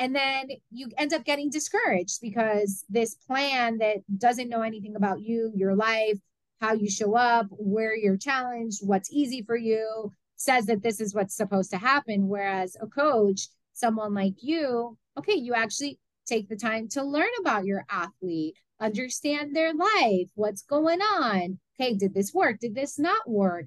and 0.00 0.14
then 0.14 0.48
you 0.72 0.88
end 0.98 1.12
up 1.12 1.24
getting 1.24 1.48
discouraged 1.48 2.18
because 2.20 2.84
this 2.88 3.14
plan 3.14 3.78
that 3.78 3.98
doesn't 4.18 4.48
know 4.48 4.62
anything 4.62 4.96
about 4.96 5.20
you 5.20 5.52
your 5.54 5.76
life 5.76 6.18
how 6.60 6.72
you 6.72 6.90
show 6.90 7.16
up 7.16 7.46
where 7.50 7.96
you're 7.96 8.16
challenged 8.16 8.80
what's 8.82 9.12
easy 9.12 9.42
for 9.42 9.56
you 9.56 10.10
says 10.34 10.66
that 10.66 10.82
this 10.82 11.00
is 11.00 11.14
what's 11.14 11.36
supposed 11.36 11.70
to 11.70 11.78
happen 11.78 12.26
whereas 12.26 12.76
a 12.80 12.86
coach 12.88 13.46
someone 13.80 14.14
like 14.14 14.34
you, 14.42 14.96
okay, 15.18 15.34
you 15.34 15.54
actually 15.54 15.98
take 16.26 16.48
the 16.48 16.56
time 16.56 16.88
to 16.90 17.02
learn 17.02 17.30
about 17.40 17.64
your 17.64 17.84
athlete, 17.90 18.54
understand 18.78 19.56
their 19.56 19.72
life, 19.74 20.28
what's 20.34 20.62
going 20.62 21.00
on. 21.00 21.58
Okay, 21.80 21.94
did 21.94 22.14
this 22.14 22.32
work? 22.32 22.60
Did 22.60 22.74
this 22.74 22.98
not 22.98 23.28
work? 23.28 23.66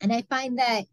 And 0.00 0.12
I 0.12 0.22
find 0.22 0.58
that 0.58 0.84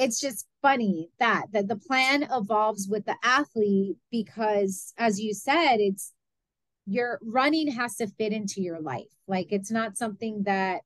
it's 0.00 0.18
just 0.18 0.46
funny 0.62 1.10
that 1.18 1.44
that 1.52 1.68
the 1.68 1.76
plan 1.76 2.26
evolves 2.32 2.88
with 2.88 3.04
the 3.04 3.16
athlete 3.22 3.96
because 4.10 4.94
as 4.96 5.20
you 5.20 5.34
said, 5.34 5.76
it's 5.76 6.14
your 6.86 7.20
running 7.22 7.70
has 7.70 7.96
to 7.96 8.06
fit 8.06 8.32
into 8.32 8.62
your 8.62 8.80
life. 8.80 9.12
Like 9.28 9.48
it's 9.50 9.70
not 9.70 9.98
something 9.98 10.44
that 10.44 10.80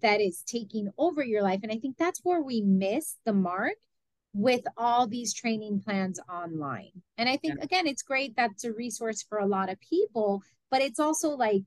that 0.00 0.20
is 0.20 0.42
taking 0.46 0.90
over 0.96 1.24
your 1.24 1.42
life 1.42 1.60
and 1.64 1.72
I 1.72 1.78
think 1.78 1.96
that's 1.96 2.20
where 2.22 2.40
we 2.40 2.60
miss 2.60 3.16
the 3.24 3.32
mark 3.32 3.74
with 4.32 4.62
all 4.76 5.08
these 5.08 5.34
training 5.34 5.80
plans 5.80 6.20
online. 6.30 6.90
And 7.16 7.28
I 7.28 7.38
think, 7.38 7.54
yeah. 7.56 7.64
again, 7.64 7.86
it's 7.86 8.02
great 8.02 8.36
that's 8.36 8.64
a 8.64 8.72
resource 8.72 9.22
for 9.22 9.38
a 9.38 9.46
lot 9.46 9.70
of 9.70 9.80
people, 9.80 10.42
but 10.70 10.82
it's 10.82 11.00
also 11.00 11.30
like 11.30 11.62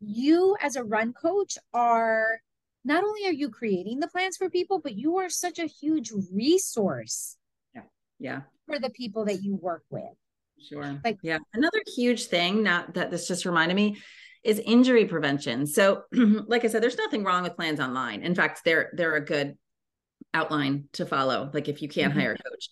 you 0.00 0.56
as 0.62 0.76
a 0.76 0.84
run 0.84 1.12
coach 1.12 1.58
are 1.74 2.40
not 2.88 3.04
only 3.04 3.26
are 3.26 3.32
you 3.32 3.50
creating 3.50 4.00
the 4.00 4.08
plans 4.08 4.36
for 4.36 4.48
people, 4.48 4.80
but 4.80 4.96
you 4.96 5.18
are 5.18 5.28
such 5.28 5.58
a 5.58 5.66
huge 5.66 6.10
resource. 6.32 7.36
Yeah. 7.74 7.82
Yeah. 8.18 8.40
For 8.66 8.78
the 8.78 8.90
people 8.90 9.26
that 9.26 9.42
you 9.42 9.56
work 9.56 9.84
with. 9.90 10.04
Sure. 10.58 10.98
Like, 11.04 11.18
yeah. 11.22 11.38
Another 11.54 11.80
huge 11.94 12.24
thing, 12.24 12.62
not 12.62 12.94
that 12.94 13.10
this 13.10 13.28
just 13.28 13.44
reminded 13.44 13.74
me, 13.74 13.98
is 14.42 14.58
injury 14.58 15.04
prevention. 15.04 15.66
So, 15.66 16.02
like 16.12 16.64
I 16.64 16.68
said, 16.68 16.82
there's 16.82 16.96
nothing 16.96 17.24
wrong 17.24 17.42
with 17.42 17.56
plans 17.56 17.78
online. 17.78 18.22
In 18.22 18.34
fact, 18.34 18.62
they're 18.64 18.90
they're 18.94 19.14
a 19.14 19.24
good 19.24 19.56
outline 20.34 20.84
to 20.92 21.06
follow 21.06 21.50
like 21.54 21.68
if 21.68 21.80
you 21.80 21.88
can't 21.88 22.10
mm-hmm. 22.10 22.20
hire 22.20 22.32
a 22.32 22.50
coach 22.50 22.68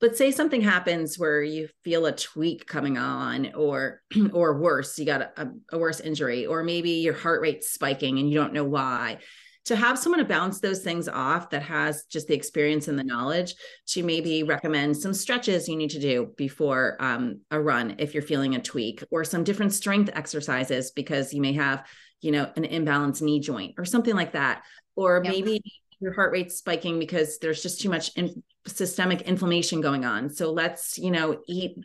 but 0.00 0.16
say 0.16 0.30
something 0.30 0.62
happens 0.62 1.18
where 1.18 1.42
you 1.42 1.68
feel 1.84 2.06
a 2.06 2.12
tweak 2.12 2.66
coming 2.66 2.96
on 2.96 3.52
or 3.54 4.00
or 4.32 4.58
worse 4.58 4.98
you 4.98 5.04
got 5.04 5.22
a, 5.22 5.50
a, 5.72 5.78
worse 5.78 6.00
injury 6.00 6.46
or 6.46 6.62
maybe 6.62 6.90
your 6.90 7.14
heart 7.14 7.40
rate's 7.40 7.70
spiking 7.70 8.18
and 8.18 8.30
you 8.30 8.38
don't 8.38 8.52
know 8.52 8.64
why 8.64 9.18
to 9.66 9.76
have 9.76 9.98
someone 9.98 10.18
to 10.18 10.24
bounce 10.24 10.60
those 10.60 10.82
things 10.82 11.08
off 11.08 11.50
that 11.50 11.62
has 11.62 12.04
just 12.04 12.28
the 12.28 12.34
experience 12.34 12.88
and 12.88 12.98
the 12.98 13.04
knowledge 13.04 13.54
to 13.86 14.02
maybe 14.02 14.42
recommend 14.42 14.96
some 14.96 15.14
stretches 15.14 15.68
you 15.68 15.76
need 15.76 15.90
to 15.90 16.00
do 16.00 16.32
before 16.36 16.96
um, 17.00 17.40
a 17.50 17.60
run 17.60 17.96
if 17.98 18.14
you're 18.14 18.22
feeling 18.22 18.54
a 18.54 18.62
tweak 18.62 19.04
or 19.10 19.24
some 19.24 19.44
different 19.44 19.72
strength 19.72 20.10
exercises 20.14 20.90
because 20.90 21.32
you 21.34 21.40
may 21.40 21.52
have 21.52 21.86
you 22.20 22.32
know 22.32 22.50
an 22.56 22.64
imbalanced 22.64 23.22
knee 23.22 23.40
joint 23.40 23.74
or 23.78 23.84
something 23.84 24.14
like 24.14 24.32
that 24.32 24.62
or 24.96 25.20
yep. 25.24 25.32
maybe 25.32 25.62
your 26.00 26.14
heart 26.14 26.32
rate's 26.32 26.56
spiking 26.56 26.98
because 26.98 27.38
there's 27.38 27.62
just 27.62 27.80
too 27.80 27.90
much 27.90 28.16
in, 28.16 28.42
systemic 28.66 29.22
inflammation 29.22 29.80
going 29.80 30.04
on. 30.04 30.30
So 30.30 30.52
let's, 30.52 30.98
you 30.98 31.10
know, 31.10 31.40
eat 31.46 31.76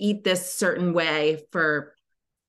eat 0.00 0.22
this 0.22 0.54
certain 0.54 0.92
way 0.92 1.42
for 1.50 1.94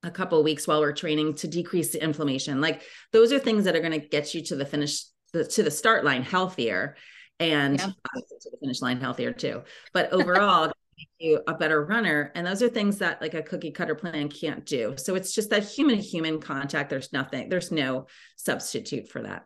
a 0.03 0.11
couple 0.11 0.37
of 0.37 0.45
weeks 0.45 0.67
while 0.67 0.79
we're 0.79 0.93
training 0.93 1.35
to 1.35 1.47
decrease 1.47 1.91
the 1.91 2.03
inflammation. 2.03 2.61
Like 2.61 2.83
those 3.11 3.31
are 3.31 3.39
things 3.39 3.65
that 3.65 3.75
are 3.75 3.81
going 3.81 3.99
to 3.99 4.07
get 4.07 4.33
you 4.33 4.43
to 4.45 4.55
the 4.55 4.65
finish 4.65 5.03
the, 5.33 5.43
to 5.43 5.63
the 5.63 5.71
start 5.71 6.03
line 6.03 6.23
healthier 6.23 6.95
and 7.39 7.77
yeah. 7.79 7.85
Uh, 7.85 8.19
to 8.41 8.49
the 8.51 8.57
finish 8.61 8.81
line 8.81 8.99
healthier 8.99 9.31
too. 9.31 9.61
But 9.93 10.11
overall 10.11 10.71
you 11.19 11.41
a 11.47 11.53
better 11.53 11.85
runner 11.85 12.31
and 12.35 12.45
those 12.45 12.61
are 12.61 12.67
things 12.67 12.97
that 12.97 13.21
like 13.21 13.33
a 13.33 13.41
cookie 13.41 13.71
cutter 13.71 13.95
plan 13.95 14.27
can't 14.27 14.65
do 14.65 14.95
so 14.97 15.15
it's 15.15 15.33
just 15.33 15.49
that 15.49 15.63
human 15.63 15.97
human 15.97 16.41
contact 16.41 16.89
there's 16.89 17.13
nothing 17.13 17.47
there's 17.47 17.71
no 17.71 18.05
substitute 18.35 19.07
for 19.07 19.21
that 19.21 19.45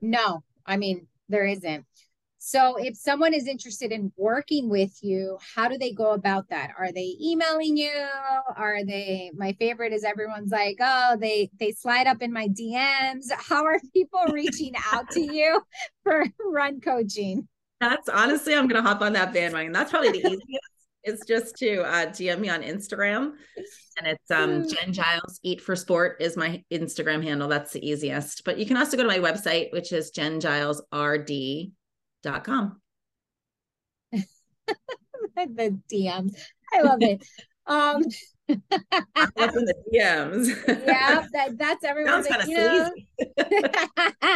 no 0.00 0.42
I 0.70 0.76
mean, 0.76 1.08
there 1.28 1.44
isn't. 1.46 1.84
So 2.42 2.76
if 2.78 2.96
someone 2.96 3.34
is 3.34 3.46
interested 3.46 3.92
in 3.92 4.10
working 4.16 4.70
with 4.70 4.98
you, 5.02 5.38
how 5.54 5.68
do 5.68 5.76
they 5.76 5.92
go 5.92 6.12
about 6.12 6.48
that? 6.48 6.70
Are 6.78 6.90
they 6.90 7.14
emailing 7.22 7.76
you? 7.76 7.92
Are 8.56 8.82
they 8.82 9.30
my 9.36 9.52
favorite 9.58 9.92
is 9.92 10.04
everyone's 10.04 10.50
like, 10.50 10.78
"Oh, 10.80 11.18
they 11.20 11.50
they 11.60 11.72
slide 11.72 12.06
up 12.06 12.22
in 12.22 12.32
my 12.32 12.48
DMs." 12.48 13.30
How 13.36 13.66
are 13.66 13.78
people 13.92 14.24
reaching 14.32 14.72
out 14.90 15.10
to 15.10 15.20
you 15.20 15.60
for 16.02 16.24
run 16.50 16.80
coaching? 16.80 17.46
That's 17.78 18.08
honestly 18.08 18.54
I'm 18.54 18.68
going 18.68 18.82
to 18.82 18.88
hop 18.88 19.02
on 19.02 19.12
that 19.12 19.34
bandwagon. 19.34 19.72
That's 19.72 19.90
probably 19.90 20.12
the 20.12 20.26
easiest. 20.26 20.70
it's 21.04 21.26
just 21.26 21.56
to 21.56 21.82
uh, 21.82 22.06
DM 22.06 22.40
me 22.40 22.48
on 22.48 22.62
Instagram. 22.62 23.32
And 23.98 24.06
it's 24.06 24.30
um, 24.30 24.62
mm. 24.62 24.74
Jen 24.74 24.94
Giles 24.94 25.40
Eat 25.42 25.60
for 25.60 25.76
Sport 25.76 26.16
is 26.20 26.38
my 26.38 26.64
Instagram 26.72 27.22
handle. 27.22 27.48
That's 27.48 27.72
the 27.72 27.86
easiest. 27.86 28.44
But 28.44 28.56
you 28.56 28.64
can 28.64 28.78
also 28.78 28.96
go 28.96 29.02
to 29.02 29.08
my 29.08 29.18
website, 29.18 29.72
which 29.72 29.92
is 29.92 30.10
jengilesrd.com. 32.24 32.80
the 35.36 35.78
DMs. 35.92 36.36
I 36.72 36.82
love 36.82 37.02
it. 37.02 37.24
Um 37.66 38.02
that's 39.36 39.56
in 39.56 39.64
the 39.64 39.74
DMs. 39.94 40.48
yeah, 40.86 41.24
that, 41.32 41.56
that's 41.56 41.84
everyone. 41.84 42.24
Sounds 42.24 42.46
kind 42.46 42.92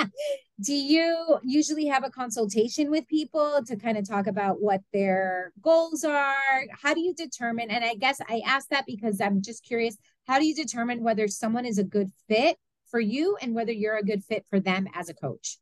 of 0.01 0.09
Do 0.63 0.73
you 0.73 1.39
usually 1.43 1.87
have 1.87 2.05
a 2.05 2.11
consultation 2.11 2.91
with 2.91 3.09
people 3.09 3.61
to 3.67 3.77
kind 3.77 3.99
of 3.99 4.09
talk 4.09 4.29
about 4.29 4.63
what 4.63 4.83
their 4.93 5.53
goals 5.61 6.05
are? 6.05 6.65
How 6.81 6.95
do 6.95 7.01
you 7.01 7.13
determine? 7.13 7.71
And 7.71 7.85
I 7.85 7.95
guess 7.95 8.21
I 8.29 8.41
ask 8.47 8.69
that 8.69 8.87
because 8.87 9.21
I'm 9.21 9.43
just 9.43 9.65
curious. 9.65 9.97
How 10.29 10.39
do 10.39 10.47
you 10.47 10.55
determine 10.55 11.03
whether 11.03 11.27
someone 11.27 11.67
is 11.67 11.79
a 11.79 11.85
good 11.85 12.11
fit 12.29 12.57
for 12.91 13.01
you 13.01 13.37
and 13.43 13.55
whether 13.55 13.73
you're 13.73 13.97
a 13.97 14.05
good 14.05 14.23
fit 14.23 14.47
for 14.49 14.61
them 14.61 14.87
as 14.95 15.09
a 15.09 15.15
coach? 15.15 15.59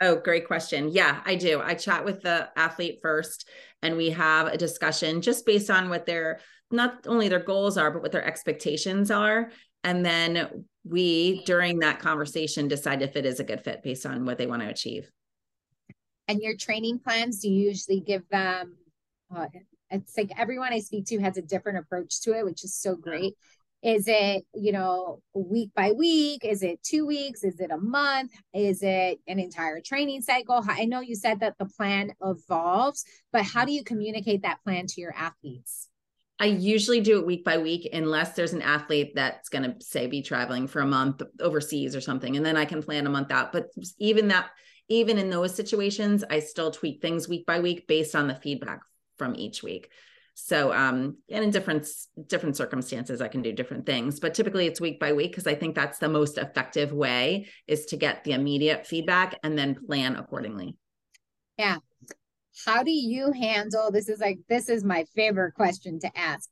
Oh, 0.00 0.16
great 0.16 0.46
question. 0.46 0.90
Yeah, 0.90 1.20
I 1.26 1.34
do. 1.34 1.60
I 1.60 1.74
chat 1.74 2.04
with 2.04 2.22
the 2.22 2.48
athlete 2.56 3.00
first 3.02 3.48
and 3.82 3.96
we 3.96 4.10
have 4.10 4.46
a 4.46 4.56
discussion 4.56 5.20
just 5.20 5.44
based 5.44 5.70
on 5.70 5.90
what 5.90 6.06
their 6.06 6.40
not 6.70 7.06
only 7.06 7.28
their 7.28 7.42
goals 7.42 7.76
are, 7.76 7.90
but 7.90 8.00
what 8.00 8.12
their 8.12 8.24
expectations 8.24 9.10
are. 9.10 9.50
And 9.84 10.04
then 10.04 10.64
we, 10.84 11.44
during 11.44 11.80
that 11.80 11.98
conversation, 11.98 12.68
decide 12.68 13.02
if 13.02 13.16
it 13.16 13.26
is 13.26 13.40
a 13.40 13.44
good 13.44 13.62
fit 13.62 13.82
based 13.82 14.06
on 14.06 14.24
what 14.24 14.38
they 14.38 14.46
want 14.46 14.62
to 14.62 14.68
achieve. 14.68 15.10
And 16.28 16.40
your 16.40 16.56
training 16.56 17.00
plans, 17.00 17.40
do 17.40 17.48
you 17.50 17.68
usually 17.68 18.00
give 18.00 18.22
them? 18.30 18.76
Uh, 19.34 19.46
it's 19.90 20.16
like 20.16 20.30
everyone 20.38 20.72
I 20.72 20.78
speak 20.78 21.06
to 21.06 21.20
has 21.20 21.36
a 21.36 21.42
different 21.42 21.78
approach 21.78 22.20
to 22.22 22.38
it, 22.38 22.44
which 22.44 22.64
is 22.64 22.74
so 22.74 22.94
great. 22.94 23.34
Is 23.82 24.04
it, 24.06 24.44
you 24.54 24.72
know, 24.72 25.20
week 25.34 25.70
by 25.74 25.92
week? 25.92 26.44
Is 26.44 26.62
it 26.62 26.82
two 26.82 27.06
weeks? 27.06 27.44
Is 27.44 27.60
it 27.60 27.70
a 27.70 27.78
month? 27.78 28.32
Is 28.52 28.82
it 28.82 29.20
an 29.26 29.38
entire 29.38 29.80
training 29.80 30.22
cycle? 30.22 30.62
I 30.68 30.84
know 30.84 31.00
you 31.00 31.14
said 31.14 31.40
that 31.40 31.56
the 31.58 31.66
plan 31.66 32.12
evolves, 32.22 33.04
but 33.32 33.44
how 33.44 33.64
do 33.64 33.72
you 33.72 33.82
communicate 33.82 34.42
that 34.42 34.62
plan 34.64 34.86
to 34.88 35.00
your 35.00 35.14
athletes? 35.14 35.88
I 36.38 36.46
usually 36.46 37.00
do 37.00 37.18
it 37.18 37.26
week 37.26 37.44
by 37.44 37.58
week 37.58 37.88
unless 37.92 38.32
there's 38.32 38.54
an 38.54 38.62
athlete 38.62 39.12
that's 39.14 39.50
going 39.50 39.64
to 39.64 39.84
say 39.84 40.06
be 40.06 40.22
traveling 40.22 40.66
for 40.66 40.80
a 40.80 40.86
month 40.86 41.22
overseas 41.38 41.94
or 41.94 42.00
something 42.00 42.34
and 42.34 42.46
then 42.46 42.56
I 42.56 42.64
can 42.64 42.82
plan 42.82 43.06
a 43.06 43.10
month 43.10 43.30
out 43.30 43.52
but 43.52 43.66
even 43.98 44.28
that 44.28 44.48
even 44.90 45.18
in 45.18 45.30
those 45.30 45.54
situations, 45.54 46.24
I 46.28 46.40
still 46.40 46.72
tweak 46.72 47.00
things 47.00 47.28
week 47.28 47.46
by 47.46 47.60
week 47.60 47.86
based 47.86 48.16
on 48.16 48.26
the 48.26 48.34
feedback 48.34 48.80
from 49.16 49.36
each 49.36 49.62
week. 49.62 49.88
So, 50.42 50.72
um, 50.72 51.18
and 51.30 51.44
in 51.44 51.50
different 51.50 51.86
different 52.26 52.56
circumstances, 52.56 53.20
I 53.20 53.28
can 53.28 53.42
do 53.42 53.52
different 53.52 53.84
things, 53.84 54.18
but 54.18 54.34
typically 54.34 54.66
it's 54.66 54.80
week 54.80 54.98
by 54.98 55.12
week 55.12 55.32
because 55.32 55.46
I 55.46 55.54
think 55.54 55.74
that's 55.74 55.98
the 55.98 56.08
most 56.08 56.38
effective 56.38 56.92
way 56.92 57.46
is 57.66 57.84
to 57.86 57.96
get 57.96 58.24
the 58.24 58.32
immediate 58.32 58.86
feedback 58.86 59.38
and 59.42 59.56
then 59.56 59.74
plan 59.86 60.16
accordingly. 60.16 60.76
Yeah. 61.58 61.76
How 62.64 62.82
do 62.82 62.90
you 62.90 63.32
handle 63.32 63.90
this? 63.90 64.08
Is 64.08 64.20
like 64.20 64.38
this 64.48 64.68
is 64.68 64.82
my 64.82 65.04
favorite 65.14 65.52
question 65.54 66.00
to 66.00 66.18
ask. 66.18 66.48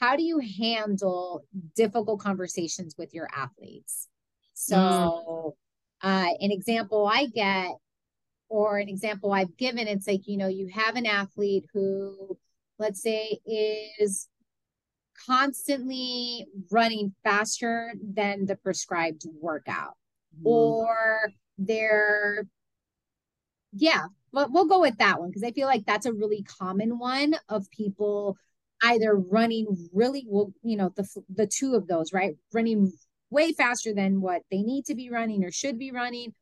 How 0.00 0.16
do 0.16 0.22
you 0.22 0.40
handle 0.58 1.44
difficult 1.74 2.20
conversations 2.20 2.96
with 2.98 3.14
your 3.14 3.28
athletes? 3.34 4.08
So, 4.54 4.76
mm. 4.76 5.52
uh, 6.02 6.34
an 6.40 6.50
example 6.50 7.06
I 7.06 7.26
get, 7.26 7.70
or 8.48 8.78
an 8.78 8.88
example 8.88 9.32
I've 9.32 9.56
given, 9.56 9.86
it's 9.86 10.08
like 10.08 10.26
you 10.26 10.36
know 10.36 10.48
you 10.48 10.68
have 10.74 10.96
an 10.96 11.06
athlete 11.06 11.64
who 11.72 12.36
let's 12.78 13.02
say, 13.02 13.38
is 13.46 14.28
constantly 15.26 16.46
running 16.70 17.14
faster 17.24 17.92
than 18.00 18.46
the 18.46 18.56
prescribed 18.56 19.26
workout. 19.40 19.96
Mm. 20.40 20.46
or 20.46 21.32
they're 21.56 22.46
yeah 23.72 24.04
but 24.32 24.52
we'll 24.52 24.66
go 24.66 24.80
with 24.80 24.96
that 24.98 25.18
one 25.18 25.30
because 25.30 25.42
i 25.42 25.50
feel 25.50 25.66
like 25.66 25.84
that's 25.84 26.06
a 26.06 26.12
really 26.12 26.44
common 26.60 26.98
one 26.98 27.34
of 27.48 27.68
people 27.70 28.36
either 28.82 29.16
running 29.16 29.66
really 29.92 30.24
well 30.28 30.52
you 30.62 30.76
know 30.76 30.90
the 30.96 31.06
the 31.34 31.46
two 31.46 31.74
of 31.74 31.86
those 31.86 32.12
right? 32.12 32.36
Running 32.52 32.92
way 33.30 33.52
faster 33.52 33.92
than 33.92 34.20
what 34.20 34.42
they 34.50 34.62
need 34.62 34.86
to 34.86 34.94
be 34.94 35.10
running 35.10 35.44
or 35.44 35.50
should 35.50 35.78
be 35.78 35.90
running. 35.90 36.34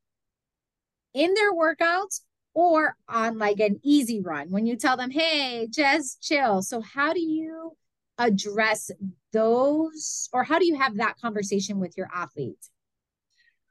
In 1.15 1.35
their 1.35 1.53
workouts 1.53 2.21
or 2.57 2.97
on 3.07 3.37
like 3.37 3.61
an 3.61 3.79
easy 3.85 4.23
run 4.23 4.51
when 4.51 4.65
you 4.65 4.77
tell 4.77 4.97
them, 4.97 5.11
hey, 5.11 5.69
just 5.71 6.23
chill. 6.23 6.63
So, 6.63 6.81
how 6.81 7.13
do 7.13 7.21
you 7.21 7.77
address 8.17 8.91
those, 9.31 10.31
or 10.33 10.43
how 10.43 10.59
do 10.59 10.67
you 10.67 10.77
have 10.79 10.97
that 10.97 11.21
conversation 11.21 11.79
with 11.79 11.99
your 11.99 12.09
athletes? 12.13 12.71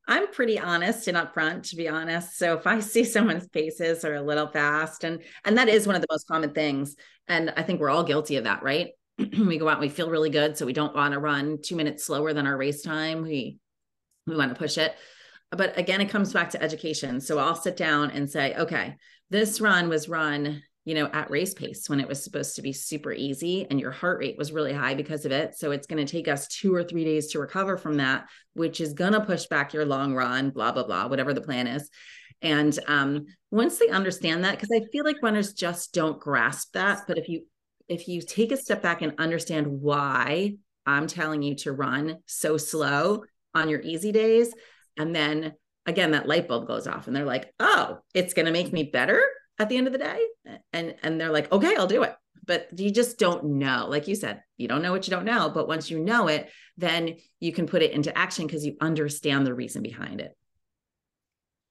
I'm 0.07 0.31
pretty 0.31 0.59
honest 0.59 1.07
and 1.07 1.17
upfront, 1.17 1.67
to 1.71 1.75
be 1.75 1.89
honest. 1.89 2.37
So 2.37 2.53
if 2.53 2.67
I 2.67 2.79
see 2.91 3.03
someone's 3.03 3.47
paces 3.47 4.05
are 4.05 4.13
a 4.13 4.21
little 4.21 4.47
fast, 4.47 5.03
and 5.03 5.23
and 5.43 5.57
that 5.57 5.67
is 5.67 5.87
one 5.87 5.95
of 5.95 6.03
the 6.03 6.07
most 6.11 6.27
common 6.27 6.53
things, 6.53 6.95
and 7.27 7.51
I 7.57 7.63
think 7.63 7.79
we're 7.79 7.89
all 7.89 8.03
guilty 8.03 8.35
of 8.35 8.43
that, 8.43 8.61
right? 8.61 8.89
we 9.17 9.57
go 9.57 9.67
out, 9.67 9.79
and 9.79 9.81
we 9.81 9.89
feel 9.89 10.11
really 10.11 10.29
good, 10.29 10.59
so 10.59 10.65
we 10.67 10.73
don't 10.73 10.95
want 10.95 11.15
to 11.15 11.19
run 11.19 11.57
two 11.59 11.75
minutes 11.75 12.05
slower 12.05 12.33
than 12.33 12.45
our 12.45 12.55
race 12.55 12.83
time. 12.83 13.23
We 13.23 13.57
we 14.27 14.35
want 14.35 14.53
to 14.53 14.59
push 14.59 14.77
it 14.77 14.95
but 15.55 15.77
again 15.77 16.01
it 16.01 16.09
comes 16.09 16.33
back 16.33 16.49
to 16.51 16.61
education. 16.61 17.19
So 17.21 17.39
i'll 17.39 17.55
sit 17.55 17.77
down 17.77 18.11
and 18.11 18.29
say 18.29 18.55
okay 18.55 18.95
this 19.29 19.59
run 19.59 19.89
was 19.89 20.07
run 20.07 20.61
you 20.83 20.93
know 20.93 21.09
at 21.13 21.31
race 21.31 21.53
pace 21.53 21.89
when 21.89 21.99
it 21.99 22.07
was 22.07 22.23
supposed 22.23 22.55
to 22.55 22.61
be 22.61 22.71
super 22.71 23.11
easy 23.11 23.65
and 23.69 23.79
your 23.79 23.91
heart 23.91 24.19
rate 24.19 24.37
was 24.37 24.51
really 24.51 24.73
high 24.73 24.93
because 24.93 25.25
of 25.25 25.31
it. 25.31 25.57
So 25.57 25.71
it's 25.71 25.87
going 25.87 26.05
to 26.05 26.11
take 26.11 26.27
us 26.27 26.47
2 26.47 26.73
or 26.73 26.83
3 26.83 27.03
days 27.03 27.27
to 27.31 27.39
recover 27.39 27.77
from 27.77 27.97
that 27.97 28.25
which 28.53 28.79
is 28.81 28.93
going 28.93 29.13
to 29.13 29.21
push 29.21 29.47
back 29.47 29.73
your 29.73 29.85
long 29.85 30.13
run 30.13 30.51
blah 30.51 30.71
blah 30.71 30.83
blah 30.83 31.07
whatever 31.07 31.33
the 31.33 31.41
plan 31.41 31.67
is. 31.67 31.89
And 32.41 32.77
um, 32.87 33.25
once 33.55 33.77
they 33.77 33.87
understand 33.87 34.43
that 34.43 34.51
because 34.51 34.69
i 34.75 34.81
feel 34.91 35.05
like 35.05 35.15
runners 35.23 35.53
just 35.53 35.93
don't 35.93 36.19
grasp 36.19 36.73
that 36.73 36.99
but 37.07 37.17
if 37.17 37.29
you 37.29 37.45
if 37.87 38.07
you 38.07 38.21
take 38.21 38.51
a 38.51 38.57
step 38.57 38.81
back 38.81 39.01
and 39.01 39.13
understand 39.17 39.65
why 39.65 40.53
i'm 40.85 41.07
telling 41.07 41.41
you 41.41 41.55
to 41.55 41.71
run 41.71 42.17
so 42.25 42.57
slow 42.57 43.23
on 43.53 43.69
your 43.69 43.79
easy 43.79 44.11
days 44.11 44.53
and 44.97 45.15
then 45.15 45.53
again 45.85 46.11
that 46.11 46.27
light 46.27 46.47
bulb 46.47 46.67
goes 46.67 46.87
off 46.87 47.07
and 47.07 47.15
they're 47.15 47.25
like 47.25 47.53
oh 47.59 47.99
it's 48.13 48.33
going 48.33 48.45
to 48.45 48.51
make 48.51 48.73
me 48.73 48.83
better 48.83 49.21
at 49.57 49.69
the 49.69 49.77
end 49.77 49.87
of 49.87 49.93
the 49.93 49.99
day? 49.99 50.19
And 50.73 50.95
and 51.03 51.19
they're 51.19 51.31
like 51.31 51.51
okay 51.51 51.75
i'll 51.75 51.87
do 51.87 52.03
it. 52.03 52.15
But 52.47 52.69
you 52.77 52.91
just 52.91 53.17
don't 53.17 53.43
know. 53.43 53.87
Like 53.89 54.07
you 54.07 54.15
said 54.15 54.43
you 54.57 54.67
don't 54.67 54.81
know 54.81 54.91
what 54.91 55.07
you 55.07 55.11
don't 55.11 55.25
know. 55.25 55.49
But 55.49 55.67
once 55.67 55.89
you 55.89 55.99
know 55.99 56.27
it 56.27 56.49
then 56.77 57.15
you 57.39 57.53
can 57.53 57.67
put 57.67 57.81
it 57.81 57.91
into 57.91 58.15
action 58.17 58.47
because 58.47 58.65
you 58.65 58.75
understand 58.81 59.45
the 59.45 59.53
reason 59.53 59.81
behind 59.81 60.21
it. 60.21 60.35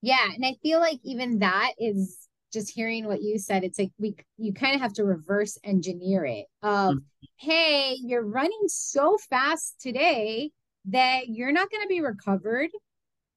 Yeah 0.03 0.29
and 0.35 0.45
i 0.45 0.55
feel 0.63 0.81
like 0.81 0.99
even 1.05 1.39
that 1.39 1.73
is 1.79 2.25
just 2.55 2.71
hearing 2.71 3.07
what 3.07 3.21
you 3.21 3.37
said 3.39 3.65
it's 3.65 3.79
like 3.79 3.91
we 3.99 4.15
you 4.39 4.55
kind 4.55 4.75
of 4.75 4.81
have 4.81 4.93
to 4.95 5.05
reverse 5.05 5.59
engineer 5.65 6.25
it 6.25 6.47
of 6.63 6.95
mm-hmm. 6.95 6.99
hey 7.37 7.97
you're 8.01 8.25
running 8.25 8.63
so 8.69 9.19
fast 9.29 9.75
today 9.81 10.51
that 10.87 11.29
you're 11.29 11.53
not 11.53 11.71
going 11.71 11.83
to 11.83 11.89
be 11.89 12.01
recovered 12.01 12.71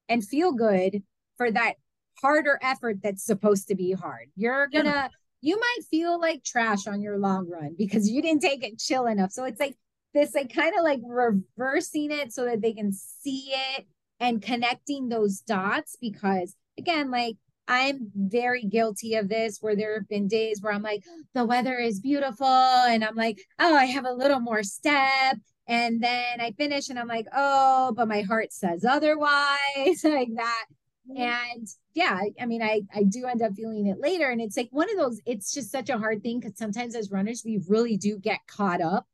and 0.08 0.26
feel 0.26 0.52
good 0.52 1.02
for 1.36 1.50
that 1.50 1.74
harder 2.20 2.58
effort 2.62 2.98
that's 3.02 3.24
supposed 3.24 3.68
to 3.68 3.74
be 3.74 3.92
hard. 3.92 4.28
You're 4.36 4.68
gonna 4.68 4.90
yeah. 4.90 5.08
you 5.40 5.58
might 5.58 5.84
feel 5.90 6.20
like 6.20 6.44
trash 6.44 6.86
on 6.86 7.00
your 7.00 7.18
long 7.18 7.48
run 7.48 7.74
because 7.78 8.08
you 8.08 8.22
didn't 8.22 8.42
take 8.42 8.64
it 8.64 8.78
chill 8.78 9.06
enough. 9.06 9.32
So 9.32 9.44
it's 9.44 9.60
like 9.60 9.76
this 10.14 10.34
like 10.34 10.52
kind 10.52 10.74
of 10.76 10.84
like 10.84 11.00
reversing 11.04 12.10
it 12.10 12.32
so 12.32 12.44
that 12.46 12.62
they 12.62 12.72
can 12.72 12.92
see 12.92 13.52
it 13.76 13.86
and 14.20 14.42
connecting 14.42 15.08
those 15.08 15.40
dots 15.40 15.96
because 16.00 16.56
again 16.76 17.10
like 17.10 17.36
I'm 17.68 18.10
very 18.16 18.64
guilty 18.64 19.14
of 19.14 19.28
this 19.28 19.58
where 19.60 19.76
there 19.76 19.94
have 19.94 20.08
been 20.08 20.26
days 20.26 20.62
where 20.62 20.72
I'm 20.72 20.82
like, 20.82 21.04
the 21.34 21.44
weather 21.44 21.76
is 21.76 22.00
beautiful. 22.00 22.46
And 22.46 23.04
I'm 23.04 23.14
like, 23.14 23.38
oh, 23.58 23.76
I 23.76 23.84
have 23.84 24.06
a 24.06 24.12
little 24.12 24.40
more 24.40 24.62
step. 24.62 25.36
And 25.68 26.02
then 26.02 26.40
I 26.40 26.52
finish 26.52 26.88
and 26.88 26.98
I'm 26.98 27.08
like, 27.08 27.26
oh, 27.32 27.92
but 27.94 28.08
my 28.08 28.22
heart 28.22 28.52
says 28.52 28.84
otherwise, 28.84 29.28
like 30.02 30.34
that. 30.36 30.64
Mm-hmm. 31.08 31.22
And 31.22 31.68
yeah, 31.94 32.20
I 32.40 32.46
mean, 32.46 32.62
I 32.62 32.82
I 32.94 33.02
do 33.02 33.26
end 33.26 33.42
up 33.42 33.52
feeling 33.54 33.86
it 33.86 34.00
later. 34.00 34.30
And 34.30 34.40
it's 34.40 34.56
like 34.56 34.68
one 34.70 34.90
of 34.90 34.96
those, 34.96 35.20
it's 35.26 35.52
just 35.52 35.70
such 35.70 35.90
a 35.90 35.98
hard 35.98 36.22
thing 36.22 36.40
because 36.40 36.56
sometimes 36.56 36.94
as 36.94 37.10
runners, 37.10 37.42
we 37.44 37.60
really 37.68 37.98
do 37.98 38.18
get 38.18 38.40
caught 38.46 38.80
up 38.80 39.06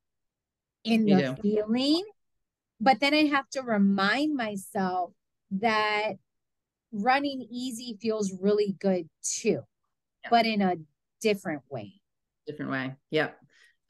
in 0.84 1.04
the 1.04 1.16
do. 1.16 1.36
feeling. 1.42 2.04
But 2.80 3.00
then 3.00 3.14
I 3.14 3.24
have 3.24 3.48
to 3.50 3.62
remind 3.62 4.36
myself 4.36 5.12
that 5.52 6.14
running 6.92 7.46
easy 7.50 7.98
feels 8.00 8.32
really 8.40 8.76
good 8.78 9.08
too, 9.22 9.60
yeah. 10.22 10.30
but 10.30 10.46
in 10.46 10.62
a 10.62 10.76
different 11.20 11.62
way. 11.68 11.94
Different 12.46 12.70
way. 12.70 12.94
Yep. 13.10 13.38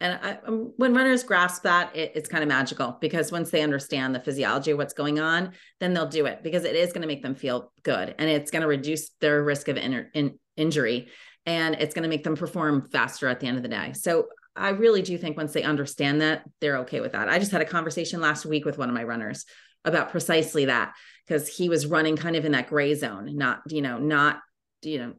And 0.00 0.18
I, 0.22 0.38
um, 0.46 0.72
when 0.76 0.94
runners 0.94 1.22
grasp 1.22 1.62
that, 1.62 1.94
it, 1.94 2.12
it's 2.14 2.28
kind 2.28 2.42
of 2.42 2.48
magical 2.48 2.98
because 3.00 3.32
once 3.32 3.50
they 3.50 3.62
understand 3.62 4.14
the 4.14 4.20
physiology 4.20 4.72
of 4.72 4.78
what's 4.78 4.92
going 4.92 5.20
on, 5.20 5.52
then 5.80 5.94
they'll 5.94 6.08
do 6.08 6.26
it 6.26 6.42
because 6.42 6.64
it 6.64 6.76
is 6.76 6.92
going 6.92 7.02
to 7.02 7.08
make 7.08 7.22
them 7.22 7.34
feel 7.34 7.72
good 7.82 8.14
and 8.18 8.28
it's 8.28 8.50
going 8.50 8.62
to 8.62 8.68
reduce 8.68 9.10
their 9.20 9.42
risk 9.42 9.68
of 9.68 9.76
in, 9.76 10.06
in, 10.14 10.38
injury 10.56 11.08
and 11.46 11.74
it's 11.76 11.94
going 11.94 12.02
to 12.02 12.08
make 12.08 12.24
them 12.24 12.36
perform 12.36 12.88
faster 12.90 13.28
at 13.28 13.40
the 13.40 13.46
end 13.46 13.56
of 13.56 13.62
the 13.62 13.68
day. 13.68 13.92
So 13.92 14.26
I 14.56 14.70
really 14.70 15.02
do 15.02 15.18
think 15.18 15.36
once 15.36 15.52
they 15.52 15.62
understand 15.62 16.20
that, 16.20 16.42
they're 16.60 16.78
okay 16.78 17.00
with 17.00 17.12
that. 17.12 17.28
I 17.28 17.38
just 17.38 17.52
had 17.52 17.60
a 17.60 17.66
conversation 17.66 18.20
last 18.20 18.46
week 18.46 18.64
with 18.64 18.78
one 18.78 18.88
of 18.88 18.94
my 18.94 19.04
runners 19.04 19.44
about 19.84 20.10
precisely 20.10 20.66
that 20.66 20.94
because 21.26 21.48
he 21.48 21.68
was 21.68 21.86
running 21.86 22.16
kind 22.16 22.36
of 22.36 22.44
in 22.44 22.52
that 22.52 22.68
gray 22.68 22.94
zone, 22.94 23.36
not, 23.36 23.60
you 23.68 23.82
know, 23.82 23.98
not, 23.98 24.40
you 24.82 24.98
know, 24.98 25.14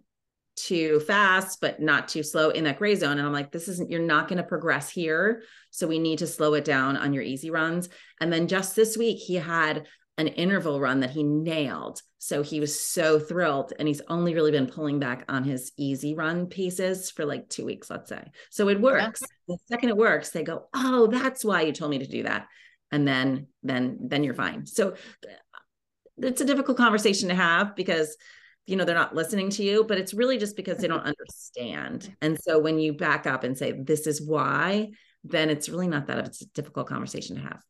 too 0.55 0.99
fast, 1.01 1.59
but 1.61 1.79
not 1.79 2.07
too 2.07 2.23
slow 2.23 2.49
in 2.49 2.63
that 2.63 2.77
gray 2.77 2.95
zone. 2.95 3.17
And 3.17 3.27
I'm 3.27 3.33
like, 3.33 3.51
this 3.51 3.67
isn't, 3.67 3.89
you're 3.89 3.99
not 3.99 4.27
going 4.27 4.37
to 4.37 4.43
progress 4.43 4.89
here. 4.89 5.43
So 5.71 5.87
we 5.87 5.99
need 5.99 6.19
to 6.19 6.27
slow 6.27 6.53
it 6.53 6.65
down 6.65 6.97
on 6.97 7.13
your 7.13 7.23
easy 7.23 7.51
runs. 7.51 7.89
And 8.21 8.31
then 8.31 8.47
just 8.47 8.75
this 8.75 8.97
week, 8.97 9.17
he 9.19 9.35
had 9.35 9.85
an 10.17 10.27
interval 10.27 10.79
run 10.79 11.01
that 11.01 11.11
he 11.11 11.23
nailed. 11.23 12.01
So 12.19 12.41
he 12.41 12.59
was 12.59 12.79
so 12.79 13.19
thrilled. 13.19 13.73
And 13.77 13.87
he's 13.87 14.01
only 14.07 14.33
really 14.33 14.51
been 14.51 14.67
pulling 14.67 14.99
back 14.99 15.25
on 15.27 15.43
his 15.43 15.73
easy 15.77 16.15
run 16.15 16.47
pieces 16.47 17.11
for 17.11 17.25
like 17.25 17.49
two 17.49 17.65
weeks, 17.65 17.89
let's 17.89 18.09
say. 18.09 18.23
So 18.49 18.69
it 18.69 18.79
works. 18.79 19.21
The 19.47 19.57
second 19.67 19.89
it 19.89 19.97
works, 19.97 20.29
they 20.29 20.43
go, 20.43 20.67
Oh, 20.73 21.07
that's 21.07 21.43
why 21.43 21.63
you 21.63 21.73
told 21.73 21.91
me 21.91 21.99
to 21.99 22.07
do 22.07 22.23
that. 22.23 22.47
And 22.91 23.07
then, 23.07 23.47
then, 23.63 23.97
then 24.01 24.23
you're 24.23 24.33
fine. 24.33 24.65
So 24.65 24.91
uh, 24.91 25.27
it's 26.17 26.41
a 26.41 26.45
difficult 26.45 26.77
conversation 26.77 27.29
to 27.29 27.35
have 27.35 27.75
because 27.75 28.15
you 28.65 28.75
know 28.75 28.85
they're 28.85 28.95
not 28.95 29.15
listening 29.15 29.49
to 29.49 29.63
you 29.63 29.83
but 29.83 29.97
it's 29.97 30.13
really 30.13 30.37
just 30.37 30.55
because 30.55 30.77
they 30.77 30.87
don't 30.87 31.05
understand. 31.05 32.15
And 32.21 32.37
so 32.41 32.59
when 32.59 32.79
you 32.79 32.93
back 32.93 33.27
up 33.27 33.43
and 33.43 33.57
say 33.57 33.71
this 33.71 34.07
is 34.07 34.21
why 34.21 34.89
then 35.23 35.49
it's 35.49 35.69
really 35.69 35.87
not 35.87 36.07
that 36.07 36.25
it's 36.25 36.41
a 36.41 36.47
difficult 36.47 36.87
conversation 36.87 37.35
to 37.35 37.41
have. 37.41 37.61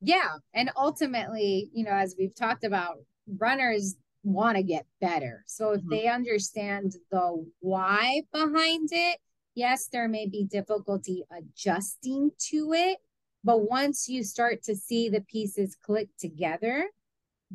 Yeah. 0.00 0.30
And 0.52 0.70
ultimately 0.76 1.70
you 1.72 1.84
know 1.84 1.92
as 1.92 2.14
we've 2.18 2.34
talked 2.34 2.64
about 2.64 2.96
runners 3.38 3.96
want 4.22 4.56
to 4.56 4.62
get 4.62 4.86
better. 5.00 5.44
So 5.46 5.72
if 5.72 5.80
mm-hmm. 5.80 5.90
they 5.90 6.08
understand 6.08 6.94
the 7.10 7.44
why 7.60 8.22
behind 8.32 8.88
it 8.92 9.18
yes 9.54 9.88
there 9.92 10.08
may 10.08 10.26
be 10.26 10.44
difficulty 10.44 11.22
adjusting 11.36 12.30
to 12.50 12.72
it. 12.72 12.98
But 13.44 13.68
once 13.68 14.08
you 14.08 14.24
start 14.24 14.62
to 14.64 14.74
see 14.74 15.10
the 15.10 15.20
pieces 15.20 15.76
click 15.80 16.08
together 16.18 16.88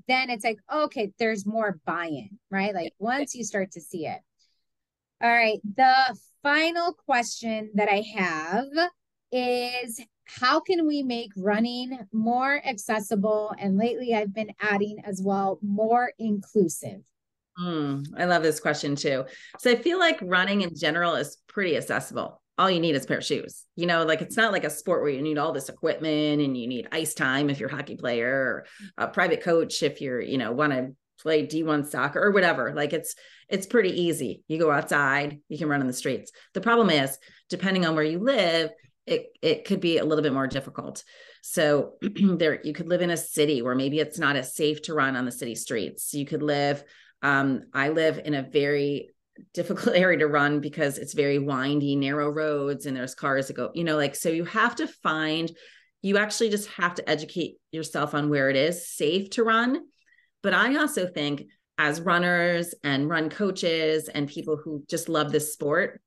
then 0.08 0.30
it's 0.30 0.44
like, 0.44 0.60
okay, 0.72 1.12
there's 1.20 1.46
more 1.46 1.80
buy 1.86 2.08
in, 2.08 2.40
right? 2.50 2.74
Like 2.74 2.94
once 3.00 3.36
you 3.36 3.44
start 3.44 3.72
to 3.72 3.82
see 3.82 4.06
it. 4.06 4.20
All 5.22 5.30
right. 5.30 5.60
The 5.76 6.18
final 6.44 6.94
question 6.94 7.72
that 7.76 7.90
I 7.90 8.04
have 8.16 8.68
is 9.32 10.02
how 10.26 10.60
can 10.60 10.88
we 10.88 11.04
make 11.04 11.32
running 11.36 12.00
more 12.14 12.62
accessible? 12.66 13.54
And 13.60 13.78
lately 13.78 14.14
I've 14.14 14.34
been 14.34 14.52
adding 14.62 15.00
as 15.04 15.22
well 15.22 15.60
more 15.62 16.14
inclusive. 16.20 17.02
Mm, 17.60 18.06
I 18.18 18.26
love 18.26 18.44
this 18.44 18.60
question 18.60 18.96
too. 18.96 19.26
So 19.60 19.72
I 19.72 19.76
feel 19.76 20.00
like 20.00 20.20
running 20.22 20.62
in 20.62 20.76
general 20.76 21.16
is 21.16 21.38
pretty 21.48 21.76
accessible. 21.76 22.42
All 22.60 22.70
you 22.70 22.80
need 22.80 22.96
is 22.96 23.06
a 23.06 23.08
pair 23.08 23.18
of 23.18 23.26
shoes. 23.26 23.66
You 23.76 23.88
know, 23.88 24.04
like 24.04 24.22
it's 24.22 24.38
not 24.38 24.52
like 24.52 24.66
a 24.66 24.70
sport 24.70 25.02
where 25.02 25.12
you 25.12 25.22
need 25.22 25.38
all 25.38 25.54
this 25.54 25.70
equipment 25.70 26.42
and 26.42 26.56
you 26.56 26.68
need 26.68 26.90
ice 26.92 27.14
time 27.14 27.50
if 27.50 27.60
you're 27.60 27.70
a 27.70 27.76
hockey 27.76 27.96
player 27.96 28.30
or 28.30 28.66
a 28.98 29.08
private 29.08 29.42
coach 29.42 29.82
if 29.82 30.02
you're, 30.02 30.22
you 30.22 30.38
know, 30.38 30.52
want 30.52 30.74
to 30.74 30.96
play 31.22 31.48
D1 31.48 31.90
soccer 31.90 32.22
or 32.22 32.32
whatever. 32.32 32.74
Like 32.76 32.94
it's 32.94 33.16
it's 33.48 33.66
pretty 33.66 34.02
easy. 34.02 34.44
You 34.48 34.60
go 34.60 34.72
outside, 34.72 35.40
you 35.50 35.58
can 35.58 35.70
run 35.70 35.82
on 35.82 35.88
the 35.88 35.94
streets. 35.94 36.32
The 36.54 36.62
problem 36.62 36.90
is, 36.90 37.18
depending 37.50 37.86
on 37.86 37.96
where 37.96 38.04
you 38.04 38.20
live, 38.20 38.72
it 39.08 39.28
it 39.42 39.66
could 39.66 39.80
be 39.80 39.98
a 39.98 40.06
little 40.06 40.24
bit 40.24 40.34
more 40.34 40.48
difficult. 40.48 41.04
So 41.42 41.94
there 42.02 42.60
you 42.64 42.74
could 42.74 42.90
live 42.90 43.02
in 43.02 43.10
a 43.10 43.18
city 43.18 43.62
where 43.62 43.74
maybe 43.74 44.00
it's 44.00 44.20
not 44.20 44.36
as 44.36 44.54
safe 44.54 44.82
to 44.84 44.94
run 44.94 45.16
on 45.16 45.26
the 45.26 45.32
city 45.32 45.56
streets. 45.56 46.14
You 46.14 46.26
could 46.26 46.44
live 46.44 46.84
um, 47.22 47.64
I 47.74 47.90
live 47.90 48.20
in 48.24 48.34
a 48.34 48.42
very 48.42 49.10
difficult 49.54 49.96
area 49.96 50.20
to 50.20 50.28
run 50.28 50.60
because 50.60 50.98
it's 50.98 51.14
very 51.14 51.40
windy, 51.40 51.96
narrow 51.96 52.30
roads, 52.30 52.86
and 52.86 52.96
there's 52.96 53.16
cars 53.16 53.48
that 53.48 53.56
go, 53.56 53.72
you 53.74 53.84
know, 53.84 53.98
like, 53.98 54.16
so 54.16 54.30
you 54.30 54.46
have 54.46 54.76
to 54.78 54.88
find, 54.88 55.52
you 56.02 56.18
actually 56.18 56.50
just 56.50 56.70
have 56.70 56.96
to 56.96 57.10
educate 57.10 57.56
yourself 57.72 58.14
on 58.14 58.30
where 58.30 58.50
it 58.50 58.56
is 58.56 58.88
safe 58.88 59.30
to 59.32 59.44
run. 59.44 59.82
But 60.42 60.54
I 60.54 60.76
also 60.78 61.08
think 61.08 61.44
as 61.78 62.02
runners 62.02 62.74
and 62.84 63.10
run 63.10 63.30
coaches 63.30 64.10
and 64.10 64.28
people 64.28 64.58
who 64.58 64.84
just 64.90 65.10
love 65.10 65.32
this 65.32 65.54
sport, 65.54 66.02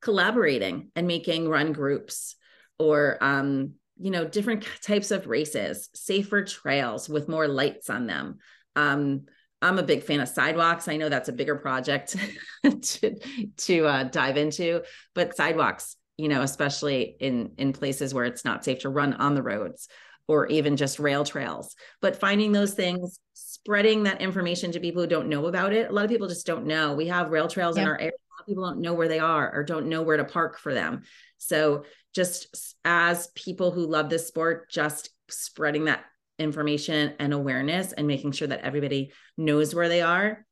collaborating 0.00 0.90
and 0.96 1.06
making 1.06 1.48
run 1.48 1.72
groups 1.72 2.36
or, 2.78 3.18
um, 3.22 3.74
you 3.98 4.10
know, 4.10 4.24
different 4.24 4.66
types 4.82 5.10
of 5.10 5.26
races, 5.26 5.90
safer 5.94 6.42
trails 6.44 7.08
with 7.08 7.28
more 7.28 7.46
lights 7.46 7.90
on 7.90 8.06
them. 8.06 8.38
Um, 8.74 9.26
I'm 9.62 9.78
a 9.78 9.82
big 9.82 10.02
fan 10.04 10.20
of 10.20 10.28
sidewalks. 10.28 10.88
I 10.88 10.96
know 10.96 11.08
that's 11.08 11.28
a 11.28 11.32
bigger 11.32 11.56
project 11.56 12.16
to 12.82 13.18
to 13.58 13.86
uh, 13.86 14.04
dive 14.04 14.36
into, 14.36 14.82
but 15.14 15.36
sidewalks, 15.36 15.96
you 16.16 16.28
know, 16.28 16.42
especially 16.42 17.16
in 17.20 17.52
in 17.58 17.72
places 17.72 18.14
where 18.14 18.24
it's 18.24 18.44
not 18.44 18.64
safe 18.64 18.80
to 18.80 18.88
run 18.88 19.14
on 19.14 19.34
the 19.34 19.42
roads 19.42 19.88
or 20.30 20.46
even 20.46 20.76
just 20.76 21.00
rail 21.00 21.24
trails. 21.24 21.74
But 22.00 22.20
finding 22.20 22.52
those 22.52 22.72
things, 22.72 23.18
spreading 23.34 24.04
that 24.04 24.20
information 24.20 24.70
to 24.72 24.80
people 24.80 25.02
who 25.02 25.08
don't 25.08 25.28
know 25.28 25.46
about 25.46 25.72
it. 25.72 25.90
A 25.90 25.92
lot 25.92 26.04
of 26.04 26.10
people 26.10 26.28
just 26.28 26.46
don't 26.46 26.66
know. 26.66 26.94
We 26.94 27.08
have 27.08 27.30
rail 27.30 27.48
trails 27.48 27.76
yeah. 27.76 27.82
in 27.82 27.88
our 27.88 27.96
area. 27.98 28.12
A 28.12 28.30
lot 28.32 28.40
of 28.40 28.46
people 28.46 28.64
don't 28.64 28.80
know 28.80 28.94
where 28.94 29.08
they 29.08 29.18
are 29.18 29.52
or 29.52 29.64
don't 29.64 29.88
know 29.88 30.02
where 30.02 30.16
to 30.16 30.24
park 30.24 30.58
for 30.58 30.72
them. 30.72 31.02
So 31.38 31.84
just 32.14 32.76
as 32.84 33.26
people 33.34 33.72
who 33.72 33.86
love 33.86 34.08
this 34.08 34.28
sport, 34.28 34.70
just 34.70 35.10
spreading 35.28 35.86
that 35.86 36.04
information 36.40 37.14
and 37.18 37.32
awareness 37.32 37.92
and 37.92 38.06
making 38.06 38.32
sure 38.32 38.48
that 38.48 38.62
everybody 38.62 39.12
knows 39.36 39.74
where 39.74 39.88
they 39.88 40.02
are. 40.02 40.44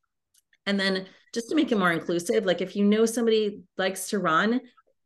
And 0.66 0.78
then 0.78 1.06
just 1.35 1.48
to 1.48 1.56
make 1.56 1.73
it 1.73 1.78
more 1.78 1.93
inclusive, 1.93 2.44
like 2.44 2.60
if 2.60 2.77
you 2.77 2.85
know 2.85 3.06
somebody 3.06 3.62
likes 3.77 4.10
to 4.10 4.19
run, 4.19 4.60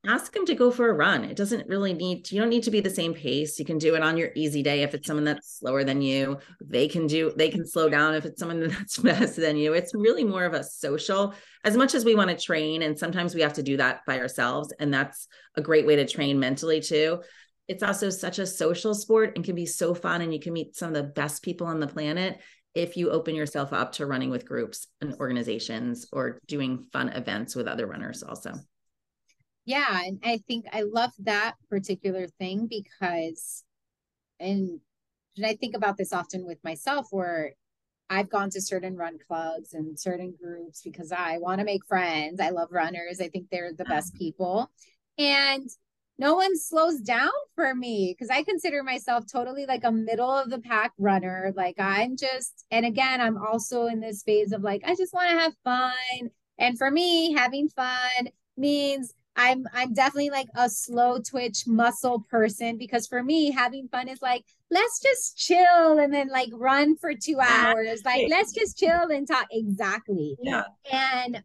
ask 0.04 0.32
them 0.32 0.44
to 0.46 0.54
go 0.54 0.72
for 0.72 0.90
a 0.90 0.92
run. 0.92 1.24
It 1.24 1.36
doesn't 1.36 1.68
really 1.68 1.94
need 1.94 2.24
to, 2.24 2.34
you 2.34 2.40
don't 2.40 2.50
need 2.50 2.64
to 2.64 2.72
be 2.72 2.80
the 2.80 2.90
same 2.90 3.14
pace. 3.14 3.58
You 3.58 3.64
can 3.64 3.78
do 3.78 3.94
it 3.94 4.02
on 4.02 4.16
your 4.16 4.30
easy 4.34 4.62
day 4.62 4.82
if 4.82 4.94
it's 4.94 5.06
someone 5.06 5.24
that's 5.24 5.58
slower 5.58 5.84
than 5.84 6.02
you. 6.02 6.38
They 6.60 6.88
can 6.88 7.06
do 7.06 7.32
they 7.36 7.48
can 7.48 7.64
slow 7.64 7.88
down 7.88 8.14
if 8.14 8.24
it's 8.24 8.40
someone 8.40 8.60
that's 8.68 8.96
faster 8.96 9.40
than 9.40 9.56
you. 9.56 9.74
It's 9.74 9.94
really 9.94 10.24
more 10.24 10.44
of 10.44 10.54
a 10.54 10.64
social 10.64 11.34
as 11.64 11.76
much 11.76 11.94
as 11.94 12.04
we 12.04 12.16
want 12.16 12.30
to 12.30 12.36
train 12.36 12.82
and 12.82 12.98
sometimes 12.98 13.34
we 13.34 13.42
have 13.42 13.52
to 13.54 13.62
do 13.62 13.76
that 13.76 14.04
by 14.04 14.18
ourselves 14.18 14.72
and 14.80 14.92
that's 14.92 15.28
a 15.56 15.62
great 15.62 15.86
way 15.86 15.96
to 15.96 16.06
train 16.06 16.40
mentally 16.40 16.80
too 16.80 17.20
it's 17.68 17.82
also 17.82 18.10
such 18.10 18.38
a 18.38 18.46
social 18.46 18.94
sport 18.94 19.32
and 19.36 19.44
can 19.44 19.54
be 19.54 19.66
so 19.66 19.94
fun 19.94 20.20
and 20.20 20.32
you 20.32 20.40
can 20.40 20.52
meet 20.52 20.76
some 20.76 20.88
of 20.88 20.94
the 20.94 21.02
best 21.02 21.42
people 21.42 21.66
on 21.66 21.80
the 21.80 21.86
planet 21.86 22.40
if 22.74 22.96
you 22.96 23.10
open 23.10 23.34
yourself 23.34 23.72
up 23.72 23.92
to 23.92 24.06
running 24.06 24.30
with 24.30 24.46
groups 24.46 24.86
and 25.00 25.14
organizations 25.14 26.06
or 26.12 26.38
doing 26.46 26.86
fun 26.92 27.10
events 27.10 27.54
with 27.54 27.66
other 27.66 27.86
runners 27.86 28.22
also. 28.22 28.54
Yeah 29.64 30.00
and 30.04 30.18
i 30.24 30.38
think 30.48 30.66
i 30.72 30.82
love 30.82 31.12
that 31.20 31.54
particular 31.70 32.26
thing 32.26 32.66
because 32.68 33.62
and 34.40 34.80
and 35.36 35.46
i 35.46 35.54
think 35.54 35.76
about 35.76 35.96
this 35.96 36.12
often 36.12 36.44
with 36.44 36.58
myself 36.64 37.06
where 37.12 37.52
i've 38.10 38.28
gone 38.28 38.50
to 38.50 38.60
certain 38.60 38.96
run 38.96 39.18
clubs 39.24 39.72
and 39.72 39.98
certain 39.98 40.34
groups 40.42 40.82
because 40.82 41.12
i 41.12 41.38
want 41.38 41.60
to 41.60 41.64
make 41.64 41.86
friends. 41.86 42.40
I 42.40 42.50
love 42.50 42.72
runners. 42.72 43.20
I 43.20 43.28
think 43.28 43.50
they're 43.50 43.72
the 43.72 43.84
best 43.84 44.14
people. 44.14 44.68
And 45.16 45.68
no 46.18 46.34
one 46.34 46.56
slows 46.56 47.00
down 47.00 47.30
for 47.54 47.74
me 47.74 48.14
because 48.16 48.30
I 48.30 48.42
consider 48.42 48.82
myself 48.82 49.24
totally 49.30 49.66
like 49.66 49.84
a 49.84 49.92
middle 49.92 50.30
of 50.30 50.50
the 50.50 50.60
pack 50.60 50.92
runner. 50.98 51.52
Like 51.56 51.76
I'm 51.78 52.16
just, 52.16 52.64
and 52.70 52.86
again, 52.86 53.20
I'm 53.20 53.36
also 53.36 53.86
in 53.86 54.00
this 54.00 54.22
phase 54.22 54.52
of 54.52 54.62
like, 54.62 54.82
I 54.86 54.94
just 54.94 55.14
want 55.14 55.30
to 55.30 55.38
have 55.38 55.54
fun. 55.64 56.30
And 56.58 56.78
for 56.78 56.90
me, 56.90 57.32
having 57.32 57.68
fun 57.68 58.28
means 58.56 59.14
I'm 59.34 59.66
I'm 59.72 59.94
definitely 59.94 60.30
like 60.30 60.48
a 60.54 60.68
slow 60.68 61.18
twitch 61.18 61.66
muscle 61.66 62.24
person 62.30 62.76
because 62.76 63.06
for 63.06 63.22
me 63.22 63.50
having 63.50 63.88
fun 63.88 64.08
is 64.08 64.20
like 64.20 64.44
let's 64.70 65.00
just 65.00 65.38
chill 65.38 65.98
and 65.98 66.12
then 66.12 66.28
like 66.28 66.50
run 66.52 66.96
for 66.96 67.12
2 67.14 67.40
hours 67.40 68.02
like 68.04 68.26
let's 68.28 68.52
just 68.52 68.78
chill 68.78 69.10
and 69.10 69.26
talk 69.26 69.46
exactly 69.50 70.36
yeah 70.42 70.64
and 70.92 71.42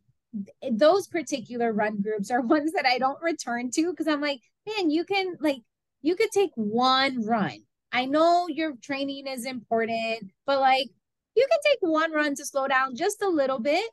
those 0.71 1.07
particular 1.07 1.71
run 1.71 2.01
groups 2.01 2.29
are 2.29 2.41
ones 2.55 2.73
that 2.73 2.85
I 2.85 2.97
don't 2.97 3.21
return 3.21 3.71
to 3.71 3.91
because 3.91 4.07
I'm 4.07 4.21
like 4.21 4.41
man, 4.67 4.89
you 4.89 5.03
can 5.05 5.37
like 5.39 5.61
you 6.01 6.15
could 6.15 6.31
take 6.31 6.51
one 6.55 7.25
run. 7.25 7.59
I 7.91 8.05
know 8.05 8.47
your 8.49 8.73
training 8.81 9.27
is 9.27 9.45
important, 9.45 10.31
but 10.45 10.59
like 10.59 10.87
you 11.35 11.47
can 11.49 11.59
take 11.65 11.79
one 11.81 12.11
run 12.11 12.35
to 12.35 12.45
slow 12.45 12.67
down 12.67 12.95
just 12.95 13.21
a 13.21 13.29
little 13.29 13.59
bit 13.59 13.89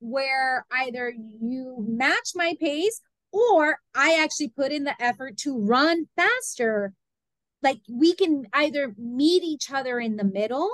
where 0.00 0.66
either 0.72 1.12
you 1.40 1.84
match 1.88 2.32
my 2.34 2.54
pace 2.60 3.00
or 3.32 3.78
I 3.94 4.20
actually 4.22 4.48
put 4.48 4.72
in 4.72 4.84
the 4.84 5.00
effort 5.00 5.36
to 5.38 5.58
run 5.58 6.06
faster. 6.16 6.92
Like 7.62 7.78
we 7.88 8.14
can 8.14 8.46
either 8.52 8.94
meet 8.98 9.44
each 9.44 9.70
other 9.72 10.00
in 10.00 10.16
the 10.16 10.24
middle. 10.24 10.68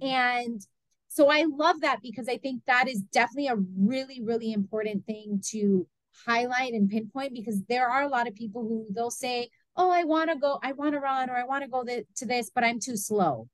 And 0.00 0.60
so 1.08 1.28
I 1.28 1.44
love 1.48 1.80
that 1.80 1.98
because 2.02 2.28
I 2.28 2.38
think 2.38 2.62
that 2.66 2.88
is 2.88 3.00
definitely 3.00 3.48
a 3.48 3.56
really, 3.56 4.22
really 4.22 4.52
important 4.52 5.04
thing 5.06 5.42
to 5.50 5.86
highlight 6.26 6.72
and 6.72 6.90
pinpoint 6.90 7.34
because 7.34 7.62
there 7.68 7.88
are 7.88 8.02
a 8.02 8.08
lot 8.08 8.28
of 8.28 8.34
people 8.34 8.62
who 8.62 8.86
they'll 8.94 9.10
say, 9.10 9.50
"Oh, 9.76 9.90
I 9.90 10.04
want 10.04 10.30
to 10.30 10.36
go, 10.36 10.58
I 10.62 10.72
want 10.72 10.94
to 10.94 11.00
run, 11.00 11.30
or 11.30 11.36
I 11.36 11.44
want 11.44 11.64
to 11.64 11.70
go 11.70 11.84
th- 11.84 12.06
to 12.16 12.26
this, 12.26 12.50
but 12.54 12.64
I'm 12.64 12.80
too 12.80 12.96
slow." 12.96 13.48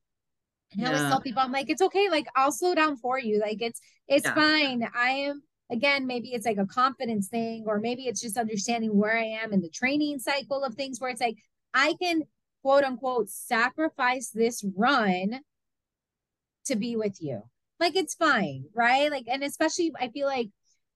And 0.72 0.82
yeah. 0.82 0.90
I 0.90 0.94
always 0.94 1.10
tell 1.10 1.20
people, 1.20 1.42
I'm 1.42 1.52
like, 1.52 1.70
"It's 1.70 1.82
okay. 1.82 2.08
Like 2.10 2.26
I'll 2.36 2.52
slow 2.52 2.74
down 2.74 2.96
for 2.96 3.18
you. 3.18 3.40
Like 3.40 3.62
it's 3.62 3.80
it's 4.06 4.26
yeah. 4.26 4.34
fine. 4.34 4.88
I 4.94 5.10
am." 5.10 5.42
Again, 5.70 6.06
maybe 6.06 6.32
it's 6.32 6.46
like 6.46 6.56
a 6.56 6.64
confidence 6.64 7.28
thing, 7.28 7.64
or 7.66 7.78
maybe 7.78 8.06
it's 8.06 8.22
just 8.22 8.38
understanding 8.38 8.96
where 8.96 9.18
I 9.18 9.24
am 9.42 9.52
in 9.52 9.60
the 9.60 9.68
training 9.68 10.18
cycle 10.18 10.64
of 10.64 10.74
things 10.74 10.98
where 10.98 11.10
it's 11.10 11.20
like, 11.20 11.36
I 11.74 11.94
can 12.00 12.22
quote 12.62 12.84
unquote 12.84 13.28
sacrifice 13.28 14.30
this 14.30 14.64
run 14.76 15.40
to 16.66 16.76
be 16.76 16.96
with 16.96 17.20
you. 17.20 17.42
Like 17.80 17.96
it's 17.96 18.14
fine, 18.14 18.64
right? 18.74 19.10
Like, 19.10 19.26
and 19.28 19.42
especially 19.42 19.92
I 19.98 20.08
feel 20.08 20.26
like 20.26 20.48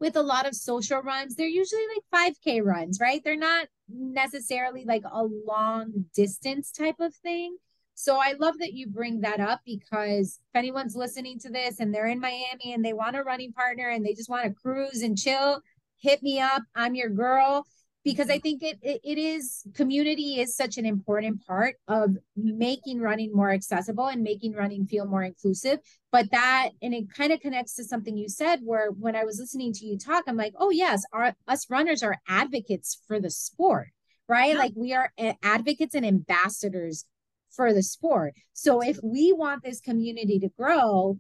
with 0.03 0.17
a 0.17 0.23
lot 0.23 0.49
of 0.49 0.55
social 0.57 1.01
runs, 1.01 1.37
they're 1.37 1.47
usually 1.47 1.85
like 1.95 2.35
5K 2.45 2.61
runs, 2.61 2.99
right? 3.01 3.23
They're 3.23 3.37
not 3.37 3.69
necessarily 3.89 4.85
like 4.85 5.05
a 5.05 5.23
long 5.47 6.07
distance 6.13 6.73
type 6.73 6.97
of 6.99 7.15
thing. 7.15 7.57
So 7.95 8.17
I 8.17 8.33
love 8.33 8.59
that 8.59 8.73
you 8.73 8.89
bring 8.89 9.21
that 9.21 9.39
up 9.39 9.61
because 9.65 10.41
if 10.53 10.59
anyone's 10.59 10.97
listening 10.97 11.39
to 11.39 11.51
this 11.51 11.79
and 11.79 11.95
they're 11.95 12.09
in 12.09 12.19
Miami 12.19 12.73
and 12.73 12.85
they 12.85 12.95
want 12.95 13.15
a 13.15 13.23
running 13.23 13.53
partner 13.53 13.91
and 13.91 14.05
they 14.05 14.13
just 14.13 14.29
want 14.29 14.45
to 14.45 14.61
cruise 14.61 15.03
and 15.03 15.17
chill, 15.17 15.61
hit 15.99 16.21
me 16.21 16.41
up. 16.41 16.63
I'm 16.75 16.97
your 16.97 17.11
girl 17.11 17.65
because 18.05 18.29
I 18.29 18.35
mm-hmm. 18.35 18.43
think 18.43 18.63
it, 18.63 18.79
it, 18.83 19.01
it 19.05 19.19
is 19.19 19.65
community 19.75 20.41
is 20.41 20.57
such 20.57 20.77
an 20.77 20.87
important 20.87 21.47
part 21.47 21.77
of 21.89 22.17
making 22.37 23.01
running 23.01 23.33
more 23.33 23.51
accessible 23.51 24.07
and 24.07 24.23
making 24.23 24.55
running 24.55 24.87
feel 24.87 25.07
more 25.07 25.23
inclusive. 25.23 25.79
But 26.11 26.31
that 26.33 26.71
and 26.81 26.95
it 26.95 27.13
kind 27.15 27.33
of 27.33 27.41
connects 27.41 27.75
to 27.77 27.85
something 27.85 28.17
you 28.17 28.29
said 28.29 28.61
where 28.65 28.91
when 28.91 29.15
I 29.15 29.25
was 29.25 29.39
listening 29.39 29.73
to 29.75 29.87
you 29.87 29.99
talk, 29.99 30.25
I'm 30.27 30.37
like, 30.37 30.55
oh 30.59 30.71
yes, 30.71 31.05
our 31.13 31.35
us 31.47 31.71
runners 31.71 32.03
are 32.03 32.19
advocates 32.29 33.01
for 33.07 33.21
the 33.21 33.31
sport, 33.31 33.89
right? 34.29 34.55
Yeah. 34.55 34.59
Like 34.59 34.73
we 34.75 34.93
are 34.95 35.13
eh, 35.19 35.35
advocates 35.43 35.95
and 35.95 36.05
ambassadors 36.05 37.05
for 37.51 37.73
the 37.73 37.83
sport. 37.83 38.35
So 38.53 38.83
if 38.83 38.99
we 39.03 39.33
want 39.33 39.63
this 39.63 39.81
community 39.81 40.39
to 40.41 40.49
grow, 40.59 41.19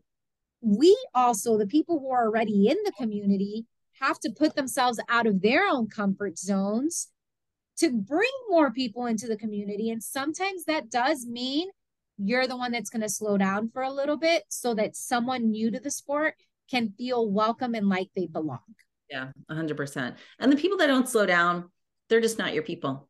we 0.63 0.97
also 1.15 1.59
the 1.59 1.67
people 1.67 1.99
who 1.99 2.11
are 2.11 2.27
already 2.27 2.69
in 2.69 2.77
the 2.85 2.93
community 2.93 3.67
have 4.03 4.19
to 4.21 4.31
put 4.31 4.55
themselves 4.57 5.01
out 5.09 5.27
of 5.27 5.43
their 5.43 5.67
own 5.69 5.89
comfort 5.89 6.39
zones 6.39 7.09
to 7.79 7.91
bring 7.91 8.31
more 8.49 8.71
people 8.71 9.07
into 9.07 9.27
the 9.27 9.37
community. 9.37 9.91
And 9.91 10.03
sometimes 10.03 10.65
that 10.65 10.91
does 10.91 11.27
mean 11.27 11.69
you're 12.19 12.47
the 12.47 12.57
one 12.57 12.73
that's 12.73 12.91
going 12.91 13.03
to 13.03 13.09
slow 13.09 13.39
down 13.39 13.71
for 13.73 13.83
a 13.83 13.93
little 13.93 14.17
bit 14.17 14.45
so 14.49 14.75
that 14.75 14.97
someone 14.97 15.51
new 15.51 15.71
to 15.71 15.81
the 15.81 15.91
sport 15.91 16.35
can 16.71 16.93
feel 16.99 17.31
welcome 17.31 17.75
and 17.75 17.89
like 17.89 18.11
they 18.15 18.27
belong. 18.27 18.61
Yeah, 19.11 19.29
100%. 19.51 20.17
And 20.39 20.53
the 20.53 20.57
people 20.57 20.79
that 20.79 20.87
don't 20.87 21.09
slow 21.09 21.27
down, 21.27 21.71
they're 22.09 22.21
just 22.21 22.39
not 22.39 22.55
your 22.55 22.63
people. 22.63 23.09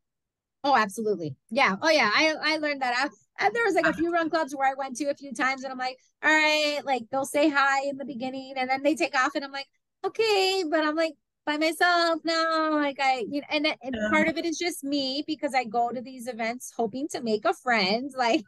Oh, 0.64 0.76
absolutely. 0.76 1.36
Yeah. 1.50 1.74
Oh, 1.82 1.90
yeah. 1.90 2.10
I, 2.14 2.34
I 2.40 2.56
learned 2.58 2.82
that. 2.82 3.10
And 3.40 3.54
there 3.54 3.64
was 3.64 3.74
like 3.74 3.86
a 3.86 3.90
ah. 3.90 3.92
few 3.92 4.12
run 4.12 4.30
clubs 4.30 4.54
where 4.54 4.70
I 4.70 4.74
went 4.74 4.96
to 4.96 5.06
a 5.06 5.14
few 5.14 5.32
times 5.32 5.64
and 5.64 5.72
I'm 5.72 5.78
like, 5.78 5.98
all 6.22 6.30
right, 6.30 6.80
like 6.84 7.02
they'll 7.10 7.24
say 7.24 7.48
hi 7.48 7.88
in 7.88 7.96
the 7.96 8.04
beginning 8.04 8.54
and 8.56 8.70
then 8.70 8.82
they 8.82 8.94
take 8.94 9.18
off 9.18 9.34
and 9.34 9.44
I'm 9.44 9.52
like, 9.52 9.66
okay, 10.04 10.64
but 10.70 10.84
I'm 10.84 10.96
like 10.96 11.14
by 11.44 11.56
myself 11.56 12.20
now. 12.24 12.70
Like 12.72 12.98
I, 13.00 13.24
you 13.28 13.40
know, 13.40 13.46
and, 13.50 13.66
and 13.66 13.94
yeah. 13.94 14.08
part 14.10 14.28
of 14.28 14.36
it 14.38 14.44
is 14.44 14.58
just 14.58 14.84
me 14.84 15.24
because 15.26 15.54
I 15.54 15.64
go 15.64 15.90
to 15.90 16.00
these 16.00 16.28
events 16.28 16.72
hoping 16.76 17.08
to 17.08 17.22
make 17.22 17.44
a 17.44 17.54
friend. 17.54 18.10
Like 18.22 18.44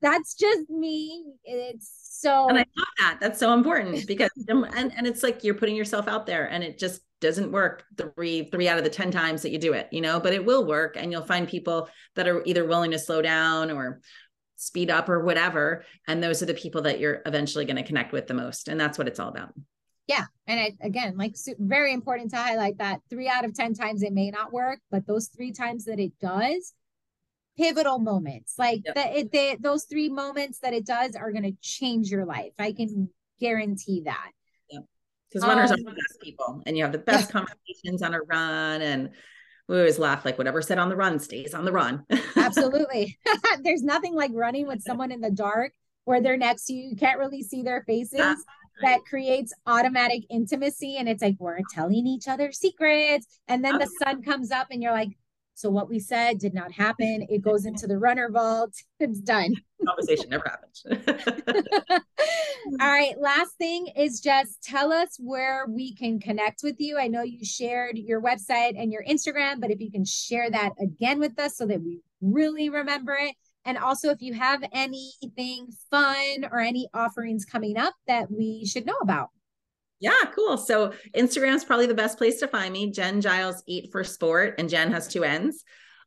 that's 0.00 0.34
just 0.34 0.70
me. 0.70 1.24
It's 1.44 1.92
so 2.20 2.48
and 2.48 2.58
I 2.58 2.64
love 2.76 2.86
that. 3.00 3.18
That's 3.20 3.40
so 3.40 3.52
important 3.52 4.06
because 4.06 4.30
and, 4.46 4.92
and 4.96 5.06
it's 5.06 5.24
like 5.24 5.42
you're 5.42 5.54
putting 5.54 5.74
yourself 5.74 6.06
out 6.06 6.26
there 6.26 6.46
and 6.46 6.62
it 6.62 6.78
just 6.78 7.02
doesn't 7.20 7.50
work 7.50 7.84
three 7.96 8.48
three 8.50 8.68
out 8.68 8.78
of 8.78 8.84
the 8.84 8.90
10 8.90 9.10
times 9.10 9.42
that 9.42 9.50
you 9.50 9.58
do 9.58 9.72
it, 9.72 9.88
you 9.90 10.00
know, 10.00 10.20
but 10.20 10.32
it 10.32 10.44
will 10.44 10.64
work 10.64 10.96
and 10.96 11.10
you'll 11.10 11.24
find 11.24 11.48
people 11.48 11.88
that 12.14 12.28
are 12.28 12.44
either 12.44 12.64
willing 12.64 12.92
to 12.92 12.98
slow 12.98 13.22
down 13.22 13.70
or 13.70 14.00
speed 14.56 14.90
up 14.90 15.08
or 15.08 15.24
whatever 15.24 15.84
and 16.06 16.22
those 16.22 16.40
are 16.40 16.46
the 16.46 16.54
people 16.54 16.82
that 16.82 17.00
you're 17.00 17.20
eventually 17.26 17.64
going 17.64 17.76
to 17.76 17.82
connect 17.82 18.12
with 18.12 18.28
the 18.28 18.34
most 18.34 18.68
and 18.68 18.78
that's 18.78 18.96
what 18.96 19.08
it's 19.08 19.18
all 19.18 19.28
about. 19.28 19.52
Yeah, 20.12 20.24
and 20.46 20.60
I, 20.60 20.72
again, 20.80 21.16
like 21.16 21.36
very 21.58 21.92
important 21.92 22.30
to 22.30 22.36
highlight 22.36 22.78
that 22.78 23.00
3 23.10 23.28
out 23.28 23.44
of 23.44 23.54
10 23.54 23.74
times 23.74 24.02
it 24.02 24.12
may 24.12 24.30
not 24.30 24.52
work, 24.52 24.80
but 24.90 25.06
those 25.06 25.28
3 25.28 25.52
times 25.52 25.86
that 25.86 25.98
it 25.98 26.12
does, 26.20 26.74
pivotal 27.58 27.98
moments 27.98 28.54
like 28.56 28.80
yep. 28.86 28.94
that 28.94 29.14
it 29.14 29.30
they, 29.30 29.58
those 29.60 29.84
three 29.84 30.08
moments 30.08 30.60
that 30.60 30.72
it 30.72 30.86
does 30.86 31.14
are 31.14 31.30
going 31.30 31.42
to 31.42 31.52
change 31.60 32.08
your 32.08 32.24
life 32.24 32.54
i 32.58 32.72
can 32.72 33.10
guarantee 33.42 34.02
that. 34.04 34.30
Because 35.28 35.48
runners 35.48 35.70
um, 35.70 35.80
are 35.80 35.90
the 35.90 35.90
best 35.90 36.20
people 36.22 36.62
and 36.66 36.76
you 36.76 36.82
have 36.82 36.92
the 36.92 36.98
best 36.98 37.28
yeah. 37.28 37.40
conversations 37.40 38.02
on 38.02 38.14
a 38.14 38.20
run 38.20 38.82
and 38.82 39.10
we 39.66 39.78
always 39.78 39.98
laugh 39.98 40.24
like 40.24 40.36
whatever 40.36 40.60
said 40.60 40.78
on 40.78 40.90
the 40.90 40.96
run 40.96 41.18
stays 41.18 41.54
on 41.54 41.64
the 41.64 41.72
run. 41.72 42.04
Absolutely. 42.36 43.18
There's 43.62 43.82
nothing 43.82 44.14
like 44.14 44.30
running 44.34 44.66
with 44.66 44.82
someone 44.82 45.10
in 45.10 45.20
the 45.20 45.30
dark 45.30 45.72
where 46.04 46.20
they're 46.20 46.36
next 46.36 46.66
to 46.66 46.74
you 46.74 46.90
you 46.90 46.96
can't 46.96 47.18
really 47.18 47.42
see 47.42 47.62
their 47.62 47.82
faces 47.86 48.44
that 48.82 49.04
creates 49.04 49.52
automatic 49.66 50.22
intimacy 50.30 50.96
and 50.96 51.08
it's 51.08 51.22
like 51.22 51.36
we're 51.38 51.58
telling 51.72 52.06
each 52.06 52.28
other 52.28 52.52
secrets 52.52 53.26
and 53.48 53.64
then 53.64 53.78
the 53.78 53.90
sun 54.02 54.22
comes 54.22 54.50
up 54.50 54.68
and 54.70 54.82
you're 54.82 54.92
like 54.92 55.16
so 55.54 55.70
what 55.70 55.88
we 55.88 55.98
said 55.98 56.38
did 56.38 56.54
not 56.54 56.72
happen. 56.72 57.26
It 57.28 57.42
goes 57.42 57.66
into 57.66 57.86
the 57.86 57.98
runner 57.98 58.30
vault. 58.30 58.74
It's 59.00 59.18
done. 59.18 59.56
Conversation 59.84 60.30
never 60.30 60.44
happened. 60.48 61.24
All 62.80 62.88
right. 62.88 63.14
Last 63.18 63.56
thing 63.58 63.88
is 63.96 64.20
just 64.20 64.62
tell 64.62 64.92
us 64.92 65.16
where 65.18 65.66
we 65.68 65.92
can 65.96 66.20
connect 66.20 66.60
with 66.62 66.76
you. 66.78 67.00
I 67.00 67.08
know 67.08 67.22
you 67.22 67.44
shared 67.44 67.98
your 67.98 68.22
website 68.22 68.80
and 68.80 68.92
your 68.92 69.02
Instagram, 69.02 69.60
but 69.60 69.72
if 69.72 69.80
you 69.80 69.90
can 69.90 70.04
share 70.04 70.48
that 70.50 70.70
again 70.80 71.18
with 71.18 71.36
us 71.40 71.56
so 71.56 71.66
that 71.66 71.82
we 71.82 72.00
really 72.20 72.70
remember 72.70 73.14
it. 73.14 73.34
And 73.64 73.78
also, 73.78 74.10
if 74.10 74.20
you 74.20 74.34
have 74.34 74.62
anything 74.72 75.68
fun 75.90 76.48
or 76.50 76.58
any 76.60 76.88
offerings 76.92 77.44
coming 77.44 77.76
up 77.76 77.94
that 78.06 78.28
we 78.30 78.66
should 78.66 78.86
know 78.86 78.98
about. 79.00 79.30
Yeah, 80.00 80.24
cool. 80.34 80.58
So 80.58 80.92
Instagram 81.14 81.54
is 81.54 81.64
probably 81.64 81.86
the 81.86 81.94
best 81.94 82.18
place 82.18 82.40
to 82.40 82.48
find 82.48 82.72
me. 82.72 82.90
Jen 82.90 83.20
Giles 83.20 83.62
Eat 83.68 83.92
for 83.92 84.02
Sport, 84.02 84.56
and 84.58 84.68
Jen 84.68 84.90
has 84.90 85.06
two 85.06 85.22
N's. 85.22 85.62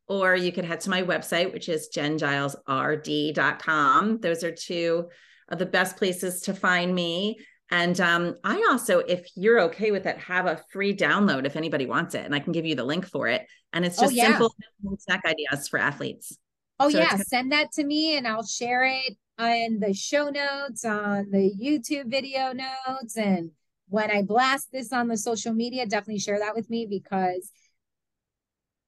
Or 0.07 0.36
you 0.36 0.52
could 0.52 0.65
head 0.65 0.82
to 0.82 0.90
my 0.90 1.02
website, 1.02 1.53
which 1.53 1.69
is 1.69 1.88
jengilesrd.com. 1.95 4.19
Those 4.19 4.44
are 4.44 4.52
two 4.52 5.07
of 5.49 5.60
the 5.60 5.65
best 5.65 5.98
places 5.98 6.41
to 6.41 6.53
find 6.53 6.94
me. 6.94 7.40
And 7.72 7.99
um, 7.99 8.36
I 8.44 8.68
also, 8.69 8.99
if 8.99 9.27
you're 9.36 9.61
okay 9.61 9.91
with 9.91 10.06
it, 10.06 10.18
have 10.18 10.45
a 10.45 10.61
free 10.72 10.95
download 10.95 11.45
if 11.45 11.56
anybody 11.56 11.86
wants 11.86 12.15
it, 12.15 12.26
and 12.26 12.36
I 12.36 12.40
can 12.40 12.52
give 12.52 12.65
you 12.65 12.76
the 12.76 12.84
link 12.84 13.07
for 13.07 13.27
it. 13.27 13.48
And 13.73 13.86
it's 13.86 13.98
oh, 13.98 14.03
just 14.03 14.14
oh, 14.14 14.15
yeah. 14.15 14.38
simple 14.38 14.56
snack 14.99 15.23
ideas 15.26 15.68
for 15.68 15.80
athletes. 15.80 16.38
Oh 16.80 16.89
so 16.89 16.99
yeah, 16.99 17.15
send 17.18 17.52
that 17.52 17.72
to 17.73 17.84
me, 17.84 18.18
and 18.18 18.27
I'll 18.27 18.45
share 18.45 18.84
it 18.84 19.18
in 19.39 19.80
the 19.80 19.93
show 19.93 20.30
notes, 20.30 20.84
on 20.85 21.31
the 21.31 21.52
YouTube 21.61 22.10
video 22.10 22.53
notes, 22.53 23.18
and 23.18 23.52
when 23.88 24.11
I 24.11 24.23
blast 24.23 24.72
this 24.72 24.91
on 24.91 25.07
the 25.07 25.18
social 25.18 25.53
media, 25.53 25.85
definitely 25.85 26.19
share 26.19 26.39
that 26.39 26.56
with 26.56 26.69
me 26.69 26.85
because 26.89 27.52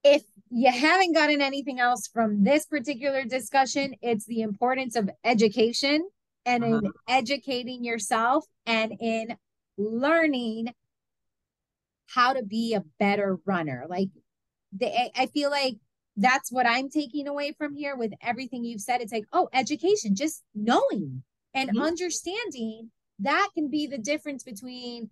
if 0.04 0.24
you 0.50 0.72
haven't 0.72 1.14
gotten 1.14 1.42
anything 1.42 1.80
else 1.80 2.08
from 2.08 2.44
this 2.44 2.66
particular 2.66 3.26
discussion, 3.26 3.96
it's 4.02 4.26
the 4.26 4.42
importance 4.42 4.96
of 4.96 5.10
education 5.24 6.08
and 6.46 6.64
uh-huh. 6.64 6.78
in 6.78 6.92
educating 7.08 7.84
yourself 7.84 8.46
and 8.66 8.94
in 9.00 9.36
learning 9.78 10.74
how 12.08 12.34
to 12.34 12.44
be 12.44 12.74
a 12.74 12.84
better 13.00 13.38
runner. 13.46 13.86
Like 13.90 14.10
the, 14.72 14.90
I 15.20 15.28
feel 15.28 15.52
like 15.52 15.76
that's 16.18 16.52
what 16.52 16.68
I'm 16.68 16.90
taking 16.90 17.28
away 17.28 17.54
from 17.58 17.76
here 17.76 17.96
with 17.96 18.12
everything 18.22 18.66
you've 18.66 18.82
said. 18.82 19.02
It's 19.02 19.14
like, 19.14 19.28
oh, 19.32 19.48
education, 19.54 20.16
just 20.16 20.44
knowing 20.56 21.24
and 21.54 21.70
mm-hmm. 21.70 21.82
understanding 21.82 22.90
that 23.20 23.50
can 23.54 23.70
be 23.70 23.88
the 23.88 23.98
difference 23.98 24.44
between 24.44 25.10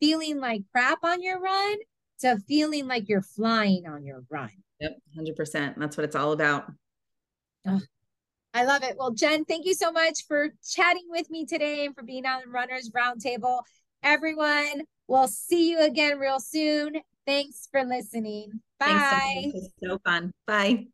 feeling 0.00 0.40
like 0.40 0.62
crap 0.72 0.98
on 1.04 1.22
your 1.22 1.40
run 1.40 1.76
to 2.20 2.38
feeling 2.48 2.86
like 2.86 3.08
you're 3.08 3.22
flying 3.22 3.86
on 3.86 4.04
your 4.04 4.22
run. 4.30 4.50
Yep, 4.80 4.98
100%. 5.18 5.74
That's 5.76 5.96
what 5.96 6.04
it's 6.04 6.16
all 6.16 6.32
about. 6.32 6.72
Oh, 7.66 7.80
I 8.52 8.64
love 8.64 8.82
it. 8.82 8.96
Well, 8.98 9.12
Jen, 9.12 9.44
thank 9.44 9.66
you 9.66 9.74
so 9.74 9.90
much 9.90 10.26
for 10.26 10.50
chatting 10.68 11.06
with 11.08 11.30
me 11.30 11.46
today 11.46 11.86
and 11.86 11.94
for 11.94 12.02
being 12.02 12.26
on 12.26 12.42
the 12.44 12.50
Runners 12.50 12.90
Roundtable. 12.90 13.62
Everyone, 14.02 14.82
we'll 15.08 15.28
see 15.28 15.70
you 15.70 15.80
again 15.80 16.18
real 16.18 16.40
soon. 16.40 16.94
Thanks 17.26 17.68
for 17.70 17.84
listening. 17.84 18.60
Bye. 18.78 19.52
So, 19.52 19.60
so 19.82 19.98
fun. 20.04 20.32
Bye. 20.46 20.86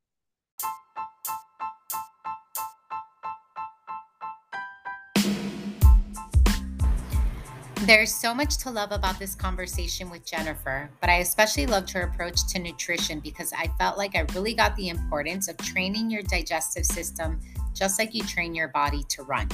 There's 7.86 8.14
so 8.14 8.34
much 8.34 8.58
to 8.58 8.70
love 8.70 8.92
about 8.92 9.18
this 9.18 9.34
conversation 9.34 10.10
with 10.10 10.24
Jennifer, 10.24 10.90
but 11.00 11.10
I 11.10 11.16
especially 11.16 11.66
loved 11.66 11.90
her 11.90 12.02
approach 12.02 12.46
to 12.48 12.58
nutrition 12.58 13.20
because 13.20 13.52
I 13.52 13.68
felt 13.78 13.98
like 13.98 14.14
I 14.14 14.26
really 14.34 14.54
got 14.54 14.76
the 14.76 14.90
importance 14.90 15.48
of 15.48 15.56
training 15.56 16.10
your 16.10 16.22
digestive 16.22 16.84
system 16.84 17.40
just 17.74 17.98
like 17.98 18.14
you 18.14 18.22
train 18.22 18.54
your 18.54 18.68
body 18.68 19.02
to 19.08 19.22
run. 19.22 19.48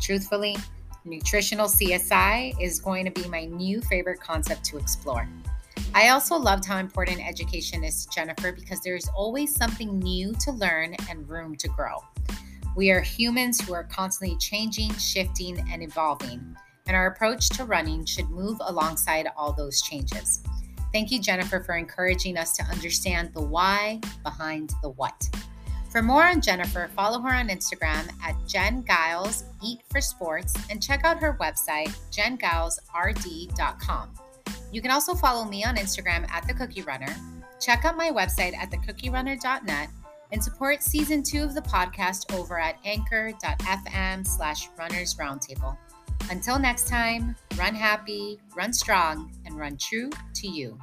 Truthfully, 0.00 0.56
nutritional 1.04 1.68
CSI 1.68 2.60
is 2.60 2.80
going 2.80 3.04
to 3.04 3.10
be 3.12 3.28
my 3.28 3.44
new 3.44 3.80
favorite 3.82 4.20
concept 4.20 4.64
to 4.66 4.76
explore. 4.76 5.28
I 5.94 6.08
also 6.08 6.36
loved 6.36 6.64
how 6.64 6.78
important 6.78 7.26
education 7.26 7.84
is 7.84 8.04
to 8.04 8.14
Jennifer 8.14 8.52
because 8.52 8.80
there's 8.80 9.08
always 9.08 9.54
something 9.54 9.98
new 9.98 10.34
to 10.40 10.52
learn 10.52 10.96
and 11.08 11.28
room 11.28 11.56
to 11.56 11.68
grow. 11.68 11.98
We 12.76 12.90
are 12.90 13.00
humans 13.00 13.60
who 13.60 13.74
are 13.74 13.84
constantly 13.84 14.36
changing, 14.38 14.92
shifting, 14.94 15.64
and 15.70 15.82
evolving 15.82 16.56
and 16.86 16.96
our 16.96 17.06
approach 17.06 17.48
to 17.50 17.64
running 17.64 18.04
should 18.04 18.28
move 18.30 18.58
alongside 18.60 19.28
all 19.36 19.52
those 19.52 19.80
changes. 19.82 20.42
Thank 20.92 21.10
you, 21.10 21.20
Jennifer, 21.20 21.60
for 21.60 21.76
encouraging 21.76 22.36
us 22.36 22.56
to 22.56 22.62
understand 22.64 23.32
the 23.34 23.42
why 23.42 24.00
behind 24.22 24.72
the 24.82 24.90
what. 24.90 25.28
For 25.90 26.02
more 26.02 26.24
on 26.24 26.40
Jennifer, 26.40 26.88
follow 26.94 27.20
her 27.20 27.34
on 27.34 27.48
Instagram 27.48 28.08
at 28.22 28.36
Jen 28.46 28.84
Giles 28.86 29.44
Eat 29.62 29.80
for 29.90 30.00
Sports 30.00 30.54
and 30.70 30.82
check 30.82 31.04
out 31.04 31.20
her 31.20 31.36
website, 31.40 31.94
jengilesrd.com. 32.10 34.10
You 34.74 34.82
can 34.82 34.90
also 34.90 35.14
follow 35.14 35.44
me 35.44 35.62
on 35.64 35.76
Instagram 35.76 36.28
at 36.32 36.48
The 36.48 36.52
Cookie 36.52 36.82
Runner. 36.82 37.14
Check 37.60 37.84
out 37.84 37.96
my 37.96 38.10
website 38.10 38.56
at 38.56 38.72
thecookierunner.net 38.72 39.88
and 40.32 40.42
support 40.42 40.82
season 40.82 41.22
two 41.22 41.44
of 41.44 41.54
the 41.54 41.60
podcast 41.60 42.34
over 42.34 42.58
at 42.58 42.76
anchor.fm 42.84 44.26
slash 44.26 44.68
runners 44.76 45.14
roundtable. 45.14 45.78
Until 46.28 46.58
next 46.58 46.88
time, 46.88 47.36
run 47.56 47.76
happy, 47.76 48.40
run 48.56 48.72
strong, 48.72 49.32
and 49.46 49.56
run 49.56 49.76
true 49.76 50.10
to 50.34 50.48
you. 50.48 50.76